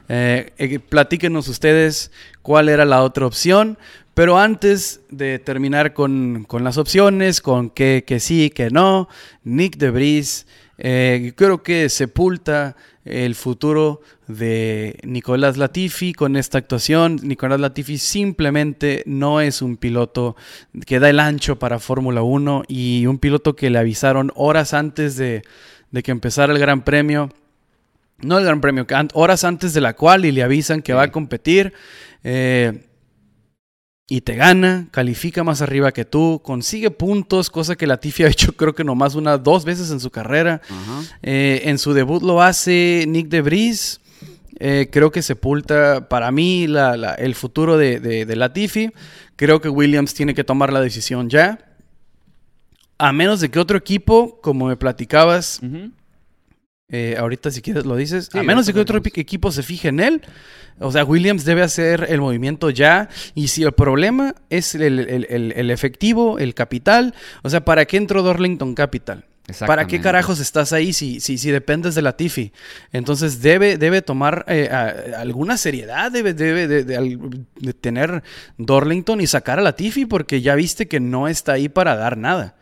Eh, 0.10 0.52
eh, 0.58 0.80
platíquenos 0.80 1.48
ustedes 1.48 2.12
cuál 2.42 2.70
era 2.70 2.86
la 2.86 3.02
otra 3.04 3.26
opción. 3.26 3.78
Pero 4.14 4.38
antes 4.38 5.02
de 5.10 5.40
terminar 5.40 5.94
con, 5.94 6.44
con 6.48 6.64
las 6.64 6.78
opciones, 6.78 7.42
con 7.42 7.70
que, 7.70 8.04
que 8.06 8.20
sí, 8.20 8.50
que 8.50 8.70
no, 8.70 9.08
Nick 9.44 9.78
DeVries 9.78 10.46
eh, 10.78 11.34
creo 11.36 11.64
que 11.64 11.90
sepulta 11.90 12.76
el 13.06 13.34
futuro 13.36 14.02
de 14.28 15.00
Nicolás 15.04 15.58
Latifi 15.58 16.14
con 16.14 16.36
esta 16.36 16.58
actuación. 16.58 17.20
Nicolás 17.24 17.60
Latifi 17.60 17.98
simplemente 17.98 19.04
no 19.06 19.42
es 19.42 19.62
un 19.62 19.78
piloto 19.78 20.36
que 20.86 21.00
da 21.00 21.10
el 21.10 21.20
ancho 21.20 21.58
para 21.58 21.80
Fórmula 21.80 22.22
1 22.22 22.64
y 22.68 23.06
un 23.08 23.18
piloto 23.20 23.56
que 23.56 23.70
le 23.70 23.80
avisaron 23.80 24.32
horas 24.36 24.74
antes 24.74 25.16
de, 25.16 25.44
de 25.92 26.04
que 26.04 26.12
empezara 26.12 26.54
el 26.54 26.60
Gran 26.60 26.84
Premio. 26.84 27.30
No 28.22 28.38
el 28.38 28.44
Gran 28.46 28.60
Premio, 28.62 28.86
horas 29.14 29.44
antes 29.46 29.74
de 29.74 29.82
la 29.82 29.94
cual 29.96 30.26
y 30.26 30.32
le 30.32 30.44
avisan 30.44 30.82
que 30.82 30.92
Sí. 30.92 30.96
va 30.96 31.04
a 31.04 31.12
competir. 31.12 31.74
eh, 32.24 32.86
y 34.12 34.22
te 34.22 34.36
gana, 34.36 34.88
califica 34.92 35.44
más 35.44 35.62
arriba 35.62 35.92
que 35.92 36.04
tú, 36.04 36.42
consigue 36.44 36.90
puntos, 36.90 37.50
cosa 37.52 37.76
que 37.76 37.86
Latifi 37.88 38.24
ha 38.26 38.28
hecho 38.28 38.54
creo 38.54 38.74
que 38.74 38.84
nomás 38.84 39.14
una, 39.16 39.38
dos 39.38 39.64
veces 39.66 39.92
en 39.92 40.00
su 40.00 40.10
carrera. 40.10 40.62
Eh, 41.22 41.62
en 41.66 41.78
su 41.78 41.94
debut 41.94 42.24
lo 42.24 42.42
hace 42.42 43.06
Nick 43.08 43.28
DeVries. 43.30 44.02
Eh, 44.62 44.90
creo 44.92 45.10
que 45.12 45.22
sepulta 45.22 46.10
para 46.10 46.32
mí 46.32 46.68
la- 46.68 46.98
la- 46.98 47.14
el 47.14 47.34
futuro 47.36 47.78
de, 47.78 48.00
de- 48.00 48.26
de 48.26 48.36
Latifi. 48.36 48.92
Creo 49.38 49.62
que 49.62 49.70
Williams 49.70 50.14
tiene 50.14 50.34
que 50.34 50.44
tomar 50.44 50.74
la 50.74 50.82
decisión 50.82 51.30
ya. 51.30 51.60
A 52.98 53.14
menos 53.14 53.40
de 53.40 53.50
que 53.50 53.60
otro 53.60 53.78
equipo, 53.78 54.42
como 54.42 54.68
me 54.68 54.76
platicabas. 54.76 55.62
Eh, 56.90 57.16
ahorita 57.18 57.52
si 57.52 57.62
quieres 57.62 57.86
lo 57.86 57.96
dices, 57.96 58.30
Sí, 58.32 58.38
a 58.40 58.44
menos 58.44 58.66
de 58.66 58.74
que 58.74 58.80
otro 58.80 59.00
equipo 59.04 59.52
se 59.52 59.64
fije 59.64 59.90
en 59.90 60.00
él, 60.00 60.22
o 60.80 60.92
sea, 60.92 61.04
Williams 61.04 61.46
debe 61.46 61.62
hacer 61.62 62.08
el 62.10 62.22
movimiento 62.22 62.70
ya. 62.70 63.10
Y 63.36 63.50
si 63.50 63.64
el 63.64 63.72
problema 63.74 64.34
es 64.50 64.76
el, 64.76 65.00
el- 65.00 65.28
el- 65.30 65.52
el 65.56 65.72
efectivo, 65.72 66.40
el 66.40 66.54
capital, 66.54 67.14
o 67.44 67.50
sea, 67.50 67.66
¿para 67.66 67.86
qué 67.86 67.98
entró 67.98 68.24
Dorlington 68.24 68.76
Capital? 68.76 69.26
¿Para 69.66 69.88
qué 69.88 70.00
carajos 70.00 70.40
estás 70.40 70.74
ahí 70.74 70.94
si, 70.94 71.20
si, 71.20 71.40
si 71.40 71.50
dependes 71.50 71.96
de 71.96 72.04
la 72.04 72.16
Tifi? 72.16 72.54
Entonces 72.94 73.42
debe, 73.42 73.78
debe 73.80 74.04
tomar 74.04 74.46
eh, 74.48 74.70
a- 74.72 75.20
alguna 75.20 75.58
seriedad, 75.58 76.12
debe, 76.12 76.34
debe 76.36 76.68
de, 76.68 76.84
de 76.84 76.96
al- 76.96 77.48
de 77.56 77.74
tener 77.74 78.22
Dorlington 78.60 79.22
y 79.22 79.28
sacar 79.28 79.58
a 79.58 79.64
la 79.64 79.76
Tifi 79.76 80.06
porque 80.06 80.42
ya 80.42 80.54
viste 80.56 80.88
que 80.88 81.00
no 81.00 81.28
está 81.28 81.54
ahí 81.54 81.68
para 81.68 81.96
dar 81.96 82.16
nada. 82.16 82.56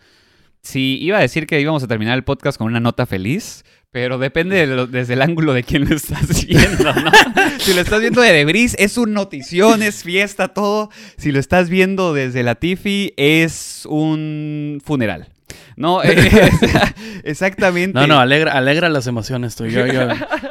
Sí, 0.61 0.97
iba 1.01 1.17
a 1.17 1.21
decir 1.21 1.45
que 1.45 1.59
íbamos 1.61 1.83
a 1.83 1.87
terminar 1.87 2.17
el 2.17 2.23
podcast 2.23 2.57
con 2.57 2.67
una 2.67 2.79
nota 2.79 3.05
feliz, 3.05 3.63
pero 3.91 4.17
depende 4.17 4.55
de 4.57 4.67
lo- 4.67 4.87
desde 4.87 5.13
el 5.13 5.21
ángulo 5.21 5.53
de 5.53 5.63
quién 5.63 5.87
lo 5.89 5.95
estás 5.95 6.45
viendo, 6.47 6.93
¿no? 6.93 7.11
si 7.59 7.73
lo 7.73 7.81
estás 7.81 7.99
viendo 8.01 8.21
de 8.21 8.31
Debris, 8.33 8.75
es 8.79 8.97
un 8.97 9.13
notición, 9.13 9.81
es 9.81 10.03
fiesta, 10.03 10.49
todo. 10.49 10.89
Si 11.17 11.31
lo 11.31 11.39
estás 11.39 11.69
viendo 11.69 12.13
desde 12.13 12.43
la 12.43 12.55
Tifi, 12.55 13.13
es 13.17 13.83
un 13.89 14.81
funeral. 14.83 15.29
No, 15.77 16.01
Eh, 16.03 16.15
exactamente. 17.23 17.97
No, 17.99 18.07
no, 18.07 18.19
alegra, 18.19 18.51
alegra 18.53 18.89
las 18.89 19.07
emociones 19.07 19.55
tú. 19.55 19.65
Yo, 19.67 19.85
yo, 19.87 20.07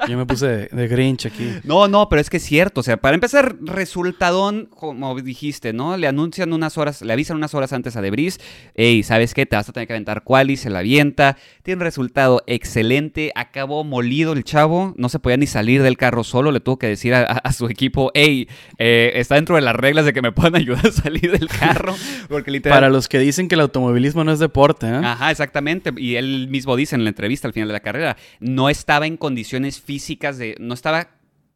yo 0.09 0.17
me 0.17 0.25
puse 0.25 0.47
de, 0.47 0.69
de 0.69 0.89
Grinch 0.89 1.27
aquí. 1.27 1.51
No, 1.65 1.89
no, 1.89 2.09
pero 2.09 2.21
es 2.21 2.31
que 2.31 2.37
es 2.39 2.45
cierto. 2.45 2.81
O 2.81 2.83
sea, 2.85 2.97
para 2.97 3.15
empezar, 3.15 3.57
resultadón, 3.61 4.67
como 4.67 5.15
dijiste, 5.21 5.73
¿no? 5.73 5.97
Le 5.97 6.07
anuncian 6.07 6.53
unas 6.53 6.79
horas, 6.79 7.03
le 7.03 7.13
avisan 7.13 7.37
unas 7.37 7.55
horas 7.55 7.73
antes 7.73 7.97
a 7.97 8.03
Debris. 8.03 8.39
Ey, 8.75 9.03
¿sabes 9.03 9.35
qué? 9.35 9.47
Te 9.47 9.57
vas 9.57 9.69
a 9.69 9.73
tener 9.73 9.87
que 9.87 9.95
aventar 9.95 10.23
quali, 10.23 10.57
se 10.57 10.71
la 10.71 10.79
avienta. 10.81 11.37
Tiene 11.63 11.79
un 11.79 11.85
resultado 11.85 12.43
excelente. 12.47 13.33
Acabó 13.35 13.83
molido 13.85 14.33
el 14.33 14.45
chavo. 14.45 14.95
No 14.97 15.09
se 15.09 15.19
podía 15.19 15.37
ni 15.39 15.47
salir 15.47 15.83
del 15.83 15.97
carro 15.97 16.23
solo. 16.25 16.53
Le 16.53 16.61
tuvo 16.61 16.79
que 16.79 16.87
decir 16.89 17.15
a, 17.15 17.21
a- 17.23 17.39
a 17.39 17.53
su 17.53 17.67
equipo, 17.69 18.11
ey, 18.15 18.49
eh, 18.79 19.13
está 19.17 19.35
dentro 19.37 19.57
de 19.57 19.63
las 19.63 19.75
reglas 19.75 20.05
de 20.05 20.13
que 20.13 20.23
me 20.23 20.31
puedan 20.33 20.55
ayudar 20.57 20.87
a 20.87 20.93
salir 20.93 21.33
del 21.33 21.49
carro. 21.49 21.95
Porque 22.29 22.51
literal. 22.51 22.77
Para 22.77 22.91
los 22.91 23.09
que 23.09 23.19
dicen 23.19 23.49
que 23.49 23.55
el 23.57 23.61
automovilismo 23.63 24.23
no 24.25 24.33
es 24.33 24.39
deporte, 24.39 24.87
¿eh? 24.87 25.01
Ajá, 25.17 25.31
exactamente. 25.31 25.93
Y 25.97 26.17
él 26.17 26.49
mismo 26.49 26.77
dice 26.77 26.95
en 26.95 27.05
la 27.05 27.11
entrevista 27.11 27.49
al 27.49 27.55
final 27.55 27.69
de 27.69 27.73
la 27.73 27.81
carrera, 27.81 28.17
no 28.39 28.69
estaba 28.69 29.07
en 29.07 29.17
condiciones 29.17 29.81
físicas 29.81 30.37
de, 30.39 30.57
no 30.61 30.75
estaba 30.75 31.09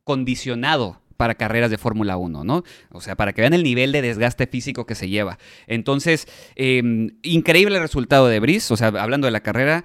condicionado 0.05 1.01
para 1.19 1.35
carreras 1.35 1.71
de 1.71 1.77
Fórmula 1.77 2.17
1, 2.17 2.45
¿no? 2.45 2.65
O 2.91 3.03
sea, 3.03 3.15
para 3.17 3.35
que 3.35 3.43
vean 3.43 3.53
el 3.53 3.63
nivel 3.63 3.93
de 3.93 4.01
desgaste 4.01 4.47
físico 4.47 4.87
que 4.87 4.95
se 4.95 5.11
lleva. 5.11 5.39
Entonces, 5.67 6.27
eh, 6.57 6.83
increíble 7.23 7.79
resultado 7.79 8.27
de 8.29 8.41
Brice, 8.41 8.73
o 8.73 8.77
sea, 8.79 8.89
hablando 8.89 9.27
de 9.27 9.31
la 9.31 9.41
carrera, 9.41 9.85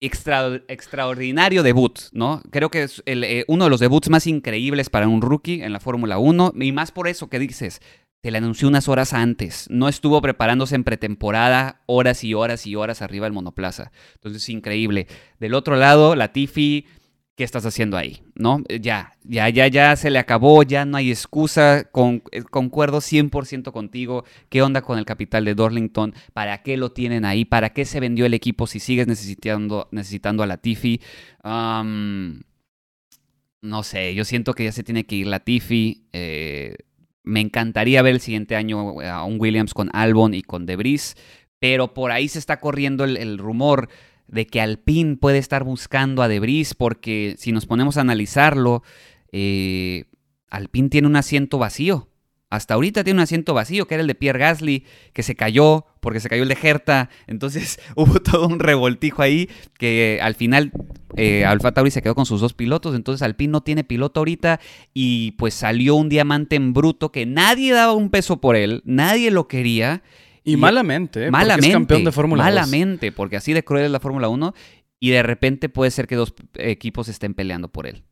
extra- 0.00 0.62
extraordinario 0.68 1.62
debut, 1.62 1.98
¿no? 2.12 2.42
Creo 2.50 2.70
que 2.70 2.84
es 2.84 3.02
eh, 3.06 3.44
uno 3.48 3.64
de 3.64 3.70
los 3.70 3.80
debuts 3.80 4.08
más 4.10 4.26
increíbles 4.26 4.90
para 4.90 5.08
un 5.08 5.20
rookie 5.20 5.62
en 5.62 5.72
la 5.72 5.80
Fórmula 5.80 6.18
1, 6.18 6.54
y 6.60 6.72
más 6.72 6.90
por 6.92 7.08
eso 7.08 7.28
que 7.28 7.38
dices, 7.38 7.80
te 8.24 8.30
la 8.30 8.38
anunció 8.38 8.68
unas 8.68 8.88
horas 8.88 9.12
antes. 9.12 9.66
No 9.68 9.86
estuvo 9.86 10.22
preparándose 10.22 10.74
en 10.76 10.82
pretemporada 10.82 11.82
horas 11.84 12.24
y 12.24 12.32
horas 12.32 12.66
y 12.66 12.74
horas 12.74 13.02
arriba 13.02 13.26
del 13.26 13.34
monoplaza. 13.34 13.92
Entonces, 14.14 14.48
increíble. 14.48 15.08
Del 15.38 15.52
otro 15.52 15.76
lado, 15.76 16.16
la 16.16 16.32
Tifi, 16.32 16.86
¿qué 17.36 17.44
estás 17.44 17.66
haciendo 17.66 17.98
ahí? 17.98 18.22
¿No? 18.34 18.62
Eh, 18.70 18.80
Ya, 18.80 19.12
ya, 19.24 19.50
ya, 19.50 19.66
ya 19.68 19.94
se 19.96 20.08
le 20.08 20.18
acabó, 20.18 20.62
ya 20.62 20.86
no 20.86 20.96
hay 20.96 21.10
excusa. 21.10 21.84
Con, 21.92 22.22
eh, 22.32 22.44
concuerdo 22.44 23.02
100% 23.02 23.72
contigo. 23.72 24.24
¿Qué 24.48 24.62
onda 24.62 24.80
con 24.80 24.98
el 24.98 25.04
capital 25.04 25.44
de 25.44 25.54
Dorlington? 25.54 26.14
¿Para 26.32 26.62
qué 26.62 26.78
lo 26.78 26.92
tienen 26.92 27.26
ahí? 27.26 27.44
¿Para 27.44 27.74
qué 27.74 27.84
se 27.84 28.00
vendió 28.00 28.24
el 28.24 28.32
equipo 28.32 28.66
si 28.66 28.80
sigues 28.80 29.06
necesitando, 29.06 29.88
necesitando 29.92 30.42
a 30.42 30.46
la 30.46 30.56
Tifi? 30.56 31.02
Am, 31.42 32.40
no 33.60 33.82
sé, 33.82 34.14
yo 34.14 34.24
siento 34.24 34.54
que 34.54 34.64
ya 34.64 34.72
se 34.72 34.82
tiene 34.82 35.04
que 35.04 35.16
ir 35.16 35.26
la 35.26 35.40
Tifi. 35.40 36.06
eh, 36.14 36.74
me 37.24 37.40
encantaría 37.40 38.02
ver 38.02 38.14
el 38.14 38.20
siguiente 38.20 38.54
año 38.54 39.02
eh, 39.02 39.08
a 39.08 39.24
un 39.24 39.40
Williams 39.40 39.74
con 39.74 39.90
Albon 39.92 40.34
y 40.34 40.42
con 40.42 40.66
Debris, 40.66 41.16
pero 41.58 41.94
por 41.94 42.12
ahí 42.12 42.28
se 42.28 42.38
está 42.38 42.60
corriendo 42.60 43.04
el, 43.04 43.38
rumor 43.38 43.88
de 44.28 44.46
que 44.46 44.60
Alpine 44.60 45.16
puede 45.16 45.38
estar 45.38 45.64
buscando 45.64 46.22
a 46.22 46.28
Debris, 46.28 46.74
porque 46.74 47.34
si 47.38 47.52
nos 47.52 47.66
ponemos 47.66 47.96
a 47.96 48.02
analizarlo, 48.02 48.82
eh, 49.32 50.04
Alpine 50.50 50.90
tiene 50.90 51.08
un 51.08 51.16
asiento 51.16 51.58
vacío. 51.58 52.08
Hasta 52.54 52.74
ahorita 52.74 53.04
tiene 53.04 53.18
un 53.18 53.22
asiento 53.24 53.54
vacío, 53.54 53.86
que 53.86 53.94
era 53.94 54.02
el 54.02 54.06
de 54.06 54.14
Pierre 54.14 54.38
Gasly, 54.38 54.84
que 55.12 55.22
se 55.22 55.34
cayó 55.34 55.86
porque 56.00 56.20
se 56.20 56.28
cayó 56.28 56.42
el 56.42 56.48
de 56.48 56.58
Herta. 56.62 57.10
Entonces 57.26 57.80
hubo 57.96 58.20
todo 58.20 58.46
un 58.46 58.58
revoltijo 58.60 59.22
ahí 59.22 59.48
que 59.78 60.18
al 60.22 60.34
final 60.34 60.72
eh, 61.16 61.44
Alfa 61.44 61.72
Tauri 61.72 61.90
se 61.90 62.02
quedó 62.02 62.14
con 62.14 62.26
sus 62.26 62.40
dos 62.40 62.54
pilotos. 62.54 62.94
Entonces 62.94 63.22
Alpine 63.22 63.50
no 63.52 63.62
tiene 63.62 63.84
piloto 63.84 64.20
ahorita 64.20 64.60
y 64.92 65.32
pues 65.32 65.54
salió 65.54 65.94
un 65.96 66.08
diamante 66.08 66.56
en 66.56 66.72
bruto 66.72 67.10
que 67.12 67.26
nadie 67.26 67.72
daba 67.72 67.92
un 67.92 68.10
peso 68.10 68.40
por 68.40 68.56
él, 68.56 68.82
nadie 68.84 69.30
lo 69.30 69.48
quería. 69.48 70.02
Y, 70.44 70.52
Y- 70.52 70.56
malamente, 70.56 71.20
¿eh? 71.20 71.22
Porque 71.24 71.30
malamente. 71.30 71.68
es 71.68 71.72
campeón 71.74 72.04
de 72.04 72.12
Fórmula 72.12 72.44
2. 72.44 72.52
Malamente, 72.54 73.12
porque 73.12 73.36
así 73.36 73.52
de 73.52 73.64
cruel 73.64 73.86
es 73.86 73.90
la 73.90 74.00
Fórmula 74.00 74.28
1 74.28 74.54
y 75.00 75.10
de 75.10 75.22
repente 75.22 75.68
puede 75.68 75.90
ser 75.90 76.06
que 76.06 76.16
dos 76.16 76.34
equipos 76.54 77.08
estén 77.08 77.34
peleando 77.34 77.68
por 77.68 77.86
él. 77.86 78.04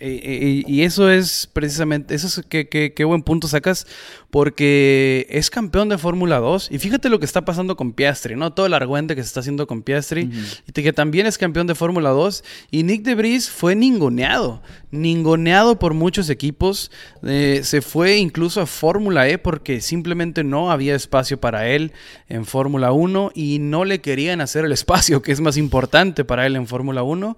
Y 0.00 0.82
eso 0.82 1.10
es 1.10 1.48
precisamente, 1.52 2.14
eso 2.14 2.26
es 2.26 2.46
que, 2.46 2.68
qué 2.68 3.04
buen 3.04 3.22
punto 3.22 3.48
sacas, 3.48 3.86
porque 4.30 5.26
es 5.30 5.48
campeón 5.50 5.88
de 5.88 5.96
Fórmula 5.96 6.38
2. 6.38 6.68
Y 6.70 6.78
fíjate 6.78 7.08
lo 7.08 7.18
que 7.18 7.24
está 7.24 7.44
pasando 7.44 7.76
con 7.76 7.92
Piastri, 7.92 8.36
¿no? 8.36 8.52
Todo 8.52 8.66
el 8.66 8.74
argüente 8.74 9.16
que 9.16 9.22
se 9.22 9.28
está 9.28 9.40
haciendo 9.40 9.66
con 9.66 9.82
Piastri, 9.82 10.30
y 10.66 10.72
que 10.72 10.92
también 10.92 11.26
es 11.26 11.38
campeón 11.38 11.66
de 11.66 11.74
Fórmula 11.74 12.10
2. 12.10 12.44
Y 12.70 12.82
Nick 12.82 13.02
de 13.02 13.14
Vries 13.14 13.48
fue 13.48 13.74
ninguneado, 13.74 14.62
ninguneado 14.90 15.78
por 15.78 15.94
muchos 15.94 16.28
equipos. 16.28 16.90
Eh, 17.22 17.60
se 17.64 17.80
fue 17.80 18.18
incluso 18.18 18.60
a 18.60 18.66
Fórmula 18.66 19.28
E 19.28 19.38
porque 19.38 19.80
simplemente 19.80 20.44
no 20.44 20.70
había 20.70 20.94
espacio 20.94 21.40
para 21.40 21.68
él 21.68 21.92
en 22.28 22.44
Fórmula 22.44 22.92
1 22.92 23.32
y 23.34 23.58
no 23.60 23.84
le 23.84 24.00
querían 24.00 24.40
hacer 24.40 24.64
el 24.64 24.72
espacio 24.72 25.22
que 25.22 25.32
es 25.32 25.40
más 25.40 25.56
importante 25.56 26.24
para 26.24 26.46
él 26.46 26.56
en 26.56 26.66
Fórmula 26.66 27.02
1. 27.02 27.36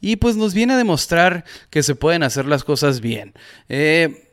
Y 0.00 0.16
pues 0.16 0.36
nos 0.36 0.54
viene 0.54 0.72
a 0.72 0.76
demostrar 0.76 1.44
que 1.70 1.81
se 1.82 1.94
pueden 1.94 2.22
hacer 2.22 2.46
las 2.46 2.64
cosas 2.64 3.00
bien. 3.00 3.34
Eh, 3.68 4.30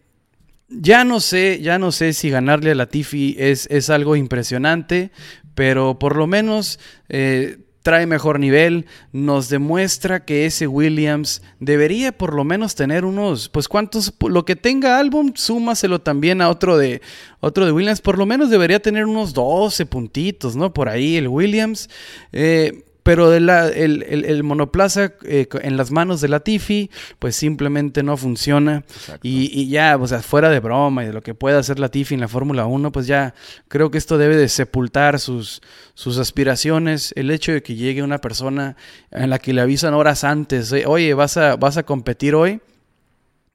ya 0.69 1.03
no 1.03 1.19
sé, 1.19 1.59
ya 1.61 1.79
no 1.79 1.91
sé 1.91 2.13
si 2.13 2.29
ganarle 2.29 2.71
a 2.71 2.75
Latifi 2.75 3.35
es, 3.39 3.67
es 3.71 3.89
algo 3.89 4.15
impresionante, 4.15 5.11
pero 5.55 5.97
por 5.97 6.15
lo 6.15 6.27
menos 6.27 6.79
eh, 7.09 7.57
trae 7.81 8.05
mejor 8.05 8.39
nivel, 8.39 8.85
nos 9.11 9.49
demuestra 9.49 10.25
que 10.25 10.45
ese 10.45 10.67
Williams 10.67 11.41
debería 11.59 12.11
por 12.11 12.33
lo 12.33 12.43
menos 12.43 12.75
tener 12.75 13.05
unos, 13.05 13.49
pues 13.49 13.67
cuántos, 13.67 14.13
lo 14.27 14.45
que 14.45 14.55
tenga 14.55 14.99
álbum, 14.99 15.31
súmaselo 15.35 15.99
también 15.99 16.41
a 16.41 16.49
otro 16.49 16.77
de, 16.77 17.01
otro 17.39 17.65
de 17.65 17.71
Williams, 17.71 18.01
por 18.01 18.17
lo 18.17 18.25
menos 18.25 18.49
debería 18.49 18.79
tener 18.79 19.05
unos 19.05 19.33
12 19.33 19.85
puntitos, 19.85 20.55
¿no? 20.55 20.73
Por 20.73 20.89
ahí 20.89 21.17
el 21.17 21.27
Williams. 21.27 21.89
Eh, 22.31 22.85
pero 23.09 23.33
el, 23.33 23.49
el, 23.49 24.43
monoplaza 24.43 25.13
eh, 25.23 25.47
en 25.63 25.77
las 25.77 25.89
manos 25.89 26.21
de 26.21 26.27
la 26.27 26.41
Tifi, 26.41 26.91
pues 27.17 27.35
simplemente 27.35 28.03
no 28.03 28.17
funciona. 28.17 28.83
Y, 29.23 29.67
ya, 29.67 29.97
o 29.99 30.05
sea, 30.07 30.21
fuera 30.21 30.47
de 30.51 30.59
broma 30.59 31.01
y 31.01 31.07
de 31.07 31.13
lo 31.13 31.23
que 31.23 31.33
pueda 31.33 31.57
hacer 31.57 31.79
la 31.79 31.89
Tifi 31.89 32.13
en 32.13 32.19
la 32.19 32.27
Fórmula 32.27 32.67
1, 32.67 32.91
pues 32.91 33.07
ya 33.07 33.33
creo 33.67 33.89
que 33.89 33.97
esto 33.97 34.19
debe 34.19 34.37
de 34.37 34.47
sepultar 34.47 35.19
sus, 35.19 35.63
sus 35.95 36.19
aspiraciones. 36.19 37.11
El 37.15 37.31
hecho 37.31 37.51
de 37.51 37.63
que 37.63 37.73
llegue 37.73 38.03
una 38.03 38.19
persona 38.19 38.77
en 39.09 39.31
la 39.31 39.39
que 39.39 39.53
le 39.53 39.61
avisan 39.61 39.95
horas 39.95 40.23
antes, 40.23 40.71
oye, 40.85 41.15
vas 41.15 41.35
a, 41.35 41.55
vas 41.55 41.77
a 41.77 41.83
competir 41.87 42.35
hoy 42.35 42.61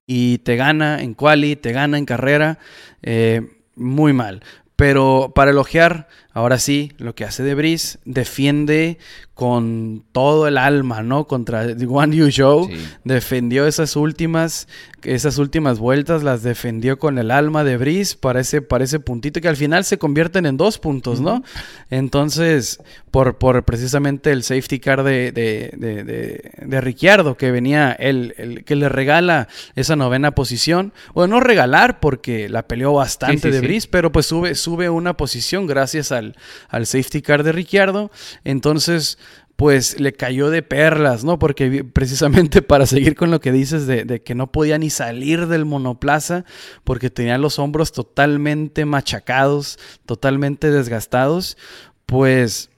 y 0.04 0.38
te 0.38 0.56
gana 0.56 1.00
en 1.00 1.14
quali, 1.14 1.54
te 1.54 1.70
gana 1.70 1.96
en 1.96 2.06
carrera, 2.06 2.58
eh, 3.04 3.40
muy 3.76 4.12
mal. 4.12 4.42
Pero 4.74 5.30
para 5.32 5.52
elogiar 5.52 6.08
Ahora 6.34 6.58
sí, 6.58 6.90
lo 6.98 7.14
que 7.14 7.24
hace 7.24 7.44
De 7.44 7.54
defiende 8.04 8.98
con 9.34 10.04
todo 10.12 10.46
el 10.46 10.58
alma, 10.58 11.02
¿no? 11.02 11.26
Contra 11.26 11.66
One 11.88 12.16
You 12.16 12.28
Show. 12.28 12.68
Defendió 13.02 13.66
esas 13.66 13.96
últimas, 13.96 14.68
esas 15.02 15.38
últimas 15.38 15.80
vueltas, 15.80 16.22
las 16.22 16.42
defendió 16.44 17.00
con 17.00 17.18
el 17.18 17.32
alma 17.32 17.64
de 17.64 17.76
Brice 17.76 18.16
para 18.16 18.40
ese, 18.40 18.62
para 18.62 18.84
ese 18.84 19.00
puntito 19.00 19.40
que 19.40 19.48
al 19.48 19.56
final 19.56 19.84
se 19.84 19.98
convierten 19.98 20.46
en 20.46 20.56
dos 20.56 20.78
puntos, 20.78 21.20
¿no? 21.20 21.42
Entonces, 21.90 22.78
por, 23.10 23.38
por 23.38 23.64
precisamente 23.64 24.30
el 24.30 24.44
safety 24.44 24.78
car 24.78 25.02
de, 25.02 25.32
de, 25.32 25.72
de, 25.76 26.52
de, 26.64 26.80
Ricciardo, 26.80 27.36
que 27.36 27.50
venía, 27.50 27.92
el, 27.92 28.34
el, 28.38 28.64
que 28.64 28.76
le 28.76 28.88
regala 28.88 29.48
esa 29.74 29.96
novena 29.96 30.32
posición. 30.32 30.92
Bueno, 31.12 31.36
no 31.36 31.40
regalar 31.40 31.98
porque 31.98 32.48
la 32.48 32.66
peleó 32.68 32.92
bastante 32.92 33.50
de 33.50 33.60
Brice, 33.60 33.88
pero 33.90 34.12
pues 34.12 34.26
sube, 34.26 34.54
sube 34.54 34.90
una 34.90 35.16
posición 35.16 35.66
gracias 35.66 36.12
al 36.12 36.23
al, 36.68 36.86
safety 36.86 37.22
car 37.22 37.42
de 37.42 37.52
Ricciardo. 37.52 38.10
Entonces, 38.44 39.18
pues 39.56 40.00
le 40.00 40.12
cayó 40.12 40.50
de 40.50 40.62
perlas, 40.62 41.24
¿no? 41.24 41.38
Porque 41.38 41.84
precisamente 41.84 42.62
para 42.62 42.86
seguir 42.86 43.14
con 43.14 43.30
lo 43.30 43.40
que 43.40 43.52
dices 43.52 43.86
de, 43.86 44.04
de, 44.04 44.22
que 44.22 44.34
no 44.34 44.50
podía 44.50 44.78
ni 44.78 44.90
salir 44.90 45.46
del 45.46 45.64
monoplaza 45.64 46.44
porque 46.82 47.10
tenía 47.10 47.38
los 47.38 47.58
hombros 47.58 47.92
totalmente 47.92 48.84
machacados, 48.84 49.78
totalmente 50.06 50.70
desgastados, 50.70 51.56
pues 52.06 52.70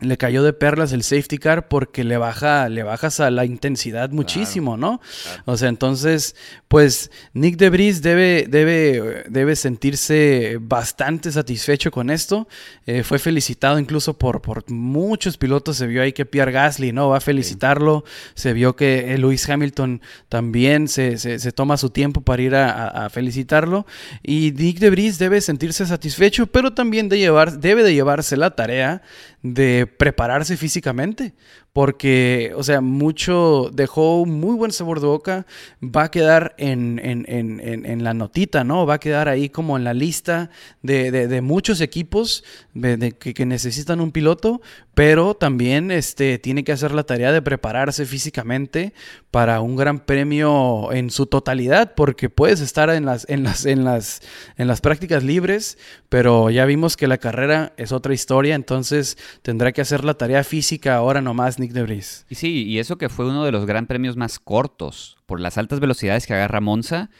le 0.00 0.16
cayó 0.16 0.42
de 0.42 0.52
perlas 0.52 0.92
el 0.92 1.04
safety 1.04 1.38
car 1.38 1.68
porque 1.68 2.02
le 2.02 2.16
baja, 2.16 2.68
le 2.68 2.82
bajas 2.82 3.20
a 3.20 3.30
la 3.30 3.44
intensidad 3.44 4.10
muchísimo, 4.10 4.76
¿no? 4.76 5.00
O 5.44 5.56
sea, 5.56 5.68
entonces, 5.68 6.34
pues 6.66 7.12
Nick 7.32 7.56
Debris 7.58 8.02
debe, 8.02 8.46
debe, 8.48 9.24
debe 9.28 9.54
sentirse 9.54 10.58
bastante 10.60 11.30
satisfecho 11.30 11.92
con 11.92 12.10
esto. 12.10 12.48
Eh, 12.86 13.04
fue 13.04 13.20
felicitado 13.20 13.78
incluso 13.78 14.18
por, 14.18 14.42
por 14.42 14.68
muchos 14.68 15.36
pilotos. 15.36 15.76
Se 15.76 15.86
vio 15.86 16.02
ahí 16.02 16.12
que 16.12 16.26
Pierre 16.26 16.50
Gasly, 16.50 16.90
¿no? 16.90 17.10
Va 17.10 17.18
a 17.18 17.20
felicitarlo. 17.20 18.04
Se 18.34 18.52
vio 18.52 18.74
que 18.74 19.16
Lewis 19.16 19.48
Hamilton 19.48 20.02
también 20.28 20.88
se, 20.88 21.18
se, 21.18 21.52
toma 21.52 21.76
su 21.76 21.90
tiempo 21.90 22.20
para 22.20 22.42
ir 22.42 22.56
a, 22.56 23.08
felicitarlo. 23.10 23.86
Y 24.24 24.52
Nick 24.56 24.80
Debris 24.80 25.18
debe 25.18 25.40
sentirse 25.40 25.86
satisfecho, 25.86 26.48
pero 26.48 26.74
también 26.74 27.08
de 27.08 27.18
llevar, 27.18 27.60
debe 27.60 27.84
de 27.84 27.94
llevarse 27.94 28.36
la 28.36 28.56
tarea 28.56 29.02
de 29.44 29.86
prepararse 29.86 30.56
físicamente, 30.56 31.34
porque, 31.74 32.52
o 32.56 32.62
sea, 32.62 32.80
mucho 32.80 33.68
dejó 33.72 34.22
un 34.22 34.38
muy 34.38 34.54
buen 34.54 34.70
sabor 34.70 35.00
de 35.00 35.08
boca, 35.08 35.44
va 35.82 36.04
a 36.04 36.10
quedar 36.12 36.54
en, 36.56 37.00
en, 37.02 37.26
en, 37.26 37.84
en 37.84 38.04
la 38.04 38.14
notita, 38.14 38.62
¿no? 38.62 38.86
Va 38.86 38.94
a 38.94 39.00
quedar 39.00 39.28
ahí 39.28 39.48
como 39.48 39.76
en 39.76 39.82
la 39.82 39.92
lista 39.92 40.50
de, 40.82 41.10
de, 41.10 41.40
muchos 41.40 41.80
equipos 41.80 42.44
de, 42.74 43.16
que, 43.18 43.34
que, 43.34 43.44
necesitan 43.44 44.00
un 44.00 44.12
piloto, 44.12 44.62
pero 44.94 45.34
también 45.34 45.90
este, 45.90 46.38
tiene 46.38 46.62
que 46.62 46.70
hacer 46.70 46.92
la 46.92 47.02
tarea 47.02 47.32
de 47.32 47.42
prepararse 47.42 48.06
físicamente 48.06 48.94
para 49.32 49.60
un 49.60 49.74
gran 49.74 49.98
premio 49.98 50.92
en 50.92 51.10
su 51.10 51.26
totalidad, 51.26 51.94
porque 51.96 52.30
puedes 52.30 52.60
estar 52.60 52.88
en 52.90 53.04
las, 53.04 53.28
en 53.28 53.42
las, 53.42 53.66
en 53.66 53.82
las, 53.82 54.22
en 54.56 54.68
las 54.68 54.80
prácticas 54.80 55.24
libres, 55.24 55.76
pero 56.08 56.50
ya 56.50 56.66
vimos 56.66 56.96
que 56.96 57.08
la 57.08 57.18
carrera 57.18 57.72
es 57.76 57.90
otra 57.90 58.14
historia, 58.14 58.54
entonces 58.54 59.18
tendrá 59.42 59.72
que 59.72 59.80
hacer 59.80 60.04
la 60.04 60.14
tarea 60.14 60.44
física 60.44 60.94
ahora 60.94 61.20
nomás 61.20 61.58
de 61.72 62.02
Y 62.28 62.34
sí, 62.34 62.64
y 62.64 62.78
eso 62.78 62.98
que 62.98 63.08
fue 63.08 63.26
uno 63.26 63.44
de 63.44 63.52
los 63.52 63.66
gran 63.66 63.86
premios 63.86 64.16
más 64.16 64.38
cortos 64.38 65.16
por 65.26 65.40
las 65.40 65.58
altas 65.58 65.80
velocidades 65.80 66.26
que 66.26 66.34
agarra 66.34 66.60
Monza. 66.60 67.10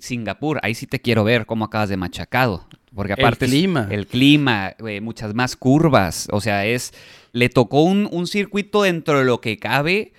Singapur, 0.00 0.60
ahí 0.62 0.74
sí 0.74 0.86
te 0.86 1.00
quiero 1.00 1.24
ver 1.24 1.46
cómo 1.46 1.64
acabas 1.64 1.88
de 1.88 1.96
machacado. 1.96 2.66
Porque 2.94 3.12
aparte 3.12 3.46
el 3.46 3.50
clima, 3.50 3.88
el 3.90 4.06
clima 4.06 4.74
eh, 4.86 5.00
muchas 5.00 5.34
más 5.34 5.56
curvas. 5.56 6.28
O 6.32 6.40
sea, 6.40 6.66
es. 6.66 6.92
Le 7.32 7.48
tocó 7.48 7.82
un, 7.82 8.08
un 8.10 8.26
circuito 8.26 8.82
dentro 8.82 9.18
de 9.18 9.24
lo 9.24 9.40
que 9.40 9.58
cabe 9.58 10.12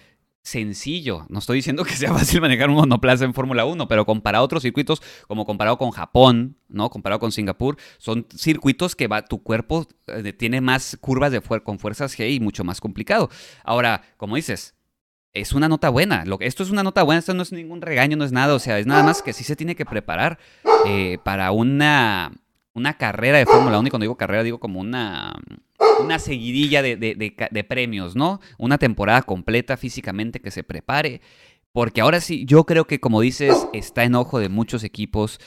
sencillo. 0.50 1.26
No 1.30 1.40
estoy 1.40 1.58
diciendo 1.58 1.84
que 1.84 1.94
sea 1.94 2.14
fácil 2.18 2.42
manejar 2.42 2.70
un 2.70 2.76
monoplaza 2.76 3.26
en 3.26 3.34
Fórmula 3.34 3.66
1, 3.66 3.88
pero 3.88 4.06
comparado 4.06 4.44
a 4.44 4.46
otros 4.46 4.64
circuitos, 4.64 5.02
como 5.28 5.46
comparado 5.46 5.78
con 5.78 5.92
Japón, 5.92 6.58
¿no? 6.68 6.90
Comparado 6.90 7.20
con 7.20 7.32
Singapur, 7.32 7.78
son 7.98 8.28
circuitos 8.36 8.96
que 8.96 9.08
va, 9.08 9.24
tu 9.24 9.42
cuerpo 9.42 9.88
eh, 10.08 10.34
tiene 10.34 10.62
más 10.62 10.98
curvas 11.00 11.32
de 11.32 11.42
con 11.42 11.80
fuerzas 11.80 12.18
G 12.18 12.34
y 12.34 12.40
mucho 12.40 12.64
más 12.64 12.82
complicado. 12.82 13.30
Ahora, 13.64 14.02
como 14.18 14.36
dices, 14.36 14.76
es 15.34 15.54
una 15.54 15.70
nota 15.70 15.90
buena. 15.90 16.24
Esto 16.40 16.64
es 16.64 16.70
una 16.70 16.84
nota 16.84 17.04
buena, 17.04 17.20
esto 17.20 17.34
no 17.34 17.44
es 17.44 17.52
ningún 17.52 17.82
regaño, 17.82 18.18
no 18.18 18.26
es 18.26 18.32
nada. 18.32 18.54
O 18.56 18.60
sea, 18.60 18.80
es 18.80 18.88
nada 18.88 19.04
más 19.04 19.22
que 19.22 19.34
sí 19.34 19.44
se 19.44 19.56
tiene 19.56 19.76
que 19.76 19.86
preparar 19.86 20.40
eh, 20.86 21.18
para 21.24 21.52
una, 21.52 22.32
una 22.74 22.98
carrera 22.98 23.38
de 23.38 23.46
Fórmula 23.46 23.80
1. 23.80 23.88
Y 23.88 23.92
cuando 23.92 24.04
digo 24.04 24.18
carrera, 24.18 24.44
digo 24.44 24.60
como 24.60 24.80
una 24.80 25.36
una 26.00 26.20
seguidilla 26.20 26.82
de, 26.82 27.66
premios, 27.68 28.16
¿no? 28.16 28.40
Una 28.58 28.78
temporada 28.78 29.22
completa 29.22 29.78
físicamente 29.78 30.42
que 30.42 30.52
se 30.52 30.64
prepare. 30.64 31.22
Porque 31.72 32.02
ahora 32.02 32.20
sí, 32.20 32.46
yo 32.46 32.66
creo 32.66 32.86
que 32.86 33.00
como 33.00 33.22
dices, 33.22 33.68
está 33.74 34.04
en 34.04 34.16
ojo 34.16 34.40
de 34.40 34.50
muchos 34.50 34.84
equipos. 34.84 35.40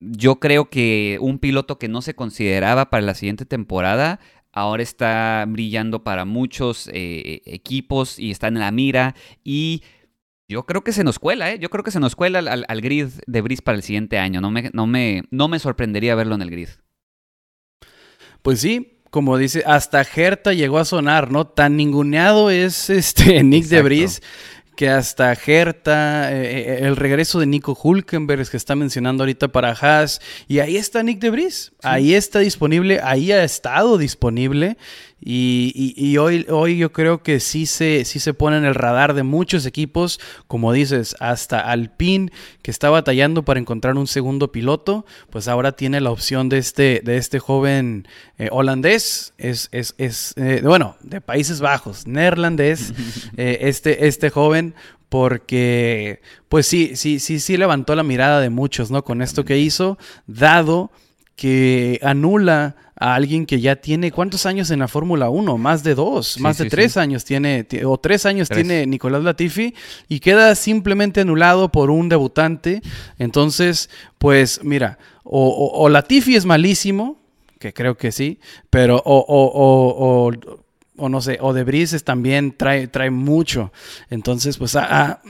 Yo 0.00 0.38
creo 0.38 0.70
que 0.70 1.18
un 1.20 1.38
piloto 1.38 1.78
que 1.78 1.88
no 1.88 2.02
se 2.02 2.14
consideraba 2.14 2.90
para 2.90 3.02
la 3.02 3.14
siguiente 3.14 3.46
temporada, 3.46 4.20
ahora 4.52 4.82
está 4.82 5.44
brillando 5.48 6.04
para 6.04 6.24
muchos 6.24 6.88
eh, 6.92 7.42
equipos 7.46 8.18
y 8.18 8.30
está 8.30 8.48
en 8.48 8.58
la 8.58 8.70
mira. 8.70 9.14
Y 9.42 9.82
yo 10.48 10.64
creo 10.64 10.84
que 10.84 10.92
se 10.92 11.04
nos 11.04 11.18
cuela, 11.18 11.52
¿eh? 11.52 11.58
Yo 11.58 11.70
creo 11.70 11.82
que 11.82 11.90
se 11.90 12.00
nos 12.00 12.14
cuela 12.14 12.38
al, 12.38 12.80
grid 12.80 13.08
de 13.26 13.40
Brice 13.40 13.62
para 13.62 13.76
el 13.76 13.82
siguiente 13.82 14.18
año. 14.18 14.40
No 14.40 14.50
me, 14.50 14.70
no, 14.72 14.86
me, 14.86 15.24
no 15.30 15.48
me 15.48 15.58
sorprendería 15.58 16.14
verlo 16.14 16.36
en 16.36 16.42
el 16.42 16.50
grid. 16.50 16.68
Pues 18.42 18.60
sí, 18.60 19.00
como 19.10 19.38
dice, 19.38 19.64
hasta 19.66 20.04
Gerta 20.04 20.52
llegó 20.52 20.78
a 20.78 20.84
sonar, 20.84 21.32
¿no? 21.32 21.46
Tan 21.46 21.76
ninguneado 21.76 22.50
es 22.50 22.90
este 22.90 23.42
Nick 23.42 23.66
de 23.66 23.82
Bris 23.82 24.22
que 24.76 24.90
hasta 24.90 25.34
Gerta, 25.34 26.30
eh, 26.32 26.60
eh, 26.60 26.78
el 26.82 26.96
regreso 26.96 27.40
de 27.40 27.46
Nico 27.46 27.76
Hulkenberg 27.82 28.48
que 28.48 28.58
está 28.58 28.76
mencionando 28.76 29.24
ahorita 29.24 29.48
para 29.48 29.70
Haas, 29.70 30.20
y 30.46 30.58
ahí 30.58 30.76
está 30.76 31.02
Nick 31.02 31.18
de 31.18 31.30
Bris, 31.30 31.72
ahí 31.82 32.12
está 32.12 32.40
disponible, 32.40 33.00
ahí 33.02 33.32
ha 33.32 33.42
estado 33.42 33.96
disponible, 33.96 34.76
Y, 35.28 36.16
hoy, 36.18 36.46
hoy 36.48 36.78
yo 36.78 36.92
creo 36.92 37.20
que 37.24 37.40
sí 37.40 37.66
se, 37.66 38.04
sí 38.04 38.20
se 38.20 38.32
pone 38.32 38.58
en 38.58 38.64
el 38.64 38.76
radar 38.76 39.12
de 39.12 39.24
muchos 39.24 39.66
equipos, 39.66 40.20
como 40.46 40.72
dices, 40.72 41.16
hasta 41.18 41.58
Alpine, 41.58 42.30
que 42.62 42.70
está 42.70 42.90
batallando 42.90 43.44
para 43.44 43.58
encontrar 43.58 43.96
un 43.96 44.06
segundo 44.06 44.52
piloto, 44.52 45.04
pues 45.30 45.48
ahora 45.48 45.72
tiene 45.72 46.00
la 46.00 46.12
opción 46.12 46.48
de 46.48 46.58
este, 46.58 47.02
de 47.04 47.16
este 47.16 47.40
joven 47.40 48.06
eh, 48.38 48.50
holandés, 48.52 49.34
es, 49.36 49.68
es, 49.72 49.96
es 49.98 50.32
eh, 50.36 50.60
bueno, 50.62 50.94
de 51.02 51.20
Países 51.20 51.60
Bajos, 51.60 52.06
neerlandés, 52.06 52.94
eh, 53.36 53.58
este, 53.62 54.06
este 54.06 54.30
joven, 54.30 54.76
porque 55.08 56.20
pues 56.48 56.68
sí, 56.68 56.92
sí, 56.94 57.18
sí, 57.18 57.40
sí 57.40 57.56
levantó 57.56 57.96
la 57.96 58.04
mirada 58.04 58.40
de 58.40 58.50
muchos, 58.50 58.92
¿no? 58.92 59.02
Con 59.02 59.22
esto 59.22 59.44
que 59.44 59.58
hizo, 59.58 59.98
dado 60.28 60.92
que 61.36 62.00
anula 62.02 62.76
a 62.98 63.14
alguien 63.14 63.44
que 63.44 63.60
ya 63.60 63.76
tiene 63.76 64.10
cuántos 64.10 64.46
años 64.46 64.70
en 64.70 64.78
la 64.78 64.88
Fórmula 64.88 65.28
1, 65.28 65.58
más 65.58 65.84
de 65.84 65.94
dos, 65.94 66.40
más 66.40 66.56
de 66.56 66.70
tres 66.70 66.96
años 66.96 67.24
tiene, 67.26 67.66
o 67.84 67.98
tres 67.98 68.24
años 68.24 68.48
tiene 68.48 68.86
Nicolás 68.86 69.22
Latifi 69.22 69.74
y 70.08 70.20
queda 70.20 70.54
simplemente 70.54 71.20
anulado 71.20 71.70
por 71.70 71.90
un 71.90 72.08
debutante. 72.08 72.80
Entonces, 73.18 73.90
pues 74.18 74.60
mira, 74.64 74.98
o, 75.24 75.88
Latifi 75.90 76.36
es 76.36 76.46
malísimo, 76.46 77.20
que 77.58 77.74
creo 77.74 77.98
que 77.98 78.12
sí, 78.12 78.40
pero 78.70 78.96
o, 79.04 79.24
o, 79.28 80.32
o 80.96 81.08
no 81.08 81.20
sé, 81.20 81.38
o 81.40 81.52
de 81.52 81.64
Brises 81.64 82.04
también 82.04 82.56
trae, 82.56 82.88
trae 82.88 83.10
mucho. 83.10 83.72
Entonces, 84.10 84.56
pues 84.56 84.76
a, 84.76 85.20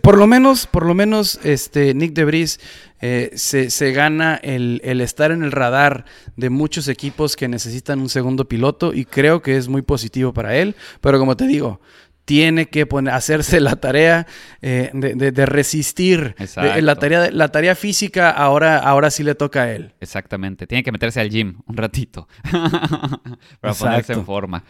por 0.00 0.16
lo 0.16 0.26
menos, 0.26 0.66
por 0.66 0.86
lo 0.86 0.94
menos, 0.94 1.40
este, 1.42 1.94
Nick 1.94 2.12
Debris 2.12 2.60
eh, 3.00 3.30
se, 3.34 3.70
se, 3.70 3.92
gana 3.92 4.36
el, 4.36 4.80
estar 5.00 5.32
en 5.32 5.42
el 5.42 5.50
radar 5.50 6.04
de 6.36 6.50
muchos 6.50 6.86
equipos 6.88 7.34
que 7.34 7.48
necesitan 7.48 8.00
un 8.00 8.08
segundo 8.08 8.46
piloto 8.46 8.94
y 8.94 9.04
creo 9.04 9.42
que 9.42 9.56
es 9.56 9.68
muy 9.68 9.82
positivo 9.82 10.32
para 10.32 10.56
él. 10.56 10.76
Pero 11.00 11.18
como 11.18 11.36
te 11.36 11.46
digo, 11.46 11.80
tiene 12.24 12.66
que 12.68 12.86
poner, 12.86 13.12
hacerse 13.12 13.60
la 13.60 13.76
tarea 13.76 14.26
eh, 14.60 14.90
de, 14.94 15.46
resistir. 15.46 16.36
la, 16.56 16.96
tarea, 16.96 17.30
la 17.32 17.48
tarea 17.48 17.74
física 17.74 18.30
ahora, 18.30 18.78
ahora 18.78 19.10
sí 19.10 19.24
le 19.24 19.34
toca 19.34 19.62
a 19.62 19.72
él. 19.72 19.92
Exactamente. 20.00 20.66
Tiene 20.66 20.84
que 20.84 20.92
meterse 20.92 21.20
al 21.20 21.30
gym 21.30 21.56
un 21.66 21.76
ratito 21.76 22.28
para 23.60 23.74
ponerse 23.74 24.12
en 24.12 24.24
forma. 24.24 24.64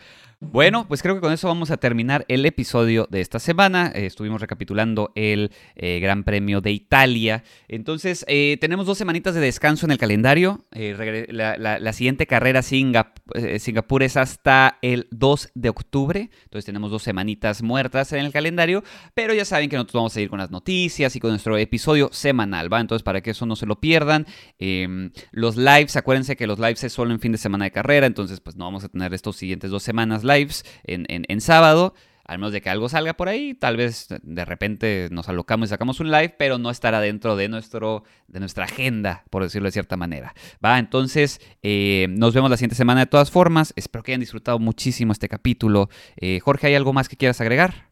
Bueno, 0.44 0.88
pues 0.88 1.02
creo 1.02 1.14
que 1.14 1.20
con 1.20 1.32
eso 1.32 1.46
vamos 1.46 1.70
a 1.70 1.76
terminar 1.76 2.24
el 2.26 2.44
episodio 2.44 3.06
de 3.08 3.20
esta 3.20 3.38
semana. 3.38 3.92
Eh, 3.94 4.06
estuvimos 4.06 4.40
recapitulando 4.40 5.12
el 5.14 5.52
eh, 5.76 6.00
Gran 6.00 6.24
Premio 6.24 6.60
de 6.60 6.72
Italia. 6.72 7.44
Entonces, 7.68 8.24
eh, 8.26 8.58
tenemos 8.60 8.86
dos 8.86 8.98
semanitas 8.98 9.36
de 9.36 9.40
descanso 9.40 9.86
en 9.86 9.92
el 9.92 9.98
calendario. 9.98 10.64
La, 10.72 11.92
siguiente 11.92 12.26
carrera 12.26 12.62
Singapur 12.62 14.02
es 14.02 14.16
hasta 14.16 14.78
el 14.82 15.06
2 15.12 15.52
de 15.54 15.68
octubre. 15.68 16.30
Entonces, 16.42 16.66
tenemos 16.66 16.90
dos 16.90 17.04
semanitas 17.04 17.62
muertas 17.62 18.12
en 18.12 18.24
el 18.24 18.32
calendario. 18.32 18.82
Pero 19.14 19.34
ya 19.34 19.44
saben 19.44 19.70
que 19.70 19.76
nosotros 19.76 20.00
vamos 20.00 20.16
a 20.16 20.20
ir 20.22 20.28
con 20.28 20.40
las 20.40 20.50
noticias 20.50 21.14
y 21.14 21.20
con 21.20 21.30
nuestro 21.30 21.56
episodio 21.56 22.10
semanal, 22.12 22.70
¿va? 22.70 22.80
Entonces, 22.80 23.04
para 23.04 23.20
que 23.20 23.30
eso 23.30 23.46
no 23.46 23.54
se 23.54 23.66
lo 23.66 23.78
pierdan. 23.78 24.26
Em, 24.58 25.12
los 25.30 25.56
lives, 25.56 25.94
acuérdense 25.94 26.34
que 26.34 26.48
los 26.48 26.58
lives 26.58 26.82
es 26.82 26.92
solo 26.92 27.12
en 27.12 27.20
fin 27.20 27.30
de 27.30 27.38
semana 27.38 27.66
de 27.66 27.70
carrera. 27.70 28.08
Entonces, 28.08 28.40
pues 28.40 28.56
no 28.56 28.64
vamos 28.64 28.82
a 28.82 28.88
tener 28.88 29.14
estos 29.14 29.36
siguientes 29.36 29.70
dos 29.70 29.84
semanas 29.84 30.24
lives 30.32 30.64
en, 30.84 31.40
sábado. 31.40 31.94
Al 32.24 32.38
menos 32.38 32.52
de 32.52 32.62
que 32.62 32.70
algo 32.70 32.88
salga 32.88 33.14
por 33.14 33.28
ahí, 33.28 33.52
tal 33.52 33.76
vez 33.76 34.06
de 34.22 34.44
repente 34.44 35.08
nos 35.10 35.28
alocamos 35.28 35.68
y 35.68 35.70
sacamos 35.70 36.00
un 36.00 36.10
live, 36.10 36.34
pero 36.38 36.56
no 36.56 36.70
estará 36.70 37.00
dentro 37.00 37.36
de, 37.36 37.48
nuestro, 37.48 38.04
de 38.28 38.40
nuestra 38.40 38.64
agenda, 38.64 39.24
por 39.28 39.42
decirlo 39.42 39.66
de 39.66 39.72
cierta 39.72 39.96
manera. 39.96 40.32
Va, 40.64 40.78
entonces 40.78 41.40
eh, 41.62 42.06
nos 42.10 42.32
vemos 42.32 42.48
la 42.48 42.56
siguiente 42.56 42.76
semana 42.76 43.00
de 43.00 43.06
todas 43.06 43.30
formas. 43.30 43.74
Espero 43.76 44.02
que 44.02 44.12
hayan 44.12 44.20
disfrutado 44.20 44.58
muchísimo 44.60 45.12
este 45.12 45.28
capítulo. 45.28 45.90
Eh, 46.16 46.40
Jorge, 46.40 46.68
¿hay 46.68 46.74
algo 46.74 46.92
más 46.92 47.08
que 47.08 47.16
quieras 47.16 47.40
agregar? 47.40 47.90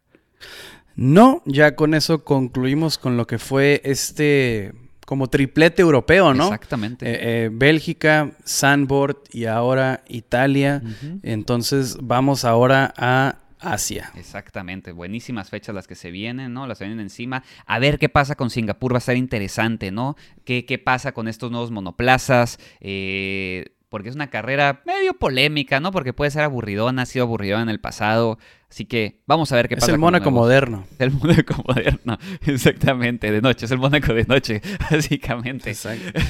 No, 0.97 1.43
ya 1.45 1.77
con 1.77 1.95
eso 1.95 2.25
concluimos 2.25 2.99
con 2.99 3.17
lo 3.17 3.27
que 3.27 3.39
fue 3.39 3.81
este 3.85 4.73
como 5.11 5.27
triplete 5.27 5.83
europeo, 5.83 6.35
¿no? 6.35 6.45
Exactamente. 6.45 7.05
Eh, 7.05 7.19
eh, 7.47 7.51
Bélgica, 7.53 8.31
Sandboard 8.45 9.17
y 9.33 9.47
ahora 9.47 10.05
Italia. 10.07 10.81
Entonces 11.25 11.99
vamos 12.01 12.45
ahora 12.45 12.95
a 12.97 13.39
Asia. 13.59 14.13
Exactamente, 14.15 14.93
buenísimas 14.93 15.51
fechas 15.51 15.75
las 15.75 15.89
que 15.89 15.97
se 15.97 16.13
vienen, 16.13 16.55
¿no? 16.55 16.69
Las 16.69 16.79
vienen 16.79 17.01
encima. 17.01 17.43
A 17.67 17.81
ver 17.81 17.99
qué 17.99 18.09
pasa 18.09 18.37
con 18.37 18.51
Singapur, 18.51 18.93
va 18.95 18.99
a 18.99 19.01
ser 19.01 19.17
interesante, 19.17 19.91
¿no? 19.91 20.15
¿Qué, 20.45 20.65
qué 20.65 20.79
pasa 20.79 21.11
con 21.11 21.27
estos 21.27 21.51
nuevos 21.51 21.73
monoplazas? 21.73 22.61
Eh, 22.81 23.73
porque 23.91 24.09
es 24.09 24.15
una 24.15 24.31
carrera 24.31 24.83
medio 24.87 25.15
polémica, 25.15 25.81
¿no? 25.81 25.91
Porque 25.91 26.13
puede 26.13 26.31
ser 26.31 26.43
aburridona, 26.43 27.03
ha 27.03 27.07
sido 27.07 27.25
aburridona 27.25 27.65
en 27.65 27.69
el 27.69 27.81
pasado. 27.81 28.39
Así 28.71 28.85
que 28.85 29.19
vamos 29.27 29.51
a 29.51 29.57
ver 29.57 29.69
qué 29.69 29.75
pasa. 29.75 29.87
Es 29.87 29.93
el 29.95 29.99
Mónaco 29.99 30.31
moderno. 30.31 30.87
El 31.01 31.11
Mónaco 31.11 31.61
moderno, 31.67 32.17
exactamente, 32.47 33.33
de 33.33 33.43
noche. 33.43 33.67
Es 33.67 33.73
el 33.73 33.79
Mónaco 33.79 34.15
de 34.15 34.25
noche, 34.25 34.63
básicamente. 34.91 35.71
Exacto. 35.71 36.21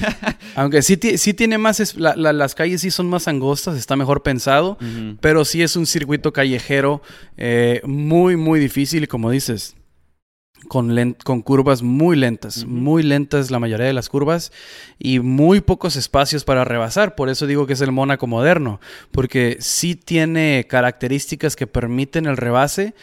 Aunque 0.56 0.80
sí, 0.80 0.98
sí 1.18 1.34
tiene 1.34 1.58
más, 1.58 1.94
las 1.96 2.54
calles 2.54 2.80
sí 2.80 2.90
son 2.90 3.10
más 3.10 3.28
angostas, 3.28 3.76
está 3.76 3.94
mejor 3.94 4.22
pensado, 4.22 4.78
pero 5.20 5.44
sí 5.44 5.62
es 5.62 5.76
un 5.76 5.84
circuito 5.84 6.32
callejero 6.32 7.02
eh, 7.36 7.82
muy, 7.84 8.36
muy 8.36 8.58
difícil 8.58 9.04
y 9.04 9.06
como 9.06 9.30
dices, 9.30 9.76
con, 10.68 11.14
con 11.24 11.42
curvas 11.42 11.82
muy 11.82 12.16
lentas, 12.16 12.64
muy 12.64 13.02
lentas 13.02 13.50
la 13.50 13.58
mayoría 13.58 13.86
de 13.86 13.92
las 13.92 14.08
curvas 14.08 14.52
y 14.98 15.20
muy 15.20 15.60
pocos 15.60 15.96
espacios 15.96 16.44
para 16.44 16.64
rebasar. 16.64 17.14
Por 17.14 17.28
eso 17.28 17.46
digo 17.46 17.66
que 17.66 17.72
es 17.72 17.80
el 17.80 17.92
Mónaco 17.92 18.26
moderno, 18.26 18.80
porque 19.10 19.56
sí 19.60 19.94
tiene 19.94 20.66
características 20.68 21.56
que 21.56 21.66
permiten 21.66 22.26
el 22.26 22.36
rebase, 22.36 22.94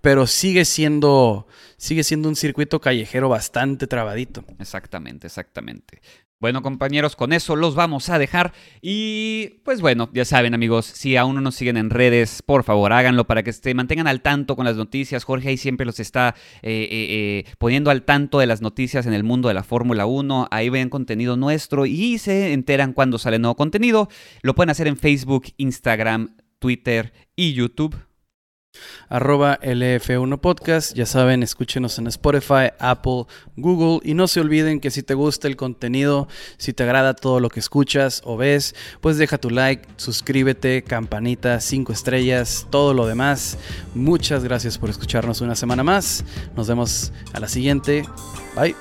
pero 0.00 0.26
sigue 0.26 0.64
siendo, 0.64 1.46
sigue 1.76 2.04
siendo 2.04 2.28
un 2.28 2.36
circuito 2.36 2.80
callejero 2.80 3.28
bastante 3.28 3.86
trabadito. 3.86 4.44
Exactamente, 4.58 5.28
exactamente. 5.28 6.02
Bueno, 6.42 6.60
compañeros, 6.60 7.14
con 7.14 7.32
eso 7.32 7.54
los 7.54 7.76
vamos 7.76 8.08
a 8.08 8.18
dejar. 8.18 8.52
Y 8.80 9.60
pues 9.62 9.80
bueno, 9.80 10.10
ya 10.12 10.24
saben, 10.24 10.54
amigos, 10.54 10.86
si 10.86 11.16
aún 11.16 11.36
no 11.36 11.40
nos 11.40 11.54
siguen 11.54 11.76
en 11.76 11.88
redes, 11.88 12.42
por 12.42 12.64
favor, 12.64 12.92
háganlo 12.92 13.28
para 13.28 13.44
que 13.44 13.52
se 13.52 13.72
mantengan 13.74 14.08
al 14.08 14.22
tanto 14.22 14.56
con 14.56 14.64
las 14.64 14.74
noticias. 14.74 15.22
Jorge 15.22 15.50
ahí 15.50 15.56
siempre 15.56 15.86
los 15.86 16.00
está 16.00 16.34
eh, 16.62 16.88
eh, 16.90 17.44
eh, 17.46 17.52
poniendo 17.58 17.92
al 17.92 18.02
tanto 18.02 18.40
de 18.40 18.48
las 18.48 18.60
noticias 18.60 19.06
en 19.06 19.12
el 19.12 19.22
mundo 19.22 19.46
de 19.46 19.54
la 19.54 19.62
Fórmula 19.62 20.04
1. 20.04 20.48
Ahí 20.50 20.68
ven 20.68 20.88
contenido 20.88 21.36
nuestro 21.36 21.86
y 21.86 22.18
se 22.18 22.52
enteran 22.52 22.92
cuando 22.92 23.18
sale 23.18 23.38
nuevo 23.38 23.54
contenido. 23.54 24.08
Lo 24.42 24.56
pueden 24.56 24.70
hacer 24.70 24.88
en 24.88 24.96
Facebook, 24.96 25.44
Instagram, 25.58 26.34
Twitter 26.58 27.12
y 27.36 27.52
YouTube 27.52 27.96
arroba 29.08 29.58
LF1 29.60 30.38
Podcast. 30.38 30.94
Ya 30.94 31.06
saben, 31.06 31.42
escúchenos 31.42 31.98
en 31.98 32.06
Spotify, 32.06 32.70
Apple, 32.78 33.24
Google 33.56 34.00
y 34.08 34.14
no 34.14 34.26
se 34.26 34.40
olviden 34.40 34.80
que 34.80 34.90
si 34.90 35.02
te 35.02 35.14
gusta 35.14 35.48
el 35.48 35.56
contenido, 35.56 36.28
si 36.56 36.72
te 36.72 36.82
agrada 36.82 37.14
todo 37.14 37.40
lo 37.40 37.50
que 37.50 37.60
escuchas 37.60 38.22
o 38.24 38.36
ves, 38.36 38.74
pues 39.00 39.18
deja 39.18 39.38
tu 39.38 39.50
like, 39.50 39.86
suscríbete, 39.96 40.82
campanita, 40.82 41.60
5 41.60 41.92
estrellas, 41.92 42.66
todo 42.70 42.94
lo 42.94 43.06
demás. 43.06 43.58
Muchas 43.94 44.44
gracias 44.44 44.78
por 44.78 44.90
escucharnos 44.90 45.40
una 45.40 45.54
semana 45.54 45.82
más. 45.82 46.24
Nos 46.56 46.68
vemos 46.68 47.12
a 47.32 47.40
la 47.40 47.48
siguiente. 47.48 48.04
Bye. 48.56 48.74